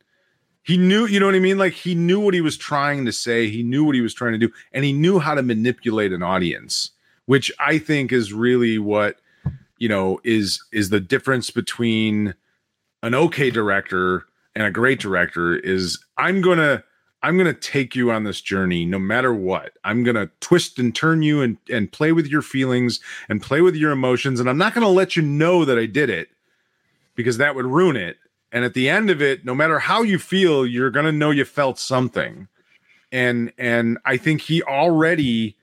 He 0.65 0.77
knew, 0.77 1.07
you 1.07 1.21
know 1.21 1.27
what 1.27 1.37
I 1.37 1.39
mean? 1.39 1.59
Like 1.59 1.75
he 1.75 1.95
knew 1.95 2.19
what 2.19 2.35
he 2.35 2.41
was 2.41 2.57
trying 2.57 3.05
to 3.05 3.13
say, 3.13 3.49
he 3.49 3.63
knew 3.63 3.85
what 3.85 3.95
he 3.95 4.01
was 4.01 4.13
trying 4.15 4.33
to 4.33 4.39
do, 4.39 4.53
and 4.73 4.85
he 4.85 4.93
knew 4.93 5.21
how 5.21 5.35
to 5.35 5.43
manipulate 5.43 6.13
an 6.13 6.25
audience, 6.25 6.91
which 7.27 7.53
I 7.61 7.79
think 7.79 8.11
is 8.11 8.33
really 8.33 8.79
what 8.79 9.21
you 9.79 9.89
know 9.89 10.19
is 10.25 10.61
is 10.73 10.91
the 10.91 10.99
difference 10.99 11.51
between 11.53 12.35
an 13.05 13.15
okay 13.15 13.51
director 13.51 14.25
and 14.57 14.65
a 14.65 14.71
great 14.73 14.99
director 14.99 15.55
is 15.55 16.03
I'm 16.19 16.41
going 16.41 16.59
to 16.59 16.83
I'm 17.23 17.37
going 17.37 17.53
to 17.53 17.61
take 17.61 17.97
you 17.97 18.11
on 18.11 18.25
this 18.25 18.41
journey 18.41 18.85
no 18.85 18.99
matter 18.99 19.35
what. 19.35 19.73
I'm 19.85 20.05
going 20.05 20.17
to 20.17 20.31
twist 20.41 20.79
and 20.79 20.95
turn 20.95 21.23
you 21.23 21.43
and 21.43 21.57
and 21.71 21.91
play 21.91 22.13
with 22.13 22.27
your 22.27 22.43
feelings 22.43 23.01
and 23.29 23.43
play 23.43 23.61
with 23.61 23.75
your 23.75 23.91
emotions 23.91 24.41
and 24.41 24.49
I'm 24.49 24.59
not 24.59 24.75
going 24.75 24.87
to 24.87 24.89
let 24.89 25.17
you 25.17 25.23
know 25.23 25.65
that 25.65 25.79
I 25.79 25.87
did 25.87 26.11
it 26.11 26.29
because 27.15 27.39
that 27.39 27.55
would 27.55 27.67
ruin 27.67 27.97
it. 27.97 28.19
And 28.53 28.65
at 28.65 28.75
the 28.75 28.89
end 28.89 29.11
of 29.11 29.21
it, 29.21 29.45
no 29.45 29.55
matter 29.55 29.79
how 29.79 30.03
you 30.03 30.19
feel, 30.19 30.65
you're 30.65 30.91
going 30.91 31.07
to 31.07 31.13
know 31.13 31.31
you 31.31 31.45
felt 31.45 31.79
something. 31.79 32.49
And 33.11 33.53
and 33.59 33.99
I 34.05 34.17
think 34.17 34.43
he 34.43 34.63
already 34.63 35.57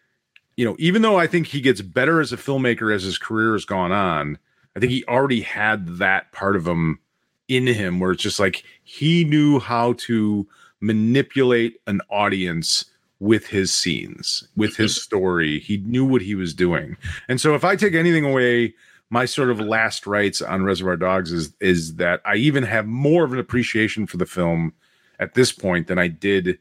you 0.55 0.65
know, 0.65 0.75
even 0.77 1.01
though 1.01 1.17
I 1.17 1.27
think 1.27 1.47
he 1.47 1.61
gets 1.61 1.81
better 1.81 2.21
as 2.21 2.31
a 2.31 2.37
filmmaker 2.37 2.93
as 2.93 3.03
his 3.03 3.17
career 3.17 3.53
has 3.53 3.65
gone 3.65 3.91
on, 3.91 4.37
I 4.75 4.79
think 4.79 4.91
he 4.91 5.03
already 5.05 5.41
had 5.41 5.97
that 5.97 6.31
part 6.31 6.55
of 6.55 6.67
him 6.67 6.99
in 7.47 7.67
him 7.67 7.99
where 7.99 8.11
it's 8.11 8.23
just 8.23 8.39
like 8.39 8.63
he 8.83 9.23
knew 9.23 9.59
how 9.59 9.93
to 9.93 10.47
manipulate 10.83 11.79
an 11.87 12.01
audience 12.09 12.85
with 13.19 13.47
his 13.47 13.73
scenes, 13.73 14.45
with 14.57 14.75
his 14.75 14.91
mm-hmm. 14.91 15.01
story. 15.01 15.59
He 15.59 15.77
knew 15.77 16.05
what 16.05 16.21
he 16.21 16.35
was 16.35 16.53
doing. 16.53 16.97
And 17.29 17.39
so 17.39 17.55
if 17.55 17.63
I 17.63 17.77
take 17.77 17.95
anything 17.95 18.25
away, 18.25 18.75
my 19.09 19.25
sort 19.25 19.49
of 19.49 19.61
last 19.61 20.05
rights 20.05 20.41
on 20.41 20.63
Reservoir 20.63 20.97
Dogs 20.97 21.31
is 21.31 21.53
is 21.61 21.95
that 21.95 22.19
I 22.25 22.35
even 22.35 22.63
have 22.63 22.85
more 22.85 23.23
of 23.23 23.31
an 23.31 23.39
appreciation 23.39 24.07
for 24.07 24.17
the 24.17 24.25
film 24.25 24.73
at 25.19 25.35
this 25.35 25.53
point 25.53 25.87
than 25.87 25.99
I 25.99 26.09
did 26.09 26.59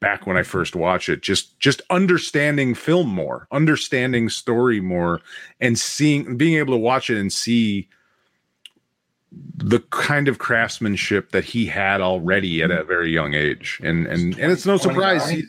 back 0.00 0.26
when 0.26 0.36
I 0.36 0.42
first 0.42 0.74
watched 0.74 1.08
it. 1.08 1.22
Just 1.22 1.58
just 1.60 1.80
understanding 1.90 2.74
film 2.74 3.08
more, 3.08 3.46
understanding 3.52 4.30
story 4.30 4.80
more, 4.80 5.20
and 5.60 5.78
seeing 5.78 6.36
being 6.36 6.56
able 6.56 6.74
to 6.74 6.78
watch 6.78 7.08
it 7.08 7.18
and 7.18 7.32
see 7.32 7.88
the 9.32 9.80
kind 9.90 10.28
of 10.28 10.38
craftsmanship 10.38 11.30
that 11.32 11.44
he 11.44 11.66
had 11.66 12.00
already 12.00 12.62
at 12.62 12.70
a 12.70 12.84
very 12.84 13.12
young 13.12 13.34
age. 13.34 13.80
And 13.82 14.06
and 14.06 14.38
and 14.38 14.52
it's 14.52 14.66
no 14.66 14.76
surprise 14.76 15.28
he's 15.28 15.46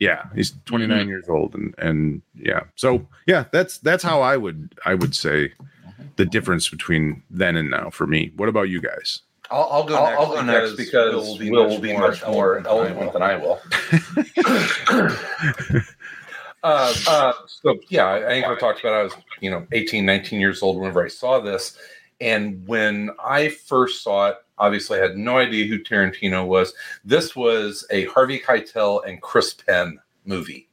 yeah, 0.00 0.24
he's 0.34 0.54
29 0.64 1.06
years 1.08 1.28
old 1.28 1.54
and 1.54 1.74
and 1.78 2.22
yeah. 2.34 2.64
So 2.76 3.06
yeah, 3.26 3.44
that's 3.52 3.78
that's 3.78 4.02
how 4.02 4.20
I 4.20 4.36
would 4.36 4.74
I 4.84 4.94
would 4.94 5.14
say 5.14 5.52
the 6.16 6.24
difference 6.24 6.68
between 6.68 7.22
then 7.30 7.56
and 7.56 7.70
now 7.70 7.90
for 7.90 8.06
me. 8.06 8.32
What 8.36 8.48
about 8.48 8.68
you 8.68 8.80
guys? 8.80 9.20
I'll, 9.50 9.68
I'll 9.70 9.84
go 9.84 9.96
I'll- 9.96 10.04
next. 10.06 10.20
I'll 10.20 10.32
go 10.32 10.42
next 10.42 10.76
because 10.76 11.14
Will 11.14 11.26
will 11.26 11.38
be, 11.38 11.50
Will 11.50 11.68
much, 11.68 11.82
be 11.82 11.92
more 11.92 12.00
much 12.08 12.26
more 12.26 12.66
eloquent 12.66 13.12
than 13.12 13.22
I 13.22 13.36
will. 13.36 13.60
will. 14.88 15.10
uh, 16.62 16.94
uh, 17.06 17.32
so 17.46 17.78
yeah, 17.88 18.06
I 18.06 18.26
I 18.26 18.28
think 18.28 18.46
I 18.46 18.58
talked 18.58 18.80
about 18.80 18.94
I 18.94 19.02
was 19.02 19.14
you 19.40 19.50
know 19.50 19.66
18, 19.72 20.04
19 20.06 20.40
years 20.40 20.62
old 20.62 20.78
whenever 20.78 21.04
I 21.04 21.08
saw 21.08 21.38
this, 21.40 21.76
and 22.22 22.66
when 22.68 23.10
I 23.22 23.48
first 23.48 24.04
saw 24.04 24.28
it, 24.28 24.36
obviously 24.56 24.98
I 24.98 25.02
had 25.02 25.16
no 25.16 25.38
idea 25.38 25.66
who 25.66 25.82
Tarantino 25.82 26.46
was. 26.46 26.72
This 27.04 27.34
was 27.34 27.84
a 27.90 28.04
Harvey 28.06 28.38
Keitel 28.38 29.04
and 29.06 29.20
Chris 29.20 29.52
Penn 29.54 29.98
movie. 30.24 30.68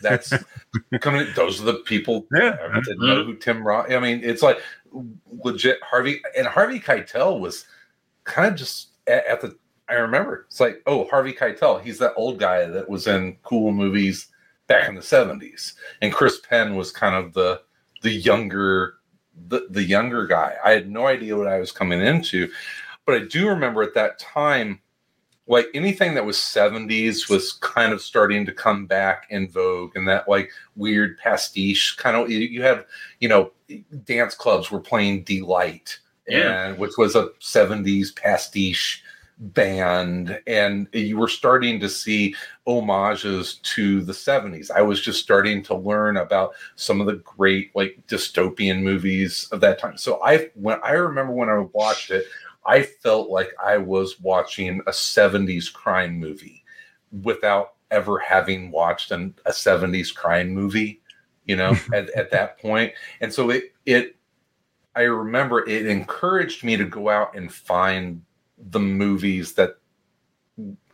That's 0.00 0.32
coming. 1.00 1.26
Those 1.34 1.60
are 1.60 1.64
the 1.64 1.74
people 1.74 2.26
Yeah. 2.32 2.50
that 2.50 2.82
didn't 2.84 3.00
know 3.00 3.16
mm-hmm. 3.16 3.32
who 3.32 3.36
Tim 3.36 3.66
Roth. 3.66 3.90
I 3.90 3.98
mean, 3.98 4.20
it's 4.22 4.42
like 4.42 4.60
legit 5.42 5.82
Harvey 5.82 6.22
and 6.38 6.46
Harvey 6.46 6.78
Keitel 6.78 7.40
was 7.40 7.66
kind 8.22 8.46
of 8.46 8.54
just 8.54 8.90
at, 9.08 9.26
at 9.26 9.40
the. 9.40 9.56
I 9.88 9.94
remember 9.94 10.46
it's 10.48 10.60
like, 10.60 10.82
oh, 10.86 11.06
Harvey 11.08 11.32
Keitel. 11.32 11.82
He's 11.82 11.98
that 11.98 12.14
old 12.16 12.38
guy 12.38 12.64
that 12.66 12.88
was 12.88 13.08
in 13.08 13.36
cool 13.42 13.72
movies 13.72 14.28
back 14.68 14.88
in 14.88 14.94
the 14.94 15.02
seventies, 15.02 15.74
and 16.00 16.12
Chris 16.12 16.40
Penn 16.48 16.76
was 16.76 16.92
kind 16.92 17.16
of 17.16 17.34
the 17.34 17.60
the 18.02 18.10
younger 18.10 18.98
the 19.48 19.66
the 19.70 19.82
younger 19.82 20.26
guy. 20.26 20.54
I 20.64 20.72
had 20.72 20.90
no 20.90 21.06
idea 21.06 21.36
what 21.36 21.48
I 21.48 21.58
was 21.58 21.72
coming 21.72 22.00
into, 22.00 22.50
but 23.06 23.14
I 23.14 23.24
do 23.26 23.48
remember 23.48 23.82
at 23.82 23.94
that 23.94 24.18
time, 24.18 24.80
like 25.46 25.66
anything 25.74 26.14
that 26.14 26.24
was 26.24 26.36
70s 26.38 27.28
was 27.28 27.52
kind 27.54 27.92
of 27.92 28.00
starting 28.00 28.46
to 28.46 28.52
come 28.52 28.86
back 28.86 29.26
in 29.30 29.48
vogue 29.48 29.94
and 29.96 30.08
that 30.08 30.28
like 30.28 30.50
weird 30.76 31.18
pastiche 31.18 31.96
kind 31.98 32.16
of 32.16 32.30
you- 32.30 32.62
have, 32.62 32.86
you 33.20 33.28
know, 33.28 33.52
dance 34.04 34.34
clubs 34.34 34.70
were 34.70 34.80
playing 34.80 35.22
Deee-Lite 35.24 35.98
Yeah. 36.26 36.68
and 36.68 36.78
which 36.78 36.92
was 36.96 37.14
a 37.14 37.28
70s 37.40 38.14
pastiche 38.16 39.02
band 39.38 40.40
and 40.46 40.88
you 40.92 41.18
were 41.18 41.28
starting 41.28 41.80
to 41.80 41.88
see 41.88 42.34
homages 42.66 43.54
to 43.64 44.00
the 44.02 44.12
70s 44.12 44.70
i 44.70 44.80
was 44.80 45.00
just 45.00 45.20
starting 45.20 45.60
to 45.60 45.74
learn 45.74 46.16
about 46.18 46.52
some 46.76 47.00
of 47.00 47.06
the 47.06 47.16
great 47.16 47.74
like 47.74 47.98
dystopian 48.06 48.80
movies 48.80 49.48
of 49.50 49.60
that 49.60 49.78
time. 49.80 49.96
So 49.96 50.22
i 50.22 50.50
when 50.54 50.78
i 50.84 50.92
remember 50.92 51.32
when 51.32 51.48
i 51.48 51.58
watched 51.72 52.12
it 52.12 52.26
i 52.64 52.82
felt 52.82 53.28
like 53.28 53.50
i 53.62 53.76
was 53.76 54.20
watching 54.20 54.80
a 54.86 54.92
70s 54.92 55.72
crime 55.72 56.18
movie 56.18 56.64
without 57.22 57.74
ever 57.90 58.18
having 58.18 58.70
watched 58.70 59.10
an, 59.10 59.34
a 59.46 59.50
70s 59.50 60.14
crime 60.14 60.50
movie 60.50 61.00
you 61.44 61.56
know 61.56 61.76
at, 61.92 62.10
at 62.10 62.30
that 62.30 62.58
point. 62.58 62.92
And 63.20 63.32
so 63.32 63.50
it 63.50 63.74
it 63.86 64.16
i 64.96 65.02
remember 65.02 65.68
it 65.68 65.86
encouraged 65.86 66.64
me 66.64 66.76
to 66.76 66.84
go 66.84 67.08
out 67.08 67.36
and 67.36 67.52
find 67.52 68.22
the 68.70 68.80
movies 68.80 69.54
that 69.54 69.76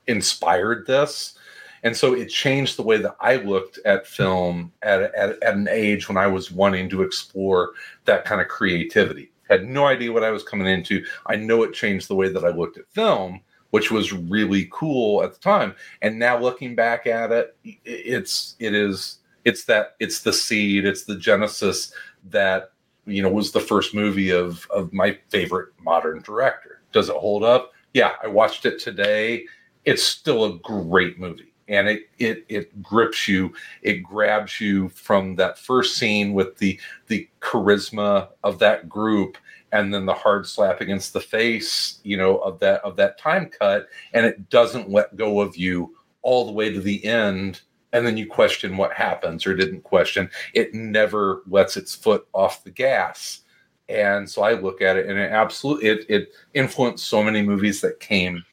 inspired 0.07 0.87
this. 0.87 1.39
And 1.83 1.97
so 1.97 2.15
it 2.15 2.29
changed 2.29 2.77
the 2.77 2.83
way 2.83 2.99
that 2.99 3.17
I 3.21 3.37
looked 3.37 3.79
at 3.85 4.07
film 4.07 4.73
at, 4.83 5.03
at, 5.15 5.43
at 5.43 5.55
an 5.55 5.69
age 5.69 6.09
when 6.09 6.19
I 6.19 6.27
was 6.27 6.51
wanting 6.51 6.91
to 6.91 7.03
explore 7.03 7.71
that 8.05 8.25
kind 8.25 8.41
of 8.41 8.49
creativity. 8.49 9.33
Had 9.49 9.67
no 9.67 9.87
idea 9.87 10.13
what 10.13 10.25
I 10.25 10.31
was 10.31 10.45
coming 10.45 10.67
into. 10.67 11.05
I 11.27 11.37
know 11.37 11.63
it 11.63 11.73
changed 11.73 12.09
the 12.09 12.15
way 12.15 12.29
that 12.29 12.45
I 12.45 12.51
looked 12.51 12.77
at 12.79 12.91
film, 12.91 13.41
which 13.71 13.91
was 13.91 14.13
really 14.13 14.69
cool 14.71 15.23
at 15.23 15.33
the 15.33 15.41
time. 15.41 15.75
And 16.03 16.19
now 16.19 16.39
looking 16.39 16.75
back 16.75 17.07
at 17.07 17.33
it, 17.33 17.57
it's 17.85 18.57
it 18.59 18.75
is 18.75 19.19
it's 19.45 19.65
that 19.65 19.97
it's 19.99 20.21
the 20.21 20.33
seed, 20.33 20.85
it's 20.85 21.05
the 21.05 21.17
genesis 21.17 21.93
that 22.29 22.73
you 23.07 23.23
know 23.23 23.31
was 23.31 23.53
the 23.53 23.61
first 23.61 23.95
movie 23.95 24.31
of 24.31 24.69
of 24.71 24.93
my 24.93 25.19
favorite 25.31 25.71
modern 25.83 26.21
director. 26.23 26.80
Does 26.93 27.09
it 27.09 27.17
hold 27.17 27.45
up? 27.45 27.73
Yeah, 27.95 28.13
I 28.23 28.29
watched 28.29 28.67
it 28.67 28.79
today. 28.79 29.45
It's 29.85 30.03
still 30.03 30.45
a 30.45 30.59
great 30.59 31.19
movie. 31.19 31.53
And 31.69 31.89
it 31.89 32.11
it 32.19 32.45
it 32.49 32.83
grips 32.83 33.29
you, 33.29 33.53
it 33.83 34.03
grabs 34.03 34.61
you 34.61 34.89
from 34.89 35.37
that 35.37 35.59
first 35.59 35.97
scene 35.97 36.33
with 36.33 36.57
the 36.59 36.81
the 37.07 37.29
charisma 37.41 38.29
of 38.43 38.59
that 38.59 38.89
group 38.89 39.39
and 39.73 39.95
then 39.95 40.05
the 40.05 40.15
hard 40.15 40.49
slap 40.49 40.81
against 40.81 41.13
the 41.13 41.21
face, 41.21 42.01
you 42.03 42.17
know, 42.17 42.39
of 42.39 42.59
that 42.59 42.83
of 42.83 42.97
that 42.97 43.19
time 43.19 43.47
cut, 43.47 43.87
and 44.13 44.27
it 44.27 44.51
doesn't 44.51 44.91
let 44.91 45.15
go 45.15 45.41
of 45.41 45.57
you 45.57 45.95
all 46.23 46.45
the 46.45 46.53
way 46.53 46.73
to 46.73 46.81
the 46.81 47.05
end 47.05 47.61
and 47.93 48.07
then 48.07 48.17
you 48.17 48.27
question 48.27 48.77
what 48.77 48.93
happens 48.93 49.47
or 49.47 49.55
didn't 49.55 49.83
question 49.83 50.31
it 50.55 50.75
never 50.75 51.43
lets 51.49 51.77
its 51.77 51.95
foot 51.95 52.27
off 52.33 52.65
the 52.65 52.71
gas 52.71 53.41
and 53.91 54.29
so 54.29 54.43
I 54.43 54.53
look 54.55 54.81
at 54.81 54.97
it 54.97 55.07
and 55.07 55.19
it 55.19 55.31
absolutely 55.31 55.89
it, 55.89 56.07
it 56.09 56.33
influenced 56.55 57.07
so 57.07 57.23
many 57.23 57.43
movies 57.43 57.81
that 57.81 58.01
came 58.01 58.45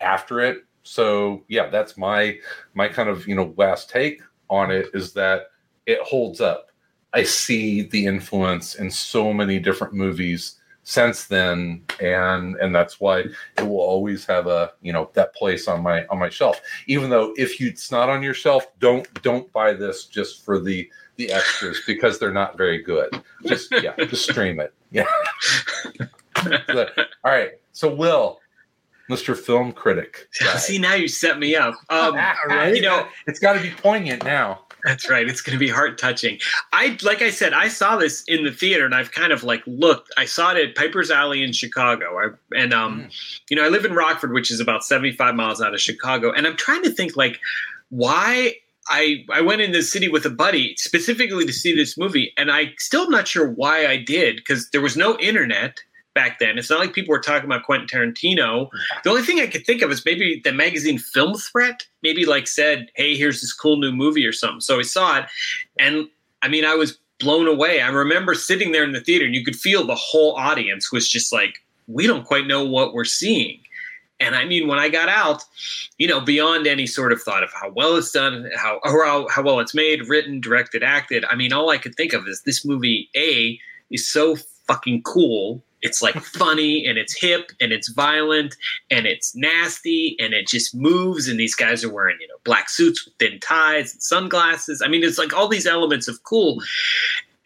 after 0.00 0.40
it. 0.40 0.64
So 0.82 1.44
yeah, 1.48 1.68
that's 1.68 1.96
my 1.96 2.38
my 2.74 2.88
kind 2.88 3.08
of 3.08 3.26
you 3.26 3.34
know 3.34 3.54
last 3.56 3.90
take 3.90 4.20
on 4.48 4.70
it 4.70 4.90
is 4.94 5.12
that 5.14 5.46
it 5.86 6.00
holds 6.00 6.40
up. 6.40 6.70
I 7.12 7.22
see 7.22 7.82
the 7.82 8.04
influence 8.06 8.74
in 8.74 8.90
so 8.90 9.32
many 9.32 9.58
different 9.58 9.94
movies 9.94 10.60
since 10.88 11.24
then 11.24 11.82
and 12.00 12.54
and 12.56 12.72
that's 12.72 13.00
why 13.00 13.18
it 13.18 13.62
will 13.62 13.80
always 13.80 14.24
have 14.24 14.46
a 14.46 14.72
you 14.82 14.92
know 14.92 15.10
that 15.14 15.34
place 15.34 15.66
on 15.66 15.82
my 15.82 16.06
on 16.06 16.18
my 16.18 16.28
shelf 16.28 16.60
even 16.86 17.10
though 17.10 17.34
if 17.36 17.58
you, 17.58 17.66
it's 17.66 17.90
not 17.90 18.08
on 18.08 18.22
your 18.22 18.32
shelf 18.32 18.68
don't 18.78 19.20
don't 19.24 19.52
buy 19.52 19.72
this 19.72 20.04
just 20.04 20.44
for 20.44 20.60
the 20.60 20.88
the 21.16 21.32
extras 21.32 21.80
because 21.86 22.18
they're 22.18 22.32
not 22.32 22.56
very 22.56 22.82
good. 22.82 23.22
Just 23.44 23.72
yeah, 23.72 23.94
just 23.96 24.28
stream 24.28 24.60
it. 24.60 24.72
Yeah. 24.90 25.06
all 26.74 26.86
right. 27.24 27.52
So 27.72 27.92
Will, 27.92 28.40
Mr. 29.10 29.36
Film 29.36 29.72
Critic. 29.72 30.28
See 30.58 30.78
now 30.78 30.94
you 30.94 31.08
set 31.08 31.38
me 31.38 31.56
up. 31.56 31.74
Um, 31.90 32.14
right? 32.48 32.74
You 32.74 32.82
know 32.82 33.06
it's 33.26 33.38
got 33.38 33.54
to 33.54 33.60
be 33.60 33.70
poignant 33.70 34.24
now. 34.24 34.60
That's 34.84 35.10
right. 35.10 35.28
It's 35.28 35.40
going 35.40 35.54
to 35.54 35.58
be 35.58 35.68
heart 35.68 35.98
touching. 35.98 36.38
I 36.72 36.96
like 37.02 37.20
I 37.20 37.30
said, 37.30 37.52
I 37.52 37.66
saw 37.66 37.96
this 37.96 38.22
in 38.28 38.44
the 38.44 38.52
theater, 38.52 38.84
and 38.84 38.94
I've 38.94 39.10
kind 39.10 39.32
of 39.32 39.42
like 39.42 39.62
looked. 39.66 40.12
I 40.16 40.26
saw 40.26 40.52
it 40.52 40.58
at 40.58 40.76
Piper's 40.76 41.10
Alley 41.10 41.42
in 41.42 41.52
Chicago, 41.52 42.18
I, 42.18 42.56
and 42.56 42.72
um, 42.72 43.02
mm. 43.02 43.40
you 43.50 43.56
know, 43.56 43.64
I 43.64 43.68
live 43.68 43.84
in 43.84 43.94
Rockford, 43.94 44.32
which 44.32 44.50
is 44.50 44.60
about 44.60 44.84
seventy-five 44.84 45.34
miles 45.34 45.60
out 45.60 45.74
of 45.74 45.80
Chicago, 45.80 46.32
and 46.32 46.46
I'm 46.46 46.56
trying 46.56 46.84
to 46.84 46.90
think 46.90 47.16
like 47.16 47.40
why 47.88 48.54
I 48.88 49.24
I 49.32 49.40
went 49.40 49.62
in 49.62 49.72
the 49.72 49.82
city 49.82 50.08
with 50.08 50.24
a 50.26 50.30
buddy 50.30 50.74
specifically 50.76 51.44
to 51.44 51.52
see 51.52 51.74
this 51.74 51.98
movie, 51.98 52.32
and 52.36 52.50
I 52.50 52.72
still 52.78 53.04
am 53.04 53.10
not 53.10 53.28
sure 53.28 53.50
why 53.50 53.86
I 53.86 53.96
did 53.96 54.36
because 54.36 54.70
there 54.70 54.80
was 54.80 54.96
no 54.96 55.18
internet 55.18 55.80
back 56.14 56.38
then. 56.38 56.58
It's 56.58 56.70
not 56.70 56.80
like 56.80 56.94
people 56.94 57.12
were 57.12 57.20
talking 57.20 57.44
about 57.44 57.64
Quentin 57.64 57.86
Tarantino. 57.86 58.68
The 59.04 59.10
only 59.10 59.22
thing 59.22 59.40
I 59.40 59.46
could 59.46 59.66
think 59.66 59.82
of 59.82 59.90
is 59.90 60.04
maybe 60.04 60.40
the 60.42 60.52
magazine 60.52 60.98
Film 60.98 61.34
Threat 61.34 61.86
maybe 62.02 62.24
like 62.24 62.46
said, 62.46 62.90
"Hey, 62.94 63.16
here's 63.16 63.40
this 63.40 63.52
cool 63.52 63.76
new 63.76 63.92
movie" 63.92 64.26
or 64.26 64.32
something. 64.32 64.60
So 64.60 64.78
I 64.78 64.82
saw 64.82 65.18
it, 65.18 65.26
and 65.78 66.08
I 66.42 66.48
mean, 66.48 66.64
I 66.64 66.74
was 66.74 66.98
blown 67.18 67.46
away. 67.46 67.80
I 67.80 67.88
remember 67.88 68.34
sitting 68.34 68.72
there 68.72 68.84
in 68.84 68.92
the 68.92 69.00
theater, 69.00 69.24
and 69.24 69.34
you 69.34 69.44
could 69.44 69.56
feel 69.56 69.86
the 69.86 69.94
whole 69.94 70.34
audience 70.36 70.92
was 70.92 71.08
just 71.08 71.32
like, 71.32 71.62
"We 71.86 72.06
don't 72.06 72.24
quite 72.24 72.46
know 72.46 72.64
what 72.64 72.94
we're 72.94 73.04
seeing." 73.04 73.60
And 74.18 74.34
I 74.34 74.44
mean, 74.44 74.66
when 74.66 74.78
I 74.78 74.88
got 74.88 75.08
out, 75.08 75.44
you 75.98 76.08
know, 76.08 76.20
beyond 76.20 76.66
any 76.66 76.86
sort 76.86 77.12
of 77.12 77.20
thought 77.20 77.42
of 77.42 77.50
how 77.52 77.70
well 77.70 77.96
it's 77.96 78.10
done, 78.10 78.50
how 78.56 78.80
or 78.84 79.04
how, 79.04 79.28
how 79.28 79.42
well 79.42 79.60
it's 79.60 79.74
made, 79.74 80.08
written, 80.08 80.40
directed, 80.40 80.82
acted, 80.82 81.24
I 81.28 81.36
mean, 81.36 81.52
all 81.52 81.70
I 81.70 81.78
could 81.78 81.94
think 81.94 82.12
of 82.12 82.26
is 82.26 82.42
this 82.42 82.64
movie, 82.64 83.10
A, 83.16 83.58
is 83.90 84.08
so 84.08 84.36
fucking 84.66 85.02
cool. 85.02 85.62
It's 85.82 86.02
like 86.02 86.14
funny 86.20 86.86
and 86.86 86.98
it's 86.98 87.18
hip 87.18 87.52
and 87.60 87.72
it's 87.72 87.88
violent 87.90 88.56
and 88.90 89.06
it's 89.06 89.36
nasty 89.36 90.16
and 90.18 90.32
it 90.32 90.46
just 90.46 90.74
moves. 90.74 91.28
And 91.28 91.38
these 91.38 91.54
guys 91.54 91.84
are 91.84 91.92
wearing, 91.92 92.16
you 92.20 92.28
know, 92.28 92.36
black 92.44 92.70
suits 92.70 93.04
with 93.04 93.14
thin 93.18 93.38
ties 93.40 93.92
and 93.92 94.02
sunglasses. 94.02 94.82
I 94.82 94.88
mean, 94.88 95.04
it's 95.04 95.18
like 95.18 95.34
all 95.34 95.48
these 95.48 95.66
elements 95.66 96.08
of 96.08 96.22
cool. 96.22 96.62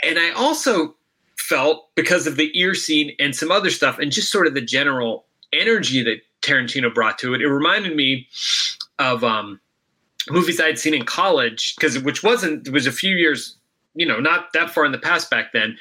And 0.05 0.19
I 0.19 0.31
also 0.31 0.95
felt 1.37 1.89
because 1.97 2.29
of 2.29 2.37
the 2.37 2.57
ear 2.59 2.75
scene 2.75 3.13
and 3.19 3.35
some 3.35 3.51
other 3.51 3.71
stuff 3.71 3.99
and 3.99 4.13
just 4.13 4.31
sort 4.31 4.47
of 4.47 4.55
the 4.55 4.61
general 4.61 5.27
energy 5.53 6.03
that 6.03 6.21
Tarantino 6.51 6.93
brought 6.93 7.19
to 7.21 7.35
it. 7.35 7.41
It 7.41 7.49
reminded 7.49 7.95
me 7.95 8.27
of 8.99 9.25
um, 9.25 9.61
movies 10.29 10.61
I 10.61 10.67
had 10.67 10.79
seen 10.79 10.95
in 10.95 11.05
college 11.05 11.75
because 11.77 11.99
which 11.99 12.23
wasn't 12.23 12.67
it 12.69 12.73
was 12.73 12.87
a 12.87 12.93
few 12.93 13.17
years 13.17 13.57
you 13.95 14.07
know 14.07 14.21
not 14.21 14.53
that 14.53 14.71
far 14.71 14.85
in 14.85 14.93
the 14.93 14.99
past 14.99 15.31
back 15.31 15.53
then. 15.53 15.77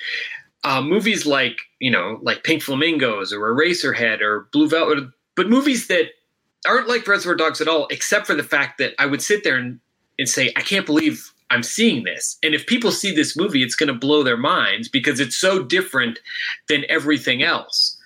Uh, 0.63 0.81
movies 0.81 1.25
like 1.25 1.57
you 1.79 1.91
know 1.91 2.19
like 2.21 2.43
Pink 2.43 2.61
Flamingos 2.61 3.33
or 3.33 3.39
Eraserhead 3.39 4.21
or 4.21 4.47
Blue 4.51 4.67
Velvet, 4.67 5.09
but 5.35 5.49
movies 5.49 5.87
that 5.87 6.11
aren't 6.67 6.87
like 6.87 7.07
Reservoir 7.07 7.35
Dogs 7.35 7.61
at 7.61 7.67
all, 7.67 7.87
except 7.89 8.27
for 8.27 8.35
the 8.35 8.43
fact 8.43 8.77
that 8.79 8.93
I 8.99 9.05
would 9.05 9.21
sit 9.21 9.43
there 9.43 9.57
and, 9.57 9.79
and 10.17 10.27
say, 10.27 10.51
I 10.55 10.61
can't 10.61 10.85
believe 10.85 11.33
I'm 11.49 11.63
seeing 11.63 12.03
this. 12.03 12.37
And 12.43 12.53
if 12.53 12.67
people 12.67 12.91
see 12.91 13.13
this 13.13 13.37
movie, 13.37 13.63
it's 13.63 13.75
going 13.75 13.87
to 13.87 13.93
blow 13.93 14.23
their 14.23 14.37
minds 14.37 14.87
because 14.87 15.19
it's 15.19 15.35
so 15.35 15.63
different 15.63 16.19
than 16.67 16.85
everything 16.89 17.41
else. 17.41 17.97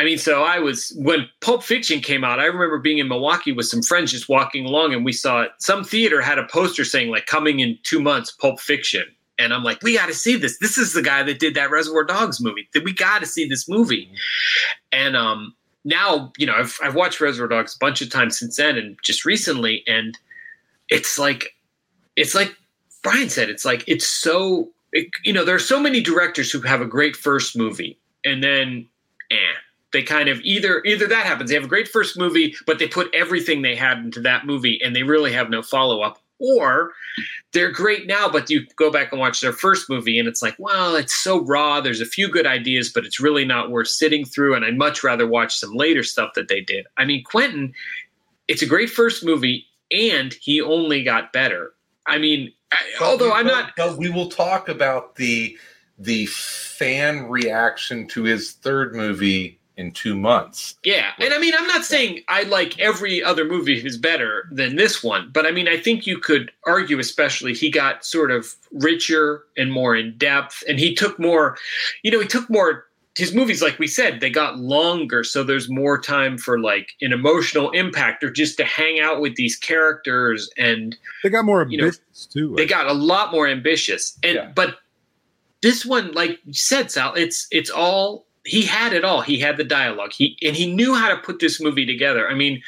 I 0.00 0.04
mean, 0.04 0.16
so 0.16 0.42
I 0.42 0.58
was 0.58 0.94
when 0.96 1.28
Pulp 1.42 1.62
Fiction 1.62 2.00
came 2.00 2.24
out. 2.24 2.40
I 2.40 2.46
remember 2.46 2.78
being 2.78 2.96
in 2.96 3.08
Milwaukee 3.08 3.52
with 3.52 3.66
some 3.66 3.82
friends, 3.82 4.12
just 4.12 4.30
walking 4.30 4.64
along, 4.64 4.94
and 4.94 5.04
we 5.04 5.12
saw 5.12 5.44
some 5.58 5.84
theater 5.84 6.22
had 6.22 6.38
a 6.38 6.46
poster 6.46 6.86
saying 6.86 7.10
like 7.10 7.26
"coming 7.26 7.60
in 7.60 7.78
two 7.82 8.00
months, 8.00 8.30
Pulp 8.30 8.60
Fiction," 8.60 9.04
and 9.38 9.52
I'm 9.52 9.62
like, 9.62 9.82
"We 9.82 9.92
got 9.92 10.06
to 10.06 10.14
see 10.14 10.36
this. 10.36 10.56
This 10.56 10.78
is 10.78 10.94
the 10.94 11.02
guy 11.02 11.22
that 11.24 11.38
did 11.38 11.54
that 11.54 11.70
Reservoir 11.70 12.04
Dogs 12.04 12.40
movie. 12.40 12.66
We 12.82 12.94
got 12.94 13.18
to 13.18 13.26
see 13.26 13.46
this 13.46 13.68
movie." 13.68 14.10
And 14.90 15.18
um, 15.18 15.54
now, 15.84 16.32
you 16.38 16.46
know, 16.46 16.54
I've 16.54 16.78
I've 16.82 16.94
watched 16.94 17.20
Reservoir 17.20 17.48
Dogs 17.48 17.74
a 17.74 17.78
bunch 17.78 18.00
of 18.00 18.08
times 18.08 18.38
since 18.38 18.56
then, 18.56 18.78
and 18.78 18.96
just 19.02 19.26
recently, 19.26 19.84
and 19.86 20.16
it's 20.88 21.18
like, 21.18 21.54
it's 22.16 22.34
like 22.34 22.56
Brion 23.02 23.28
said, 23.28 23.50
it's 23.50 23.66
like 23.66 23.84
it's 23.86 24.06
so, 24.06 24.70
it, 24.94 25.08
you 25.24 25.34
know, 25.34 25.44
there 25.44 25.56
are 25.56 25.58
so 25.58 25.78
many 25.78 26.00
directors 26.00 26.50
who 26.50 26.62
have 26.62 26.80
a 26.80 26.86
great 26.86 27.16
first 27.16 27.54
movie, 27.54 27.98
and 28.24 28.42
then, 28.42 28.88
eh 29.30 29.36
they 29.92 30.02
kind 30.02 30.28
of 30.28 30.40
either 30.40 30.82
either 30.84 31.06
that 31.06 31.26
happens 31.26 31.50
they 31.50 31.54
have 31.54 31.64
a 31.64 31.68
great 31.68 31.88
first 31.88 32.18
movie 32.18 32.54
but 32.66 32.78
they 32.78 32.86
put 32.86 33.12
everything 33.14 33.62
they 33.62 33.76
had 33.76 33.98
into 33.98 34.20
that 34.20 34.46
movie 34.46 34.80
and 34.82 34.94
they 34.94 35.02
really 35.02 35.32
have 35.32 35.50
no 35.50 35.62
follow-up. 35.62 36.20
Or 36.42 36.92
they're 37.52 37.70
great 37.70 38.06
now 38.06 38.26
but 38.26 38.48
you 38.48 38.64
go 38.76 38.90
back 38.90 39.12
and 39.12 39.20
watch 39.20 39.42
their 39.42 39.52
first 39.52 39.90
movie 39.90 40.18
and 40.18 40.26
it's 40.26 40.40
like 40.40 40.56
well 40.58 40.96
it's 40.96 41.14
so 41.14 41.44
raw 41.44 41.82
there's 41.82 42.00
a 42.00 42.06
few 42.06 42.28
good 42.28 42.46
ideas 42.46 42.90
but 42.90 43.04
it's 43.04 43.20
really 43.20 43.44
not 43.44 43.70
worth 43.70 43.88
sitting 43.88 44.24
through 44.24 44.54
and 44.54 44.64
i'd 44.64 44.78
much 44.78 45.04
rather 45.04 45.26
watch 45.26 45.58
some 45.58 45.74
later 45.74 46.02
stuff 46.02 46.32
that 46.34 46.48
they 46.48 46.62
did. 46.62 46.86
I 46.96 47.04
mean 47.04 47.22
quentin 47.24 47.74
it's 48.48 48.62
a 48.62 48.66
great 48.66 48.88
first 48.88 49.22
movie 49.22 49.66
and 49.90 50.32
he 50.34 50.62
only 50.62 51.02
got 51.02 51.32
better. 51.32 51.74
I 52.06 52.16
mean 52.16 52.52
but 52.98 53.04
although 53.06 53.32
i'm 53.32 53.46
not 53.46 53.72
we 53.98 54.08
will 54.08 54.30
talk 54.30 54.70
about 54.70 55.16
the 55.16 55.58
the 55.98 56.24
fan 56.24 57.28
reaction 57.28 58.08
to 58.08 58.22
his 58.22 58.52
third 58.52 58.94
movie 58.94 59.59
in 59.80 59.90
two 59.92 60.14
months. 60.14 60.76
Yeah. 60.84 61.12
And 61.18 61.32
I 61.32 61.38
mean, 61.38 61.54
I'm 61.58 61.66
not 61.66 61.84
saying 61.84 62.20
I 62.28 62.42
like 62.44 62.78
every 62.78 63.22
other 63.22 63.44
movie 63.44 63.84
is 63.84 63.96
better 63.96 64.48
than 64.52 64.76
this 64.76 65.02
one, 65.02 65.30
but 65.32 65.46
I 65.46 65.50
mean, 65.50 65.68
I 65.68 65.78
think 65.78 66.06
you 66.06 66.18
could 66.18 66.52
argue, 66.66 66.98
especially, 66.98 67.54
he 67.54 67.70
got 67.70 68.04
sort 68.04 68.30
of 68.30 68.54
richer 68.72 69.44
and 69.56 69.72
more 69.72 69.96
in 69.96 70.16
depth, 70.18 70.62
and 70.68 70.78
he 70.78 70.94
took 70.94 71.18
more, 71.18 71.56
you 72.02 72.10
know, 72.10 72.20
he 72.20 72.26
took 72.28 72.48
more 72.50 72.86
his 73.16 73.34
movies, 73.34 73.60
like 73.60 73.78
we 73.78 73.88
said, 73.88 74.20
they 74.20 74.30
got 74.30 74.58
longer, 74.58 75.24
so 75.24 75.42
there's 75.42 75.68
more 75.68 76.00
time 76.00 76.38
for 76.38 76.60
like 76.60 76.92
an 77.00 77.12
emotional 77.12 77.70
impact 77.72 78.22
or 78.22 78.30
just 78.30 78.56
to 78.58 78.64
hang 78.64 79.00
out 79.00 79.20
with 79.20 79.34
these 79.34 79.56
characters 79.56 80.48
and 80.56 80.96
They 81.24 81.28
got 81.30 81.44
more 81.44 81.66
You 81.68 81.78
know, 81.78 81.84
ambitious 81.86 82.26
too. 82.26 82.54
they 82.56 82.66
got 82.66 82.86
a 82.86 82.92
lot 82.92 83.32
more 83.32 83.48
ambitious 83.48 84.16
and 84.22 84.54
but 84.54 84.76
this 85.60 85.84
one 85.84 86.12
like 86.12 86.38
you 86.44 86.54
said 86.54 86.90
sal 86.90 87.12
it's 87.14 87.46
it's 87.50 87.68
all 87.68 88.26
he 88.46 88.62
had 88.62 88.92
it 88.92 89.04
all. 89.04 89.20
He 89.20 89.38
had 89.38 89.56
the 89.58 89.64
dialogue. 89.64 90.12
He 90.12 90.36
and 90.42 90.56
he 90.56 90.72
knew 90.72 90.94
how 90.94 91.08
to 91.08 91.20
put 91.20 91.40
this 91.40 91.60
movie 91.60 91.86
together. 91.86 92.28
I 92.28 92.34
mean 92.34 92.62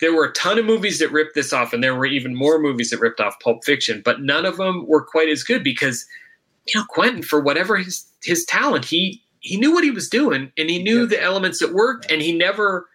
there 0.00 0.14
were 0.14 0.26
a 0.26 0.32
ton 0.32 0.58
of 0.58 0.64
movies 0.64 0.98
that 0.98 1.12
ripped 1.12 1.34
this 1.34 1.52
off 1.52 1.72
and 1.72 1.82
there 1.82 1.94
were 1.94 2.06
even 2.06 2.34
more 2.34 2.58
movies 2.58 2.90
that 2.90 3.00
ripped 3.00 3.20
off 3.20 3.38
pulp 3.40 3.64
fiction 3.64 4.02
but 4.04 4.20
none 4.20 4.44
of 4.44 4.56
them 4.56 4.86
were 4.86 5.04
quite 5.04 5.28
as 5.28 5.42
good 5.42 5.64
because 5.64 6.06
you 6.66 6.78
know 6.78 6.86
quentin 6.88 7.22
for 7.22 7.40
whatever 7.40 7.76
his 7.76 8.06
his 8.22 8.44
talent 8.44 8.84
he 8.84 9.22
he 9.40 9.56
knew 9.56 9.72
what 9.72 9.84
he 9.84 9.90
was 9.90 10.08
doing 10.08 10.52
and 10.58 10.70
he 10.70 10.82
knew 10.82 11.06
the 11.06 11.22
elements 11.22 11.58
that 11.58 11.72
worked 11.72 12.10
and 12.10 12.22
he 12.22 12.32
never 12.32 12.88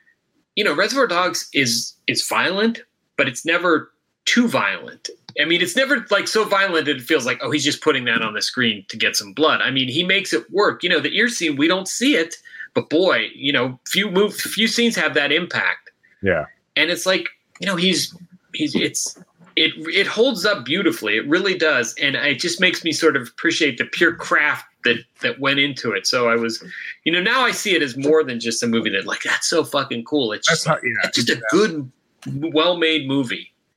you 0.56 0.64
know 0.64 0.76
reservoir 0.76 1.08
dogs 1.08 1.50
is 1.54 1.94
is 2.08 2.28
violent 2.28 2.82
but 3.18 3.28
it's 3.28 3.46
never 3.46 3.92
too 4.26 4.48
violent 4.48 5.10
I 5.42 5.46
mean, 5.46 5.62
it's 5.62 5.76
never 5.76 6.06
like 6.12 6.28
so 6.28 6.46
violent 6.46 6.86
that 6.86 6.98
it 6.98 7.02
feels 7.02 7.26
like, 7.26 7.40
oh, 7.42 7.52
he's 7.52 7.64
just 7.64 7.82
putting 7.82 8.06
that 8.06 8.22
on 8.22 8.34
the 8.34 8.42
screen 8.42 8.86
to 8.90 8.98
get 8.98 9.16
some 9.16 9.34
blood. 9.34 9.62
I 9.62 9.72
mean, 9.72 9.90
he 9.90 10.04
makes 10.04 10.34
it 10.34 10.50
work. 10.52 10.84
You 10.84 10.90
know, 10.90 11.00
the 11.00 11.16
ear 11.16 11.28
scene, 11.28 11.56
we 11.56 11.68
don't 11.68 11.88
see 11.88 12.16
it, 12.16 12.36
but 12.74 12.90
boy, 12.90 13.30
you 13.34 13.52
know, 13.52 13.80
few 13.88 14.10
move, 14.10 14.34
few 14.36 14.68
scenes 14.68 14.96
have 14.96 15.14
that 15.16 15.32
impact. 15.32 15.92
yeah. 16.22 16.46
And 16.76 16.90
it's 16.90 17.06
like, 17.06 17.28
you 17.60 17.68
know, 17.68 17.76
he's 17.76 18.16
he's 18.54 18.76
it's 18.76 19.18
it 19.56 19.74
it 19.94 20.08
holds 20.08 20.46
up 20.46 20.64
beautifully. 20.66 21.18
It 21.18 21.28
really 21.28 21.58
does, 21.58 21.94
and 22.02 22.16
it 22.16 22.40
just 22.40 22.62
makes 22.62 22.84
me 22.84 22.92
sort 22.92 23.16
of 23.18 23.28
appreciate 23.28 23.78
the 23.78 23.86
pure 23.86 24.16
craft 24.16 24.66
that 24.86 25.04
that 25.22 25.40
went 25.40 25.60
into 25.60 25.92
it. 25.92 26.08
So 26.08 26.30
I 26.30 26.36
was, 26.36 26.64
you 27.04 27.12
know, 27.12 27.22
now 27.22 27.42
I 27.42 27.52
see 27.52 27.76
it 27.76 27.82
as 27.82 27.98
more 27.98 28.24
than 28.24 28.40
just 28.40 28.64
a 28.64 28.68
movie 28.68 28.90
that 28.92 29.06
like 29.06 29.22
that's 29.24 29.48
so 29.48 29.64
fucking 29.64 30.06
cool. 30.06 30.32
It's 30.32 30.48
just, 30.48 30.66
it's 31.04 31.18
just 31.18 31.30
a 31.30 31.42
good, 31.52 31.92
well 32.38 32.78
made 32.78 33.08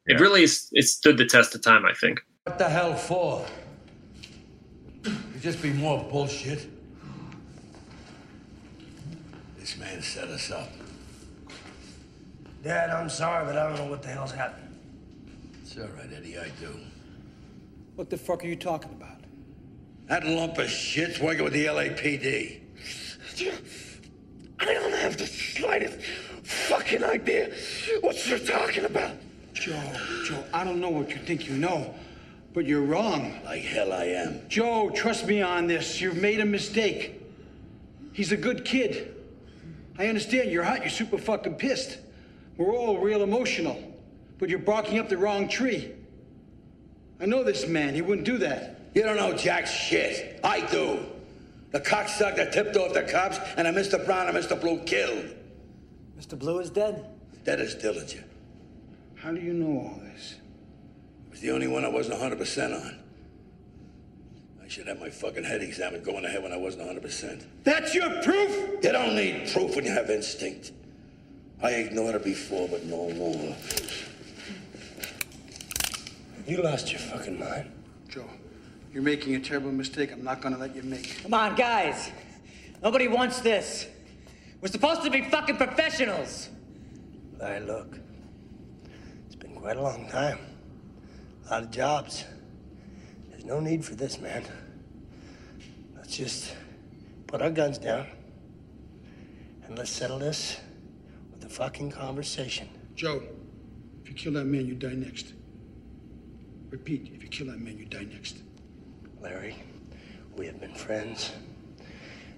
movie. 0.07 0.17
It 0.17 0.21
really 0.23 0.43
is. 0.45 0.69
It 0.73 0.85
stood 0.85 1.19
the 1.19 1.27
test 1.27 1.55
of 1.55 1.63
time. 1.63 1.85
I 1.85 1.93
think. 1.95 2.21
What 2.45 2.59
the 2.59 2.69
hell 2.69 2.95
for? 2.95 3.45
It'd 5.05 5.43
just 5.43 5.63
be 5.63 5.73
more 5.73 6.03
bullshit. 6.11 6.69
This 9.59 9.77
man 9.79 10.03
set 10.03 10.29
us 10.29 10.51
up. 10.51 10.69
Dad, 12.63 12.91
I'm 12.91 13.09
sorry, 13.09 13.45
but 13.45 13.57
I 13.57 13.69
don't 13.69 13.79
know 13.79 13.91
what 13.91 14.03
the 14.03 14.09
hell's 14.09 14.33
happening. 14.33 14.75
It's 15.63 15.77
all 15.77 15.85
right, 15.97 16.11
Eddie, 16.15 16.39
I 16.39 16.49
do. 16.61 16.75
What 17.97 18.11
the 18.11 18.17
fuck 18.17 18.43
are 18.45 18.47
you 18.47 18.57
talking 18.57 18.91
about? 18.93 19.21
That 20.07 20.27
lump 20.27 20.59
of 20.59 20.69
shit's 20.69 21.21
working 21.21 21.45
with 21.45 21.53
the 21.53 21.67
LAPD. 21.67 22.61
I 24.61 24.65
don't 24.65 24.95
have 24.95 25.17
the 25.17 25.27
slightest 25.27 25.99
fucking 26.43 27.05
idea 27.05 27.53
what 28.01 28.27
you're 28.27 28.39
talking 28.39 28.85
about. 28.85 29.13
Joe, 29.55 29.81
Joe, 30.25 30.45
I 30.53 30.65
don't 30.65 30.81
know 30.81 30.91
what 30.91 31.11
you 31.11 31.17
think 31.17 31.49
you 31.49 31.57
know, 31.57 31.95
but 32.53 32.67
you're 32.67 32.83
wrong. 32.83 33.41
Like 33.45 33.63
hell 33.63 33.93
I 33.93 34.05
am. 34.07 34.41
Joe, 34.49 34.91
trust 34.91 35.27
me 35.27 35.41
on 35.41 35.67
this. 35.67 36.01
You've 36.01 36.17
made 36.17 36.41
a 36.41 36.45
mistake. 36.45 37.23
He's 38.13 38.33
a 38.33 38.37
good 38.37 38.65
kid. 38.65 39.15
I 39.97 40.09
understand 40.09 40.51
you're 40.51 40.65
hot, 40.65 40.81
you're 40.81 40.91
super 40.91 41.19
fucking 41.19 41.55
pissed. 41.55 41.99
We're 42.57 42.75
all 42.75 42.99
real 42.99 43.23
emotional, 43.23 43.81
but 44.39 44.49
you're 44.49 44.59
barking 44.59 44.99
up 44.99 45.09
the 45.09 45.17
wrong 45.17 45.49
tree. 45.49 45.93
I 47.21 47.27
know 47.27 47.45
this 47.45 47.67
man, 47.67 47.95
he 47.95 48.03
wouldn't 48.03 48.27
do 48.27 48.39
that. 48.39 48.81
You 48.93 49.03
don't 49.03 49.17
know 49.17 49.37
jack 49.37 49.67
shit. 49.67 50.41
I 50.43 50.61
do. 50.67 51.01
The 51.71 51.81
cocksucker 51.81 52.53
tipped 52.53 52.77
off 52.77 52.93
the 52.93 53.03
cops, 53.03 53.39
and 53.57 53.67
a 53.67 53.73
Mr. 53.73 54.05
Brown 54.05 54.29
and 54.29 54.37
Mr. 54.37 54.61
Blue 54.61 54.79
killed. 54.81 55.35
Mr. 56.19 56.39
Blue 56.39 56.61
is 56.61 56.71
dead? 56.71 57.07
Dead 57.45 57.61
as 57.61 57.75
Dillinger. 57.75 58.23
How 59.25 59.33
do 59.33 59.41
you 59.41 59.55
know 59.55 59.79
all 59.79 60.01
this? 60.13 60.35
It 61.25 61.31
was 61.31 61.41
the 61.41 61.51
only 61.51 61.67
one 61.67 61.83
I 61.83 61.89
wasn't 61.89 62.21
100% 62.21 62.79
on. 62.79 62.99
I 64.63 64.69
should 64.69 64.87
have 64.87 65.01
my 65.01 65.09
fucking 65.09 65.45
head 65.45 65.63
examined 65.63 66.05
going 66.05 66.27
ahead 66.27 66.43
when 66.43 66.53
I 66.53 66.59
wasn't 66.59 66.87
100%. 66.87 67.43
That's 67.63 67.95
your 67.95 68.11
proof? 68.23 68.85
You 68.85 68.93
don't 68.93 69.17
need 69.17 69.51
proof 69.51 69.77
when 69.77 69.87
you 69.87 69.93
have 69.93 70.11
instinct. 70.11 70.73
I 71.63 71.71
ignored 71.71 72.17
it 72.17 72.25
before, 72.25 72.69
but 72.69 72.85
no 72.85 73.09
more. 73.13 73.57
You 76.47 76.63
lost 76.63 76.93
your 76.93 77.01
fucking 77.01 77.41
mind. 77.41 77.71
Joe, 78.11 78.29
you're 78.93 79.03
making 79.03 79.37
a 79.37 79.41
terrible 79.41 79.73
mistake 79.73 80.13
I'm 80.13 80.23
not 80.23 80.43
gonna 80.43 80.59
let 80.59 80.77
you 80.77 80.83
make. 80.83 81.23
Come 81.23 81.33
on, 81.33 81.55
guys. 81.55 82.11
Nobody 82.83 83.09
wants 83.09 83.41
this. 83.41 83.87
We're 84.61 84.69
supposed 84.69 85.03
to 85.03 85.11
be 85.11 85.23
fucking 85.23 85.57
professionals. 85.57 86.51
I 87.43 87.61
look. 87.61 88.04
Quite 89.65 89.79
a 89.79 89.83
long 89.83 90.07
time. 90.11 90.39
A 91.47 91.53
lot 91.53 91.63
of 91.63 91.71
jobs. 91.71 92.27
There's 93.31 93.47
no 93.47 93.61
need 93.61 93.83
for 93.83 93.95
this, 93.95 94.21
man. 94.21 94.45
Let's 95.97 96.15
just 96.15 96.55
put 97.27 97.41
our 97.41 97.49
guns 97.49 97.79
down 97.79 98.07
and 99.65 99.79
let's 99.79 99.89
settle 99.89 100.19
this 100.19 100.61
with 101.33 101.47
a 101.47 101.49
fucking 101.49 101.93
conversation. 101.93 102.69
Joe, 102.95 103.23
if 104.03 104.11
you 104.11 104.15
kill 104.15 104.35
that 104.35 104.45
man, 104.45 104.67
you 104.67 104.75
die 104.75 104.93
next. 104.93 105.33
Repeat, 106.69 107.13
if 107.15 107.23
you 107.23 107.31
kill 107.31 107.47
that 107.47 107.59
man, 107.59 107.79
you 107.79 107.87
die 107.87 108.05
next. 108.05 108.43
Larry, 109.23 109.57
we 110.37 110.45
have 110.45 110.61
been 110.61 110.75
friends. 110.75 111.33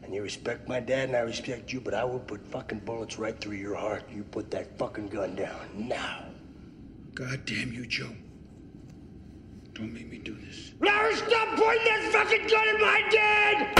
And 0.04 0.14
you 0.14 0.22
respect 0.22 0.68
my 0.68 0.78
dad 0.78 1.08
and 1.08 1.16
I 1.16 1.22
respect 1.22 1.72
you, 1.72 1.80
but 1.80 1.92
I 1.92 2.04
will 2.04 2.20
put 2.20 2.46
fucking 2.46 2.82
bullets 2.84 3.18
right 3.18 3.36
through 3.40 3.56
your 3.56 3.74
heart. 3.74 4.04
You 4.14 4.22
put 4.22 4.48
that 4.52 4.78
fucking 4.78 5.08
gun 5.08 5.34
down 5.34 5.66
now. 5.74 6.25
God 7.16 7.46
damn 7.46 7.72
you, 7.72 7.86
Joe. 7.86 8.14
Don't 9.72 9.90
make 9.94 10.10
me 10.10 10.18
do 10.18 10.34
this. 10.34 10.72
Larry, 10.80 11.16
stop 11.16 11.48
pointing 11.56 11.86
that 11.86 12.10
fucking 12.12 12.46
gun 12.46 12.68
at 12.68 12.78
my 12.78 13.02
dad! 13.10 13.72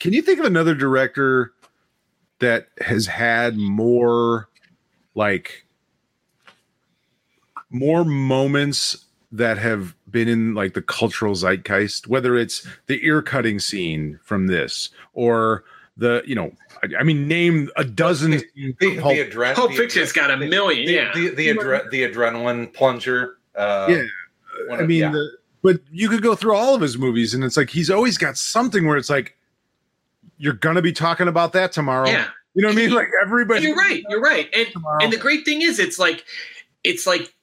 Can 0.00 0.12
you 0.12 0.20
think 0.20 0.40
of 0.40 0.46
another 0.46 0.74
director 0.74 1.52
that 2.40 2.66
has 2.80 3.06
had 3.06 3.56
more 3.56 4.48
like 5.14 5.64
more 7.70 8.04
moments 8.04 9.06
that 9.30 9.58
have 9.58 9.94
been 10.10 10.26
in 10.26 10.54
like 10.54 10.74
the 10.74 10.82
cultural 10.82 11.34
zeitgeist, 11.36 12.08
whether 12.08 12.36
it's 12.36 12.66
the 12.86 13.06
ear 13.06 13.22
cutting 13.22 13.60
scene 13.60 14.18
from 14.24 14.48
this 14.48 14.90
or 15.12 15.62
the, 15.96 16.22
you 16.26 16.34
know, 16.34 16.52
I, 16.82 17.00
I 17.00 17.02
mean, 17.02 17.26
name 17.26 17.70
a 17.76 17.84
dozen. 17.84 18.32
The, 18.32 18.44
the, 18.80 18.98
Pulp- 19.00 19.16
adre- 19.16 19.54
Pulp 19.54 19.70
the- 19.70 19.76
Fiction's 19.76 20.12
got 20.12 20.30
a 20.30 20.36
million. 20.36 20.86
the, 20.86 20.92
yeah. 20.92 21.10
the, 21.14 21.34
the, 21.34 21.48
adre- 21.48 21.90
the 21.90 22.02
adrenaline 22.02 22.72
plunger. 22.72 23.38
Uh, 23.54 23.86
yeah. 23.90 24.02
one 24.68 24.78
I 24.80 24.82
of- 24.82 24.88
mean, 24.88 25.00
yeah. 25.00 25.10
the, 25.12 25.30
but 25.62 25.80
you 25.90 26.08
could 26.08 26.22
go 26.22 26.34
through 26.34 26.54
all 26.54 26.74
of 26.74 26.80
his 26.80 26.96
movies, 26.96 27.34
and 27.34 27.42
it's 27.42 27.56
like 27.56 27.70
he's 27.70 27.90
always 27.90 28.18
got 28.18 28.36
something 28.36 28.86
where 28.86 28.96
it's 28.96 29.10
like 29.10 29.36
you're 30.38 30.52
gonna 30.52 30.82
be 30.82 30.92
talking 30.92 31.28
about 31.28 31.52
that 31.54 31.72
tomorrow. 31.72 32.06
Yeah. 32.08 32.28
You 32.54 32.62
know 32.62 32.68
what 32.68 32.74
I 32.74 32.80
mean? 32.80 32.90
Like 32.94 33.08
everybody. 33.22 33.62
You're 33.62 33.74
right. 33.74 34.02
You're 34.08 34.20
right. 34.20 34.48
And 34.54 34.68
and 35.02 35.12
the 35.12 35.16
great 35.16 35.44
thing 35.44 35.62
is, 35.62 35.78
it's 35.78 35.98
like, 35.98 36.24
it's 36.84 37.06
like 37.06 37.34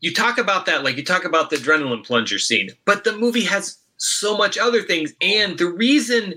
you 0.00 0.12
talk 0.12 0.38
about 0.38 0.66
that, 0.66 0.84
like 0.84 0.96
you 0.96 1.04
talk 1.04 1.24
about 1.24 1.50
the 1.50 1.56
adrenaline 1.56 2.04
plunger 2.04 2.38
scene, 2.38 2.70
but 2.84 3.04
the 3.04 3.16
movie 3.16 3.44
has 3.44 3.78
so 3.96 4.36
much 4.36 4.58
other 4.58 4.82
things, 4.82 5.14
and 5.20 5.56
the 5.58 5.66
reason 5.66 6.34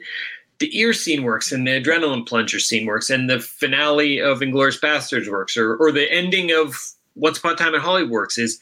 the 0.59 0.77
ear 0.77 0.93
scene 0.93 1.23
works 1.23 1.51
and 1.51 1.67
the 1.67 1.71
adrenaline 1.81 2.25
plunger 2.25 2.59
scene 2.59 2.85
works 2.85 3.09
and 3.09 3.29
the 3.29 3.39
finale 3.39 4.19
of 4.19 4.39
Inglourious 4.39 4.79
Basterds 4.79 5.27
works 5.29 5.57
or 5.57 5.75
or 5.75 5.91
the 5.91 6.09
ending 6.11 6.51
of 6.51 6.75
Once 7.15 7.37
Upon 7.37 7.53
a 7.53 7.55
Time 7.55 7.75
in 7.75 7.81
Hollywood 7.81 8.11
works 8.11 8.37
is 8.37 8.59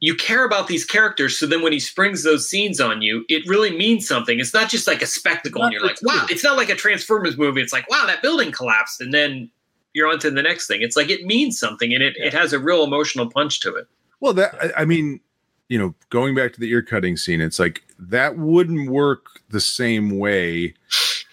you 0.00 0.14
care 0.14 0.44
about 0.44 0.66
these 0.68 0.84
characters 0.84 1.38
so 1.38 1.46
then 1.46 1.62
when 1.62 1.72
he 1.72 1.80
springs 1.80 2.24
those 2.24 2.48
scenes 2.48 2.78
on 2.80 3.00
you 3.00 3.24
it 3.28 3.46
really 3.46 3.76
means 3.76 4.06
something. 4.06 4.38
It's 4.38 4.52
not 4.52 4.68
just 4.68 4.86
like 4.86 5.00
a 5.02 5.06
spectacle 5.06 5.62
and 5.62 5.72
you're 5.72 5.82
like 5.82 5.98
wow 6.02 6.26
it's 6.28 6.44
not 6.44 6.56
like 6.56 6.68
a 6.68 6.74
transformers 6.74 7.38
movie. 7.38 7.62
It's 7.62 7.72
like 7.72 7.88
wow 7.90 8.04
that 8.06 8.20
building 8.22 8.52
collapsed 8.52 9.00
and 9.00 9.14
then 9.14 9.50
you're 9.94 10.08
on 10.08 10.18
to 10.18 10.30
the 10.30 10.42
next 10.42 10.66
thing. 10.66 10.82
It's 10.82 10.96
like 10.96 11.08
it 11.08 11.24
means 11.24 11.58
something 11.58 11.94
and 11.94 12.02
it, 12.02 12.16
it 12.18 12.34
has 12.34 12.52
a 12.52 12.58
real 12.58 12.82
emotional 12.84 13.30
punch 13.30 13.60
to 13.60 13.74
it. 13.76 13.86
Well, 14.20 14.34
that 14.34 14.54
I- 14.62 14.82
I 14.82 14.84
mean, 14.84 15.20
you 15.68 15.78
know, 15.78 15.94
going 16.10 16.34
back 16.34 16.52
to 16.54 16.60
the 16.60 16.68
ear 16.70 16.82
cutting 16.82 17.16
scene, 17.16 17.40
it's 17.40 17.58
like 17.58 17.82
that 17.98 18.36
wouldn't 18.36 18.90
work 18.90 19.26
the 19.48 19.60
same 19.60 20.18
way 20.18 20.74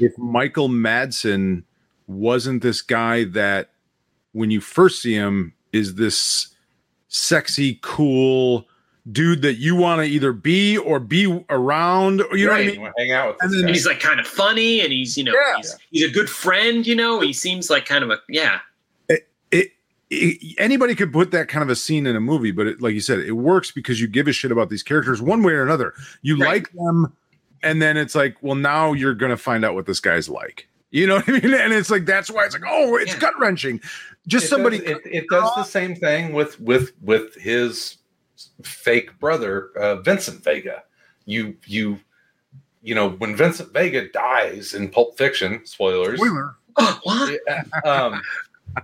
if 0.01 0.17
Michael 0.17 0.69
Madsen 0.69 1.63
wasn't 2.07 2.61
this 2.61 2.81
guy 2.81 3.23
that 3.25 3.69
when 4.33 4.51
you 4.51 4.59
first 4.61 5.01
see 5.01 5.13
him 5.13 5.53
is 5.71 5.95
this 5.95 6.47
sexy, 7.07 7.79
cool 7.81 8.67
dude 9.11 9.41
that 9.41 9.55
you 9.55 9.75
want 9.75 9.99
to 9.99 10.05
either 10.05 10.31
be 10.31 10.77
or 10.77 10.99
be 10.99 11.43
around. 11.49 12.21
Or, 12.21 12.37
you 12.37 12.45
know 12.45 12.51
what 12.53 12.61
I 12.61 12.65
mean? 12.65 12.91
Hang 12.97 13.11
out 13.11 13.27
with 13.29 13.37
And 13.41 13.53
then 13.53 13.61
guy. 13.65 13.71
he's 13.71 13.85
like 13.85 13.99
kind 13.99 14.19
of 14.19 14.27
funny 14.27 14.79
and 14.81 14.91
he's 14.93 15.17
you 15.17 15.23
know 15.23 15.33
Yeah. 15.33 15.57
he's, 15.57 15.75
he's 15.91 16.03
a 16.09 16.13
good 16.13 16.29
friend 16.29 16.85
you 16.85 16.95
know 16.95 17.19
he 17.19 17.33
seems 17.33 17.69
like 17.69 17.85
kind 17.85 18.03
of 18.03 18.11
a 18.11 18.19
yeah 18.29 18.59
it, 19.09 19.27
it, 19.51 19.71
anybody 20.59 20.93
could 20.93 21.11
put 21.11 21.31
that 21.31 21.47
kind 21.47 21.63
of 21.63 21.69
a 21.69 21.75
scene 21.75 22.05
in 22.05 22.15
a 22.15 22.19
movie, 22.19 22.51
but 22.51 22.67
it, 22.67 22.81
like 22.81 22.93
you 22.93 22.99
said, 22.99 23.19
it 23.19 23.31
works 23.31 23.71
because 23.71 23.99
you 24.01 24.07
give 24.07 24.27
a 24.27 24.33
shit 24.33 24.51
about 24.51 24.69
these 24.69 24.83
characters 24.83 25.21
one 25.21 25.41
way 25.41 25.53
or 25.53 25.63
another. 25.63 25.93
You 26.21 26.37
like 26.37 26.69
them 26.73 27.13
and 27.63 27.81
then 27.81 27.97
it's 27.97 28.15
like, 28.15 28.35
well, 28.41 28.55
now 28.55 28.93
you're 28.93 29.13
gonna 29.13 29.37
find 29.37 29.63
out 29.65 29.75
what 29.75 29.85
this 29.85 29.99
guy's 29.99 30.29
like. 30.29 30.67
You 30.91 31.07
know 31.07 31.15
what 31.15 31.29
I 31.29 31.31
mean? 31.33 31.53
And 31.53 31.73
it's 31.73 31.89
like 31.89 32.05
that's 32.05 32.29
why 32.29 32.45
it's 32.45 32.53
like, 32.53 32.69
oh, 32.69 32.97
it's 32.97 33.15
gut 33.15 33.33
wrenching. 33.39 33.79
Just 34.27 34.45
It 34.45 34.49
somebody. 34.49 34.79
does, 34.79 34.89
it, 34.89 35.01
it 35.05 35.25
does 35.29 35.49
the 35.55 35.63
same 35.63 35.95
thing 35.95 36.33
with 36.33 36.59
with 36.59 36.91
with 37.01 37.33
his 37.35 37.97
fake 38.63 39.17
brother 39.19 39.69
uh, 39.77 39.95
Vincent 39.97 40.43
Vega. 40.43 40.83
You 41.25 41.55
you 41.65 41.99
you 42.81 42.93
know 42.93 43.11
when 43.11 43.35
Vincent 43.35 43.71
Vega 43.73 44.09
dies 44.09 44.73
in 44.73 44.89
Pulp 44.89 45.17
Fiction, 45.17 45.65
spoilers. 45.65 46.19
Spoiler. 46.19 46.55
what? 47.03 47.39
um, 47.85 48.21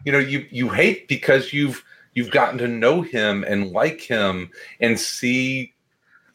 you 0.06 0.12
know 0.12 0.20
you 0.20 0.48
you 0.50 0.70
hate 0.70 1.08
because 1.08 1.52
you've 1.52 1.84
you've 2.14 2.32
gotten 2.32 2.58
to 2.58 2.68
know 2.68 3.02
him 3.02 3.44
and 3.44 3.72
like 3.72 4.02
him 4.02 4.50
and 4.80 5.00
see 5.00 5.74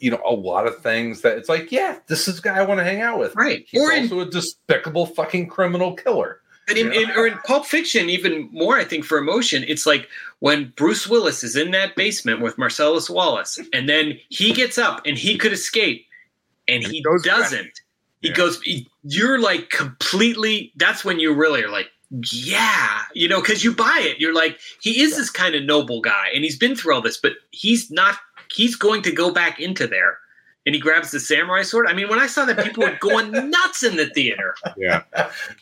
you 0.03 0.11
know 0.11 0.20
a 0.27 0.33
lot 0.35 0.66
of 0.66 0.79
things 0.79 1.20
that 1.23 1.39
it's 1.39 1.49
like 1.49 1.70
yeah 1.73 1.99
this 2.09 2.27
is 2.29 2.37
the 2.37 2.43
guy 2.43 2.59
I 2.59 2.62
want 2.65 2.81
to 2.81 2.85
hang 2.85 3.01
out 3.01 3.19
with. 3.19 3.35
Right. 3.35 3.65
He's 3.69 3.81
Or 3.81 3.93
in- 3.93 4.03
also 4.05 4.20
a 4.20 4.27
despicable 4.27 5.07
fucking 5.07 5.49
criminal 5.49 5.95
killer. 5.95 6.41
And 6.69 6.79
in, 6.79 6.93
in, 6.93 7.11
or 7.11 7.27
in 7.27 7.37
Pulp 7.39 7.66
Fiction, 7.66 8.09
even 8.09 8.49
more, 8.53 8.77
I 8.77 8.85
think, 8.85 9.05
for 9.05 9.19
emotion, 9.19 9.65
it's 9.66 9.85
like 9.85 10.09
when 10.39 10.73
Bruce 10.77 11.09
Willis 11.09 11.43
is 11.43 11.57
in 11.57 11.73
that 11.73 11.97
basement 11.97 12.41
with 12.41 12.57
Marcellus 12.57 13.11
Wallace, 13.11 13.59
and 13.73 13.89
then 13.89 14.16
he 14.29 14.53
gets 14.53 14.79
up 14.79 15.03
and 15.05 15.19
he 15.19 15.37
could 15.37 15.53
escape, 15.53 16.07
and, 16.69 16.85
he 16.85 17.03
doesn't. 17.24 17.81
He 18.20 18.31
goes, 18.31 18.62
he- 18.62 18.89
you're 19.03 19.41
like 19.41 19.70
completely, 19.70 20.73
that's 20.77 21.05
when 21.05 21.19
you 21.19 21.35
really 21.35 21.65
are 21.65 21.69
like, 21.69 21.89
yeah, 22.33 23.01
you 23.12 23.27
know, 23.27 23.41
because 23.41 23.65
you 23.65 23.74
buy 23.74 23.99
it. 24.01 24.20
You're 24.20 24.35
like, 24.35 24.61
he 24.81 25.03
is 25.03 25.16
this 25.16 25.31
kind 25.31 25.57
of 25.57 25.65
noble 25.65 26.01
guy, 26.01 26.29
and 26.33 26.45
he's 26.45 26.57
been 26.57 26.77
through 26.77 26.95
all 26.95 27.03
this, 27.03 27.16
but 27.19 27.33
he's 27.51 27.91
not, 27.91 28.16
he's 28.53 28.77
going 28.77 29.03
to 29.03 29.12
go 29.12 29.33
back 29.33 29.61
into 29.61 29.87
there. 29.87 30.19
And 30.65 30.77
he 30.77 30.81
grabs 30.81 31.11
the 31.11 31.19
samurai 31.19 31.62
sword. 31.62 31.89
I 31.89 31.93
mean, 31.93 32.09
when 32.09 32.20
I 32.20 32.29
saw 32.29 32.45
that, 32.45 32.65
people 32.65 32.85
were 32.85 32.97
going 33.01 33.33
nuts 33.51 33.83
in 33.83 33.97
the 33.97 34.07
theater. 34.11 34.55
Yeah. 34.77 35.03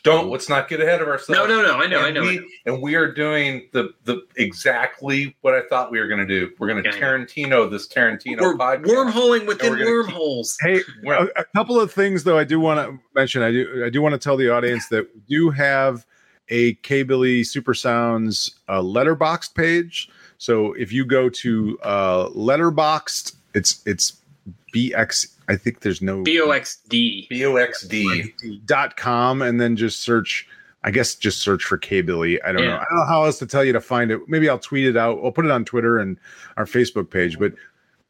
Don't 0.03 0.29
let's 0.29 0.47
not 0.47 0.69
get 0.69 0.79
ahead 0.79 1.01
of 1.01 1.07
ourselves. 1.07 1.29
No, 1.29 1.47
no, 1.47 1.63
no. 1.63 1.79
I 1.79 1.87
know, 1.87 2.05
And 2.05 2.05
I 2.05 2.11
know, 2.11 2.29
I 2.29 2.35
know. 2.35 2.43
And 2.67 2.83
we 2.83 2.93
are 2.93 3.11
doing 3.11 3.67
the 3.73 3.95
the 4.03 4.21
exactly 4.35 5.35
what 5.41 5.55
I 5.55 5.61
thought 5.69 5.89
we 5.89 5.99
were 5.99 6.07
going 6.07 6.19
to 6.19 6.27
do. 6.27 6.51
We're 6.59 6.67
going 6.67 6.83
to 6.83 6.87
Yeah, 6.87 6.95
yeah. 6.95 7.01
Tarantino 7.01 7.67
this 7.71 7.87
Tarantino 7.87 8.41
We're 8.41 8.55
podcast. 8.55 8.85
wormholing 8.85 9.47
within 9.47 9.71
we're 9.71 9.79
gonna 9.79 9.89
wormholes. 9.89 10.55
Hey, 10.61 10.81
a, 11.07 11.25
a 11.35 11.45
couple 11.55 11.79
of 11.79 11.91
things 11.91 12.23
though 12.23 12.37
I 12.37 12.43
do 12.43 12.59
want 12.59 12.79
to 12.87 12.99
mention. 13.15 13.41
I 13.41 13.49
do 13.49 13.83
I 13.83 13.89
do 13.89 14.03
want 14.03 14.13
to 14.13 14.19
tell 14.19 14.37
the 14.37 14.49
audience 14.53 14.87
that 14.89 15.07
we 15.15 15.21
do 15.27 15.49
have 15.49 16.05
a 16.49 16.75
K-Billy 16.75 17.41
SuperSounds 17.41 18.51
uh, 18.67 18.81
Letterboxd 18.81 19.55
page. 19.55 20.09
So 20.41 20.73
if 20.73 20.91
you 20.91 21.05
go 21.05 21.29
to 21.29 21.77
uh, 21.83 22.29
Letterboxd, 22.29 23.35
it's 23.53 23.79
it's 23.85 24.17
BX. 24.73 25.27
I 25.47 25.55
think 25.55 25.81
there's 25.81 26.01
no 26.01 26.23
BOXD. 26.23 27.29
BOXD. 27.29 28.65
dot 28.65 28.97
com, 28.97 29.43
and 29.43 29.61
then 29.61 29.75
just 29.75 29.99
search. 29.99 30.47
I 30.83 30.89
guess 30.89 31.13
just 31.13 31.41
search 31.41 31.63
for 31.63 31.77
K 31.77 32.01
Billy. 32.01 32.41
I 32.41 32.53
don't 32.53 32.65
know. 32.65 32.73
I 32.73 32.85
don't 32.89 32.97
know 32.97 33.05
how 33.05 33.23
else 33.25 33.37
to 33.37 33.45
tell 33.45 33.63
you 33.63 33.71
to 33.73 33.79
find 33.79 34.09
it. 34.09 34.19
Maybe 34.27 34.49
I'll 34.49 34.57
tweet 34.57 34.87
it 34.87 34.97
out. 34.97 35.19
I'll 35.23 35.31
put 35.31 35.45
it 35.45 35.51
on 35.51 35.63
Twitter 35.63 35.99
and 35.99 36.17
our 36.57 36.65
Facebook 36.65 37.11
page. 37.11 37.37
But 37.37 37.53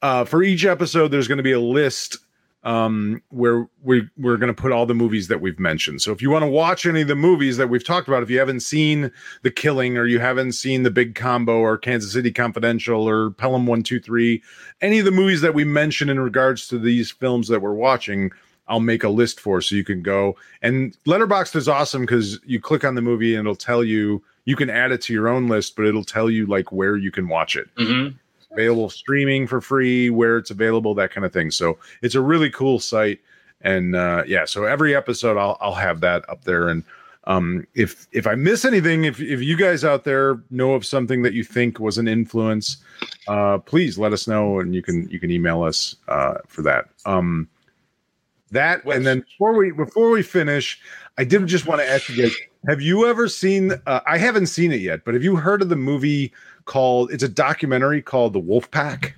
uh, 0.02 0.24
for 0.24 0.42
each 0.42 0.64
episode, 0.64 1.10
there's 1.10 1.28
going 1.28 1.36
to 1.36 1.44
be 1.44 1.52
a 1.52 1.60
list 1.60 2.18
um, 2.64 3.22
where 3.30 3.68
we 3.84 4.08
we're 4.18 4.38
going 4.38 4.54
to 4.54 4.62
put 4.62 4.72
all 4.72 4.86
the 4.86 4.94
movies 4.94 5.28
that 5.30 5.42
we've 5.42 5.60
mentioned. 5.60 6.02
So 6.02 6.12
if 6.12 6.22
you 6.22 6.30
want 6.30 6.44
to 6.44 6.50
watch 6.50 6.86
any 6.86 7.02
of 7.02 7.08
the 7.08 7.16
movies 7.16 7.58
that 7.58 7.70
we've 7.70 7.84
talked 7.84 8.08
about, 8.08 8.22
if 8.24 8.30
you 8.30 8.40
haven't 8.40 8.60
seen 8.60 9.12
The 9.42 9.52
Killing 9.52 9.98
or 9.98 10.06
you 10.06 10.20
haven't 10.20 10.54
seen 10.54 10.84
The 10.84 10.92
Big 10.92 11.16
Combo 11.16 11.58
or 11.58 11.78
Kansas 11.78 12.14
City 12.14 12.32
Confidential 12.32 13.08
or 13.08 13.32
Pelham 13.32 13.66
One 13.66 13.84
Two 13.84 14.00
Three, 14.00 14.44
any 14.82 15.00
of 15.00 15.06
the 15.06 15.12
movies 15.12 15.42
that 15.42 15.56
we 15.56 15.64
mentioned 15.64 16.12
in 16.12 16.20
regards 16.20 16.68
to 16.68 16.78
these 16.78 17.12
films 17.12 17.48
that 17.48 17.62
we're 17.62 17.74
watching. 17.74 18.32
I'll 18.68 18.80
make 18.80 19.04
a 19.04 19.10
list 19.10 19.42
for 19.42 19.60
so 19.60 19.76
you 19.76 19.84
can 19.84 20.02
go 20.02 20.38
and 20.62 20.96
Letterboxd 21.06 21.58
is 21.58 21.68
awesome 21.68 22.04
because 22.04 22.40
you 22.46 22.62
click 22.62 22.86
on 22.86 22.96
the 22.96 23.02
movie 23.02 23.36
and 23.36 23.42
it'll 23.42 23.56
tell 23.56 23.84
you 23.84 24.24
you 24.46 24.56
can 24.56 24.70
add 24.70 24.94
it 24.94 25.02
to 25.02 25.14
your 25.14 25.28
own 25.28 25.48
list, 25.50 25.76
but 25.76 25.86
it'll 25.86 26.06
tell 26.06 26.30
you 26.30 26.46
like 26.46 26.72
where 26.72 26.96
you 26.96 27.12
can 27.12 27.28
watch 27.28 27.58
it 27.58 27.68
Mm-hmm. 27.76 28.16
Available 28.52 28.90
streaming 28.90 29.48
for 29.48 29.62
free, 29.62 30.10
where 30.10 30.38
it's 30.38 30.52
available, 30.52 30.94
that 30.96 31.12
kind 31.12 31.26
of 31.26 31.34
thing. 31.34 31.52
So 31.52 31.78
it's 32.02 32.16
a 32.16 32.22
really 32.22 32.50
cool 32.50 32.80
site. 32.80 33.20
And 33.62 33.96
uh, 33.96 34.24
yeah, 34.28 34.46
so 34.46 34.64
every 34.64 34.96
episode 34.96 35.38
I'll 35.38 35.58
I'll 35.62 35.76
have 35.76 36.02
that 36.02 36.28
up 36.30 36.44
there. 36.44 36.70
And 36.70 36.84
um, 37.26 37.68
if 37.76 38.08
if 38.12 38.26
I 38.26 38.36
miss 38.36 38.66
anything, 38.66 39.06
if 39.06 39.20
if 39.20 39.42
you 39.42 39.56
guys 39.56 39.84
out 39.84 40.04
there 40.04 40.42
know 40.50 40.74
of 40.74 40.86
something 40.86 41.22
that 41.22 41.34
you 41.34 41.44
think 41.44 41.80
was 41.80 41.98
an 41.98 42.08
influence, 42.08 42.78
uh, 43.28 43.60
please 43.60 43.98
let 43.98 44.14
us 44.14 44.28
know, 44.28 44.60
and 44.60 44.74
you 44.74 44.82
can 44.82 45.08
you 45.10 45.20
can 45.20 45.30
email 45.30 45.62
us 45.62 45.96
uh, 46.08 46.36
for 46.48 46.64
that. 46.64 46.86
Um, 47.06 47.48
that 48.50 48.84
and 48.86 49.06
then 49.06 49.22
before 49.22 49.54
we 49.54 49.72
before 49.72 50.10
we 50.10 50.24
finish, 50.24 50.82
I 51.18 51.24
did 51.24 51.46
just 51.46 51.68
want 51.68 51.82
to 51.82 51.88
ask 51.88 52.10
you 52.10 52.24
guys: 52.24 52.36
Have 52.68 52.82
you 52.82 53.08
ever 53.08 53.28
seen? 53.28 53.74
Uh, 53.86 54.00
I 54.08 54.18
haven't 54.18 54.48
seen 54.48 54.72
it 54.72 54.82
yet, 54.82 55.06
but 55.06 55.14
have 55.14 55.24
you 55.24 55.36
heard 55.36 55.62
of 55.62 55.70
the 55.70 55.76
movie 55.76 56.34
called? 56.72 57.12
It's 57.12 57.24
a 57.24 57.28
documentary 57.30 58.02
called 58.02 58.32
The 58.34 58.40
Wolf 58.40 58.72
Pack. 58.72 59.16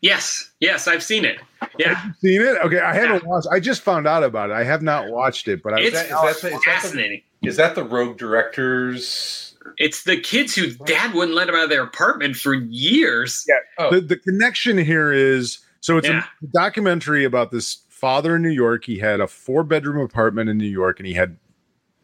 Yes, 0.00 0.50
yes, 0.60 0.88
I've 0.88 1.02
seen 1.02 1.24
it. 1.26 1.38
Yeah, 1.78 2.00
Seen 2.20 2.40
it? 2.40 2.56
Okay, 2.64 2.80
I 2.80 2.94
haven't 2.94 3.26
watched. 3.26 3.48
I 3.52 3.60
just 3.60 3.82
found 3.82 4.06
out 4.06 4.22
about 4.22 4.50
it. 4.50 4.54
I 4.54 4.64
have 4.64 4.80
not 4.82 5.10
watched 5.10 5.46
it, 5.48 5.62
but 5.62 5.74
I 5.74 5.80
it's 5.80 5.88
Is 5.88 5.92
that- 5.94 6.04
is 6.04 6.10
that 6.10 6.36
the- 6.42 6.48
that 6.50 6.56
the- 6.56 6.60
fascinating. 6.64 7.22
Is 7.42 7.56
that 7.56 7.74
the 7.74 7.84
Rogue 7.84 8.16
Directors? 8.16 9.56
It's 9.78 10.04
the 10.04 10.16
kids 10.18 10.54
whose 10.54 10.76
dad 10.78 11.12
wouldn't 11.12 11.36
let 11.36 11.46
them 11.48 11.54
out 11.56 11.64
of 11.64 11.70
their 11.70 11.82
apartment 11.82 12.36
for 12.36 12.54
years. 12.54 13.44
Yeah. 13.48 13.54
Oh. 13.78 13.90
The, 13.90 14.00
the 14.00 14.16
connection 14.16 14.78
here 14.78 15.12
is 15.12 15.58
so 15.80 15.98
it's 15.98 16.08
Yeah. 16.08 16.24
a 16.42 16.46
documentary 16.48 17.24
about 17.24 17.50
this 17.50 17.78
father 17.90 18.36
in 18.36 18.42
New 18.42 18.50
York. 18.50 18.84
He 18.84 18.98
had 18.98 19.20
a 19.20 19.26
four 19.26 19.64
bedroom 19.64 20.00
apartment 20.00 20.48
in 20.48 20.56
New 20.56 20.64
York 20.68 20.98
and 20.98 21.06
he 21.06 21.14
had 21.14 21.36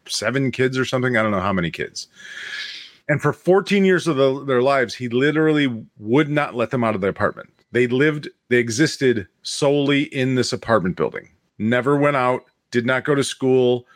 seven 0.06 0.50
kids 0.50 0.76
or 0.76 0.84
something. 0.84 1.16
I 1.16 1.22
don't 1.22 1.30
know 1.32 1.40
how 1.40 1.52
many 1.52 1.70
kids. 1.70 2.08
And 3.12 3.20
for 3.20 3.34
14 3.34 3.84
years 3.84 4.06
of 4.06 4.16
the, 4.16 4.42
their 4.42 4.62
lives, 4.62 4.94
he 4.94 5.10
literally 5.10 5.84
would 5.98 6.30
not 6.30 6.54
let 6.54 6.70
them 6.70 6.82
out 6.82 6.94
of 6.94 7.02
the 7.02 7.08
apartment. 7.08 7.50
They 7.70 7.86
lived, 7.86 8.26
they 8.48 8.56
existed 8.56 9.28
solely 9.42 10.04
in 10.04 10.34
this 10.34 10.50
apartment 10.50 10.96
building, 10.96 11.28
never 11.58 11.94
went 11.94 12.16
out, 12.16 12.46
did 12.70 12.86
not 12.86 13.04
go 13.04 13.14
to 13.14 13.22
school. 13.22 13.86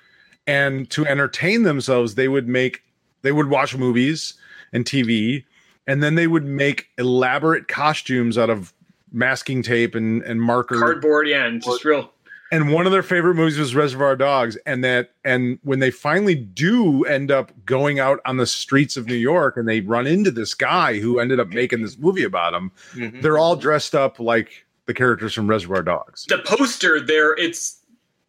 And 0.47 0.91
to 0.91 1.07
entertain 1.07 1.63
themselves, 1.63 2.15
they 2.15 2.29
would 2.29 2.47
make, 2.47 2.83
they 3.23 3.33
would 3.33 3.49
watch 3.49 3.75
movies 3.75 4.35
and 4.75 4.85
TV, 4.85 5.45
and 5.87 6.03
then 6.03 6.17
they 6.17 6.27
would 6.27 6.45
make 6.45 6.89
elaborate 6.99 7.69
costumes 7.69 8.37
out 8.37 8.51
of 8.51 8.75
masking 9.13 9.63
tape 9.63 9.95
and, 9.95 10.21
and 10.25 10.43
marker 10.43 10.79
Cardboard, 10.79 11.27
yeah, 11.27 11.47
and 11.47 11.65
just 11.65 11.87
real. 11.87 12.13
And 12.53 12.73
one 12.73 12.87
of 12.87 12.93
their 12.93 13.03
favorite 13.03 13.35
movies 13.35 13.59
was 13.59 13.75
Reservoir 13.75 14.17
Dogs, 14.17 14.57
and 14.67 14.85
that 14.85 15.11
and 15.25 15.59
when 15.63 15.79
they 15.81 15.91
finally 15.91 16.35
do 16.35 17.05
end 17.05 17.31
up 17.31 17.53
going 17.65 17.99
out 17.99 18.21
on 18.25 18.37
the 18.37 18.47
streets 18.47 18.97
of 18.97 19.07
New 19.07 19.15
York 19.17 19.57
and 19.57 19.69
they 19.69 19.81
run 19.81 20.07
into 20.07 20.31
this 20.31 20.55
guy 20.55 20.99
who 21.01 21.19
ended 21.19 21.41
up 21.41 21.49
making 21.49 21.83
this 21.83 21.99
movie 21.99 22.25
about 22.25 22.55
him, 22.55 22.71
Mm-hmm. 22.95 23.21
they're 23.21 23.39
all 23.39 23.57
dressed 23.57 23.95
up 23.95 24.21
like 24.21 24.67
the 24.87 24.95
characters 24.95 25.35
from 25.35 25.49
Reservoir 25.49 25.83
Dogs. 25.83 26.25
The 26.29 26.39
poster 26.39 27.01
there, 27.01 27.35
it's 27.37 27.81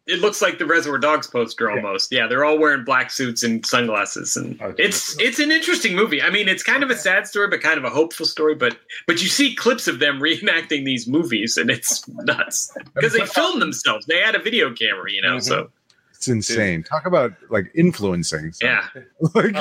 it 0.08 0.20
looks 0.20 0.40
like 0.40 0.58
the 0.58 0.64
Reservoir 0.64 0.98
Dogs 0.98 1.26
poster 1.26 1.70
almost. 1.70 2.10
Yeah, 2.10 2.26
they're 2.26 2.44
all 2.44 2.58
wearing 2.58 2.82
black 2.82 3.10
suits 3.10 3.42
and 3.42 3.64
sunglasses, 3.64 4.36
and 4.36 4.58
it's 4.78 5.20
it's 5.20 5.38
an 5.38 5.52
interesting 5.52 5.94
movie. 5.94 6.22
I 6.22 6.30
mean, 6.30 6.48
it's 6.48 6.62
kind 6.62 6.82
of 6.82 6.88
a 6.88 6.96
sad 6.96 7.26
story, 7.26 7.48
but 7.48 7.60
kind 7.60 7.76
of 7.76 7.84
a 7.84 7.90
hopeful 7.90 8.24
story. 8.24 8.54
But 8.54 8.78
but 9.06 9.22
you 9.22 9.28
see 9.28 9.54
clips 9.54 9.86
of 9.86 9.98
them 9.98 10.18
reenacting 10.20 10.86
these 10.86 11.06
movies, 11.06 11.58
and 11.58 11.70
it's 11.70 12.08
nuts 12.08 12.74
because 12.94 13.12
they 13.12 13.26
filmed 13.26 13.60
themselves. 13.60 14.06
They 14.06 14.18
had 14.20 14.34
a 14.34 14.38
video 14.38 14.72
camera, 14.74 15.12
you 15.12 15.20
know. 15.20 15.38
So 15.40 15.70
It's 16.12 16.26
insane. 16.26 16.82
Talk 16.84 17.04
about 17.04 17.34
like 17.50 17.70
influencing. 17.74 18.54
yeah, 18.62 18.88
Like, 19.34 19.54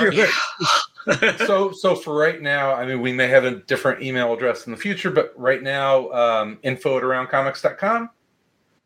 so 1.40 1.74
so 1.74 1.94
for 1.94 2.15
right 2.15 2.41
now, 2.41 2.74
I 2.74 2.86
mean, 2.86 3.02
we 3.02 3.11
may 3.11 3.28
have 3.28 3.44
a 3.44 3.52
different 3.52 4.02
email 4.02 4.34
address 4.34 4.65
in 4.65 4.72
the 4.72 4.78
future, 4.78 5.11
but 5.11 5.34
right 5.36 5.61
now, 5.61 6.10
um, 6.11 6.57
info 6.64 6.98
at 6.98 7.03
aroundcomics.com. 7.03 8.10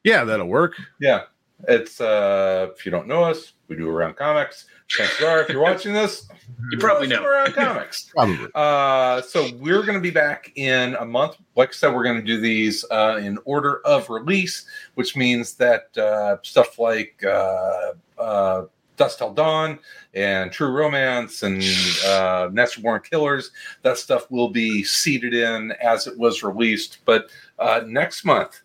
yeah, 0.04 0.24
that'll 0.24 0.48
work. 0.48 0.74
Yeah, 1.00 1.22
it's 1.68 2.02
uh, 2.02 2.70
if 2.76 2.86
you 2.86 2.92
don't 2.92 3.08
know 3.08 3.24
us, 3.24 3.54
we 3.68 3.76
do 3.76 3.90
around 3.90 4.16
comics. 4.16 4.66
Chances 4.88 5.24
are, 5.24 5.42
if 5.42 5.50
you're 5.50 5.62
watching 5.62 5.94
this, 5.94 6.28
you 6.70 6.78
probably 6.78 7.08
know 7.08 7.22
know. 7.22 7.28
around 7.28 7.54
comics. 7.54 8.04
Probably. 8.16 8.50
Uh, 8.54 9.22
so 9.22 9.50
we're 9.60 9.84
going 9.84 9.98
to 9.98 10.02
be 10.02 10.12
back 10.12 10.52
in 10.56 10.96
a 10.96 11.06
month. 11.06 11.38
Like 11.56 11.70
I 11.70 11.72
said, 11.72 11.94
we're 11.94 12.04
going 12.04 12.18
to 12.18 12.22
do 12.22 12.42
these 12.42 12.84
uh, 12.92 13.20
in 13.22 13.40
order 13.46 13.80
of 13.86 14.10
release, 14.10 14.66
which 14.96 15.16
means 15.16 15.54
that 15.56 15.98
uh, 15.98 16.38
stuff 16.44 16.78
like 16.78 17.24
uh, 17.24 17.94
uh, 18.18 18.66
Dusk 18.98 19.20
Till 19.20 19.34
Dawn 19.34 19.80
and 20.14 20.52
True 20.52 20.72
Romance 20.72 21.44
and 21.44 21.64
uh, 22.06 22.50
Natural 22.52 22.84
Born 22.84 23.02
Killers, 23.02 23.52
that 23.84 23.98
stuff 23.98 24.30
will 24.30 24.50
be 24.50 24.84
seated 24.84 25.34
in 25.34 25.72
as 25.82 26.06
it 26.06 26.18
was 26.18 26.44
released. 26.44 27.00
But 27.06 27.30
uh, 27.58 27.82
next 27.88 28.26
month, 28.26 28.62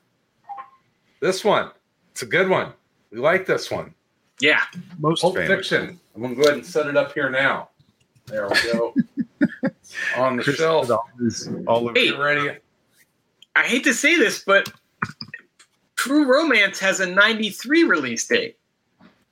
this 1.21 1.45
one, 1.45 1.71
it's 2.11 2.23
a 2.23 2.27
good 2.27 2.49
one. 2.49 2.73
We 3.11 3.19
like 3.19 3.47
this 3.47 3.71
one. 3.71 3.95
Yeah, 4.41 4.63
Most 4.99 5.23
Pulp 5.23 5.37
famous. 5.37 5.49
Fiction. 5.69 5.99
I'm 6.15 6.21
going 6.23 6.35
to 6.35 6.41
go 6.41 6.47
ahead 6.47 6.59
and 6.59 6.67
set 6.67 6.87
it 6.87 6.97
up 6.97 7.13
here 7.15 7.31
now. 7.31 7.71
There 8.27 8.49
we 8.49 8.73
go. 8.73 8.95
On 10.17 10.37
the 10.37 10.43
Chris 10.43 10.57
shelf. 10.57 10.91
All 11.67 11.89
over. 11.89 11.93
Hey. 11.95 12.11
Get 12.11 12.19
ready. 12.19 12.59
I 13.55 13.63
hate 13.63 13.85
to 13.85 13.95
say 13.95 14.17
this, 14.17 14.43
but 14.45 14.71
True 15.97 16.27
Romance 16.31 16.79
has 16.81 17.01
a 17.01 17.07
93 17.07 17.85
release 17.85 18.27
date, 18.27 18.59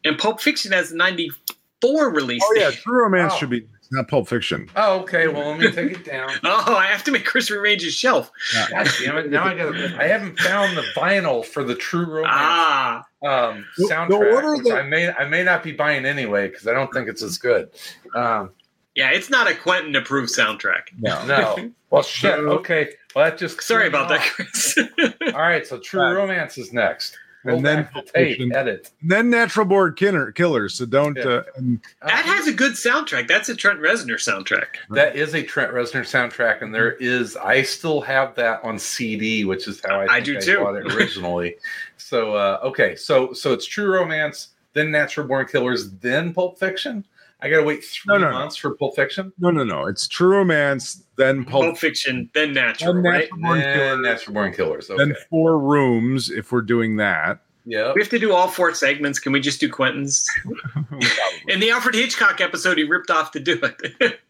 and 0.04 0.16
Pulp 0.18 0.40
Fiction 0.40 0.72
has 0.72 0.92
a 0.92 0.96
94 0.96 2.10
release 2.10 2.42
Oh 2.44 2.54
yeah, 2.56 2.70
date. 2.70 2.78
True 2.78 3.02
Romance 3.02 3.32
Wow. 3.34 3.38
should 3.38 3.50
be 3.50 3.66
it's 3.78 3.92
not 3.92 4.08
Pulp 4.08 4.28
Fiction. 4.28 4.70
Oh, 4.76 5.00
okay. 5.00 5.28
Well, 5.28 5.50
let 5.50 5.60
me 5.60 5.70
take 5.70 5.92
it 5.92 6.04
down. 6.06 6.30
Oh, 6.44 6.74
I 6.74 6.86
have 6.86 7.04
to 7.04 7.12
make 7.12 7.26
Chris 7.26 7.50
rearrange 7.50 7.82
his 7.82 7.92
shelf. 7.94 8.30
God 8.70 8.88
damn 9.04 9.18
it! 9.18 9.30
Now 9.30 9.44
I 9.44 9.54
got. 9.54 9.74
I 10.00 10.06
haven't 10.06 10.38
found 10.38 10.74
the 10.78 10.84
vinyl 10.96 11.44
for 11.44 11.62
the 11.64 11.74
True 11.74 12.06
Romance 12.06 12.32
Ah, 12.34 13.04
um, 13.24 13.64
The- 13.76 13.84
the 13.88 13.94
soundtrack, 13.94 14.32
order 14.34 14.56
which 14.56 14.66
that- 14.66 14.78
I 14.78 14.82
may 14.82 15.10
I 15.12 15.24
may 15.26 15.42
not 15.42 15.62
be 15.62 15.72
buying 15.72 16.04
anyway 16.06 16.48
because 16.48 16.66
I 16.66 16.72
don't 16.74 16.92
think 16.92 17.08
it's 17.08 17.22
as 17.22 17.38
good. 17.38 17.70
Um, 18.14 18.50
yeah, 18.94 19.10
it's 19.10 19.28
not 19.30 19.48
a 19.48 19.54
Quentin 19.54 19.96
approved 19.96 20.32
soundtrack. 20.32 20.88
No. 20.98 21.24
no. 21.26 21.70
Well, 21.90 22.02
shit. 22.02 22.38
Okay. 22.38 22.90
Well, 23.14 23.24
that 23.24 23.38
just 23.38 23.60
Sorry 23.62 23.88
threw 23.88 23.98
me 23.98 24.04
about 24.04 24.08
that. 24.08 24.20
Chris. 24.20 24.78
All 25.34 25.40
right. 25.40 25.66
So 25.66 25.78
True 25.78 26.00
Right. 26.02 26.12
Romance 26.12 26.58
is 26.58 26.72
next. 26.72 27.18
Roll 27.44 27.58
And 27.58 27.66
then 27.66 27.82
back 27.82 27.94
the 27.94 28.00
tape. 28.00 28.38
Fiction. 28.38 28.54
Edit. 28.54 28.90
then 29.02 29.30
Natural 29.30 29.66
Born 29.66 29.94
Killer, 29.94 30.32
Killers. 30.32 30.74
So 30.74 30.86
don't. 30.86 31.16
Yeah. 31.16 31.24
Uh, 31.24 31.42
and 31.56 31.80
that 32.02 32.24
has 32.24 32.48
a 32.48 32.52
good 32.52 32.72
soundtrack. 32.72 33.28
That's 33.28 33.48
a 33.48 33.54
Trent 33.54 33.80
Reznor 33.80 34.14
soundtrack. 34.16 34.76
That 34.90 35.14
is 35.14 35.34
a 35.34 35.42
Trent 35.42 35.72
Reznor 35.72 36.02
soundtrack, 36.02 36.62
and 36.62 36.74
there 36.74 36.92
is. 36.92 37.36
I 37.36 37.62
still 37.62 38.00
have 38.00 38.34
that 38.36 38.64
on 38.64 38.78
CD, 38.78 39.44
which 39.44 39.68
is 39.68 39.80
how 39.84 40.00
I, 40.00 40.04
I 40.04 40.22
think 40.22 40.40
do 40.40 40.40
too. 40.40 40.58
bought 40.64 40.76
it 40.76 40.92
originally. 40.94 41.56
so 41.98 42.34
uh, 42.34 42.60
okay, 42.64 42.96
so 42.96 43.32
so 43.32 43.52
it's 43.52 43.66
True 43.66 43.92
Romance, 43.92 44.48
then 44.72 44.90
Natural 44.90 45.26
Born 45.26 45.46
Killers, 45.46 45.90
then 45.90 46.32
Pulp 46.32 46.58
Fiction. 46.58 47.04
I 47.44 47.50
gotta 47.50 47.62
wait 47.62 47.84
three 47.84 48.14
No, 48.14 48.18
no, 48.18 48.30
no. 48.30 48.38
months 48.38 48.56
for 48.56 48.74
Pulp 48.74 48.96
Fiction. 48.96 49.30
no, 49.38 49.50
no, 49.50 49.64
no. 49.64 49.86
It's 49.86 50.08
True 50.08 50.28
Romance, 50.28 51.04
then 51.16 51.44
Pulp, 51.44 51.64
Pulp, 51.64 51.78
Fiction, 51.78 52.30
then 52.32 52.54
Natural, 52.54 52.94
then 52.94 53.02
right? 53.02 53.28
Natural 53.30 53.40
Born 53.42 53.58
Then 53.58 53.76
Killers, 53.78 54.00
Natural 54.02 54.34
Born 54.34 54.52
Killers. 54.54 54.90
Okay. 54.90 55.04
then 55.04 55.14
Four 55.28 55.58
Rooms. 55.58 56.30
If 56.30 56.50
we're 56.52 56.62
doing 56.62 56.96
that, 56.96 57.40
yeah. 57.66 57.92
We 57.94 58.00
have 58.00 58.10
to 58.10 58.18
do 58.18 58.32
all 58.32 58.48
four 58.48 58.72
segments. 58.74 59.18
Can 59.18 59.32
we 59.32 59.40
just 59.40 59.60
do 59.60 59.68
Quentin's? 59.70 60.26
In 61.48 61.60
the 61.60 61.70
Alfred 61.70 61.94
Hitchcock 61.94 62.40
episode, 62.40 62.78
he 62.78 62.84
ripped 62.84 63.10
off 63.10 63.30
to 63.32 63.40
do 63.40 63.60
it. 64.00 64.20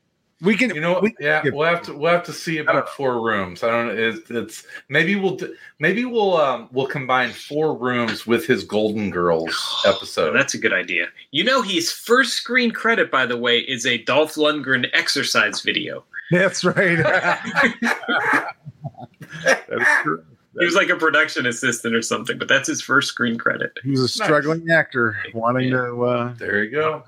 We 0.41 0.57
can. 0.57 0.75
You 0.75 0.81
know, 0.81 1.01
we, 1.01 1.15
yeah, 1.21 1.43
yeah. 1.45 1.51
we'll 1.53 1.67
have 1.69 1.83
to 1.83 1.95
we'll 1.95 2.13
have 2.13 2.25
to 2.25 2.33
see 2.33 2.59
about 2.59 2.89
four 2.89 3.21
rooms. 3.23 3.63
I 3.63 3.71
don't 3.71 3.89
know. 3.89 3.95
It's, 3.97 4.31
it's 4.31 4.67
maybe 4.89 5.17
we'll 5.17 5.39
maybe 5.79 6.05
we'll 6.05 6.37
um 6.37 6.69
we'll 6.73 6.87
combine 6.87 7.31
four 7.31 7.77
rooms 7.77 8.27
with 8.27 8.47
his 8.47 8.65
Golden 8.65 9.11
Girls 9.11 9.55
Oh, 9.85 9.93
episode. 9.97 10.33
that's 10.33 10.55
a 10.55 10.59
good 10.59 10.73
idea. 10.73 11.07
You 11.31 11.45
know, 11.45 11.63
his 11.63 11.91
first 11.93 12.35
screen 12.35 12.71
credit, 12.71 13.11
by 13.11 13.27
the 13.27 13.37
way, 13.37 13.59
is 13.61 13.87
a 13.87 13.99
Dolph 13.99 14.35
Lundgren 14.35 14.89
exercise 14.93 15.61
video. 15.61 16.05
That's 16.31 16.65
right. 16.65 16.97
That's 19.45 20.03
true. 20.03 20.25
He 20.59 20.65
was 20.65 20.75
like 20.75 20.89
a 20.89 20.97
production 20.97 21.47
assistant 21.47 21.95
or 21.97 22.03
something, 22.03 22.39
but 22.39 22.47
that's 22.47 22.69
his 22.69 22.81
first 22.81 23.09
screen 23.09 23.37
credit. 23.37 23.73
He 23.83 23.91
was 23.91 24.03
a 24.03 24.09
struggling 24.09 24.71
actor 24.71 25.17
wanting 25.35 25.71
to. 25.73 26.05
Uh, 26.05 26.35
there 26.35 26.63
you 26.63 26.71
go. 26.71 27.03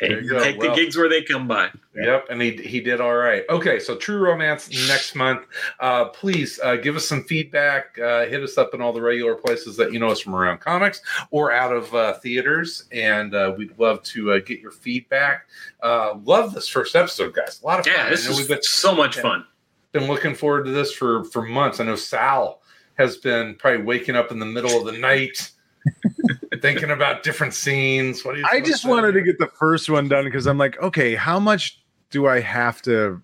Hey, 0.00 0.08
There 0.08 0.22
you 0.22 0.30
go. 0.30 0.38
take 0.38 0.58
Well- 0.58 0.70
the 0.74 0.80
gigs 0.80 0.96
where 0.96 1.08
they 1.08 1.22
come 1.22 1.48
by. 1.48 1.70
Yep, 1.96 2.26
and 2.30 2.40
he 2.40 2.52
he 2.52 2.80
did 2.80 3.00
all 3.00 3.16
right. 3.16 3.42
Okay, 3.50 3.80
so 3.80 3.96
True 3.96 4.18
Romance 4.18 4.70
next 4.86 5.16
month. 5.16 5.46
Uh, 5.80 6.04
please 6.06 6.60
uh, 6.62 6.76
give 6.76 6.94
us 6.94 7.04
some 7.08 7.24
feedback. 7.24 7.98
Uh, 7.98 8.24
hit 8.26 8.40
us 8.44 8.56
up 8.56 8.72
in 8.74 8.80
all 8.80 8.92
the 8.92 9.00
regular 9.00 9.34
places 9.34 9.76
that 9.78 9.92
you 9.92 9.98
know 9.98 10.08
us 10.08 10.20
from 10.20 10.36
around 10.36 10.58
comics 10.60 11.00
or 11.32 11.50
out 11.50 11.72
of 11.74 11.92
uh, 11.96 12.12
theaters, 12.20 12.84
and 12.92 13.34
uh, 13.34 13.52
we'd 13.58 13.76
love 13.78 14.00
to 14.04 14.30
uh, 14.32 14.38
get 14.38 14.60
your 14.60 14.70
feedback. 14.70 15.46
Uh, 15.82 16.14
love 16.24 16.54
this 16.54 16.68
first 16.68 16.94
episode, 16.94 17.34
guys. 17.34 17.60
A 17.62 17.66
lot 17.66 17.80
of 17.80 17.86
fun. 17.86 17.94
Yeah, 17.96 18.08
this 18.10 18.28
I 18.28 18.30
is 18.30 18.46
been, 18.46 18.62
so 18.62 18.94
much 18.94 19.18
fun. 19.18 19.44
been 19.90 20.06
looking 20.06 20.36
forward 20.36 20.66
to 20.66 20.70
this 20.70 20.92
for 20.92 21.24
for 21.24 21.42
months. 21.42 21.80
I 21.80 21.84
know 21.84 21.96
Sal 21.96 22.62
has 22.96 23.16
been 23.16 23.56
probably 23.56 23.82
waking 23.82 24.14
up 24.14 24.30
in 24.30 24.38
the 24.38 24.46
middle 24.46 24.78
of 24.78 24.84
the 24.92 24.96
night. 24.98 25.50
Thinking 26.62 26.90
about 26.90 27.22
different 27.22 27.54
scenes. 27.54 28.24
What 28.24 28.34
do 28.34 28.40
you? 28.40 28.46
I 28.50 28.60
just 28.60 28.84
wanted 28.84 29.12
to 29.12 29.22
get 29.22 29.38
the 29.38 29.46
first 29.58 29.88
one 29.88 30.08
done 30.08 30.24
because 30.24 30.46
I'm 30.46 30.58
like, 30.58 30.80
okay, 30.82 31.14
how 31.14 31.38
much 31.38 31.80
do 32.10 32.26
I 32.26 32.40
have 32.40 32.80
to 32.82 33.20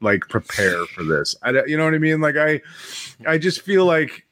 like 0.00 0.22
prepare 0.28 0.84
for 0.86 1.04
this? 1.04 1.34
I, 1.42 1.52
don't- 1.52 1.68
you 1.68 1.76
know 1.76 1.84
what 1.84 1.94
I 1.94 1.98
mean? 1.98 2.20
Like 2.20 2.36
I, 2.36 2.60
I 3.26 3.38
just 3.38 3.60
feel 3.62 3.84
like, 3.84 4.26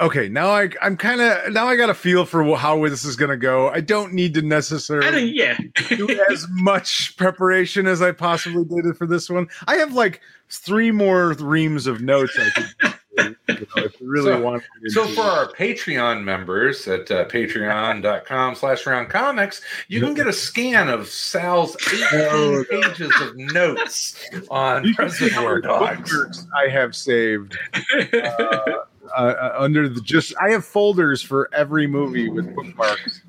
okay, 0.00 0.28
now 0.28 0.48
I, 0.50 0.68
I'm 0.82 0.96
kind 0.96 1.20
of 1.20 1.52
now 1.52 1.66
I 1.68 1.76
got 1.76 1.90
a 1.90 1.94
feel 1.94 2.24
for 2.26 2.56
how 2.56 2.84
this 2.88 3.04
is 3.04 3.14
gonna 3.16 3.36
go. 3.36 3.68
I 3.70 3.80
don't 3.80 4.12
need 4.12 4.34
to 4.34 4.40
I 4.40 4.44
necessarily 4.44 5.36
think, 5.36 5.36
yeah. 5.36 5.96
do 5.96 6.08
as 6.30 6.46
much 6.50 7.16
preparation 7.16 7.86
as 7.86 8.02
I 8.02 8.12
possibly 8.12 8.64
did 8.64 8.96
for 8.96 9.06
this 9.06 9.30
one. 9.30 9.46
I 9.68 9.76
have 9.76 9.92
like 9.92 10.20
three 10.48 10.90
more 10.90 11.34
reams 11.34 11.86
of 11.86 12.00
notes 12.02 12.36
I 12.38 12.50
could. 12.50 12.91
You 13.18 13.36
know, 13.48 13.88
really 14.00 14.32
So- 14.32 14.40
want. 14.40 14.62
So 14.88 15.06
for 15.08 15.20
our 15.22 15.52
Patreon 15.52 16.22
members 16.24 16.88
at 16.88 17.10
uh, 17.10 17.26
patreon.com 17.26 18.54
slash 18.54 18.86
round 18.86 19.10
comics, 19.10 19.60
you 19.88 20.00
can 20.00 20.14
get 20.14 20.26
a 20.26 20.32
scan 20.32 20.88
of 20.88 21.08
Sal's 21.08 21.76
18 21.92 22.06
Oh, 22.12 22.64
pages 22.70 23.12
of 23.20 23.36
notes 23.36 24.16
on 24.50 24.84
You 24.84 24.94
can 24.94 25.10
see 25.10 25.28
how 25.28 25.46
Reservoir 25.46 25.60
Dogs. 25.60 26.46
I 26.56 26.68
have 26.68 26.94
saved 26.96 27.58
uh, 28.14 28.72
uh, 29.16 29.54
under 29.58 29.88
the 29.88 30.00
just. 30.00 30.34
I 30.40 30.50
have 30.50 30.64
folders 30.64 31.22
for 31.22 31.50
every 31.52 31.86
movie 31.86 32.28
with 32.30 32.54
bookmarks. 32.54 33.20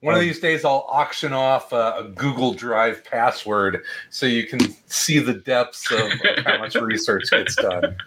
One 0.00 0.14
of 0.14 0.20
these 0.20 0.38
days, 0.38 0.64
I'll 0.64 0.86
auction 0.88 1.32
off 1.32 1.72
uh, 1.72 1.94
a 1.98 2.04
Google 2.04 2.54
Drive 2.54 3.04
password 3.04 3.82
so 4.10 4.26
you 4.26 4.46
can 4.46 4.60
see 4.86 5.18
the 5.18 5.34
depths 5.34 5.90
of, 5.90 5.98
of 6.00 6.44
how 6.44 6.58
much 6.58 6.76
research 6.76 7.24
gets 7.30 7.56
done. 7.56 7.96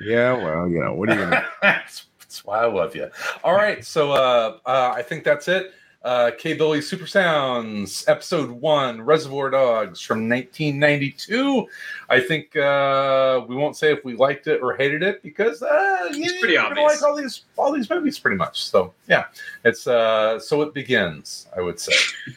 Yeah, 0.00 0.32
well, 0.32 0.68
you 0.68 0.80
know, 0.80 0.94
what 0.94 1.10
are 1.10 1.14
you 1.14 1.20
gonna? 1.20 1.46
that's, 1.62 2.06
that's 2.18 2.44
why 2.44 2.62
I 2.62 2.66
love 2.66 2.96
you. 2.96 3.10
All 3.44 3.54
right, 3.54 3.84
so 3.84 4.12
uh, 4.12 4.58
uh, 4.64 4.92
I 4.94 5.02
think 5.02 5.24
that's 5.24 5.46
it. 5.48 5.72
Uh, 6.02 6.30
K-Billy 6.38 6.78
SuperSounds, 6.78 8.08
Episode 8.08 8.50
One, 8.50 9.02
Reservoir 9.02 9.50
Dogs 9.50 10.00
from 10.00 10.30
1992. 10.30 11.66
I 12.08 12.20
think 12.20 12.56
uh, 12.56 13.44
we 13.46 13.54
won't 13.54 13.76
say 13.76 13.92
if 13.92 14.02
we 14.02 14.14
liked 14.16 14.46
it 14.46 14.62
or 14.62 14.74
hated 14.74 15.02
it 15.02 15.22
because 15.22 15.62
uh, 15.62 16.08
yeah, 16.14 16.28
pretty 16.40 16.56
we're 16.56 16.62
gonna 16.62 16.80
obvious. 16.80 17.02
like 17.02 17.10
all 17.10 17.14
these 17.14 17.42
all 17.58 17.70
these 17.70 17.90
movies 17.90 18.18
pretty 18.18 18.38
much. 18.38 18.64
So 18.64 18.94
yeah, 19.08 19.24
it's 19.66 19.86
uh, 19.86 20.38
so 20.40 20.62
it 20.62 20.72
begins. 20.72 21.48
I 21.54 21.60
would 21.60 21.78
say. 21.78 21.92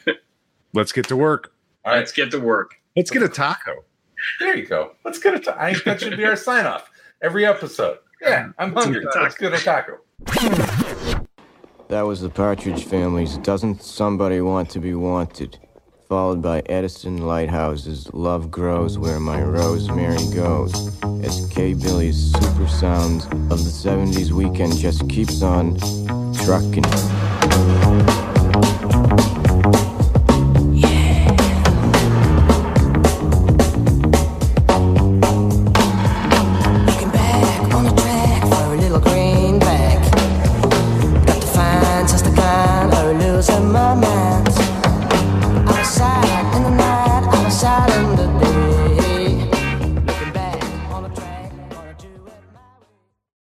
Let's 0.74 0.92
get 0.92 1.08
to 1.08 1.16
work. 1.16 1.54
All 1.86 1.92
right, 1.92 2.00
Let's 2.00 2.12
get 2.12 2.30
to 2.32 2.40
work. 2.40 2.74
Let's 2.96 3.10
get 3.10 3.22
a 3.22 3.28
taco. 3.28 3.82
there 4.40 4.56
you 4.56 4.66
go. 4.66 4.92
Let's 5.06 5.18
get 5.18 5.34
a. 5.34 5.38
taco. 5.38 5.58
I 5.58 5.72
think 5.72 5.84
that 5.84 6.00
should 6.02 6.18
be 6.18 6.26
our 6.26 6.36
sign 6.36 6.66
off 6.66 6.90
every 7.24 7.46
episode. 7.46 7.98
Yeah, 8.20 8.50
I'm 8.58 8.74
hungry. 8.74 9.02
Let's 9.14 9.36
get 9.36 9.54
a 9.54 9.58
taco. 9.58 9.98
That 11.88 12.02
was 12.02 12.20
the 12.20 12.28
Partridge 12.28 12.84
Family's 12.84 13.38
Doesn't 13.38 13.82
Somebody 13.82 14.42
Want 14.42 14.68
to 14.70 14.78
Be 14.78 14.94
Wanted, 14.94 15.58
followed 16.06 16.42
by 16.42 16.60
Edison 16.66 17.26
Lighthouse's 17.26 18.12
Love 18.12 18.50
Grows 18.50 18.98
Where 18.98 19.20
My 19.20 19.40
Rosemary 19.42 20.18
Goes, 20.34 20.74
as 21.24 21.48
K-Billy's 21.50 22.32
super 22.32 22.68
sounds 22.68 23.24
of 23.24 23.64
the 23.64 23.72
70s 23.72 24.32
weekend 24.32 24.76
just 24.76 25.08
keeps 25.08 25.40
on 25.40 25.78
trucking. 26.44 26.84